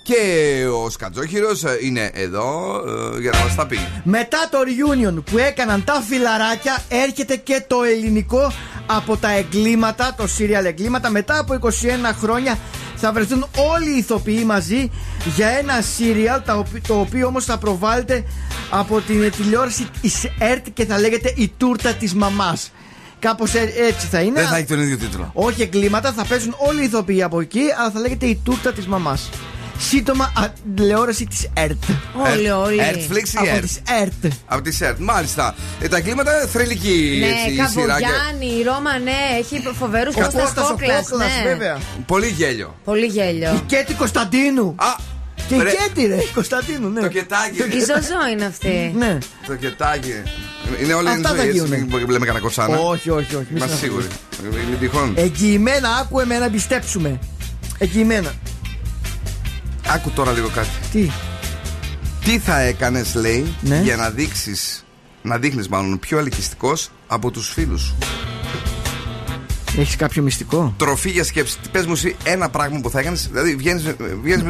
Και 0.06 0.66
ο 0.84 0.90
Σκατζόχυρος 0.90 1.62
είναι 1.82 2.10
εδώ 2.14 2.76
ε, 3.16 3.20
για 3.20 3.30
να 3.30 3.38
μας 3.38 3.54
τα 3.54 3.66
πει. 3.66 3.78
Μετά 4.04 4.48
το 4.50 4.58
reunion 4.58 5.22
που 5.30 5.38
έκαναν 5.38 5.84
τα 5.84 6.02
φιλαράκια 6.08 6.78
έρχεται 6.88 7.36
και 7.36 7.64
το 7.66 7.76
ελληνικό 7.82 8.52
από 8.86 9.16
τα 9.16 9.30
εγκλήματα, 9.30 10.14
το 10.16 10.24
serial 10.38 10.64
εγκλήματα. 10.64 11.10
Μετά 11.10 11.38
από 11.38 11.58
21 11.62 11.68
χρόνια 12.20 12.58
θα 12.96 13.12
βρεθούν 13.12 13.46
όλοι 13.74 13.94
οι 13.94 13.98
ηθοποιοί 13.98 14.42
μαζί 14.46 14.90
για 15.36 15.48
ένα 15.48 15.74
serial 15.80 16.40
τα 16.44 16.54
οποι- 16.54 16.86
το 16.86 17.00
οποίο 17.00 17.26
όμως 17.26 17.44
θα 17.44 17.58
προβάλλεται 17.58 18.24
από 18.70 19.00
την 19.00 19.30
τηλεόραση 19.30 19.86
της 20.00 20.24
ΕΡΤ 20.38 20.66
και 20.74 20.84
θα 20.84 20.98
λέγεται 21.00 21.32
η 21.36 21.52
τούρτα 21.56 21.92
της 21.92 22.14
μαμάς. 22.14 22.70
Κάπως 23.18 23.54
ε- 23.54 23.72
έτσι 23.88 24.06
θα 24.06 24.20
είναι. 24.20 24.40
Δεν 24.40 24.48
θα 24.48 24.56
έχει 24.56 24.66
τον 24.66 24.80
ίδιο 24.80 24.96
τίτλο. 24.96 25.30
Όχι 25.34 25.62
εγκλήματα, 25.62 26.12
θα 26.12 26.24
παίζουν 26.24 26.54
όλοι 26.58 26.80
οι 26.80 26.84
ηθοποιοί 26.84 27.22
από 27.22 27.40
εκεί, 27.40 27.62
αλλά 27.78 27.90
θα 27.90 28.00
λέγεται 28.00 28.26
η 28.26 28.40
τούρτα 28.44 28.72
της 28.72 28.86
μαμάς. 28.86 29.30
Σύντομα 29.78 30.24
α, 30.36 30.48
τηλεόραση 30.76 31.24
της 31.26 31.48
ΕΡΤ. 31.54 31.82
Όλοι, 32.34 32.50
όλοι. 32.50 32.78
Netflix 32.80 33.26
ή 33.26 33.36
Από 33.36 33.46
ΕΡΤ. 33.48 33.60
της 33.62 33.80
ΕΡΤ. 34.02 34.32
Από 34.46 34.62
της 34.62 34.76
ΣΕΡΤ, 34.76 34.98
μάλιστα. 34.98 35.54
Ε, 35.80 35.88
τα 35.88 35.96
εγκλήματα 35.96 36.32
θρηλυκή 36.52 37.16
Ναι, 37.20 37.26
έτσι, 37.26 37.50
η 37.50 37.80
σειρά. 37.80 37.98
και- 37.98 38.06
Καβογιάννη, 38.06 38.58
η 38.60 38.62
Ρώμα, 38.62 38.98
ναι, 38.98 39.16
έχει 39.38 39.62
φοβερούς 39.78 40.14
Ο 40.14 40.20
Κώστας 40.20 40.42
Κώστας 40.42 40.64
ο 40.64 40.70
Κόκλας, 40.70 41.08
Κόκλας, 41.08 41.28
ναι. 41.44 41.48
βέβαια. 41.50 41.78
Πολύ 42.06 42.26
γέλιο. 42.26 42.74
Πολύ 42.84 43.06
γέλιο. 43.06 43.54
Η 43.54 43.60
Κέτη 43.66 43.94
Κωνσταντίνου. 43.94 44.74
Α, 44.78 45.14
Και 45.48 45.54
η 45.54 45.62
ρε. 45.62 45.70
Κέτη, 45.70 46.06
ρε, 46.06 46.14
η 46.16 46.28
Κωνσταντίνου, 46.34 46.88
ναι. 46.88 47.00
Το 47.00 47.08
κετάκι. 47.08 47.56
Η 47.76 47.78
Ζωζό 47.78 48.20
είναι 48.32 48.44
αυτή. 48.44 48.94
Ναι. 48.98 49.18
Το 49.46 49.54
κετάκι. 49.54 50.14
Είναι 50.82 50.92
όλοι 50.94 51.08
Αυτά 51.08 51.18
εν 51.18 51.24
θα 51.26 51.34
ζωή, 51.42 51.46
έτσι, 51.48 51.52
γίνουνε. 51.58 51.76
μην 51.76 52.10
λέμε 52.10 52.26
κανένα 52.26 52.44
κοτσάνα. 52.44 52.76
Όχι, 52.78 53.10
όχι, 53.10 53.34
όχι. 53.34 53.46
μη 53.50 53.56
Είμαστε 53.56 53.76
στεναχωρείς. 53.76 54.06
σίγουροι. 54.40 54.60
Είναι 54.68 54.76
τυχόν. 54.80 55.12
Εγγυημένα, 55.16 55.88
άκου 56.00 56.20
εμένα, 56.20 56.48
πιστέψουμε. 56.50 57.18
Εγγυημένα. 57.78 58.32
Άκου 59.94 60.10
τώρα 60.10 60.32
λίγο 60.32 60.48
κάτι. 60.48 60.68
Τι; 60.92 61.10
Τι 62.24 62.38
θα 62.38 62.60
έκανες, 62.60 63.14
λέει, 63.14 63.54
Ναι. 63.60 63.80
για 63.80 63.96
να 63.96 64.10
δείξεις. 64.10 64.84
Να 65.22 65.38
δείχνεις 65.38 65.68
μάλλον 65.68 65.98
πιο 65.98 66.18
ελκυστικός 66.18 66.90
από 67.06 67.30
τους 67.30 67.48
φίλους 67.48 67.80
σου; 67.82 67.96
Έχεις 69.78 69.96
κάποιο 69.96 70.22
μυστικό; 70.22 70.74
Τροφή 70.76 71.10
για 71.10 71.24
σκέψη. 71.24 71.56
Πες 71.72 71.86
μου 71.86 71.92
εσύ 71.92 72.16
ένα 72.24 72.48
πράγμα 72.48 72.80
που 72.80 72.90
θα 72.90 72.98
έκανες. 73.00 73.28
Δηλαδή 73.32 73.54
βγαίνεις 73.56 73.84
με, 73.84 73.94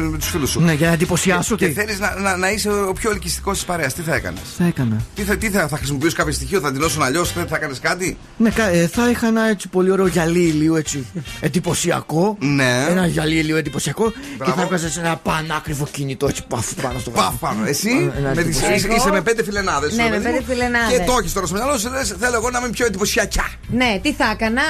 με 0.01 0.17
τους 0.17 0.29
φίλους 0.29 0.49
σου. 0.49 0.59
Ναι, 0.61 0.73
για 0.73 0.87
να 0.87 0.93
εντυπωσιάσω 0.93 1.55
Και, 1.55 1.67
τι. 1.67 1.73
και 1.73 1.79
θέλεις 1.79 1.99
να, 1.99 2.15
να, 2.19 2.37
να 2.37 2.51
είσαι 2.51 2.69
ο 2.69 2.93
πιο 2.93 3.11
ελκυστικός 3.11 3.53
της 3.57 3.65
παρέας. 3.65 3.93
Τι 3.93 4.01
θα 4.01 4.15
έκανες; 4.15 4.41
Θα 4.57 4.65
έκανα. 4.65 5.01
Τι 5.15 5.21
θα, 5.21 5.37
τι 5.37 5.49
θα, 5.49 5.67
θα 5.67 5.77
χρησιμοποιήσεις 5.77 6.13
κάποιο 6.13 6.33
στοιχείο, 6.33 6.59
θα 6.59 6.71
δηλώσουν 6.71 7.01
αλλιώς, 7.03 7.31
θα, 7.31 7.45
θα 7.49 7.55
έκανε 7.55 7.73
κάτι; 7.81 8.17
Ναι, 8.37 8.49
κα- 8.49 8.67
ε, 8.69 8.87
θα 8.87 9.09
είχα 9.09 9.27
ένα 9.27 9.49
έτσι 9.49 9.67
πολύ 9.67 9.91
ωραίο 9.91 10.07
γυαλί 10.07 10.39
ηλίου 10.39 10.75
έτσι 10.75 11.05
εντυπωσιακό. 11.39 12.37
Ναι. 12.39 12.85
Ένα 12.89 13.05
γυαλί 13.07 13.35
ηλίου 13.37 13.55
εντυπωσιακό 13.55 14.11
και 14.11 14.17
Μπράβο. 14.37 14.53
θα 14.55 14.61
έβγαζε 14.61 14.99
ένα 14.99 15.15
πανάκριβο 15.15 15.87
κινητό 15.91 16.27
έτσι 16.27 16.43
παφ 16.47 16.73
πάνω 16.81 16.99
στο 16.99 17.09
Παφ 17.09 17.33
πάνω. 17.39 17.65
Εσύ 17.65 18.11
Ένα 18.17 18.27
με 18.35 18.43
τις, 18.43 18.61
εντυπωσιακό. 18.61 18.73
είσαι, 18.75 18.87
είσαι 18.97 19.09
με 19.11 19.21
πέντε 19.21 19.43
φιλενάδες. 19.43 19.95
Ναι, 19.95 20.03
με 20.09 20.19
πέντε 20.19 20.43
φιλενάδες. 20.47 20.97
Και 20.97 21.03
το 21.03 21.15
έχεις 21.19 21.33
τώρα 21.33 21.45
στο 21.47 21.55
μυαλό 21.55 21.77
σου, 21.77 21.89
λες, 21.89 22.15
θέλω 22.19 22.35
εγώ 22.35 22.49
να 22.49 22.59
είμαι 22.59 22.69
πιο 22.69 22.85
εντυπωσιακά. 22.85 23.45
Ναι, 23.67 23.99
τι 24.01 24.13
θα 24.13 24.29
έκανα; 24.31 24.61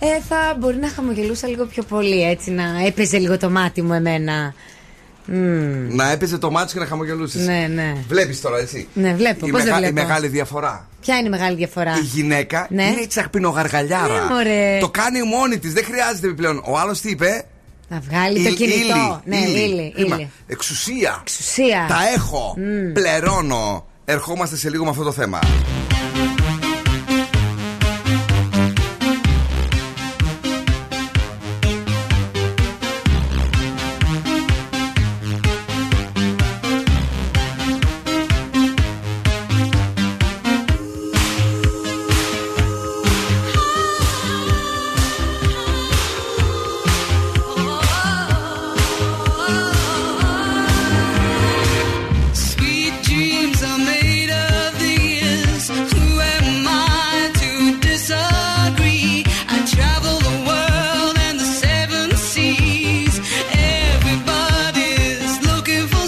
Ναι. 0.00 0.08
Ε, 0.08 0.20
θα 0.28 0.56
μπορεί 0.58 0.76
να 0.76 0.88
χαμογελούσα 0.88 1.48
λίγο 1.48 1.64
πιο 1.64 1.82
πολύ, 1.82 2.22
έτσι 2.22 2.50
να 2.50 2.64
έπαιζε 2.86 3.18
λίγο 3.18 3.38
το 3.38 3.50
μάτι 3.50 3.82
μου 3.82 3.92
εμένα. 3.92 4.54
Μμμ. 5.26 5.94
Να 5.94 6.10
έπαιζε 6.10 6.38
το 6.38 6.50
μάτι 6.50 6.68
σου 6.68 6.74
και 6.74 6.80
να 6.82 6.86
χαμογελούσες. 6.88 7.46
Ναι, 7.46 7.66
ναι. 7.74 7.94
Βλέπεις 8.08 8.40
τώρα, 8.40 8.58
έτσι. 8.58 8.88
Ναι, 8.94 9.14
βλέπω. 9.14 9.46
Η, 9.46 9.50
Πώς 9.50 9.62
δεν 9.62 9.72
μεγα- 9.72 9.86
η 9.86 9.90
βλέπω; 9.90 10.06
μεγάλη 10.08 10.28
διαφορά. 10.28 10.88
Ποια 11.00 11.16
είναι 11.16 11.26
η 11.26 11.30
μεγάλη 11.30 11.56
διαφορά; 11.56 11.92
Η 11.96 12.00
γυναίκα 12.04 12.66
Ναι. 12.70 12.82
είναι 12.84 13.06
τσαχπινογαργαλιάρα. 13.06 14.14
Ναι, 14.24 14.34
μωρέ. 14.34 14.78
το 14.80 14.88
κάνει 14.88 15.22
μόνη 15.22 15.58
της, 15.58 15.72
δεν 15.72 15.84
χρειάζεται 15.84 16.26
επιπλέον. 16.26 16.62
Ο 16.66 16.78
άλλος 16.78 17.00
τι 17.00 17.10
είπε; 17.10 17.44
Να 17.88 18.00
βγάλει 18.00 18.42
το 18.42 18.48
Ήλ- 18.48 18.56
κινητό. 18.56 19.20
ύλη, 19.24 19.38
Ναι, 19.40 19.46
ύλη. 19.46 19.60
ύλη, 19.64 19.92
Είμα, 19.96 20.16
ύλη. 20.16 20.30
Εξουσία. 20.46 21.18
Εξουσία. 21.20 21.84
Τα 21.88 21.98
έχω. 22.16 22.54
Μμ. 22.58 22.92
Πληρώνω. 22.92 23.86
Ερχόμαστε 24.04 24.56
σε 24.56 24.70
λίγο 24.70 24.84
με 24.84 24.90
αυτό 24.90 25.02
το 25.02 25.12
θέμα. 25.12 25.38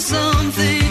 Something. 0.07 0.86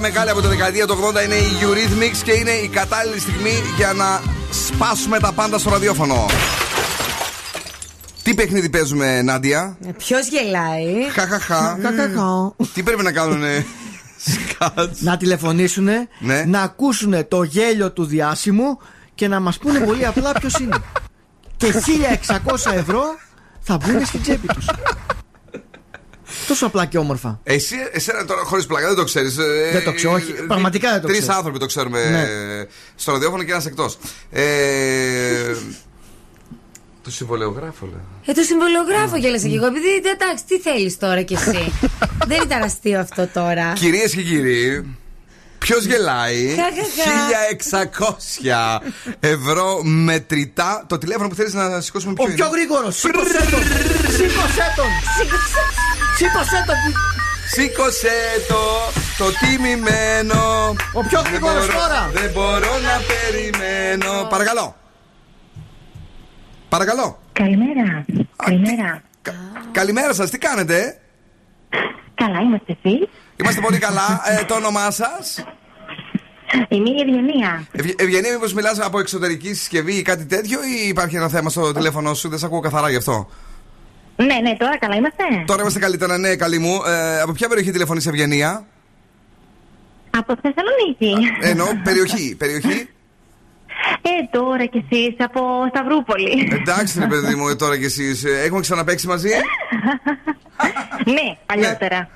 Dreams 0.00 0.06
κομματάρα 0.06 0.24
μεγάλη 0.24 0.30
από 0.30 0.40
τη 0.40 0.46
δεκαετία 0.46 0.86
του 0.86 0.96
80 1.14 1.24
είναι 1.24 1.34
η 1.34 1.50
Eurythmics 1.60 2.16
και 2.24 2.32
είναι 2.32 2.50
η 2.50 2.68
κατάλληλη 2.68 3.20
στιγμή 3.20 3.52
για 3.76 3.92
να 3.92 4.20
σπάσουμε 4.50 5.18
τα 5.18 5.32
πάντα 5.32 5.58
στο 5.58 5.70
ραδιόφωνο. 5.70 6.26
Τι 8.22 8.34
παιχνίδι 8.34 8.68
παίζουμε, 8.70 9.22
Νάντια; 9.22 9.76
Ποιος 9.96 10.28
γελάει; 10.28 11.10
Χαχαχά. 11.12 11.78
Χαχαχά. 11.82 12.54
Τι 12.74 12.82
πρέπει 12.82 13.02
να 13.02 13.12
κάνουν. 13.12 13.42
να 14.98 15.16
τηλεφωνήσουν, 15.16 15.88
Ναι. 16.18 16.44
να 16.46 16.60
ακούσουν 16.62 17.28
το 17.28 17.42
γέλιο 17.42 17.92
του 17.92 18.04
διάσημου 18.04 18.78
και 19.14 19.28
να 19.28 19.40
μας 19.40 19.58
πούνε 19.58 19.78
πολύ 19.78 20.06
απλά 20.06 20.32
ποιος 20.32 20.54
είναι. 20.58 20.76
και 21.56 21.72
1600 22.66 22.72
ευρώ 22.74 23.02
θα 23.60 23.76
μπουν 23.76 24.06
στην 24.06 24.22
τσέπη 24.22 24.46
τους. 24.46 24.66
Τόσο 26.60 26.72
απλά 26.72 26.86
και 26.86 26.98
όμορφα. 26.98 27.40
Εσύ, 27.42 27.74
εσένα 27.92 28.24
τώρα 28.24 28.40
χωρίς 28.44 28.66
πλάκα, 28.66 28.86
δεν 28.86 28.96
το 28.96 29.04
ξέρεις. 29.04 29.34
Δεν 29.72 29.84
το 29.84 29.92
ξέρω, 29.92 30.12
όχι, 30.12 30.32
πραγματικά 30.32 30.90
δεν 30.90 31.00
το 31.00 31.06
Τρεις 31.06 31.18
ξέρω. 31.20 31.34
άνθρωποι 31.36 31.58
το 31.58 31.66
ξέρουμε 31.66 32.10
Ναι. 32.10 32.20
ε, 32.20 32.66
στο 32.94 33.12
ραδιόφωνο 33.12 33.42
και 33.42 33.50
ένας 33.52 33.66
εκτός. 33.66 33.98
Ε, 34.30 34.42
το 37.02 37.10
συμβολεογράφο, 37.10 37.86
λέω. 37.86 38.00
Ε, 38.26 38.32
το 38.32 38.42
συμβολογράφο 38.42 39.16
γέλασα 39.16 39.48
και 39.48 39.54
εγώ. 39.54 39.66
Επειδή 39.66 39.88
εντάξει, 40.14 40.44
τι 40.48 40.58
θέλεις 40.60 40.98
τώρα 40.98 41.22
κι 41.22 41.34
εσύ. 41.34 41.72
Δεν 42.30 42.42
ήταν 42.44 42.62
αστείο 42.62 43.00
αυτό 43.00 43.26
τώρα. 43.32 43.72
Κυρίες 43.72 44.14
και 44.14 44.22
κύριοι, 44.22 44.96
ποιος 45.58 45.84
γελάει; 45.84 46.54
Χα, 46.56 46.62
χα, 46.62 47.88
χα. 47.88 48.80
1600 48.80 48.86
ευρώ 49.20 49.82
μετρητά. 49.84 50.84
Το 50.88 50.98
τηλέφωνο 50.98 51.28
που 51.28 51.34
θέλεις 51.34 51.52
να 51.54 51.80
σηκώσουμε 51.80 52.12
ποιο 52.12 52.24
Ο 52.24 52.26
πιο 52.34 52.46
είναι. 52.46 52.56
γρήγορος. 52.56 52.96
Σήκωσέ 52.96 53.38
τον. 53.50 53.60
Σήκωσέ 54.14 54.72
τον. 54.76 54.90
Σήκωσέ 56.20 56.64
τον. 56.66 56.76
Σήκωσέ 57.52 58.18
το, 58.48 58.60
το 59.18 59.30
τιμημένο. 59.40 60.40
Ο 60.92 61.02
πιο 61.08 61.22
Δεν 61.22 61.30
γρήγορος 61.32 61.66
μπορώ- 61.66 61.80
τώρα. 61.80 62.10
Δεν 62.12 62.30
μπορώ 62.32 62.72
να 62.88 62.94
περιμένω. 63.10 64.26
Παρακαλώ. 64.28 64.76
Παρακαλώ. 66.68 67.18
Καλημέρα. 67.32 68.04
Καλημέρα. 68.36 69.02
Καλημέρα 69.72 70.12
σας, 70.14 70.30
τι 70.30 70.38
κάνετε; 70.38 71.00
Καλά, 72.14 72.40
είμαστε 72.40 72.76
εσείς. 72.82 73.08
Είμαστε 73.36 73.60
πολύ 73.60 73.78
καλά. 73.78 74.22
Ε, 74.40 74.44
το 74.44 74.54
όνομά 74.54 74.90
σας; 74.90 75.44
Είμαι 76.68 76.88
η 76.90 77.00
Ευγενία. 77.00 77.66
Ευγενία, 77.96 78.32
μήπως 78.32 78.52
μιλάς 78.52 78.80
από 78.80 78.98
εξωτερική 78.98 79.54
συσκευή 79.54 79.94
ή 79.94 80.02
κάτι 80.02 80.24
τέτοιο, 80.26 80.58
ή 80.64 80.88
υπάρχει 80.88 81.16
ένα 81.16 81.28
θέμα 81.28 81.50
στο 81.50 81.72
τηλέφωνο 81.72 82.14
σου, 82.14 82.28
δεν 82.28 82.38
σε 82.38 82.46
ακούω 82.46 82.60
καθαρά 82.60 82.90
γι' 82.90 82.96
αυτό. 82.96 83.28
Ναι, 84.26 84.34
ναι, 84.48 84.56
τώρα 84.56 84.78
καλά 84.78 84.94
είμαστε. 84.96 85.22
Τώρα 85.46 85.60
είμαστε 85.60 85.78
καλύτερα, 85.78 86.18
ναι, 86.18 86.36
καλή 86.36 86.58
μου. 86.58 86.80
Ε, 86.86 87.20
από 87.20 87.32
ποια 87.32 87.48
περιοχή 87.48 87.70
τηλεφωνεί 87.70 88.02
Ευγενία, 88.06 88.64
Από 90.16 90.34
Θεσσαλονίκη. 90.42 91.32
Εννοώ 91.40 91.66
περιοχή. 91.84 92.34
περιοχή. 92.38 92.88
Ε, 94.02 94.08
τώρα 94.38 94.64
κι 94.64 94.84
εσείς 94.90 95.14
από 95.18 95.40
Σταυρούπολη. 95.68 96.48
Εντάξει, 96.60 96.98
ρε 97.00 97.06
παιδί 97.06 97.34
μου, 97.34 97.56
τώρα 97.56 97.78
κι 97.78 97.84
εσείς. 97.84 98.24
Έχουμε 98.44 98.60
ξαναπέξει 98.60 99.06
μαζί; 99.06 99.28
ναι, 101.16 101.36
παλιότερα. 101.46 102.08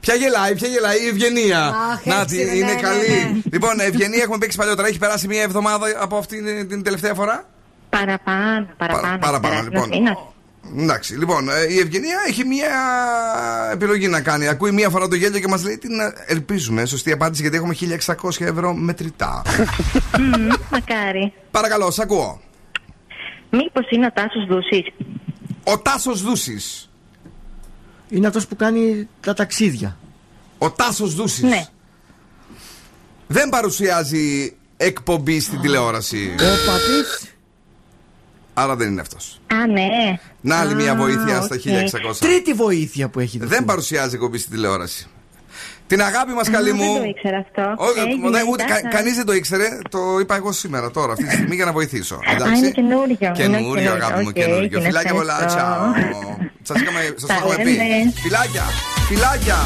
Ποια 0.00 0.14
γελάει, 0.14 0.54
ποια 0.54 0.68
γελάει, 0.68 1.02
η 1.04 1.06
Ευγενία; 1.08 1.60
Αχ, 1.66 2.04
Νάτι, 2.04 2.40
έξι, 2.40 2.50
ναι, 2.50 2.56
είναι 2.56 2.72
ναι, 2.72 2.80
καλή. 2.80 2.98
ναι. 3.08 3.40
Λοιπόν, 3.52 3.80
Ευγενία, 3.80 4.22
έχουμε 4.22 4.38
παίξει 4.38 4.56
παλιότερα. 4.56 4.88
Έχει 4.88 4.98
περάσει 4.98 5.26
μία 5.26 5.42
εβδομάδα 5.42 5.86
από 5.98 6.16
αυτή 6.16 6.64
την 6.66 6.82
τελευταία 6.82 7.14
φορά; 7.14 7.44
Παραπάνω, 7.90 8.66
παραπάνω. 8.76 9.18
παραπάνω, 9.18 9.68
Περάσει 9.68 9.90
λοιπόν. 9.92 10.16
Ένας 10.64 10.72
μήνας. 10.74 10.82
Εντάξει, 10.82 11.16
λοιπόν, 11.16 11.48
ε, 11.48 11.72
η 11.72 11.78
Ευγενία 11.78 12.18
έχει 12.28 12.44
μία 12.44 12.70
επιλογή 13.72 14.08
να 14.08 14.20
κάνει. 14.20 14.48
Ακούει 14.48 14.70
μία 14.70 14.90
φορά 14.90 15.08
το 15.08 15.14
γέλιο 15.14 15.40
και 15.40 15.48
μας 15.48 15.64
λέει 15.64 15.78
τι 15.78 15.88
να 15.88 16.14
ελπίζουμε. 16.26 16.84
Σωστή 16.86 17.12
απάντηση 17.12 17.42
γιατί 17.42 17.56
έχουμε 17.56 17.74
1600 17.74 18.44
ευρώ 18.44 18.74
μετρητά. 18.74 19.42
Μμμ, 20.18 20.48
Μακάρι. 20.72 21.32
Παρακαλώ, 21.50 21.90
σ' 21.90 21.98
ακούω. 21.98 22.40
Μήπως 23.50 23.90
είναι 23.90 24.06
ο 24.06 24.12
Τάσος 24.12 24.46
Δούσης; 24.48 24.86
Ο 25.64 25.78
Τάσος 25.78 26.22
Δούσης. 26.22 26.90
Είναι 28.08 28.26
αυτός 28.26 28.46
που 28.46 28.56
κάνει 28.56 29.08
τα 29.20 29.34
ταξίδια. 29.34 29.96
Ο 30.58 30.70
Τάσος 30.70 31.14
Δούσης. 31.14 31.42
Ναι. 31.42 31.64
Δεν 33.26 33.48
παρουσιάζει 33.48 34.56
εκπομπή 34.76 35.40
στην 35.40 35.60
τηλεόραση. 35.60 36.34
Ο 36.38 36.70
πατής. 36.70 37.34
Άρα 38.54 38.76
δεν 38.76 38.88
είναι 38.90 39.00
αυτός. 39.00 39.40
Α, 39.54 39.66
ναι. 39.66 40.18
Να 40.40 40.56
άλλη 40.56 40.74
μία 40.74 40.92
Α, 40.92 40.96
βοήθεια 40.96 41.40
στα 41.40 41.54
οκ. 41.54 41.60
1600. 41.60 42.16
Τρίτη 42.20 42.52
βοήθεια 42.52 43.08
που 43.08 43.20
έχει 43.20 43.38
δοθεί. 43.38 43.50
Δεν 43.54 43.64
παρουσιάζει 43.64 44.14
εκπομπή 44.14 44.38
στην 44.38 44.50
τηλεόραση. 44.50 45.06
Την 45.86 46.02
αγάπη 46.02 46.32
μας, 46.32 46.50
καλή 46.50 46.70
Α, 46.70 46.74
μου. 46.74 46.92
Δεν 46.92 47.02
το 47.02 47.08
ήξερα 47.08 47.38
αυτό. 47.38 47.74
Όχι, 47.84 47.98
Έγινε, 47.98 48.30
δεν- 48.30 48.46
ούτε, 48.50 48.62
εντάξει. 48.62 48.82
κα, 48.82 48.88
κανείς 48.88 49.16
δεν 49.16 49.26
το 49.26 49.32
ήξερε. 49.32 49.78
Το 49.90 49.98
είπα 50.20 50.36
εγώ 50.36 50.52
σήμερα, 50.52 50.90
τώρα, 50.90 51.12
αυτή 51.12 51.24
τη 51.24 51.32
στιγμή 51.32 51.54
για 51.54 51.64
να 51.64 51.72
βοηθήσω. 51.72 52.14
Α, 52.14 52.56
είναι 52.56 52.70
καινούριο. 52.70 53.16
είναι 53.20 53.32
Καινούριο, 53.32 53.92
αγάπη 53.92 54.20
μου, 54.22 54.28
Οκ, 54.28 54.32
καινούριο. 54.34 54.68
την 54.68 54.82
Φιλάκια 54.82 55.12
πολλά, 55.14 55.32
ευχαριστώ. 55.32 55.58
τσάο. 55.58 56.36
Σας 56.62 56.80
είχαμε, 56.80 57.00
σας 57.00 57.20
το 57.20 57.26
Τα 57.26 57.34
έχουμε 57.34 57.54
πει. 57.56 57.70
λέμε. 57.70 58.12
Φιλάκια, 58.22 58.62
φιλάκια. 59.08 59.56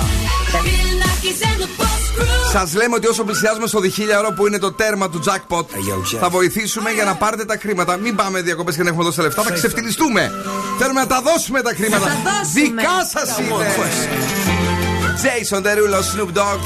Σας 2.53 2.75
λέμε 2.75 2.95
ότι 2.95 3.07
όσο 3.07 3.25
πλησιάζουμε 3.25 3.67
στο 3.67 3.81
διχίλιαρο 3.81 4.33
που 4.33 4.47
είναι 4.47 4.59
το 4.59 4.73
τέρμα 4.73 5.11
του 5.11 5.21
jackpot, 5.27 5.65
θα 6.21 6.29
βοηθήσουμε 6.29 6.91
για 6.91 7.05
να 7.05 7.15
πάρετε 7.15 7.45
τα 7.45 7.57
χρήματα. 7.61 7.97
Μην 7.97 8.17
πάμε 8.17 8.41
διακοπές 8.41 8.77
και 8.77 8.83
να 8.83 8.89
έχουμε 8.89 9.05
δώσει 9.05 9.17
τα 9.17 9.23
λεφτά, 9.23 9.43
θα 9.43 9.53
ξεφτυλιστούμε. 9.53 10.33
Θέλουμε 10.79 11.01
να 11.01 11.07
τα 11.07 11.23
δώσουμε 11.23 11.63
τα 11.63 11.73
χρήματα. 11.75 12.07
Θα 12.07 12.17
τα 12.25 12.31
δώσουμε. 12.31 12.83
Δικά 12.83 13.05
σας 13.13 13.39
είναι. 13.39 13.75
Jason 15.23 15.63
Derulo, 15.63 16.01
Snoop 16.11 16.33
Dogg. 16.39 16.59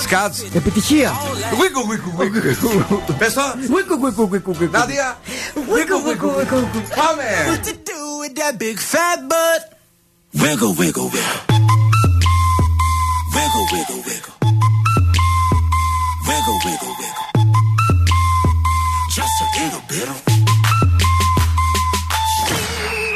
Σκάτς. 0.00 0.44
Επιτυχία. 0.54 1.12
Βίκου, 1.60 1.86
βίκου, 1.88 2.12
βίκου. 2.16 3.02
Πες 3.18 3.32
το. 3.32 3.42
Βίκου, 3.74 4.00
βίκου, 4.00 4.28
βίκου, 4.28 4.54
βίκου. 4.54 4.72
Νάντια. 4.72 5.18
Βίκου, 5.54 6.02
βίκου, 6.06 6.32
βίκου. 6.36 6.70
Πάμε. 7.00 7.24
What 7.50 7.64
to 7.68 7.72
do 7.90 8.00
with 8.22 8.34
that 8.40 8.58
big 8.58 8.78
fat 8.92 9.18
butt? 9.30 9.62
Wiggle, 10.42 10.74
wiggle, 10.80 11.08
wiggle. 11.14 11.40
Wiggle, 13.34 13.66
wiggle, 13.72 14.00
wiggle. 14.08 14.43
Wiggle, 16.26 16.58
wiggle, 16.64 16.94
wiggle. 17.00 17.26
Just 19.10 19.34
a 19.42 19.46
little 19.60 19.82
bit 19.88 20.08
of. 20.08 20.18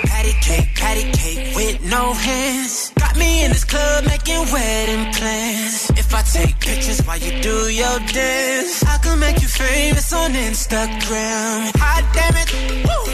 Patty 0.04 0.34
cake, 0.42 0.68
patty 0.76 1.10
cake 1.12 1.56
with 1.56 1.82
no 1.90 2.12
hands. 2.12 2.92
Got 2.98 3.16
me 3.16 3.44
in 3.44 3.50
this 3.52 3.64
club 3.64 4.04
making 4.04 4.52
wedding 4.52 5.12
plans. 5.14 5.90
If 5.96 6.14
I 6.14 6.22
take 6.22 6.60
pictures 6.60 7.00
while 7.06 7.18
you 7.18 7.40
do 7.40 7.68
your 7.70 7.98
dance, 8.12 8.84
I 8.84 8.98
can 8.98 9.18
make 9.18 9.40
you 9.40 9.48
famous 9.48 10.12
on 10.12 10.32
Instagram. 10.32 11.72
Hot 11.80 12.04
damn 12.12 12.36
it, 12.42 12.48
woo. 12.86 13.04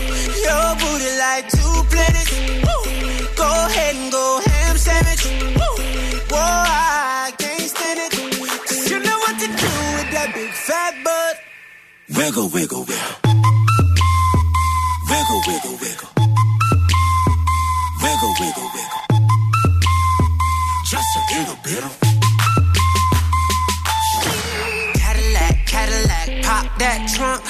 Your 0.47 0.67
booty 0.81 1.13
like 1.25 1.49
two 1.51 1.77
planets. 1.91 2.33
Woo. 2.67 3.37
Go 3.37 3.51
ahead 3.67 3.95
and 3.97 4.11
go 4.11 4.34
Wiggle, 12.17 12.49
wiggle, 12.51 12.85
wiggle. 12.85 13.17
Wiggle, 15.11 15.41
wiggle, 15.49 15.77
wiggle. 15.83 16.09
Wiggle, 18.03 18.35
wiggle, 18.41 18.69
wiggle. 18.75 19.03
Just 20.87 21.11
a 21.17 21.23
little 21.35 21.59
bit 21.65 21.83
of. 21.83 21.93
Cadillac, 24.95 25.67
Cadillac, 25.67 26.45
pop 26.45 26.79
that 26.79 27.11
trunk. 27.17 27.43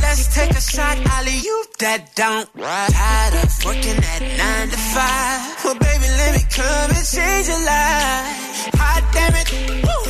Let's 0.00 0.32
take 0.34 0.50
a 0.50 0.60
shot, 0.60 0.98
Ollie, 1.14 1.38
you 1.42 1.64
that 1.80 2.14
don't. 2.14 2.48
Tired 2.54 3.34
of 3.42 3.64
working 3.64 3.98
at 3.98 4.22
nine 4.38 4.68
to 4.68 4.78
five. 4.94 5.64
Well, 5.64 5.74
baby, 5.74 6.06
let 6.20 6.34
me 6.36 6.42
come 6.48 6.90
and 6.94 7.06
change 7.06 7.48
your 7.48 7.58
life. 7.58 8.70
Hot 8.78 9.02
damn 9.12 9.34
it, 9.34 9.50
woo. 9.82 10.02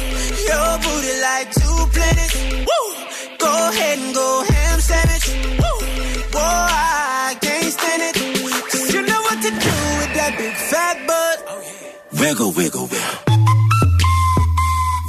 Your 0.48 0.78
booty 0.84 1.14
like 1.22 1.61
ahead 3.72 3.98
and 3.98 4.14
go 4.14 4.44
ham 4.48 4.80
sandwich, 4.80 5.26
woo. 5.60 5.78
Whoa, 6.34 6.40
I 6.40 7.36
can't 7.40 7.72
stand 7.72 8.02
it. 8.08 8.14
'Cause 8.70 8.92
you 8.94 9.02
know 9.02 9.20
what 9.22 9.38
to 9.42 9.50
do 9.50 9.74
with 10.00 10.12
that 10.18 10.32
big 10.36 10.54
fat 10.70 10.96
butt. 11.06 11.36
Oh, 11.48 11.60
wiggle, 12.20 12.52
wiggle, 12.52 12.86
wiggle. 12.92 13.18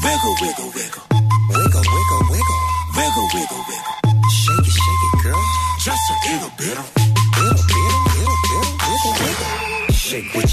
Wiggle, 0.03 0.35
wiggle, 0.41 0.69
wiggle. 0.77 1.03
Wiggle, 1.49 1.85
wiggle, 1.93 2.23
wiggle. 2.31 2.59
Wiggle, 2.97 3.27
wiggle, 3.35 3.63
wiggle. 3.69 3.95
Shake 4.39 4.67
it, 4.69 4.75
shake 4.83 5.03
it, 5.07 5.13
girl. 5.23 5.43
Just 5.85 6.03
a 6.13 6.15
little 6.29 6.51
bit 6.57 6.75
of. 6.77 6.87
Little 7.39 7.63
bit 7.69 7.83
little 8.19 8.39
bit 8.47 8.61
of, 8.63 8.75
wiggle, 8.87 9.15
wiggle. 9.23 9.93
Shake 9.93 10.27
what 10.35 10.47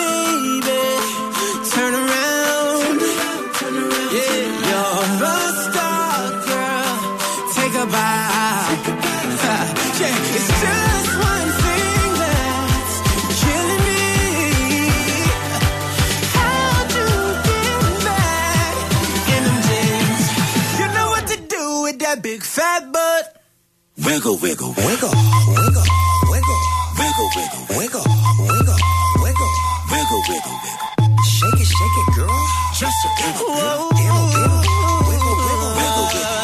Wiggle, 24.11 24.35
wiggle, 24.43 24.73
wiggle, 24.75 25.15
wiggle, 25.47 25.87
wiggle, 26.27 26.59
wiggle, 26.99 27.29
wiggle, 27.31 27.63
wiggle, 27.79 28.03
wiggle, 28.43 28.75
wiggle, 29.23 29.51
wiggle, 29.87 30.21
wiggle, 30.27 30.57
wiggle. 30.59 31.23
Shake 31.23 31.55
it, 31.55 31.63
shake 31.63 31.95
it, 31.95 32.07
girl. 32.19 32.27
Just 32.75 32.91
a 32.91 33.09
wiggle, 33.15 33.55
girl. 33.55 33.87
Wiggle, 33.95 34.27
wiggle, 34.35 34.59
wiggle, 35.07 35.35
wiggle, 35.47 35.71
wiggle, 35.79 36.07
wiggle. 36.11 36.43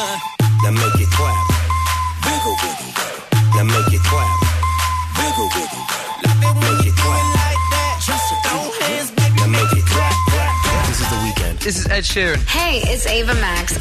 Now 0.63 0.71
make 0.79 0.95
it 0.95 1.11
clap. 1.11 1.43
Wiggle, 2.23 2.55
wiggle, 2.63 2.87
wiggle. 2.87 3.51
Now 3.51 3.67
make 3.67 3.91
it 3.91 4.03
clap. 4.07 4.39
Wiggle, 5.19 5.49
wiggle, 5.51 5.83
wiggle. 6.23 6.55
Make 6.63 6.87
it 6.87 6.95
clap. 6.95 7.19
Like 7.35 7.63
that. 7.75 7.99
Just 7.99 8.31
a 8.31 8.35
wiggle, 8.47 8.71
girl. 8.79 9.11
Now 9.35 9.47
make 9.51 9.75
it 9.75 9.83
clap, 9.91 10.15
clap, 10.31 10.55
clap. 10.63 10.87
This 10.87 10.99
is 11.03 11.09
the 11.11 11.19
weekend. 11.19 11.59
This 11.59 11.75
is 11.75 11.87
Ed 11.91 12.07
Sheeran. 12.07 12.39
Hey, 12.47 12.79
it's 12.87 13.05
Ava 13.05 13.35
Max. 13.35 13.75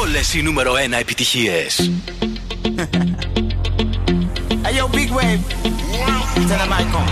Όλες 0.00 0.34
οι 0.34 0.42
νούμερο 0.42 0.72
1 0.72 0.98
επιτυχίες. 1.00 1.90
Hey 4.64 4.74
yo, 4.78 4.84
big 4.96 5.10
wave. 5.18 5.42
Tell 6.48 6.58
them 6.62 6.72
I 6.80 6.84
come. 6.92 7.10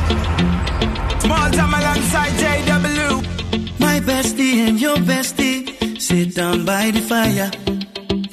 Small 1.24 1.49
time 1.59 1.74
alongside 1.81 2.32
JW. 2.43 3.09
My 3.85 3.97
bestie 4.09 4.55
and 4.66 4.77
your 4.85 4.99
bestie 5.11 5.61
sit 6.07 6.28
down 6.39 6.59
by 6.70 6.85
the 6.97 7.03
fire. 7.11 7.51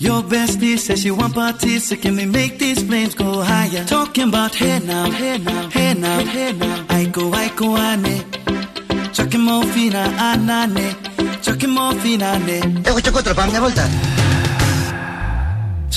Your 0.08 0.22
bestie 0.32 0.78
says 0.86 0.99
she 1.04 1.12
want 1.20 1.34
parties, 1.41 1.82
so 1.88 1.95
can 2.04 2.14
we 2.20 2.26
make 2.40 2.54
these 2.64 2.82
flames 2.88 3.14
go 3.24 3.30
higher? 3.52 3.84
Talking 3.98 4.28
about 4.32 4.54
hey 4.62 4.78
now, 4.91 5.06
hey 5.20 5.38
now, 5.48 5.64
hey 5.78 5.91
now, 6.06 6.20
hey 6.36 6.52
now. 6.64 6.78
I 6.99 7.02
go, 7.16 7.24
I 7.44 7.48
go, 7.60 7.68
ane. 7.90 8.16
Chucking 9.16 9.44
more 9.48 9.66
fina, 9.74 10.04
anane. 10.30 10.90
Chucking 11.45 11.74
more 11.78 11.95
fina, 12.04 12.28
ane. 12.36 12.60
Έχω 12.82 12.99
και 12.99 13.10
κότρα, 13.10 13.34
πάμε 13.34 13.52
μια 13.52 13.62
βόλτα. 13.62 13.90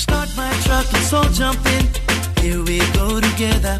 Start 0.03 0.29
my 0.39 0.51
truck, 0.65 0.85
let's 0.93 1.13
all 1.17 1.29
jump 1.39 1.65
in. 1.75 1.85
Here 2.41 2.61
we 2.67 2.77
go 2.97 3.07
together. 3.27 3.75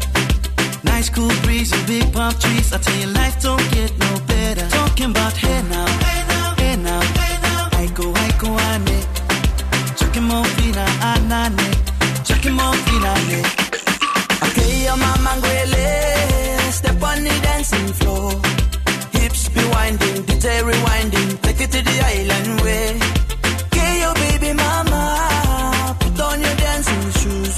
Nice 0.90 1.08
cool 1.14 1.34
breeze 1.44 1.70
and 1.76 1.84
big 1.90 2.06
palm 2.14 2.32
trees. 2.42 2.68
I 2.74 2.78
tell 2.84 2.96
you, 3.02 3.08
life 3.18 3.36
don't 3.46 3.66
get 3.76 3.92
no 4.04 4.10
better. 4.32 4.66
Talking 4.78 5.10
about 5.14 5.34
hey 5.44 5.60
now, 5.74 5.88
hey 6.06 6.20
now, 6.32 6.48
hey 6.62 6.76
now, 6.88 7.02
hey 7.20 7.34
now. 7.46 7.80
I 7.82 7.84
go, 7.98 8.06
I 8.26 8.28
go, 8.42 8.50
ane. 8.70 8.98
Chucking 9.98 10.26
more 10.30 10.48
fina, 10.56 10.84
anane. 11.10 11.68
Chucking 12.28 12.56
more 12.60 12.76
fina, 12.84 13.10
ane. 13.20 13.40
Okay, 14.46 14.70
your 14.86 14.96
mama 15.04 15.32
ngwele. 15.38 15.86
Step 16.78 17.02
on 17.10 17.18
the 17.26 17.34
dancing 17.46 17.88
floor. 17.98 18.30
Hips 19.27 19.49
be 19.49 19.63
winding, 19.75 20.23
DJ 20.27 20.47
rewinding. 20.63 21.29
Take 21.41 21.59
it 21.65 21.71
to 21.75 21.81
the 21.89 21.95
island 22.15 22.61
way. 22.63 22.87
Okay, 23.65 23.93
your 24.03 24.13
baby 24.23 24.51
mama. 24.63 25.97
Put 25.99 26.19
on 26.27 26.39
your 26.39 26.55
dancing 26.63 27.05
shoes. 27.19 27.55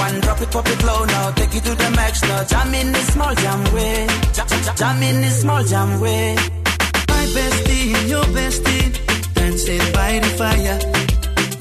One 0.00 0.16
drop 0.24 0.40
it, 0.40 0.50
pop 0.50 0.66
it 0.66 0.82
low 0.82 1.04
now. 1.04 1.30
Take 1.32 1.54
it 1.58 1.64
to 1.68 1.74
the 1.74 1.90
max 1.98 2.22
now. 2.22 2.42
Jam 2.44 2.72
in 2.72 2.92
the 2.92 3.02
small 3.12 3.34
jam 3.34 3.60
way. 3.74 4.06
Jam, 4.80 5.02
in 5.02 5.20
the 5.20 5.30
small 5.40 5.62
jam 5.62 6.00
way. 6.00 6.36
My 7.12 7.24
bestie 7.36 7.94
and 7.98 8.08
your 8.08 8.26
bestie 8.36 8.88
dancing 9.34 9.84
by 9.92 10.12
the 10.24 10.30
fire. 10.40 10.78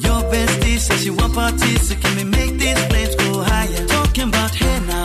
Your 0.08 0.22
bestie 0.32 0.80
says 0.80 1.04
she 1.04 1.10
want 1.10 1.34
parties, 1.34 1.90
so 1.90 1.96
can 1.96 2.16
we 2.16 2.24
make 2.24 2.54
these 2.64 2.82
flames 2.88 3.16
go 3.16 3.44
higher? 3.44 3.88
Talking 3.88 4.30
about 4.30 4.52
hey 4.56 4.80
now, 4.88 4.99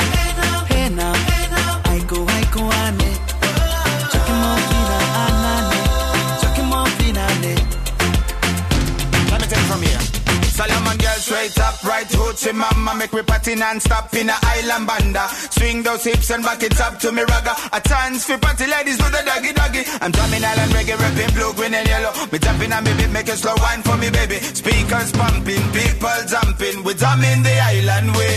straight 11.24 11.58
up, 11.58 11.82
right 11.84 12.06
hoochie 12.08 12.52
mama 12.52 12.94
Make 12.94 13.12
me 13.12 13.22
party 13.22 13.54
non-stop 13.54 14.12
in 14.14 14.28
a 14.28 14.36
island 14.42 14.86
banda. 14.86 15.24
Swing 15.56 15.82
those 15.82 16.04
hips 16.04 16.30
and 16.30 16.44
back 16.44 16.62
it 16.62 16.78
up 16.80 16.98
to 17.00 17.12
me 17.12 17.22
ragga. 17.22 17.54
A 17.72 17.80
chance 17.80 18.24
for 18.26 18.38
party 18.38 18.66
ladies 18.66 18.98
do 18.98 19.08
the 19.08 19.22
doggy 19.24 19.52
doggy. 19.52 19.82
I'm 20.02 20.12
drumming 20.12 20.44
island 20.44 20.72
reggae, 20.76 20.96
rapping 21.00 21.32
blue, 21.34 21.52
green 21.54 21.74
and 21.74 21.88
yellow. 21.88 22.12
Me 22.30 22.38
jumping 22.38 22.72
on 22.72 22.84
me 22.84 22.92
beat, 22.98 23.10
make 23.10 23.28
a 23.28 23.36
slow 23.36 23.54
wine 23.58 23.82
for 23.82 23.96
me 23.96 24.10
baby. 24.10 24.38
Speakers 24.60 25.12
pumping, 25.12 25.64
people 25.72 26.18
jumping. 26.28 26.84
We 26.84 26.92
drumming 26.94 27.42
the 27.42 27.56
island 27.72 28.08
way. 28.16 28.36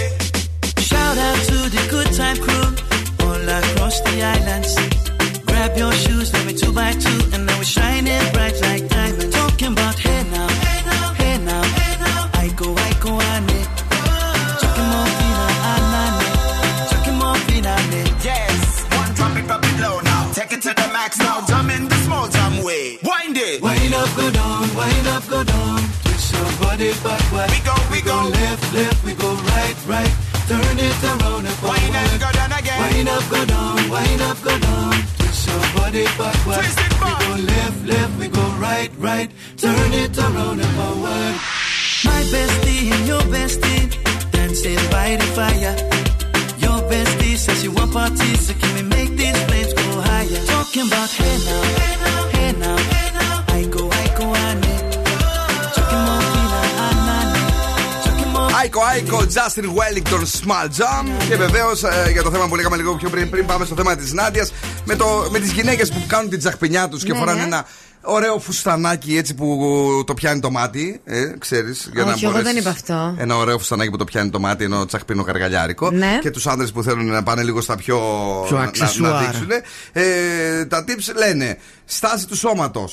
Shout 0.79 1.17
out 1.17 1.39
to 1.51 1.57
the 1.75 1.83
good 1.91 2.09
time 2.15 2.37
crew 2.37 2.67
all 3.27 3.49
across 3.59 3.99
the 4.07 4.15
islands. 4.23 4.71
Grab 5.45 5.77
your 5.77 5.91
shoes, 5.91 6.31
let 6.33 6.45
me 6.45 6.53
two 6.53 6.71
by 6.71 6.93
two, 6.93 7.19
and 7.33 7.45
now 7.45 7.57
we're 7.57 7.63
shining 7.63 8.23
bright 8.33 8.57
like 8.61 8.87
diamonds. 8.87 9.35
Talking 9.35 9.73
about 9.73 9.97
hey 9.99 10.23
now, 10.31 10.46
it 21.07 21.13
to 21.13 21.19
the 21.19 21.23
max 21.23 21.45
now, 21.45 21.45
jump 21.47 21.71
in 21.71 21.87
the 21.87 21.95
small 22.05 22.27
jam 22.27 22.63
way 22.63 22.97
Wind 23.03 23.37
it 23.37 23.61
Wind 23.61 23.93
up, 23.93 24.09
go 24.15 24.31
down, 24.31 24.75
wind 24.75 25.07
up, 25.07 25.27
go 25.29 25.43
down. 25.43 25.79
Twist 26.03 26.33
your 26.33 26.51
body 26.59 26.91
backward. 27.03 27.49
We 27.51 27.59
go, 27.63 27.75
we 27.91 28.01
go. 28.01 28.17
left, 28.29 28.73
left, 28.73 29.03
we 29.03 29.13
go 29.13 29.33
right, 29.33 29.77
right. 29.87 30.13
Turn 30.47 30.79
it 30.79 31.03
around 31.03 31.45
and 31.45 31.57
forward. 31.59 31.79
Wind 31.79 31.95
up, 31.95 32.19
go 32.19 32.31
down 32.31 32.51
again 32.51 32.79
Wind 32.81 33.09
up, 33.09 33.23
go 33.29 33.45
down, 33.45 33.89
wind 33.89 34.21
up, 34.21 34.41
go 34.43 34.59
down. 34.59 34.93
Twist 35.17 35.47
your 35.47 35.63
body 35.75 36.05
backward. 36.17 36.59
Twist 36.59 36.79
it 36.79 36.99
back. 36.99 37.19
We 37.19 37.25
go 37.25 37.35
left, 37.53 37.85
left, 37.85 38.19
we 38.19 38.27
go 38.27 38.45
right, 38.59 38.91
right. 38.97 39.29
Turn 39.57 39.93
it 39.93 40.17
around 40.17 40.59
and 40.59 40.73
forward. 40.77 41.35
My 42.05 42.21
bestie 42.31 42.91
and 42.91 43.07
your 43.07 43.23
bestie 43.33 44.31
dancing 44.31 44.81
by 44.91 45.15
the 45.15 45.27
fire. 45.35 46.06
Άικο, 58.59 58.81
Άικο, 58.83 59.19
Justin 59.35 59.65
Wellington, 59.77 60.23
Small 60.39 60.67
Jam. 60.77 61.05
Και 61.29 61.35
βεβαίως 61.35 61.83
ε, 61.83 62.09
για 62.11 62.23
το 62.23 62.31
θέμα 62.31 62.47
που 62.47 62.55
λέγαμε 62.55 62.75
λίγο 62.75 62.95
πιο 62.95 63.09
πριν, 63.09 63.29
πριν 63.29 63.45
πάμε 63.45 63.65
στο 63.65 63.75
θέμα 63.75 63.95
της 63.95 64.13
Νάντιας, 64.13 64.51
με, 64.85 64.95
με 65.29 65.39
τις 65.39 65.51
γυναίκες 65.51 65.91
που 65.91 66.03
κάνουν 66.07 66.29
την 66.29 66.39
τσαχπινιά 66.39 66.87
τους 66.87 67.03
και 67.03 67.11
ναι, 67.11 67.17
φοράνε 67.17 67.39
ναι. 67.39 67.45
ένα 67.45 67.65
ωραίο 68.07 68.39
φουστανάκι 68.39 69.17
έτσι 69.17 69.33
που 69.35 70.03
το 70.05 70.13
πιάνει 70.13 70.39
το 70.39 70.51
μάτι. 70.51 71.01
Ε, 71.03 71.33
ξέρεις. 71.39 71.89
Όχι, 72.13 72.25
εγώ 72.25 72.41
δεν 72.41 72.57
είπα 72.57 72.69
αυτό. 72.69 73.15
Ένα 73.17 73.35
ωραίο 73.37 73.57
φουστανάκι 73.57 73.89
που 73.89 73.97
το 73.97 74.03
πιάνει 74.03 74.29
το 74.29 74.39
μάτι, 74.39 74.63
ενώ 74.63 74.85
τσαχπίνο 74.85 75.23
καργαλιάρικο. 75.23 75.91
Ναι. 75.91 76.17
Και 76.21 76.31
τους 76.31 76.47
άντρε 76.47 76.67
που 76.67 76.83
θέλουν 76.83 77.05
να 77.05 77.23
πάνε 77.23 77.43
λίγο 77.43 77.61
στα 77.61 77.75
πιο. 77.75 77.97
Πιο 78.47 78.55
να, 78.55 78.61
να, 78.61 78.67
αξεσουάρ. 78.67 79.25
δείξουν. 79.25 79.49
Ε, 79.91 80.65
τα 80.65 80.83
tips 80.87 81.15
λένε 81.15 81.57
στάση 81.85 82.27
τους 82.27 82.39
σώματο. 82.39 82.89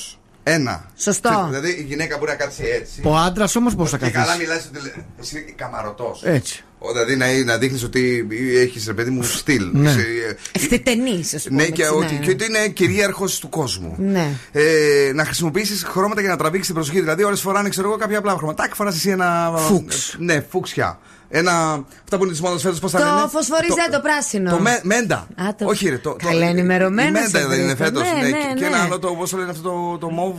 Ένα. 0.47 0.85
Σωστό. 0.97 1.45
Δηλαδή 1.49 1.69
η 1.69 1.83
γυναίκα 1.87 2.17
μπορεί 2.17 2.31
να 2.31 2.37
κάτσει 2.37 2.63
έτσι. 2.81 3.01
Ο 3.03 3.17
άντρας 3.17 3.55
όμως 3.55 3.75
πώς 3.75 3.89
θα 3.89 3.97
Και 3.97 4.09
καλά 4.09 4.25
καθίσει; 4.25 4.41
μιλάς 4.47 4.69
ότι 4.73 4.83
λέ- 4.83 4.95
Εσύ 5.21 5.53
καμαρωτός. 5.57 6.21
Έτσι. 6.23 6.63
Δηλαδή 6.93 7.15
να, 7.15 7.43
να 7.51 7.57
δείχνεις 7.57 7.83
ότι 7.83 8.27
έχεις 8.55 8.85
ρε 8.87 8.93
παιδί 8.93 9.09
μου 9.09 9.23
στυλ. 9.23 9.69
Ναι. 9.73 9.89
Είσαι, 9.89 9.99
ε, 10.29 10.35
Ευθυτενή, 10.51 11.23
ας 11.35 11.43
πούμε. 11.47 11.61
ναι, 11.63 11.69
και 11.69 11.81
έτσι, 11.81 11.95
ότι, 11.95 12.15
και 12.21 12.29
ότι 12.31 12.45
είναι 12.45 12.67
κυρίαρχος 12.67 13.39
του 13.39 13.49
κόσμου. 13.49 13.95
Ναι. 13.97 14.29
Ε, 14.51 15.11
να 15.13 15.25
χρησιμοποιήσεις 15.25 15.83
χρώματα 15.83 16.21
για 16.21 16.29
να 16.29 16.37
τραβήξεις 16.37 16.65
την 16.65 16.75
προσοχή. 16.75 16.99
Δηλαδή, 16.99 17.23
ώρες 17.23 17.41
φοράνε, 17.41 17.69
ξέρω 17.69 17.87
εγώ, 17.87 17.97
κάποια 17.97 18.17
απλά 18.17 18.35
χρωματάκια. 18.37 18.75
Φορά 18.75 18.89
εσύ 18.89 19.09
ένα. 19.09 19.53
Φούξ. 19.57 20.15
Ναι, 20.19 20.45
φούξια. 20.49 20.99
Ένα. 21.29 21.83
Αυτά 22.03 22.17
που 22.17 22.23
είναι 22.23 22.31
της 22.31 22.41
μόδας 22.41 22.61
φέτος, 22.61 22.79
πώς 22.79 22.91
θα 22.91 22.99
λένε; 22.99 23.11
Το 23.21 23.27
φωσφοριζέ, 23.27 23.87
το 23.91 23.99
πράσινο. 23.99 24.49
Το 24.51 24.59
με, 24.59 24.79
μέντα. 24.83 25.15
Α, 25.35 25.55
το- 25.57 25.65
Όχι, 25.67 25.89
ρε. 25.89 25.97
Το, 25.97 26.15
Καλά 26.23 26.45
ενημερωμένος 26.47 27.09
Η 27.09 27.11
μέντα 27.11 27.39
είσαι, 27.39 27.47
δεν 27.47 27.59
είναι 27.59 27.73
Βρήκα. 27.73 27.83
φέτος. 27.85 28.03
Ναι, 28.03 28.27
ναι, 28.27 28.53
Και 28.53 28.59
ναι. 28.59 28.65
ένα 28.65 28.81
άλλο, 28.83 28.99
το, 28.99 29.07
πώς 29.07 29.29
το 29.29 29.37
λένε 29.37 29.49
αυτό 29.51 29.69
το, 29.69 29.97
το 29.97 30.09
μοβ. 30.09 30.37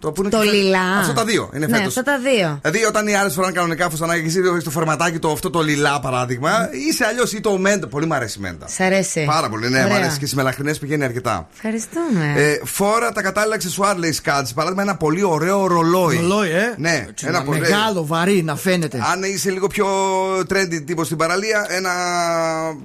Το, 0.00 0.12
που 0.12 0.20
είναι 0.20 0.30
Το 0.30 0.38
και 0.42 0.44
φε- 0.48 0.54
λιλά. 0.54 0.98
Αυτά 1.00 1.12
τα 1.12 1.24
δύο 1.24 1.50
είναι 1.54 1.66
Ναι, 1.66 1.76
φέτος. 1.76 1.96
αυτά 1.96 2.02
τα 2.02 2.18
δύο. 2.18 2.58
Δηλαδή, 2.62 2.84
όταν 2.84 3.06
οι 3.06 3.14
άλλες 3.14 3.34
φοράνε 3.34 3.52
κανονικά 3.52 3.90
φουστανάκια 3.90 4.22
και 4.22 4.28
εσύ 4.28 4.40
έχεις 4.52 4.64
το 4.64 4.70
φορματάκι 4.70 5.18
το, 5.18 5.30
αυτό 5.30 5.50
το 5.50 5.60
λιλά 5.62 6.00
παράδειγμα, 6.00 6.68
είσαι 6.88 7.04
αλλιώς 7.04 7.32
ή 7.32 7.40
το 7.40 7.58
μέντα. 7.58 7.86
Πολύ 7.88 8.06
μου 8.06 8.14
αρέσει 8.14 8.38
η 8.38 8.42
μέντα. 8.42 8.68
Σ' 8.68 8.80
αρέσει. 8.80 9.24
Πάρα 9.26 9.48
πολύ, 9.48 9.68
ναι, 9.68 9.78
μου 9.78 9.84
Ωραία. 9.84 9.96
αρέσει 9.96 10.18
και 10.18 10.24
στις 10.24 10.34
μελαχρινές 10.34 10.78
πηγαίνει 10.78 11.04
αρκετά. 11.04 11.48
Ευχαριστούμε. 11.54 12.32
Ε, 12.36 12.60
φόρα 12.64 13.12
τα 13.12 13.22
κατάλληλα 13.22 13.54
αξεσουάρ, 13.54 13.96
λέει 13.96 14.12
Σκάτ. 14.12 14.48
Παράδειγμα, 14.54 14.82
ένα 14.82 14.96
πολύ 14.96 15.22
ωραίο 15.22 15.66
ρολόι. 15.66 16.16
Ρολόι, 16.16 16.50
ε. 16.50 16.74
Ναι, 16.76 17.04
Έτσι, 17.08 17.26
ένα 17.28 17.38
να- 17.38 17.44
πολύ. 17.44 17.60
Μεγάλο, 17.60 18.06
βαρύ, 18.06 18.42
να 18.42 18.56
φαίνεται. 18.56 19.02
Αν 19.12 19.22
είσαι 19.22 19.50
λίγο 19.50 19.66
πιο 19.66 19.86
trendy 20.38 20.82
τύπος 20.86 21.06
στην 21.06 21.18
παραλία, 21.18 21.66
ένα. 21.68 21.90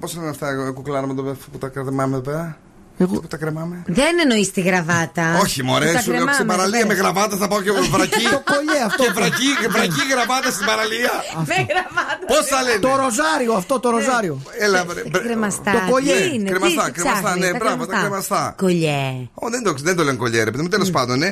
Πώς 0.00 0.16
λένε 0.16 0.28
αυτά, 0.28 0.46
κουκλάρα 0.74 1.06
με 1.06 1.14
το 1.14 1.22
που 1.52 1.58
τα 1.58 1.68
κρατάμε 1.68 2.02
εδώ 2.02 2.20
πέρα; 2.20 2.56
Εγώ... 2.98 3.20
Που 3.20 3.26
τα 3.26 3.36
κρεμάμε. 3.36 3.82
Δεν 3.86 4.18
εννοείς 4.22 4.50
τη 4.52 4.60
γραβάτα. 4.60 5.38
Όχι, 5.42 5.62
μωρέ, 5.62 5.86
Που 5.86 5.92
τα 5.92 6.00
σου 6.00 6.06
λέω 6.10 6.16
κρεμάμε, 6.16 6.32
στην 6.34 6.46
παραλία 6.46 6.78
δεν 6.78 6.86
με 6.88 6.94
πέρα. 6.94 7.02
γραβάτα 7.08 7.36
θα 7.36 7.48
πάω 7.48 7.60
και 7.62 7.70
με 7.72 7.80
βρακί. 7.80 8.22
Το 8.36 8.42
κολλιέ 8.52 8.80
αυτό. 8.86 9.02
Και 9.04 9.10
βρακί, 9.18 9.48
βρακί 9.76 10.02
γραβάτα 10.12 10.50
στην 10.50 10.66
παραλία. 10.66 11.12
Με 11.50 11.54
γραβάτα. 11.72 12.24
Πώς 12.26 12.44
θα 12.52 12.62
λένε; 12.62 12.78
Το 12.78 12.88
ροζάριο, 13.02 13.52
αυτό 13.62 13.80
το 13.80 13.90
ροζάριο. 13.90 14.42
Έλα, 14.58 14.84
βρε, 14.84 15.00
Τι 15.02 15.10
βρε. 15.10 15.22
κρεμαστά. 15.22 15.72
Το 15.72 15.80
κολλιέ. 15.90 16.14
τι 16.20 16.34
είναι, 16.34 16.50
Κρεμαστά, 16.50 16.84
τι 16.84 16.90
κρεμαστά, 16.92 17.20
ψάχνεις, 17.22 17.44
ναι, 17.44 17.50
τα 17.50 17.58
μπράβο, 17.58 17.86
τα 17.86 17.98
κρεμαστά. 18.00 18.54
Κολλιέ. 18.56 19.28
Ω, 19.34 19.48
δεν, 19.50 19.62
το, 19.62 19.72
δεν 19.88 19.96
το 19.96 20.02
λένε 20.04 20.16
κολλιέ, 20.16 20.42
ρε 20.44 20.50
παιδί 20.50 20.62
μου, 20.62 20.68
τέλος 20.68 20.90
πάντων, 20.90 21.18
ναι. 21.18 21.30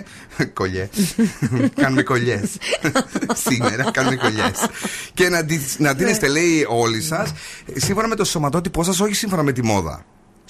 Κολλιέ. 0.61 0.89
Κάνουμε 1.83 2.03
κολλιέ. 2.03 2.41
Σήμερα 3.49 3.91
κάνουμε 3.91 4.17
κολλιές. 4.17 4.59
και 5.15 5.29
να, 5.29 5.45
τις- 5.45 5.79
να 5.79 5.95
τίνεστε, 5.95 6.29
λέει, 6.29 6.67
όλοι 6.69 7.03
σας, 7.03 7.33
σύμφωνα 7.75 8.09
με 8.09 8.15
το 8.15 8.25
σωματότυπό 8.25 8.83
σας, 8.83 9.01
όχι 9.01 9.15
σύμφωνα 9.15 9.43
με 9.43 9.53
τη 9.53 9.63
μόδα. 9.65 10.05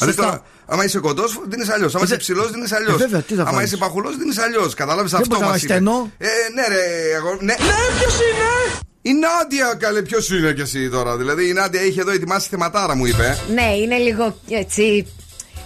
Δηλαδή 0.05 0.17
Σωστά. 0.23 0.23
τώρα, 0.31 0.43
άμα 0.67 0.85
είσαι 0.85 0.99
κοντός, 0.99 1.41
δίνεις 1.49 1.69
αλλιώς. 1.69 1.95
Άμα 1.95 2.05
είσαι 2.05 2.17
ψηλός, 2.17 2.51
δίνεις 2.51 2.73
αλλιώς. 2.73 2.95
Ε, 2.95 2.97
βέβαια, 2.97 3.21
τι 3.21 3.35
θα 3.35 3.43
Άμα 3.43 3.51
βάλεις; 3.53 3.67
είσαι 3.69 3.77
παχουλός, 3.77 4.17
δίνεις 4.17 4.39
αλλιώς. 4.39 4.75
Κατάλαβες 4.75 5.11
Δεν 5.11 5.21
αυτό 5.21 5.35
μπορείς 5.37 5.47
να 5.47 5.51
μας 5.53 5.61
βάλεις 5.61 5.75
στενό. 5.75 6.11
Ε, 6.19 6.27
ναι, 6.55 6.75
ρε, 6.75 6.85
εγώ. 7.17 7.31
Ναι, 7.41 7.55
ναι 7.69 7.99
ποιος 7.99 8.15
είναι! 8.15 8.81
Η 9.05 9.13
Νάντια, 9.13 9.75
καλέ, 9.79 10.03
ποιος 10.03 10.31
είναι 10.31 10.53
κι 10.53 10.61
εσύ 10.61 10.89
τώρα. 10.91 11.17
Δηλαδή 11.17 11.49
η 11.49 11.53
Νάντια 11.53 11.83
είχε 11.85 12.01
εδώ 12.01 12.11
ετοιμάσει 12.11 12.49
θεματάρα, 12.49 12.95
μου 12.97 13.07
είπε. 13.07 13.39
Ναι, 13.55 13.75
είναι 13.83 13.97
λίγο 13.97 14.37
έτσι. 14.49 15.07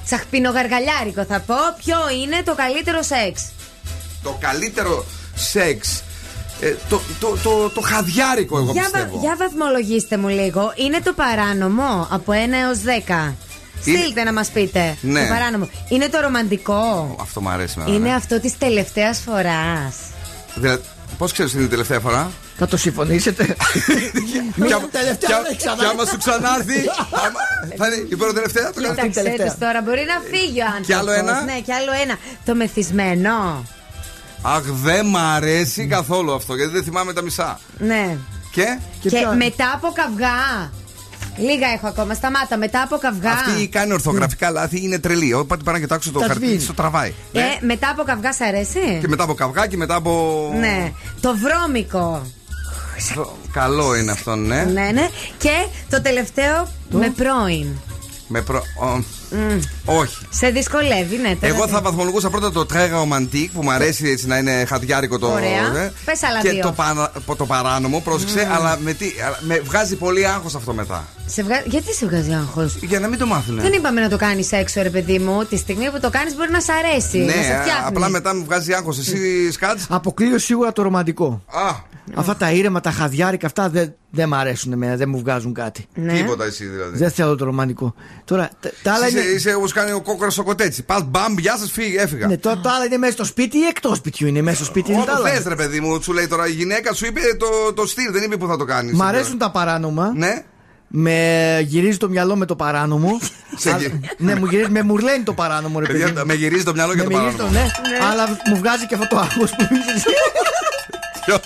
Τσαχπινογαργαλιάρικο 0.05 1.25
θα 1.25 1.41
πω. 1.47 1.55
Ποιο 1.85 1.97
είναι 2.23 2.43
το 2.45 2.55
καλύτερο 2.55 3.03
σεξ; 3.03 3.51
Το 4.23 4.37
καλύτερο 4.41 5.05
σεξ. 5.35 6.03
Ε, 6.61 6.75
το, 6.89 7.01
το, 7.21 7.37
το, 7.43 7.69
το 7.69 7.81
χαδιάρικο, 7.81 8.59
εγώ 8.59 8.73
Για, 8.73 8.83
βα- 8.83 8.91
πιστεύω. 8.99 9.19
για 9.21 9.37
βαθμολογήστε 9.39 10.17
μου 10.17 10.29
λίγο. 10.29 10.73
Είναι 10.77 11.01
το 11.01 11.13
παράνομο 11.13 12.09
από 12.11 12.33
1 12.33 12.37
έως 12.37 12.79
10. 13.29 13.33
Είναι- 13.85 13.98
Στείλτε 13.98 14.23
να 14.24 14.32
μας 14.32 14.48
πείτε. 14.48 14.97
Ναι. 15.01 15.20
Το 15.20 15.27
παράνομο. 15.35 15.69
Είναι 15.89 16.09
το 16.09 16.20
ρομαντικό. 16.20 17.16
Αυτό 17.20 17.40
μου 17.40 17.48
αρέσει 17.48 17.74
εμένα, 17.78 17.97
Είναι 17.97 18.09
ναι. 18.09 18.15
αυτό 18.15 18.40
της 18.40 18.59
τελευταίας 18.59 19.19
φοράς. 19.19 19.97
Δηλαδή, 20.55 20.82
Πώς 21.19 21.32
ξέρεις 21.32 21.53
την 21.53 21.69
τελευταία 21.69 22.01
φορά; 22.01 22.31
Θα 22.59 22.66
το 22.66 22.77
συμφωνήσετε. 22.77 23.43
Μια 24.57 24.78
τελευταία 24.90 25.28
Κι 25.28 25.32
α- 25.32 25.39
ώρα 25.39 25.48
έχει 25.48 25.57
ξανά. 25.57 25.77
Κι 25.77 25.85
άμα 25.85 26.05
σου 26.05 26.19
ξανάρθει. 26.19 26.78
άμα- 27.11 27.77
Θα 27.77 27.86
είναι 27.86 28.07
η 28.11 28.16
πρώτη 28.16 28.35
τελευταία. 28.35 28.70
το 28.73 28.81
κάνει. 28.94 29.11
Κοίταξε 29.11 29.44
τους 29.44 29.59
τώρα, 29.59 29.82
μπορεί 29.82 30.05
να 30.07 30.39
φύγει 30.39 30.61
ο 30.61 30.65
άνθρωπος. 30.65 30.86
Κι 30.86 30.93
άλλο 30.93 31.11
ένα; 31.12 31.43
Ναι, 31.43 31.61
κι 31.65 31.73
άλλο 31.73 31.90
ένα. 32.03 32.15
Το 32.44 32.55
μεθυσμένο. 32.55 33.65
Αχ, 34.43 34.62
δεν 34.62 35.07
μ' 35.07 35.16
αρέσει 35.16 35.86
καθόλου 35.86 36.35
αυτό 36.35 36.55
γιατί 36.55 36.73
δεν 36.73 36.82
θυμάμαι 36.85 37.12
τα 37.12 37.23
μισά. 37.23 37.61
Ναι. 37.78 38.16
Και; 38.53 38.78
Και, 39.01 39.09
ποιο- 39.09 39.35
μετά 39.35 39.73
από 39.74 39.93
καυγά. 39.94 40.70
Λίγα 41.37 41.67
έχω 41.75 41.87
ακόμα. 41.87 42.15
Σταμάτα. 42.15 42.57
Μετά 42.57 42.83
από 42.83 42.97
καυγά. 42.97 43.31
Αυτή 43.31 43.69
κάνει 43.69 43.93
ορθογραφικά 43.93 44.51
λάθη, 44.51 44.83
είναι 44.85 44.99
τρελή. 44.99 45.33
Όποτε 45.35 45.63
πάει 45.65 45.75
να 45.75 45.81
κοιτάξω 45.81 46.11
το 46.13 46.19
Τα 46.19 46.27
χαρτί, 46.27 46.45
σβήνει. 46.47 46.63
το 46.63 46.75
τραβάει. 46.75 47.13
Ε, 47.33 47.41
μετά 47.61 47.89
από 47.91 48.03
καυγά 48.03 48.33
σ' 48.33 48.41
αρέσει; 48.41 48.99
Και 49.01 49.09
μετά 49.09 49.23
από 49.23 49.35
καυγά 49.35 49.67
και 49.67 49.77
μετά 49.77 49.95
από. 49.95 50.51
Ναι. 50.61 50.93
Το 51.21 51.35
βρώμικο. 51.37 52.27
Καλό 53.53 53.97
είναι 53.97 54.13
αυτό, 54.13 54.37
ναι. 54.37 54.63
Ναι, 54.65 54.91
ναι. 54.93 55.09
Και 55.39 55.67
το 55.91 56.03
τελευταίο 56.03 56.69
με 56.91 57.11
πρώην. 57.17 57.67
Με 58.29 58.43
προ... 58.43 58.63
ο, 58.81 58.87
Μμ. 59.31 59.61
Όχι. 59.85 60.17
Σε 60.31 60.49
δυσκολεύει, 60.49 61.17
ναι. 61.17 61.35
τώρα 61.37 61.55
Εγώ 61.55 61.65
τι. 61.65 61.71
θα 61.71 61.81
βαθμολογούσα 61.81 62.31
πρώτα 62.31 62.53
το 62.53 62.67
τρέγα 62.67 62.97
ρομαντικ 62.97 63.51
που 63.53 63.63
μου 63.63 63.71
αρέσει 63.71 64.09
έτσι 64.11 64.27
να 64.27 64.39
είναι 64.39 64.65
χατιάρικο 64.65 65.19
το. 65.19 65.27
Ωραία. 65.33 65.77
ε. 65.83 65.93
Πες 66.05 66.23
άλλα 66.23 66.41
και 66.41 66.51
δύο. 66.51 66.63
το, 66.63 66.73
παρα- 66.73 67.13
το 67.37 67.47
παράνομο, 67.47 68.01
πρόσεξε, 68.01 68.49
αλλά, 68.53 68.79
με, 68.81 68.93
τι, 68.93 69.07
αλλά 69.27 69.39
με 69.41 69.59
βγάζει 69.65 69.97
πολύ 69.97 70.27
άγχος 70.27 70.55
αυτό 70.55 70.73
μετά. 70.73 71.09
Σε 71.27 71.43
βγα... 71.43 71.62
Γιατί 71.65 71.94
σε 71.94 72.07
βγάζει 72.07 72.32
άγχος; 72.32 72.74
Για 72.81 73.01
να 73.01 73.09
μην 73.09 73.19
το 73.19 73.27
μάθουνε. 73.27 73.62
Δεν 73.62 73.73
είπαμε 73.73 74.01
να 74.01 74.09
το 74.09 74.16
κάνεις 74.16 74.53
έξω, 74.53 74.82
ρε 74.82 74.90
παιδί 74.90 75.19
μου. 75.19 75.44
Τη 75.44 75.57
στιγμή 75.57 75.90
που 75.90 76.01
το 76.01 76.11
κάνεις 76.11 76.36
μπορεί 76.36 76.51
να 76.51 76.61
σ' 76.61 76.69
αρέσει. 76.69 77.19
να 77.19 77.32
σε 77.32 77.39
Ναι, 77.39 77.43
φτιάχνει. 77.43 77.86
απλά 77.86 78.09
μετά 78.09 78.35
μου 78.35 78.44
βγάζει 78.44 78.73
άγχος. 78.73 78.98
Εσύ 78.98 79.51
σκάτς; 79.53 79.86
Αποκλείω 79.90 80.39
σίγουρα 80.39 80.73
το 80.73 80.82
ρομαντικό. 80.82 81.43
Α, 81.47 81.94
Αυτά 82.15 82.36
τα 82.36 82.51
ήρεμα, 82.51 82.81
τα 82.81 82.90
χαδιάρικα, 82.90 83.47
αυτά 83.47 83.69
δεν, 83.69 83.94
δεν 84.11 84.28
μ' 84.28 84.35
αρέσουν 84.35 84.73
εμένα, 84.73 84.97
δεν 84.97 85.09
μου 85.09 85.19
βγάζουν 85.19 85.55
κάτι. 85.55 85.86
Ναι. 85.94 86.12
τίποτα 86.12 86.44
εσύ 86.44 86.65
δηλαδή. 86.65 86.98
Δεν 86.98 87.11
θέλω 87.11 87.36
το 87.36 87.44
ρομαντικό. 87.44 87.94
Τώρα, 88.24 88.51
τα, 88.61 88.70
τα 88.82 88.93
άλλα 88.93 89.07
Είσαι, 89.09 89.19
είναι. 89.20 89.28
είσαι 89.31 89.55
όπως 89.55 89.73
κάνει 89.73 89.90
ο 89.93 90.01
κόκορα 90.03 90.31
ο 90.39 90.43
κοτέτσι. 90.43 90.82
Πα 90.82 91.03
μπαμ, 91.09 91.39
γεια 91.39 91.57
σας, 91.57 91.70
φύγει, 91.70 91.97
έφυγα. 91.97 92.27
Ναι, 92.27 92.36
τώρα 92.36 92.61
τα 92.61 92.70
άλλα 92.70 92.85
είναι 92.85 92.97
μέσα 92.97 93.12
στο 93.12 93.24
σπίτι 93.24 93.59
ή 93.59 93.65
εκτός 93.65 93.97
σπιτιού 93.97 94.27
είναι. 94.27 94.43
Μέσα 94.43 94.57
στο 94.57 94.65
σπίτι 94.65 94.93
είναι 94.93 95.05
τα 95.05 95.12
Όπου 95.12 95.23
άλλα; 95.27 95.35
θες, 95.35 95.44
ρε 95.47 95.55
παιδί 95.55 95.81
μου, 95.81 96.03
σου 96.03 96.12
λέει 96.12 96.27
τώρα 96.27 96.47
η 96.48 96.53
γυναίκα, 96.53 96.93
σου 96.93 97.07
είπε 97.07 97.20
το, 97.39 97.73
το 97.73 97.86
στυλ, 97.86 98.12
δεν 98.12 98.23
είπε 98.23 98.36
που 98.36 98.47
θα 98.47 98.57
το 98.57 98.65
κάνεις. 98.65 98.93
Μ' 98.93 99.03
αρέσουν 99.03 99.39
τα 99.39 99.51
παράνομα. 99.51 100.12
Ναι. 100.16 100.44
Με 100.89 101.61
γυρίζει 101.67 101.97
το 101.99 102.09
μυαλό 102.09 102.37
με 102.37 102.47
το 102.47 102.57
παράνομο. 102.57 103.19
Σε 103.57 103.71
Α, 103.71 103.77
γυ- 103.77 103.93
ναι, 104.19 104.35
μου 104.35 104.47
γυρίζει, 104.47 104.71
με 104.71 104.83
μουρλαίνει 104.83 105.23
το 105.25 105.33
παράνομο, 105.33 105.81
ρε 105.81 105.87
παιδί. 105.87 105.99
Παιδιά, 106.03 106.21
μου. 106.21 106.27
με 106.27 106.35
γυρίζει 106.35 106.65
το 106.65 106.73
μυαλό 106.73 106.93
για 106.95 107.05
Με 107.05 107.11
το 107.11 107.17
μυρίζει 107.19 107.37
παράνομο. 107.37 107.61
ναι. 107.61 108.07
Αλλά 108.11 108.29
μου 108.49 108.57
βγάζει 108.57 108.87
και 108.87 108.95
αυτό 108.95 109.07
το 109.07 109.19
άγχος 109.19 109.51
που 109.51 109.63
είσαι. 109.63 110.09
Ποιο; 111.25 111.39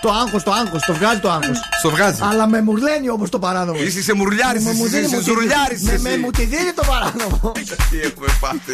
Το 0.00 0.10
άγχος, 0.10 0.42
το 0.42 0.50
άγχος, 0.52 0.82
το 0.84 0.94
βγάζει 0.94 1.20
το 1.20 1.30
άγχος. 1.30 1.58
Στο 1.78 1.90
βγάζει. 1.90 2.20
Αλλά 2.22 2.46
με 2.48 2.62
μουρλαίνει 2.62 3.10
όμως 3.10 3.30
το 3.30 3.38
παράνομο. 3.38 3.82
Είσαι 3.82 4.02
σε 4.02 4.12
μουρλιάρης, 4.14 4.62
Μου- 4.64 4.72
μου 4.72 4.84
εσύ, 4.84 4.94
δίνει- 4.94 5.06
είσαι 5.06 5.16
μου 5.16 5.22
τη- 5.22 5.28
ζουρλιάρης 5.30 5.82
με- 5.82 5.92
εσύ. 5.92 6.02
με- 6.02 6.16
Μου 6.18 6.30
τη 6.30 6.44
δίνει 6.44 6.72
το 6.74 6.82
παράνομο. 6.86 7.52
Τι 7.90 7.98
έχουμε 8.00 8.26
πάθει. 8.40 8.72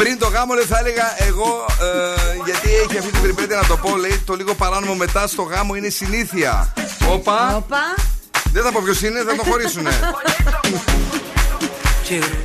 Πριν 0.00 0.18
το 0.18 0.28
γάμο 0.28 0.54
λέει, 0.54 0.64
θα 0.64 0.78
έλεγα 0.78 1.06
εγώ 1.28 1.66
ε, 1.80 2.44
γιατί 2.44 2.68
έχει 2.84 2.98
αυτή 2.98 3.10
την 3.10 3.20
περιπέτεια 3.20 3.56
να 3.56 3.66
το 3.66 3.76
πω 3.76 3.96
λέει 3.96 4.22
το 4.26 4.34
λίγο 4.34 4.54
παράνομο 4.54 4.94
μετά 4.94 5.26
στο 5.26 5.42
γάμο 5.42 5.74
είναι 5.74 5.88
συνήθεια. 5.88 6.72
Όπα. 7.08 7.56
Όπα. 7.56 7.78
Δεν 8.52 8.62
θα 8.62 8.72
πω 8.72 8.80
ποιος 8.84 9.02
είναι 9.02 9.24
θα 9.28 9.34
το 9.34 9.42
χωρίσουνε. 9.50 9.90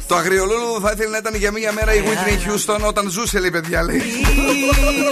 Το 0.08 0.16
αγριολούλου 0.16 0.82
θα 0.82 0.92
ήθελε 0.92 1.10
να 1.10 1.18
ήταν 1.18 1.36
για 1.36 1.52
μία 1.52 1.72
μέρα 1.72 1.94
η 1.94 2.04
Whitney 2.06 2.50
Houston 2.50 2.80
όταν 2.82 3.10
ζούσε 3.10 3.40
λέει 3.40 3.52
παιδιά 3.52 3.84
λέει. 3.84 4.02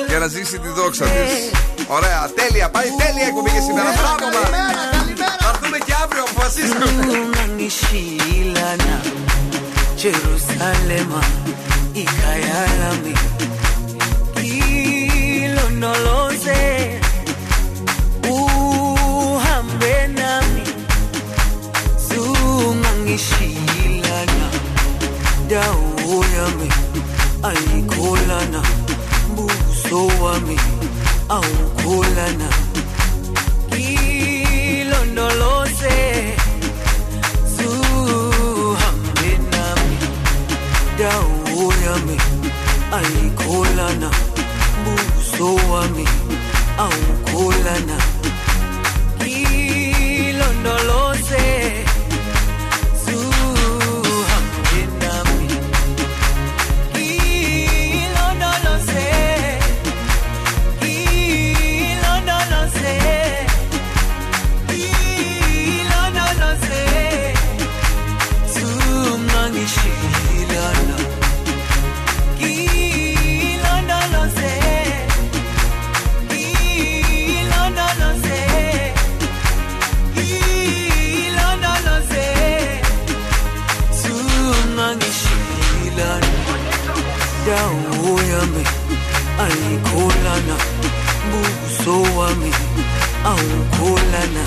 Για 0.08 0.20
να 0.20 0.28
ζήσει 0.28 0.60
τη 0.60 0.68
δόξα 0.68 1.06
της. 1.06 1.50
Ωραία 1.88 2.30
τέλεια 2.36 2.70
πάει 2.70 2.88
τέλεια 2.98 3.26
εκπομπή 3.26 3.50
και 3.50 3.60
σήμερα. 3.60 3.90
Μπράβο 3.92 4.26
μας. 4.36 4.50
Θα 5.42 5.50
έρθουμε 5.50 5.78
και 5.78 5.94
αύριο 6.04 6.24
αποφασίστε 6.24 6.86
ungangishilana 7.10 8.96
jerusalema 10.02 11.22
ikhaya 11.96 12.66
lami 12.80 13.14
ilondoloze 15.44 16.62
uhambe 18.36 19.96
nami. 20.20 20.64
Zungangishilana. 22.08 24.48
Dawo 25.50 26.16
yami 26.36 26.70
ayikholana. 27.50 28.62
Buso 29.36 30.02
wami. 30.24 30.58
Awukholana. 31.30 32.50
Ilondoloze 34.74 35.98
zuhambe 37.56 39.32
nami. 39.54 39.98
Dawo 41.00 41.43
yami 41.94 42.18
ayikholana 42.98 44.10
buso 44.84 45.50
wami 45.72 46.06
awukholana 46.86 47.98
ilondoloze 50.20 51.46
yami 88.34 88.64
ayikholana 89.46 90.56
buso 91.30 91.96
wami 92.18 92.52
awukholana 93.32 94.44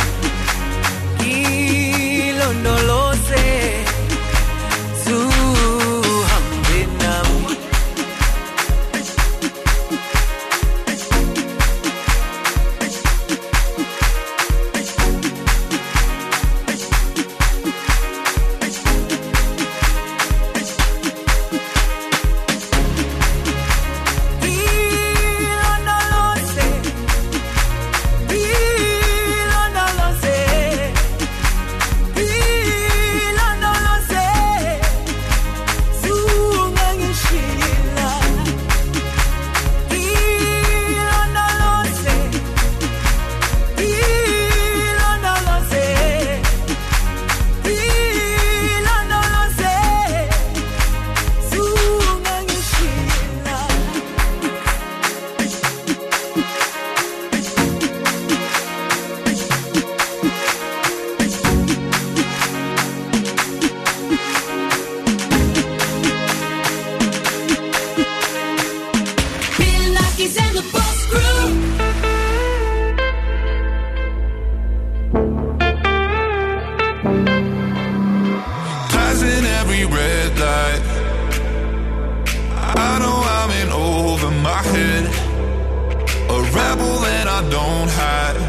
I 87.39 87.43
don't 87.51 87.91
hide. 88.01 88.41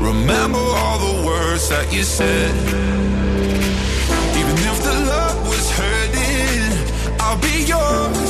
Remember 0.00 0.58
all 0.58 0.98
the 0.98 1.26
words 1.26 1.68
that 1.68 1.92
you 1.92 2.02
said. 2.02 2.54
Even 4.40 4.56
if 4.70 4.82
the 4.82 4.94
love 5.12 5.46
was 5.46 5.70
hurting, 5.78 7.20
I'll 7.20 7.38
be 7.38 7.64
yours. 7.66 8.27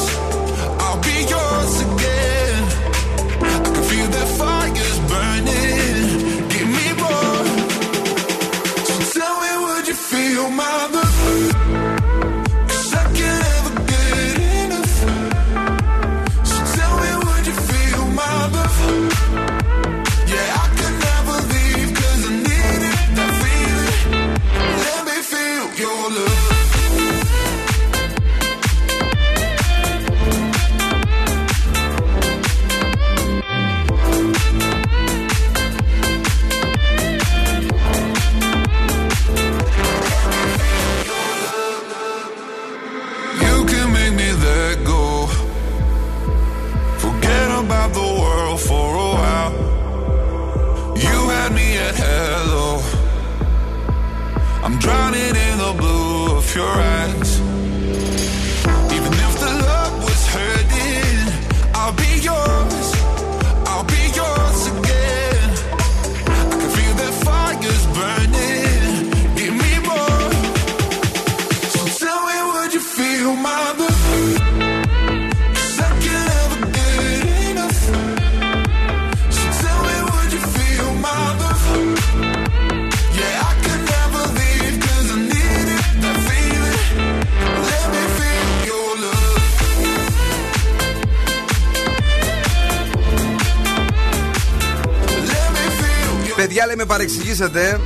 Λέει, 96.68 96.76
με 96.76 96.84
παρεξηγήσατε. 96.84 97.80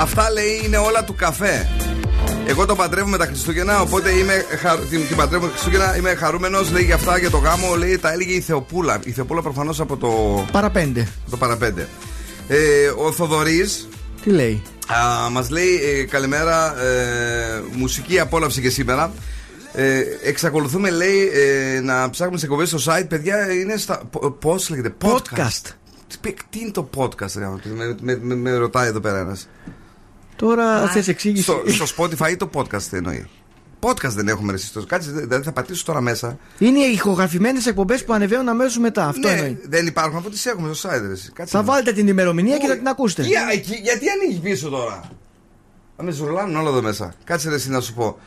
Αυτά 0.00 0.30
λέει 0.30 0.62
είναι 0.64 0.76
όλα 0.76 1.04
του 1.04 1.14
καφέ. 1.14 1.68
Εγώ 2.46 2.66
το 2.66 2.74
παντρεύω 2.74 3.08
με 3.08 3.16
τα 3.16 3.24
Χριστούγεννα, 3.24 3.80
οπότε 3.80 4.10
είμαι, 4.10 4.44
χα... 4.60 4.78
την, 4.78 5.06
την 5.06 5.16
παντρεύω 5.16 5.44
με 5.44 5.50
τα 5.50 5.56
Χριστούγεννα. 5.56 5.96
Είμαι 5.96 6.14
χαρούμενος, 6.14 6.70
λέει 6.70 6.82
για 6.82 6.94
αυτά 6.94 7.18
για 7.18 7.30
το 7.30 7.36
γάμο, 7.36 7.74
λέει 7.74 7.98
τα 7.98 8.12
έλεγε 8.12 8.32
η 8.32 8.40
Θεοπούλα. 8.40 9.00
Η 9.04 9.10
Θεοπούλα 9.10 9.42
προφανώς 9.42 9.80
από 9.80 9.96
το. 9.96 10.08
Παραπέντε. 10.52 11.08
Το 11.30 11.36
παραπέντε. 11.36 11.88
Ε, 12.48 12.88
ο 13.06 13.12
Θοδωρής 13.12 13.88
Τι 14.22 14.30
λέει; 14.30 14.62
Μας 15.32 15.50
λέει 15.50 15.80
ε, 15.84 16.04
καλημέρα, 16.04 16.82
ε, 16.82 17.62
μουσική 17.72 18.20
απόλαυση 18.20 18.60
και 18.60 18.70
σήμερα. 18.70 19.12
Ε, 19.72 20.00
εξακολουθούμε, 20.24 20.90
λέει, 20.90 21.30
ε, 21.34 21.80
να 21.80 22.10
ψάχνουμε 22.10 22.38
σε 22.38 22.44
εκπομπές 22.44 22.68
στο 22.68 22.78
site. 22.92 23.06
Παιδιά, 23.08 23.52
είναι 23.52 23.76
στα. 23.76 24.02
Πώς 24.40 24.70
λέγεται, 24.70 24.94
podcast. 25.04 25.62
Τι, 25.62 25.70
τι 26.50 26.60
είναι 26.60 26.70
το 26.70 26.88
podcast, 26.96 27.32
ρε, 27.36 27.48
με, 27.74 27.96
με, 28.00 28.18
με, 28.22 28.34
με 28.34 28.54
ρωτάει 28.54 28.88
εδώ 28.88 29.00
πέρα 29.00 29.18
ένας. 29.18 29.48
Τώρα 30.36 30.88
θες 30.88 31.08
εξήγηση. 31.08 31.42
Στο, 31.42 31.62
στο 31.84 31.84
Spotify 31.96 32.30
ή 32.30 32.36
το 32.36 32.50
podcast 32.54 32.82
τι 32.82 32.96
εννοεί. 32.96 33.28
Podcast 33.80 34.08
δεν 34.10 34.28
έχουμε 34.28 34.50
ρε, 34.50 34.56
εσείς 34.56 34.72
το- 34.72 34.86
Κάτσε, 34.86 35.10
δηλαδή 35.10 35.44
θα 35.44 35.52
πατήσω 35.52 35.84
τώρα 35.84 36.00
μέσα. 36.00 36.38
Είναι 36.58 36.78
οι 36.78 36.92
ηχογραφημένες 36.92 37.66
εκπομπές 37.66 38.04
που 38.04 38.12
ανεβαίνουν 38.12 38.48
αμέσως 38.48 38.78
μετά. 38.78 39.06
Αυτό 39.08 39.28
ναι, 39.28 39.34
εννοεί. 39.34 39.58
δεν 39.68 39.86
υπάρχουν 39.86 40.18
από 40.18 40.30
τις 40.30 40.46
έχουμε 40.46 40.74
στο 40.74 40.88
site. 40.88 41.00
Ρε, 41.06 41.12
εσύ. 41.12 41.30
Κάτσε 41.32 41.52
Θα 41.56 41.58
να- 41.58 41.64
βάλετε 41.72 41.92
την 41.92 42.08
ημερομηνία 42.08 42.58
και 42.58 42.66
θα 42.66 42.76
την 42.76 42.88
ακούσετε. 42.88 43.22
Για, 43.22 43.48
εκεί, 43.52 43.74
γιατί 43.82 44.06
ανοίγεις 44.10 44.40
πίσω 44.40 44.68
τώρα; 44.68 45.00
Θα 45.96 46.02
με 46.02 46.10
ζουρλάνουν 46.10 46.56
όλα 46.56 46.68
εδώ 46.68 46.82
μέσα. 46.82 47.14
Κάτσε 47.24 47.48
ρε, 47.48 47.54
εσύ 47.54 47.70
να 47.70 47.80
σου 47.80 47.94
πω. 47.94 48.18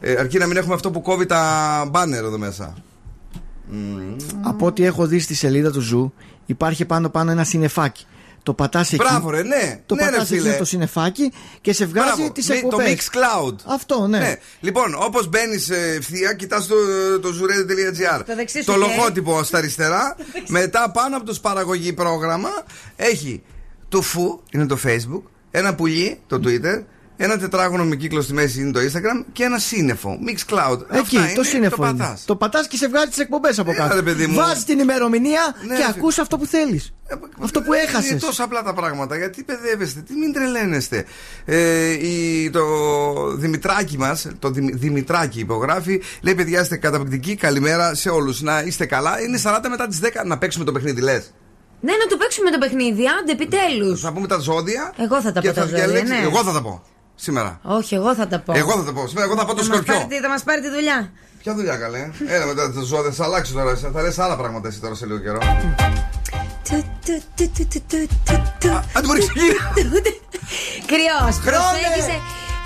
Ε, 0.00 0.14
αρκεί 0.18 0.38
να 0.38 0.46
μην 0.46 0.56
έχουμε 0.56 0.74
αυτό 0.74 0.90
που 0.90 1.02
κόβει 1.02 1.26
τα 1.26 1.84
μπάνερ 1.90 2.24
εδώ 2.24 2.38
μέσα. 2.38 2.74
Από 4.42 4.66
ό,τι 4.66 4.84
έχω 4.84 5.06
δει 5.06 5.18
στη 5.18 5.34
σελίδα 5.34 5.70
του 5.72 5.80
Zoo, 5.80 6.12
υπάρχει 6.46 6.84
πάνω 6.84 7.08
πάνω 7.08 7.30
ένα 7.30 7.44
συνεφάκι. 7.44 8.06
Το 8.42 8.54
πατάς 8.54 8.92
εκεί. 8.92 9.02
Μπράβο, 9.04 9.30
ρε, 9.30 9.42
ναι. 9.42 9.80
Το 9.86 9.94
ναι, 9.94 10.04
ρε, 10.04 10.10
πατάς 10.10 10.28
φίλε. 10.28 10.48
εκεί 10.48 10.58
το 10.58 10.64
συνεφάκι 10.64 11.32
και 11.60 11.72
σε 11.72 11.84
βγάζει 11.86 12.12
Μπράβο, 12.16 12.32
τις 12.32 12.48
μη- 12.48 12.60
Το 12.60 12.66
εκπομπές. 12.66 13.10
Mixcloud. 13.12 13.54
Αυτό, 13.66 14.06
ναι. 14.06 14.36
Λοιπόν, 14.60 14.94
όπως 14.98 15.28
μπαίνεις 15.28 15.70
ευθεία, 15.70 16.32
κοιτάς 16.34 16.66
το, 16.66 16.74
το 17.20 17.28
zooradio.gr. 17.28 18.22
Το 18.26 18.34
δεξί 18.34 18.58
σου 18.58 18.64
Το 18.64 18.72
χέρι. 18.72 18.84
λογότυπο 18.96 19.42
στα 19.44 19.58
αριστερά. 19.58 20.16
μετά 20.48 20.90
πάνω 20.90 21.16
από 21.16 21.26
το 21.26 21.36
παραγωγή 21.42 21.92
πρόγραμμα 21.92 22.48
έχει 22.96 23.42
το 23.88 24.02
φου, 24.02 24.40
είναι 24.50 24.66
το 24.66 24.78
Facebook. 24.84 25.22
Ένα 25.50 25.74
πουλί, 25.74 26.20
το 26.26 26.40
Twitter. 26.44 26.82
Ένα 27.18 27.38
τετράγωνο 27.38 27.84
με 27.84 27.96
κύκλο 27.96 28.20
στη 28.20 28.32
μέση 28.32 28.60
είναι 28.60 28.70
το 28.70 28.80
Instagram. 28.80 29.24
Και 29.32 29.42
ένα 29.44 29.58
σύννεφο. 29.58 30.18
Mixcloud. 30.26 30.78
Εκεί, 30.90 31.16
Αυτά 31.16 31.20
το 31.20 31.30
είναι, 31.34 31.44
σύννεφο. 31.44 31.76
Το 31.76 31.86
είναι. 31.88 31.96
πατάς. 31.98 32.24
Το 32.24 32.36
πατάς 32.36 32.66
και 32.68 32.76
σε 32.76 32.88
βγάζει 32.88 33.08
τις 33.08 33.18
εκπομπές 33.18 33.58
από 33.58 33.70
Ναι, 33.72 33.76
ρε, 33.82 33.88
κάτω. 33.88 34.02
παιδί 34.02 34.26
μου. 34.26 34.34
Βάζεις 34.34 34.64
την 34.64 34.78
ημερομηνία 34.78 35.40
Ναι, 35.66 35.74
και 35.74 35.80
ρε, 35.82 35.88
ακούς 35.88 36.18
αυτό 36.18 36.38
που 36.38 36.46
θέλεις. 36.46 36.94
Αυτό 37.42 37.62
που 37.62 37.72
έχασες. 37.72 38.10
Είναι 38.10 38.18
τόσο 38.20 38.44
απλά 38.44 38.62
τα 38.62 38.72
πράγματα. 38.74 39.16
Γιατί 39.16 39.42
παιδεύεστε, 39.42 40.00
τι 40.00 40.14
μην 40.14 40.32
τρελαίνεστε. 40.32 41.04
Ε, 41.44 41.90
η, 41.90 42.50
το 42.50 42.64
Δημητράκη 43.36 43.98
μας, 43.98 44.26
το 44.38 44.50
Δημ- 44.50 44.74
Δημητράκη 44.74 45.40
υπογράφει, 45.40 46.02
λέει: 46.20 46.34
Παιδιά, 46.34 46.60
είστε 46.60 46.76
καταπληκτικοί. 46.76 47.34
Καλημέρα 47.36 47.94
σε 47.94 48.08
όλους. 48.08 48.42
Να 48.42 48.60
είστε 48.60 48.86
καλά. 48.86 49.20
Είναι 49.22 49.38
40 49.44 49.58
μετά 49.68 49.86
τις 49.86 50.00
10 50.02 50.06
να 50.26 50.38
παίξουμε 50.38 50.64
το 50.64 50.72
παιχνίδι, 50.72 51.00
λες. 51.00 51.32
Ναι, 51.80 51.92
να 51.92 52.06
το 52.06 52.16
παίξουμε 52.16 52.50
το 52.50 52.58
παιχνίδι, 52.58 53.02
άντε 53.20 53.32
επιτέλους. 53.32 54.00
Θα 54.00 54.12
πούμε 54.12 54.26
τα 54.26 54.38
ζώδια. 54.38 54.92
Εγώ 54.98 55.20
θα 55.20 55.32
τα 55.32 55.40
και 55.40 55.48
πω 55.48 55.54
τα 55.54 55.60
θα 55.60 55.66
ζώδια, 55.66 55.84
διαλέξει- 55.84 56.12
ναι. 56.12 56.20
Εγώ 56.22 56.42
θα 56.44 56.52
τα 56.52 56.62
πω. 56.62 56.82
Σήμερα. 57.16 57.60
Όχι, 57.62 57.94
εγώ 57.94 58.14
θα 58.14 58.26
τα 58.28 58.38
πω. 58.40 58.52
Εγώ 58.56 58.72
θα 58.72 58.84
τα 58.84 58.92
πω. 58.92 59.06
Σήμερα 59.08 59.26
εγώ 59.26 59.36
θα 59.38 59.44
πω 59.46 59.54
το 59.54 59.62
Θα 59.62 59.68
μας 59.68 59.76
σκορπιό. 59.76 59.94
πάρει 59.94 60.06
τη- 60.06 60.20
Θα 60.20 60.28
μας 60.28 60.42
πάρει 60.42 60.60
τη 60.60 60.68
δουλειά. 60.70 61.10
Ποια 61.42 61.54
δουλειά 61.54 61.76
καλέ; 61.76 62.10
Έλα 62.28 62.46
μετά 62.46 62.72
τα 62.72 62.80
ζώδια, 62.80 63.10
θα 63.12 63.24
αλλάξει 63.24 63.52
τώρα. 63.52 63.76
Θα 63.76 64.02
λες 64.02 64.18
άλλα 64.18 64.36
πράγματα 64.36 64.68
εσύ 64.68 64.80
τώρα 64.80 64.94
σε 64.94 65.06
λίγο 65.06 65.18
καιρό. 65.18 65.38
Αν 68.92 69.04
μπορεί 69.06 69.20
Κρυός, 70.86 71.36
Χρόνε! 71.36 71.56
προσέγγισε. 71.56 72.20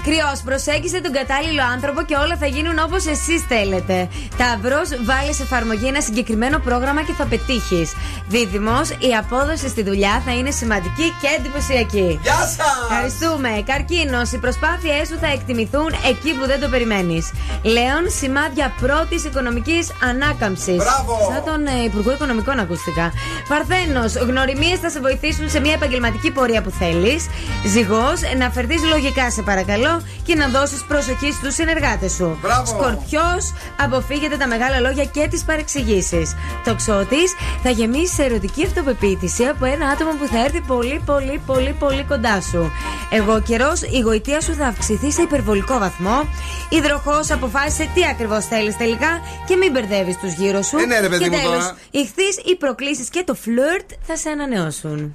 Κρυός, 0.05 0.41
προσέγγισε 0.45 1.01
τον 1.01 1.13
κατάλληλο 1.13 1.63
άνθρωπο 1.75 2.03
και 2.03 2.17
όλα 2.17 2.37
θα 2.37 2.47
γίνουν 2.47 2.79
όπως 2.87 3.07
εσείς 3.07 3.41
θέλετε. 3.49 4.09
Ταυρό, 4.37 4.83
βάλει 5.05 5.35
σε 5.35 5.43
εφαρμογή 5.43 5.87
ένα 5.87 6.01
συγκεκριμένο 6.01 6.59
πρόγραμμα 6.59 7.03
και 7.03 7.13
θα 7.13 7.25
πετύχεις. 7.25 7.93
Δίδυμος, 8.29 8.89
η 8.91 9.11
απόδοση 9.19 9.69
στη 9.69 9.83
δουλειά 9.83 10.23
θα 10.25 10.33
είναι 10.33 10.51
σημαντική 10.51 11.07
και 11.21 11.29
εντυπωσιακή. 11.39 12.19
Γεια 12.23 12.35
σας! 12.35 12.77
Ευχαριστούμε. 12.91 13.63
Καρκίνος, 13.67 14.33
οι 14.33 14.39
προσπάθειές 14.39 15.09
σου 15.09 15.19
θα 15.21 15.27
εκτιμηθούν 15.27 15.91
εκεί 16.11 16.31
που 16.35 16.47
δεν 16.47 16.61
το 16.61 16.69
περιμένεις. 16.69 17.31
Λέων, 17.63 18.05
σημάδια 18.19 18.73
πρώτης 18.81 19.25
οικονομικής 19.25 19.89
ανάκαμψης. 20.09 20.77
Μπράβο! 20.77 21.15
Σαν 21.33 21.43
τον 21.45 21.67
ε, 21.67 21.85
Υπουργό 21.85 22.13
Οικονομικών 22.13 22.59
ακούστηκα. 22.59 23.13
Παρθένος, 23.49 24.13
γνωριμίες 24.15 24.79
θα 24.79 24.91
σε 24.91 25.01
βοηθήσουν 25.01 25.51
σε 25.51 25.61
μια 25.61 25.73
επαγγελματική 25.73 26.31
πορεία 26.31 26.63
που 26.63 26.71
θέλεις. 26.71 27.27
Ζυγός, 27.67 28.21
να 28.39 28.51
φερθείς 28.51 28.83
λογικά 28.83 29.31
σε 29.31 29.43
παρακαλώ 29.43 29.90
και 30.27 30.35
να 30.35 30.47
δώσεις 30.49 30.85
προσοχή 30.85 31.33
στους 31.33 31.55
συνεργάτες 31.55 32.13
σου. 32.13 32.39
Μπράβο! 32.43 32.67
Σκορπιός, 32.67 33.55
αποφύγετε 33.81 34.37
τα 34.37 34.47
μεγάλα 34.47 34.81
λόγια 34.81 35.05
και 35.05 35.29
τις 35.31 35.45
παρεξηγήσεις. 35.45 36.35
Τοξότη, 36.65 37.23
θα 37.63 37.71
γεμίσει 37.71 38.15
σε 38.15 38.23
ερωτική 38.23 38.65
αυτοπεποίθηση 38.65 39.45
από 39.45 39.65
ένα 39.65 39.87
άτομο 39.87 40.11
που 40.11 40.27
θα 40.27 40.45
έρθει 40.45 40.61
πολύ, 40.61 41.03
πολύ, 41.07 41.43
πολύ, 41.47 41.73
πολύ 41.79 42.05
κοντά 42.05 42.41
σου. 42.41 42.73
Εγώ 43.11 43.41
καιρός, 43.41 43.83
η 43.83 44.01
γοητεία 44.01 44.41
σου 44.41 44.55
θα 44.55 44.67
αυξηθεί 44.67 45.13
σε 45.13 45.23
υπερβολικό 45.23 45.79
βαθμό. 45.79 46.29
Υδροχό, 46.69 47.21
αποφάσισε 47.33 47.91
τι 47.95 48.05
ακριβώς 48.07 48.45
θέλεις 48.47 48.77
τελικά 48.77 49.21
και 49.47 49.57
μην 49.57 49.71
μπερδεύεις 49.71 50.17
τους 50.19 50.33
γύρω 50.33 50.63
σου. 50.63 50.79
Ε, 50.79 50.85
ναι, 50.87 51.01
ρε, 51.01 51.09
παιδί 51.09 51.25
και 51.25 51.31
μου, 51.31 51.37
τέλος, 51.37 51.53
τώρα. 51.53 51.77
ηχθείς, 51.91 52.37
οι 52.45 52.57
προκλήσεις 52.57 53.09
και 53.09 53.23
το 53.27 53.35
φλερτ 53.35 53.91
θα 54.07 54.17
σε 54.17 54.29
ανανεώσουν. 54.29 55.15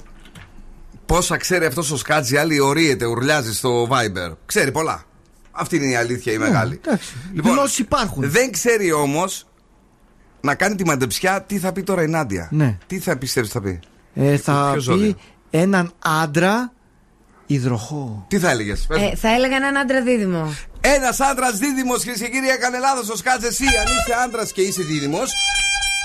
Πόσα 1.06 1.38
ξέρει 1.38 1.66
αυτός 1.66 1.92
ο 1.92 1.98
Σκάτζι, 1.98 2.38
άλλη 2.38 2.60
ορίεται, 2.60 3.06
ουρλιάζει 3.06 3.54
στο 3.54 3.88
Viber. 3.92 4.36
Ξέρει 4.46 4.72
πολλά. 4.72 5.04
Αυτή 5.52 5.76
είναι 5.76 5.86
η 5.86 5.96
αλήθεια 5.96 6.34
η 6.34 6.38
μεγάλη. 6.38 6.80
Εντάξει. 6.86 7.14
Λοιπόν, 7.34 7.52
Γνώσεις 7.52 7.78
υπάρχουν. 7.78 8.30
Δεν 8.30 8.52
ξέρει 8.52 8.92
όμως 8.92 9.46
να 10.42 10.56
κάνει 10.56 10.76
τη 10.76 10.86
μαντεψιά, 10.86 11.42
τι 11.42 11.58
θα 11.58 11.72
πει 11.72 11.84
τώρα 11.84 12.04
η 12.04 12.08
Νάντια. 12.08 12.48
Ναι. 12.52 12.78
Τι 12.88 13.00
θα 13.00 13.18
πιστεύεις 13.18 13.50
θα 13.50 13.62
πει; 13.62 13.80
Ε, 14.14 14.38
θα 14.38 14.70
Ποιο 14.72 14.82
ζώδιο; 14.82 15.14
πει 15.14 15.18
έναν 15.50 15.94
άντρα 16.00 16.74
υδροχό. 17.46 18.26
Τι 18.28 18.40
θα 18.40 18.50
έλεγες. 18.50 18.88
Ε, 18.90 19.16
θα 19.16 19.30
έλεγα 19.34 19.56
έναν 19.56 19.78
άντρα 19.78 20.02
δίδυμο. 20.02 20.56
Ένας 20.82 21.20
άντρας 21.20 21.58
δίδυμος, 21.58 22.04
κυρίε 22.04 22.18
και 22.18 22.30
κύριοι, 22.30 22.48
έκανε 22.48 22.78
λάθος. 22.80 23.10
Ο 23.10 23.16
Σκάτζε, 23.16 23.48
εσύ, 23.48 23.64
αν 23.64 23.86
είσαι 23.86 24.14
άντρας 24.26 24.52
και 24.52 24.62
είσαι 24.62 24.82
δίδυμος. 24.84 25.32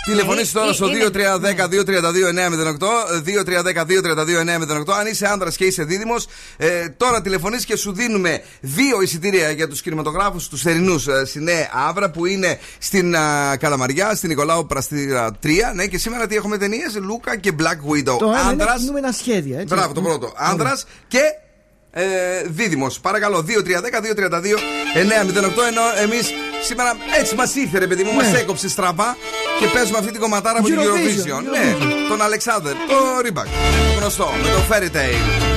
Τηλεφωνήσει 0.05 0.53
τώρα 0.53 0.73
στο 0.73 0.87
Ε, 0.87 0.91
είναι- 0.91 1.05
2310-232-908. 1.05 2.87
2310-232-908. 3.25 4.93
Αν 4.93 5.07
είσαι 5.07 5.27
άντρα 5.27 5.51
και 5.51 5.65
είσαι 5.65 5.83
δίδυμος, 5.85 6.27
ε, 6.57 6.89
τώρα 6.89 7.23
τηλεφωνείς 7.23 7.65
και 7.65 7.77
σου 7.77 7.93
δίνουμε 7.93 8.43
δύο 8.61 9.03
εισιτήρια 9.03 9.51
για 9.51 9.69
τους 9.69 9.83
κινηματογράφους 9.83 10.49
τους 10.49 10.63
θερινούς 10.63 11.07
ε, 11.07 11.25
στη 11.27 11.41
Νέα 11.41 11.69
Αύρα 11.89 12.11
που 12.11 12.27
είναι 12.27 12.59
στην 12.79 13.17
α, 13.17 13.57
Καλαμαριά, 13.57 14.15
στην 14.15 14.29
Νικολάου 14.29 14.67
Πραστήρα 14.67 15.31
3. 15.43 15.73
Ναι, 15.75 15.87
και 15.87 15.99
σήμερα 15.99 16.27
τι 16.27 16.37
έχουμε 16.37 16.59
ταινίες, 16.59 16.97
Λούκα 17.01 17.37
και 17.37 17.53
Black 17.59 17.93
Widow. 17.93 18.19
Το 18.19 18.27
ένα 18.27 18.41
είναι 18.53 18.63
Άντρα. 18.63 18.75
κινούμενα 18.79 19.13
σχέδια. 19.13 19.61
Έτσι. 19.61 19.75
Μπράβο, 19.75 19.93
το 19.93 20.01
πρώτο. 20.03 20.33
Άνδρας 20.37 20.87
και 21.09 21.21
ε, 21.93 22.05
δίδυμος. 22.47 23.01
Παρακαλώ, 23.01 23.45
2-3-10-2-32-908. 23.49 24.59
Ενώ 24.95 25.83
εμείς 26.03 26.31
σήμερα 26.65 26.97
έτσι 27.19 27.35
μας 27.35 27.55
ήρθε, 27.55 27.79
ρε 27.79 27.87
παιδί 27.87 28.03
μου, 28.03 28.11
Ναι. 28.17 28.23
μα 28.31 28.39
έκοψε 28.39 28.69
στραβά 28.69 29.17
και 29.59 29.67
παίζουμε 29.67 29.99
αυτή 29.99 30.11
την 30.11 30.21
κομματάρα 30.21 30.59
από 30.59 30.67
την 30.69 30.77
Eurovision, 30.79 31.39
Eurovision. 31.39 31.43
Ναι, 31.51 31.75
τον 32.09 32.23
Αλεξάνδρ, 32.23 32.71
το 32.71 33.21
Ρίμπακ. 33.23 33.47
Γνωστό, 33.99 34.31
με 34.43 34.49
το 34.49 34.63
Fairy 34.71 34.97
Tale. 34.97 35.49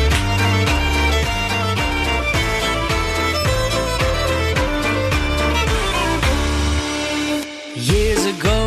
Years 7.75 8.23
ago, 8.35 8.59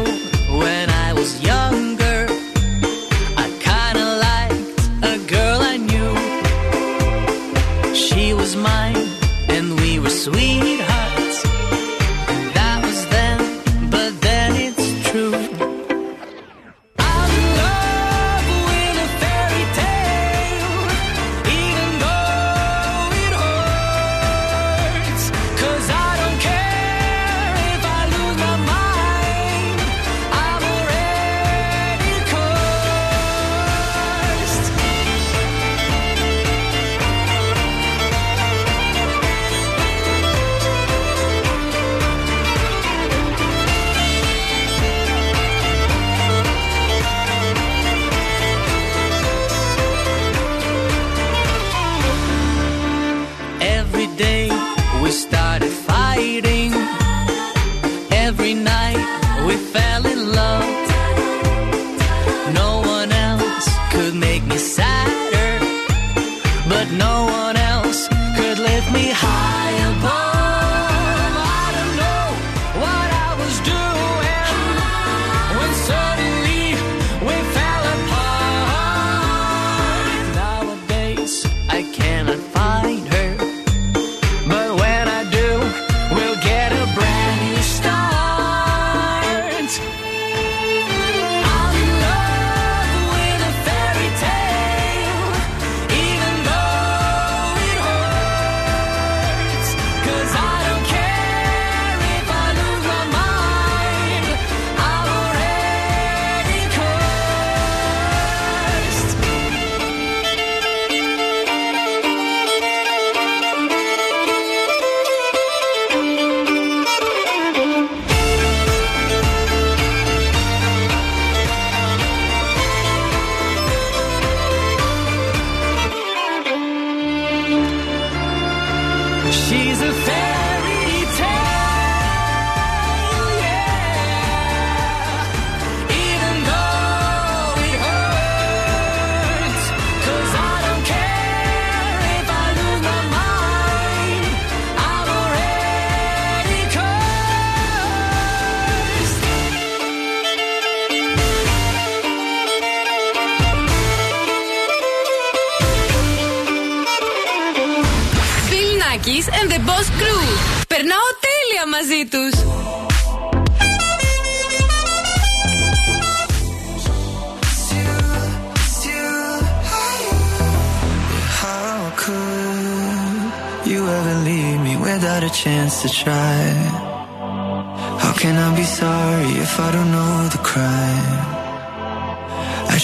when 0.61 0.87
I 0.91 1.13
was 1.13 1.31
younger, 1.51 2.19
I 3.45 3.47
kinda 3.69 4.07
liked 4.29 4.81
a 5.13 5.15
girl 5.35 5.61
I 5.73 5.77
knew. 5.89 6.13
She 8.05 8.25
was 8.41 8.51
mine, 8.57 9.03
and 9.55 9.67
we 9.81 9.91
were 10.03 10.15
sweethearts. 10.25 10.86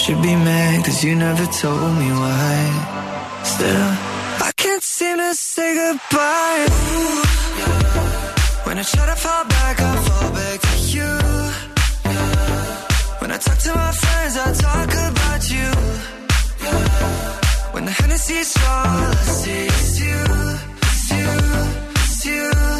Should 0.03 0.21
be 0.21 0.35
mad 0.35 0.83
cause 0.83 1.01
you 1.01 1.15
never 1.15 1.45
told 1.45 1.93
me 2.01 2.09
why. 2.11 2.55
Still, 3.43 3.89
I 4.47 4.51
can't 4.57 4.83
seem 4.83 5.15
to 5.17 5.33
say 5.33 5.69
goodbye. 5.75 6.65
Ooh, 6.67 7.23
yeah. 7.59 8.65
When 8.65 8.75
I 8.79 8.83
try 8.83 9.05
to 9.05 9.15
fall 9.15 9.45
back, 9.45 9.75
I 9.79 9.95
fall 10.07 10.29
back 10.39 10.59
to 10.67 10.75
you. 10.95 11.11
Yeah. 12.11 13.19
When 13.21 13.31
I 13.31 13.37
talk 13.37 13.57
to 13.65 13.71
my 13.73 13.91
friends, 14.03 14.33
I 14.45 14.47
talk 14.67 14.89
about 15.09 15.41
you. 15.53 15.69
When 17.73 17.85
the 17.85 17.91
Hennessy's 17.91 18.57
all 18.57 19.07
I 19.07 19.25
see 19.39 19.65
is 19.79 20.01
you, 20.03 20.21
it's 20.89 21.11
you, 21.17 21.31
it's 22.03 22.25
you. 22.25 22.72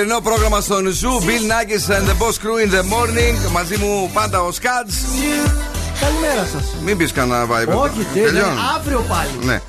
Καλοκαιρινό 0.00 0.30
πρόγραμμα 0.30 0.60
στον 0.60 0.86
Zoo. 0.86 1.20
Bill 1.20 1.50
Nakis 1.50 1.94
and 1.94 2.08
the 2.08 2.14
Boss 2.22 2.36
Crew 2.42 2.58
in 2.64 2.70
the 2.74 2.82
morning. 2.82 3.52
Μαζί 3.52 3.76
μου 3.76 4.10
πάντα 4.12 4.40
ο 4.40 4.52
Σκάτζ. 4.52 4.94
Καλημέρα 6.00 6.46
σας. 6.52 6.74
Μην 6.84 6.96
πεις 6.96 7.12
κανένα 7.12 7.44
vibe. 7.44 7.76
Όχι, 7.76 8.06
τέλεια. 8.14 8.54
Αύριο 8.76 9.04
πάλι. 9.08 9.30
Ναι. 9.42 9.60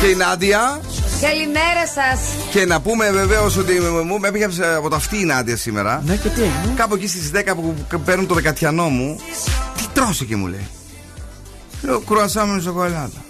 Και 0.00 0.06
η 0.06 0.14
Νάντια. 0.14 0.80
Καλημέρα 1.20 1.86
σας. 1.94 2.20
Και 2.50 2.64
να 2.64 2.80
πούμε 2.80 3.10
βεβαίως 3.10 3.56
ότι 3.56 3.80
μου 4.06 4.18
με 4.18 4.28
έπιασε 4.28 4.74
από 4.74 4.88
το 4.88 4.96
αυτή 4.96 5.20
η 5.20 5.24
Νάντια 5.24 5.56
σήμερα. 5.56 6.02
Ναι, 6.06 6.16
και 6.16 6.28
τι 6.28 6.40
έγινε; 6.40 6.74
Κάπου 6.76 6.94
εκεί 6.94 7.08
στις 7.08 7.30
10 7.34 7.54
που 7.54 7.98
παίρνουν 8.04 8.26
το 8.26 8.34
δεκατιανό 8.34 8.88
μου. 8.88 9.20
Τι 9.76 9.82
τρως 9.92 10.10
εσύ 10.10 10.24
και 10.24 10.36
μου 10.36 10.46
λέει. 10.46 10.68
Λέω 11.82 12.00
κρουασά 12.00 12.44
με 12.46 12.60
σοκολάτα. 12.60 13.24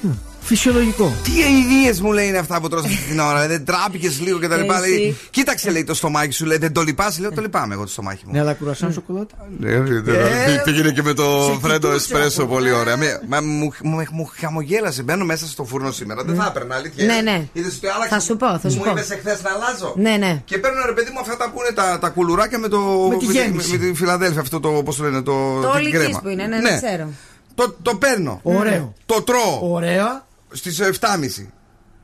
Φυσιολογικό. 0.47 1.13
Τι 1.23 1.31
αηδίες 1.43 2.03
μου 2.03 2.13
λέει 2.13 2.27
είναι 2.29 2.39
αυτά 2.39 2.61
που 2.61 2.69
τρως 2.69 2.85
αυτή 2.85 2.97
την 3.09 3.19
ώρα. 3.21 3.47
Δεν 3.47 3.65
ντράπηκες 3.65 4.21
λίγο 4.21 4.39
και 4.39 4.49
τα 4.49 4.57
λοιπά. 4.57 4.79
Εσύ. 4.85 4.91
Λέει, 4.91 5.17
Κοίταξε 5.31 5.71
λέει 5.71 5.85
το 5.85 5.95
στομάχι 5.95 6.31
σου. 6.31 6.45
Λέει, 6.45 6.57
δεν 6.59 6.73
το 6.73 6.83
λυπάς. 6.83 7.19
Λέω 7.19 7.33
το 7.33 7.41
λυπάμαι 7.41 7.75
εγώ 7.75 7.83
το 7.83 7.89
στομάχι 7.91 8.23
μου. 8.27 8.33
Ναι, 8.33 8.41
αλλά 8.41 8.53
κουρασάν 8.55 8.93
σοκολάτα. 8.93 9.35
Ναι, 9.59 9.71
τι- 9.81 10.63
Τι 10.65 10.71
γίνεται 10.71 10.93
και 10.93 11.03
με 11.03 11.13
το 11.13 11.23
σε 11.53 11.59
φρέντο 11.61 11.89
κοιτούσε 11.89 12.15
εσπρέσο, 12.15 12.43
από 12.43 12.53
πολύ 12.53 12.69
κάτω. 12.69 12.81
ωραία. 12.81 12.97
Με- 12.97 13.21
μα 13.29 13.41
Μου 13.41 13.73
μου- 13.83 14.05
μου 14.11 14.31
χαμογέλασε. 14.41 15.03
Μπαίνω 15.03 15.25
μέσα 15.25 15.47
στο 15.47 15.65
φούρνο 15.65 15.91
σήμερα. 15.93 16.23
Δεν 16.25 16.35
θα 16.37 16.47
έπαιρνα, 16.55 16.75
αλήθεια. 16.75 17.05
Ναι, 17.07 17.21
ναι. 17.21 17.49
Είδες 17.53 17.77
ότι 17.77 17.87
άλλαξε. 17.87 18.15
Θα 18.15 18.21
σου 18.21 18.37
πω, 18.37 18.59
θα 18.59 18.71
σου 18.71 18.77
Μου 18.77 18.83
πω. 18.85 18.91
είπες 18.91 19.11
εχθές 19.11 19.43
να 19.43 19.51
αλλάζω. 19.51 19.95
Ναι, 19.97 20.17
ναι. 20.17 20.43
Και 20.45 20.59
παίρνω 20.59 20.87
ρε 20.87 20.93
παιδί 20.93 21.11
μου 21.13 21.21
αυτά 21.21 21.37
τα 21.37 21.51
που 21.51 21.59
είναι 21.63 21.75
τα, 21.75 21.99
τα 21.99 22.09
κουλουράκια 22.09 22.59
με 22.59 22.69
το. 22.69 22.79
Με 23.11 23.17
τη 23.17 23.25
γέμιση. 23.25 23.71
με, 23.71 23.79
τη 23.79 23.95
Φιλαδέλφια. 23.95 24.41
Αυτό 24.41 24.61
το. 24.61 24.69
Πώς 24.69 24.97
το 24.97 25.03
λένε, 25.05 25.23
το. 25.23 25.33
Το 25.55 25.61
την 25.61 25.69
ολικής 25.69 25.99
κρέμα. 26.01 26.21
που 26.21 26.29
είναι, 26.29 26.47
ναι, 26.47 26.59
ναι, 26.59 26.77
ξέρω. 26.77 27.09
Το, 27.55 27.77
το 27.83 27.95
παίρνω. 27.97 28.41
Ωραίο. 28.43 28.93
Το 29.07 29.23
τρώω. 29.23 29.59
Ωραία. 29.73 30.26
Στις 30.51 30.81
7.30. 30.81 31.47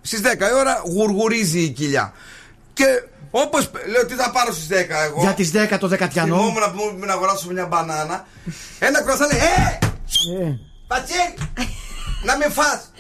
Στις 0.00 0.20
10 0.20 0.24
η 0.24 0.54
ώρα 0.54 0.82
γουργουρίζει 0.84 1.60
η 1.60 1.68
κοιλιά. 1.70 2.12
Και 2.72 2.84
όπως 3.30 3.70
λέω, 3.90 4.06
τι 4.06 4.14
θα 4.14 4.30
πάρω 4.30 4.52
στις 4.52 4.66
10 4.70 4.72
εγώ; 5.04 5.20
Για 5.20 5.32
τις 5.34 5.50
10 5.54 5.78
το 5.78 5.88
δεκατιανό. 5.88 6.34
Θυμόμουν 6.36 6.60
να 6.60 6.70
πούμε 6.70 7.06
να 7.06 7.12
αγοράσω 7.12 7.50
μια 7.52 7.66
μπανάνα. 7.66 8.26
Ένα 8.78 9.02
κρουασάν 9.02 9.28
λέει, 9.30 9.38
Ε! 9.40 9.78
Ε, 10.44 10.58
Πατσέ! 10.86 11.34
να 12.24 12.36
με 12.36 12.48
φας! 12.48 12.90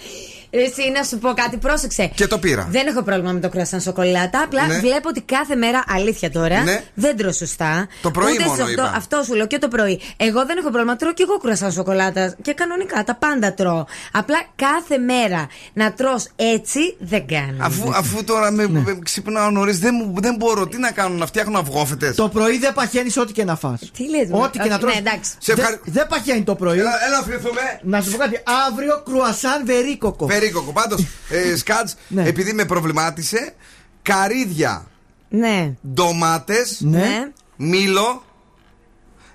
Εσύ 0.54 0.90
να 0.94 1.02
σου 1.02 1.18
πω 1.18 1.32
κάτι, 1.34 1.56
πρόσεξε. 1.56 2.10
Και 2.14 2.26
το 2.26 2.38
πήρα. 2.38 2.66
Δεν 2.70 2.86
έχω 2.86 3.02
πρόβλημα 3.02 3.32
με 3.32 3.40
το 3.40 3.48
κρουασάν 3.48 3.80
σοκολάτα. 3.80 4.42
Απλά 4.42 4.66
Ναι. 4.66 4.78
βλέπω 4.78 5.08
ότι 5.08 5.20
κάθε 5.20 5.54
μέρα, 5.56 5.84
αλήθεια 5.88 6.30
τώρα, 6.30 6.62
Ναι. 6.62 6.82
δεν 6.94 7.16
τρώω 7.16 7.32
σωστά. 7.32 7.88
Το 8.02 8.10
πρωί 8.10 8.32
Ούτε 8.32 8.42
μόνο 8.44 8.56
σε 8.56 8.62
αυτό, 8.62 8.72
είπα. 8.72 8.92
αυτό 8.96 9.22
σου 9.26 9.34
λέω 9.34 9.46
και 9.46 9.58
το 9.58 9.68
πρωί. 9.68 10.00
Εγώ 10.16 10.46
δεν 10.46 10.56
έχω 10.58 10.70
πρόβλημα. 10.70 10.96
Τρώω 10.96 11.12
και 11.12 11.22
εγώ 11.28 11.36
κρουασάν 11.38 11.72
σοκολάτα. 11.72 12.34
Και 12.42 12.52
κανονικά 12.52 13.04
τα 13.04 13.14
πάντα 13.14 13.54
τρώω. 13.54 13.84
Απλά 14.12 14.36
κάθε 14.56 14.98
μέρα 14.98 15.46
να 15.72 15.92
τρως 15.92 16.26
έτσι 16.36 16.96
δεν 16.98 17.26
κάνει. 17.26 17.56
Αφού, 17.58 17.90
αφού 17.94 18.24
τώρα 18.24 18.50
με, 18.50 18.66
Ναι. 18.66 18.80
με 18.80 18.98
ξυπνάω 19.04 19.50
νωρίς, 19.50 19.78
δεν, 19.78 19.94
μου- 19.94 20.20
δεν 20.22 20.34
μπορώ. 20.36 20.66
Τι 20.66 20.78
να 20.78 20.90
κάνω, 20.90 21.14
να 21.14 21.26
φτιάχνω 21.26 21.58
αυγόφετες; 21.58 22.14
Το 22.16 22.28
πρωί 22.28 22.58
δεν 22.58 22.72
παχαίνεις 22.74 23.16
ό,τι 23.16 23.32
και 23.32 23.44
να 23.44 23.56
φας 23.56 23.80
Τι 23.96 24.08
λες, 24.10 24.28
Ό,τι 24.30 24.58
και 24.58 24.68
να 24.68 24.74
ναι, 24.74 24.80
τρως 24.80 24.96
εντάξει. 24.96 25.30
Σε 25.38 25.54
Δεν- 25.54 25.58
ευχαρι- 25.58 25.80
Δεν 25.84 26.06
παχαίνει 26.06 26.42
το 26.42 26.54
πρωί. 26.54 26.78
Έλα, 26.78 26.90
έλα 27.06 27.16
να 27.16 27.22
θυμηθούμε. 27.22 27.60
Να 27.82 28.00
σου 28.00 28.10
πω 28.10 28.16
κάτι. 28.16 28.40
Αύριο 28.68 29.02
κρουασάν 29.04 29.62
βερίκοκο. 29.66 30.26
Περίκοκο. 30.42 30.72
Πάντω, 30.72 30.96
ε, 31.28 31.56
Σκάτς, 31.56 31.94
Ναι. 32.08 32.24
επειδή 32.28 32.52
με 32.52 32.64
προβλημάτισε, 32.64 33.54
καρύδια, 34.02 34.86
Ναι. 35.28 35.74
ντομάτες, 35.94 36.80
Ναι. 36.80 37.30
μήλο, 37.56 38.24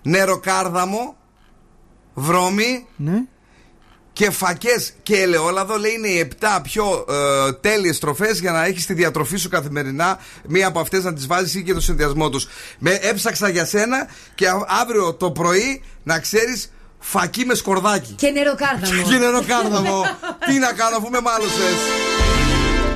νεροκάρδαμο, 0.01 1.17
βρώμη 2.13 2.85
Ναι. 2.95 3.23
και 4.13 4.29
φακές 4.29 4.93
και 5.03 5.15
ελαιόλαδο 5.21 5.77
λέει 5.77 5.91
είναι 5.91 6.07
οι 6.07 6.17
7 6.19 6.59
πιο 6.63 7.05
ε, 7.09 7.53
τέλειες 7.53 7.99
τροφές 7.99 8.39
για 8.39 8.51
να 8.51 8.65
έχεις 8.65 8.85
τη 8.85 8.93
διατροφή 8.93 9.37
σου 9.37 9.49
καθημερινά. 9.49 10.19
Μία 10.47 10.67
από 10.67 10.79
αυτές 10.79 11.03
να 11.03 11.13
τις 11.13 11.27
βάζεις 11.27 11.55
ή 11.55 11.63
και 11.63 11.73
το 11.73 11.81
συνδυασμό 11.81 12.29
τους. 12.29 12.47
Με 12.79 12.91
έψαξα 13.01 13.49
για 13.49 13.65
σένα 13.65 14.07
και 14.35 14.47
α- 14.49 14.65
αύριο 14.81 15.13
το 15.13 15.31
πρωί 15.31 15.83
να 16.03 16.19
ξέρεις 16.19 16.71
φακί 16.99 17.45
με 17.45 17.53
σκορδάκι. 17.55 18.11
Και 18.13 18.29
νεροκάρδαμο. 18.29 19.01
Και 19.09 19.15
νεροκάρδαμο. 19.17 20.05
Τι 20.47 20.53
να 20.59 20.71
κάνω 20.73 20.97
αφού 20.97 21.09
με 21.09 21.19
μάλωσες. 21.21 21.75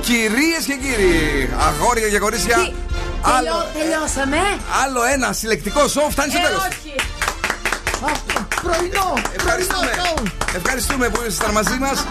Κυρίες 0.00 0.64
και 0.66 0.74
κύριοι, 0.82 1.50
αγόρια 1.58 2.08
και 2.08 2.18
κορίτσια. 2.18 2.56
Τι, 2.56 2.62
τελειώ- 2.62 3.66
τελειώσαμε; 3.78 4.36
άλλο 4.84 5.04
ένα 5.04 5.32
συλλεκτικό 5.32 5.88
σοου 5.88 6.10
φτάνει 6.10 6.30
στο 6.30 6.40
Ε, 6.40 6.42
τέλος. 6.46 6.62
Όχι. 8.04 8.46
Πρωινό. 8.62 9.12
Ευχαριστούμε. 9.34 9.90
Ευχαριστούμε 10.56 11.08
που 11.08 11.20
ήσασταν 11.26 11.52
μαζί 11.52 11.78
μας. 11.78 12.06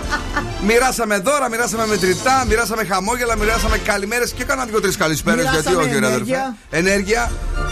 μοιράσαμε 0.67 1.17
δώρα, 1.17 1.49
μοιράσαμε 1.49 1.85
μετρητά, 1.87 2.45
μοιράσαμε 2.47 2.83
χαμόγελα, 2.83 3.35
μοιράσαμε 3.35 3.77
καλημέρες 3.77 4.31
και 4.31 4.43
κάνα 4.43 4.65
δύο-τρεις 4.65 4.97
καλησπέρες. 4.97 5.41
Γιατί 5.41 5.57
Μοιράσαμε 5.57 5.81
όχι, 5.81 5.89
ρε 5.89 6.05
αδερφέ. 6.05 6.15
ενέργεια. 6.15 6.55
Ενέργεια, 6.69 7.31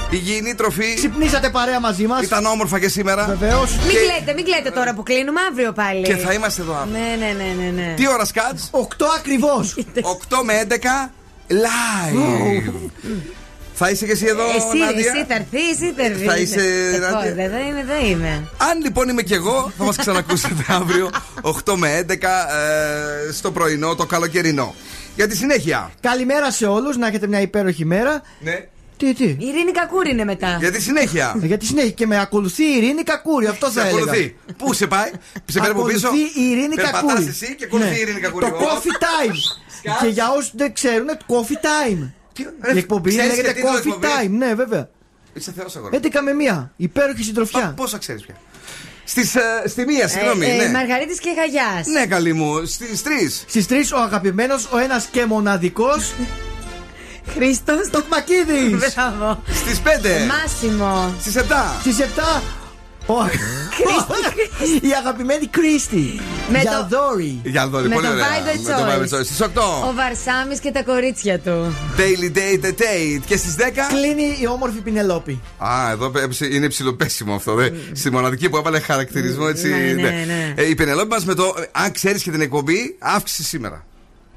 υγιεινή 0.09 0.55
τροφή. 0.55 0.93
Ξυπνήσατε 0.95 1.49
παρέα 1.49 1.79
μαζί 1.79 2.07
μας. 2.07 2.21
Ήταν 2.21 2.45
όμορφα 2.45 2.79
και 2.79 2.89
σήμερα. 2.89 3.25
Βεβαίως. 3.25 3.71
Μην 3.87 3.95
κλαίτε, 3.95 4.33
μην 4.35 4.43
κλαίτε 4.45 4.69
τώρα 4.69 4.93
που 4.93 5.03
κλείνουμε 5.03 5.39
αύριο 5.51 5.71
πάλι. 5.71 6.01
Και 6.03 6.15
θα 6.15 6.33
είμαστε 6.33 6.61
εδώ 6.61 6.75
αύριο. 6.75 6.97
Ναι, 6.99 7.25
ναι, 7.25 7.33
ναι, 7.43 7.63
ναι. 7.63 7.81
ναι. 7.81 7.93
Τι 7.95 8.07
ώρα 8.07 8.25
σκάτς, 8.25 8.69
8 8.71 9.05
ακριβώς. 9.17 9.75
8 10.29 10.43
με 10.43 10.53
11 10.53 11.09
live. 11.49 12.71
Θα 13.81 13.89
είσαι 13.89 14.05
και 14.05 14.11
εσύ 14.11 14.25
εδώ, 14.25 14.43
Εσύ, 14.43 14.77
Νάντια; 14.77 15.11
εσύ 15.13 15.25
θα 15.27 15.33
έρθεις, 15.35 15.81
εσύ 15.81 15.93
θα 15.97 16.03
έρθεις. 16.03 16.25
Θα 16.27 16.37
είσαι, 16.37 16.91
Εγώ, 16.93 17.09
Νάντια; 17.15 17.33
Δεν 17.33 17.51
θα 17.51 17.59
είμαι, 17.59 17.83
δεν 17.83 18.05
είμαι. 18.05 18.47
Αν 18.57 18.81
λοιπόν 18.83 19.09
είμαι 19.09 19.21
κι 19.21 19.33
εγώ, 19.33 19.71
θα 19.77 19.83
μας 19.83 19.95
ξανακούσετε 19.97 20.65
αύριο 20.81 21.09
8 21.65 21.73
με 21.75 22.05
11 22.09 22.11
ε, 22.11 23.31
στο 23.31 23.51
πρωινό, 23.51 23.95
το 23.95 24.05
καλοκαιρινό. 24.05 24.75
Για 25.15 25.27
τη 25.27 25.35
συνέχεια. 25.35 25.91
Καλημέρα 26.01 26.51
σε 26.51 26.65
όλους, 26.65 26.97
να 26.97 27.07
έχετε 27.07 27.27
μια 27.27 27.41
υπέροχη 27.41 27.85
μέρα. 27.85 28.21
Ναι. 28.39 28.65
Τι, 28.97 29.13
τι; 29.13 29.23
Η 29.23 29.37
Ειρήνη 29.39 29.71
Κακούρη 29.71 30.11
είναι 30.11 30.23
μετά. 30.23 30.57
Για 30.59 30.71
τη 30.71 30.81
συνέχεια. 30.81 31.35
Ε, 31.43 31.45
Γιατί 31.45 31.65
συνέχεια 31.65 31.91
και 31.91 32.07
με 32.07 32.19
ακολουθεί 32.19 32.63
η 32.63 32.75
Ειρήνη 32.77 33.03
Κακούρη. 33.03 33.45
Αυτό 33.47 33.65
Σε 33.67 33.71
θα 33.73 33.81
έλεγα. 33.87 34.01
ακολουθεί. 34.03 34.35
Πού 34.57 34.73
σε 34.73 34.87
πάει, 34.87 35.09
σε 35.45 35.59
παίρνει 35.59 35.69
από 35.79 35.83
πίσω; 35.83 36.07
Ακολουθεί 36.07 36.39
η 36.41 36.49
Ειρήνη 36.49 36.75
Περπατάς 36.75 37.01
Κακούρη. 37.01 37.27
εσύ 37.27 37.55
και 37.55 37.63
ακολουθεί 37.65 37.89
Ναι. 37.89 37.95
η 37.95 37.99
Ειρήνη 38.01 38.19
Κακούρη. 38.19 38.45
Το 38.45 38.57
coffee 38.59 39.03
time. 39.03 39.35
και 40.01 40.07
για 40.07 40.31
όσους 40.37 40.51
δεν 40.55 40.73
ξέρουν, 40.73 41.07
coffee 41.27 41.65
time. 41.65 42.09
Ρε, 42.61 42.73
Η 42.73 42.77
εκπομπή 42.77 43.09
ξέρεις 43.09 43.29
λέγεται 43.29 43.47
και 43.47 43.53
τίτλο 43.53 43.69
coffee 43.71 43.77
εκπομπής; 43.77 44.09
time. 44.23 44.29
Ναι, 44.29 44.53
βέβαια. 44.55 44.89
Είσαι 45.33 45.53
θεός 45.57 45.75
αγόρι. 45.75 45.99
11 46.03 46.21
με 46.23 46.31
1. 46.31 46.69
Υπέροχη 46.75 47.23
συντροφιά. 47.23 47.73
Πόσα 47.75 47.97
ξέρεις 47.97 48.21
πια. 48.21 48.35
Στις, 49.03 49.35
ε, 49.35 49.41
στη 49.65 49.85
μία, 49.85 50.07
συγγνώμη. 50.07 50.45
Ε, 50.45 50.49
ε, 50.53 50.55
ναι. 50.55 50.69
Μαργαρίτης 50.71 51.19
και 51.19 51.29
Χαγιάς. 51.39 51.87
ναι, 51.87 52.05
καλή 52.05 52.33
μου. 52.33 52.65
Στις 52.65 53.03
τρεις. 53.03 53.43
Στις 53.47 53.65
3 53.67 53.91
ο 53.93 53.99
αγαπημένος, 53.99 54.69
ο 54.71 54.77
ένας 54.77 55.05
και 55.11 55.25
μοναδικός. 55.25 56.13
Χρήστο. 57.33 57.81
Τοκμακίδη. 57.91 58.75
Μπράβο. 58.95 59.43
Στις 59.53 59.79
5. 59.79 60.27
Μάσιμο. 60.27 61.13
Στις 61.19 61.35
7. 61.35 61.77
Στις 61.79 61.99
7. 61.99 62.41
Η 64.81 64.91
αγαπημένη 64.99 65.47
Κρίστη. 65.47 66.19
Με 66.49 66.53
το- 66.57 66.61
Γιαδόρη. 66.61 67.39
Για 67.43 67.61
να 67.61 67.67
δω, 67.67 67.79
Με 67.79 67.93
πολύ 67.95 68.07
το 68.07 68.11
ωραία. 68.13 68.25
Vibe 68.25 68.57
Με 68.57 68.71
το 68.73 68.83
Choice. 68.83 69.15
Vibe 69.15 69.19
Choice. 69.19 69.25
Στις 69.25 69.41
8. 69.41 69.61
Ο 69.89 69.93
Βαρσάμις 69.93 70.59
και 70.59 70.71
τα 70.71 70.83
κορίτσια 70.83 71.39
του. 71.39 71.73
Daily 71.97 72.37
Date 72.37 72.65
Date. 72.65 73.21
Και 73.25 73.37
στις 73.37 73.55
10. 73.55 73.61
Κλείνει 73.87 74.37
η 74.41 74.47
όμορφη 74.47 74.79
Πινελόπη. 74.79 75.41
Α, 75.57 75.91
εδώ 75.91 76.09
πέ- 76.09 76.39
είναι 76.53 76.67
ψηλοπέσιμο 76.67 77.35
αυτό. 77.35 77.53
Δε. 77.53 77.69
Στη 77.93 78.11
μοναδική 78.11 78.49
που 78.49 78.57
έβαλε 78.57 78.79
χαρακτηρισμό 78.79 79.45
έτσι. 79.49 79.67
Ναι, 79.69 79.77
ναι, 79.77 80.09
ναι. 80.25 80.53
Ε, 80.55 80.69
η 80.69 80.75
Πενελόπη 80.75 81.07
μας 81.07 81.25
με 81.25 81.33
το. 81.33 81.55
Αν 81.71 81.91
ξέρεις 81.91 82.23
και 82.23 82.31
την 82.31 82.41
εκπομπή, 82.41 82.95
αύξηση 82.99 83.43
σήμερα. 83.43 83.85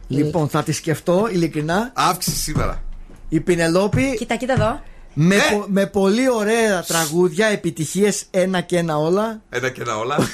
Λοιπόν, 0.09 0.49
θα 0.49 0.63
τη 0.63 0.73
σκεφτώ 0.73 1.29
ειλικρινά. 1.33 1.91
Αύξηση 1.95 2.37
σήμερα. 2.37 2.83
Η 3.29 3.41
Πινελόπη 3.41 4.15
Κοίτα, 4.19 4.37
κοίτα 4.37 4.53
εδώ. 4.53 4.81
Με, 5.15 5.35
Ε! 5.35 5.39
πο- 5.51 5.65
με 5.69 5.87
πολύ 5.87 6.29
ωραία 6.31 6.83
τραγούδια, 6.83 7.47
επιτυχίες 7.47 8.25
ένα 8.31 8.61
και 8.61 8.77
ένα 8.79 8.97
όλα. 8.99 9.41
Ένα 9.51 9.69
και 9.69 9.81
ένα 9.81 9.99
όλα. 9.99 10.17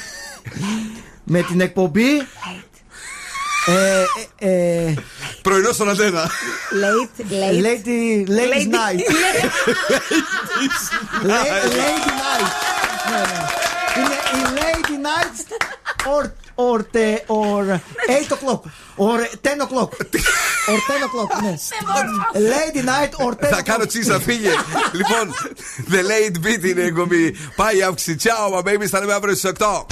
Με 1.30 1.42
την 1.42 1.60
εκπομπή. 1.60 2.16
Ε, 3.66 4.04
ε, 4.38 4.84
ε, 4.86 4.94
Πρωινό 5.42 5.72
στον 5.72 5.88
αντένα. 5.90 6.30
Late, 6.82 7.20
late. 7.32 7.62
lady, 7.64 8.26
ladies 8.28 8.54
Lady- 8.54 8.70
night. 8.70 9.00
La- 11.28 11.44
lady 11.80 12.12
night. 12.22 12.50
Ναι, 13.10 13.20
ναι. 13.20 13.40
Είναι 13.96 14.14
η 14.38 14.58
lady 14.60 14.96
night 15.06 15.38
or, 16.06 16.30
or, 16.57 16.77
te- 16.91 17.23
or 17.27 17.81
8 18.07 18.31
o'clock 18.35 18.61
or 18.95 19.17
10 19.41 19.61
o'clock 19.65 19.91
or 20.71 20.77
10 20.87 21.03
o'clock 21.07 21.41
ναι. 21.41 21.53
lady 22.53 22.81
night 22.85 23.25
or 23.25 23.31
10 23.35 23.49
Θα 23.49 23.61
κάνω 23.61 23.83
o'clock 23.83 23.87
τσίσα, 23.87 24.19
φύγε. 24.19 24.49
λοιπόν, 24.93 25.33
The 25.91 26.01
Late 26.11 26.45
Beat 26.45 26.63
είναι 26.63 26.81
η 26.81 26.85
εκπομπή. 26.85 27.35
Πάει 27.55 27.77
η 27.77 27.83
αύξηση. 27.83 28.17
Ciao, 28.23 28.57
my 28.57 28.63
baby. 28.69 28.85
Θα 28.85 28.99
λέμε 28.99 29.13
αύριο 29.13 29.35
στι 29.35 29.51
8. 29.59 29.85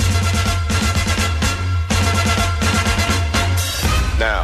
Now, 4.20 4.44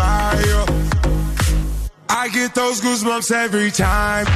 fire. 0.00 0.64
I 2.08 2.28
get 2.32 2.54
those 2.54 2.80
goosebumps 2.80 3.30
every 3.32 3.70
time. 3.70 4.26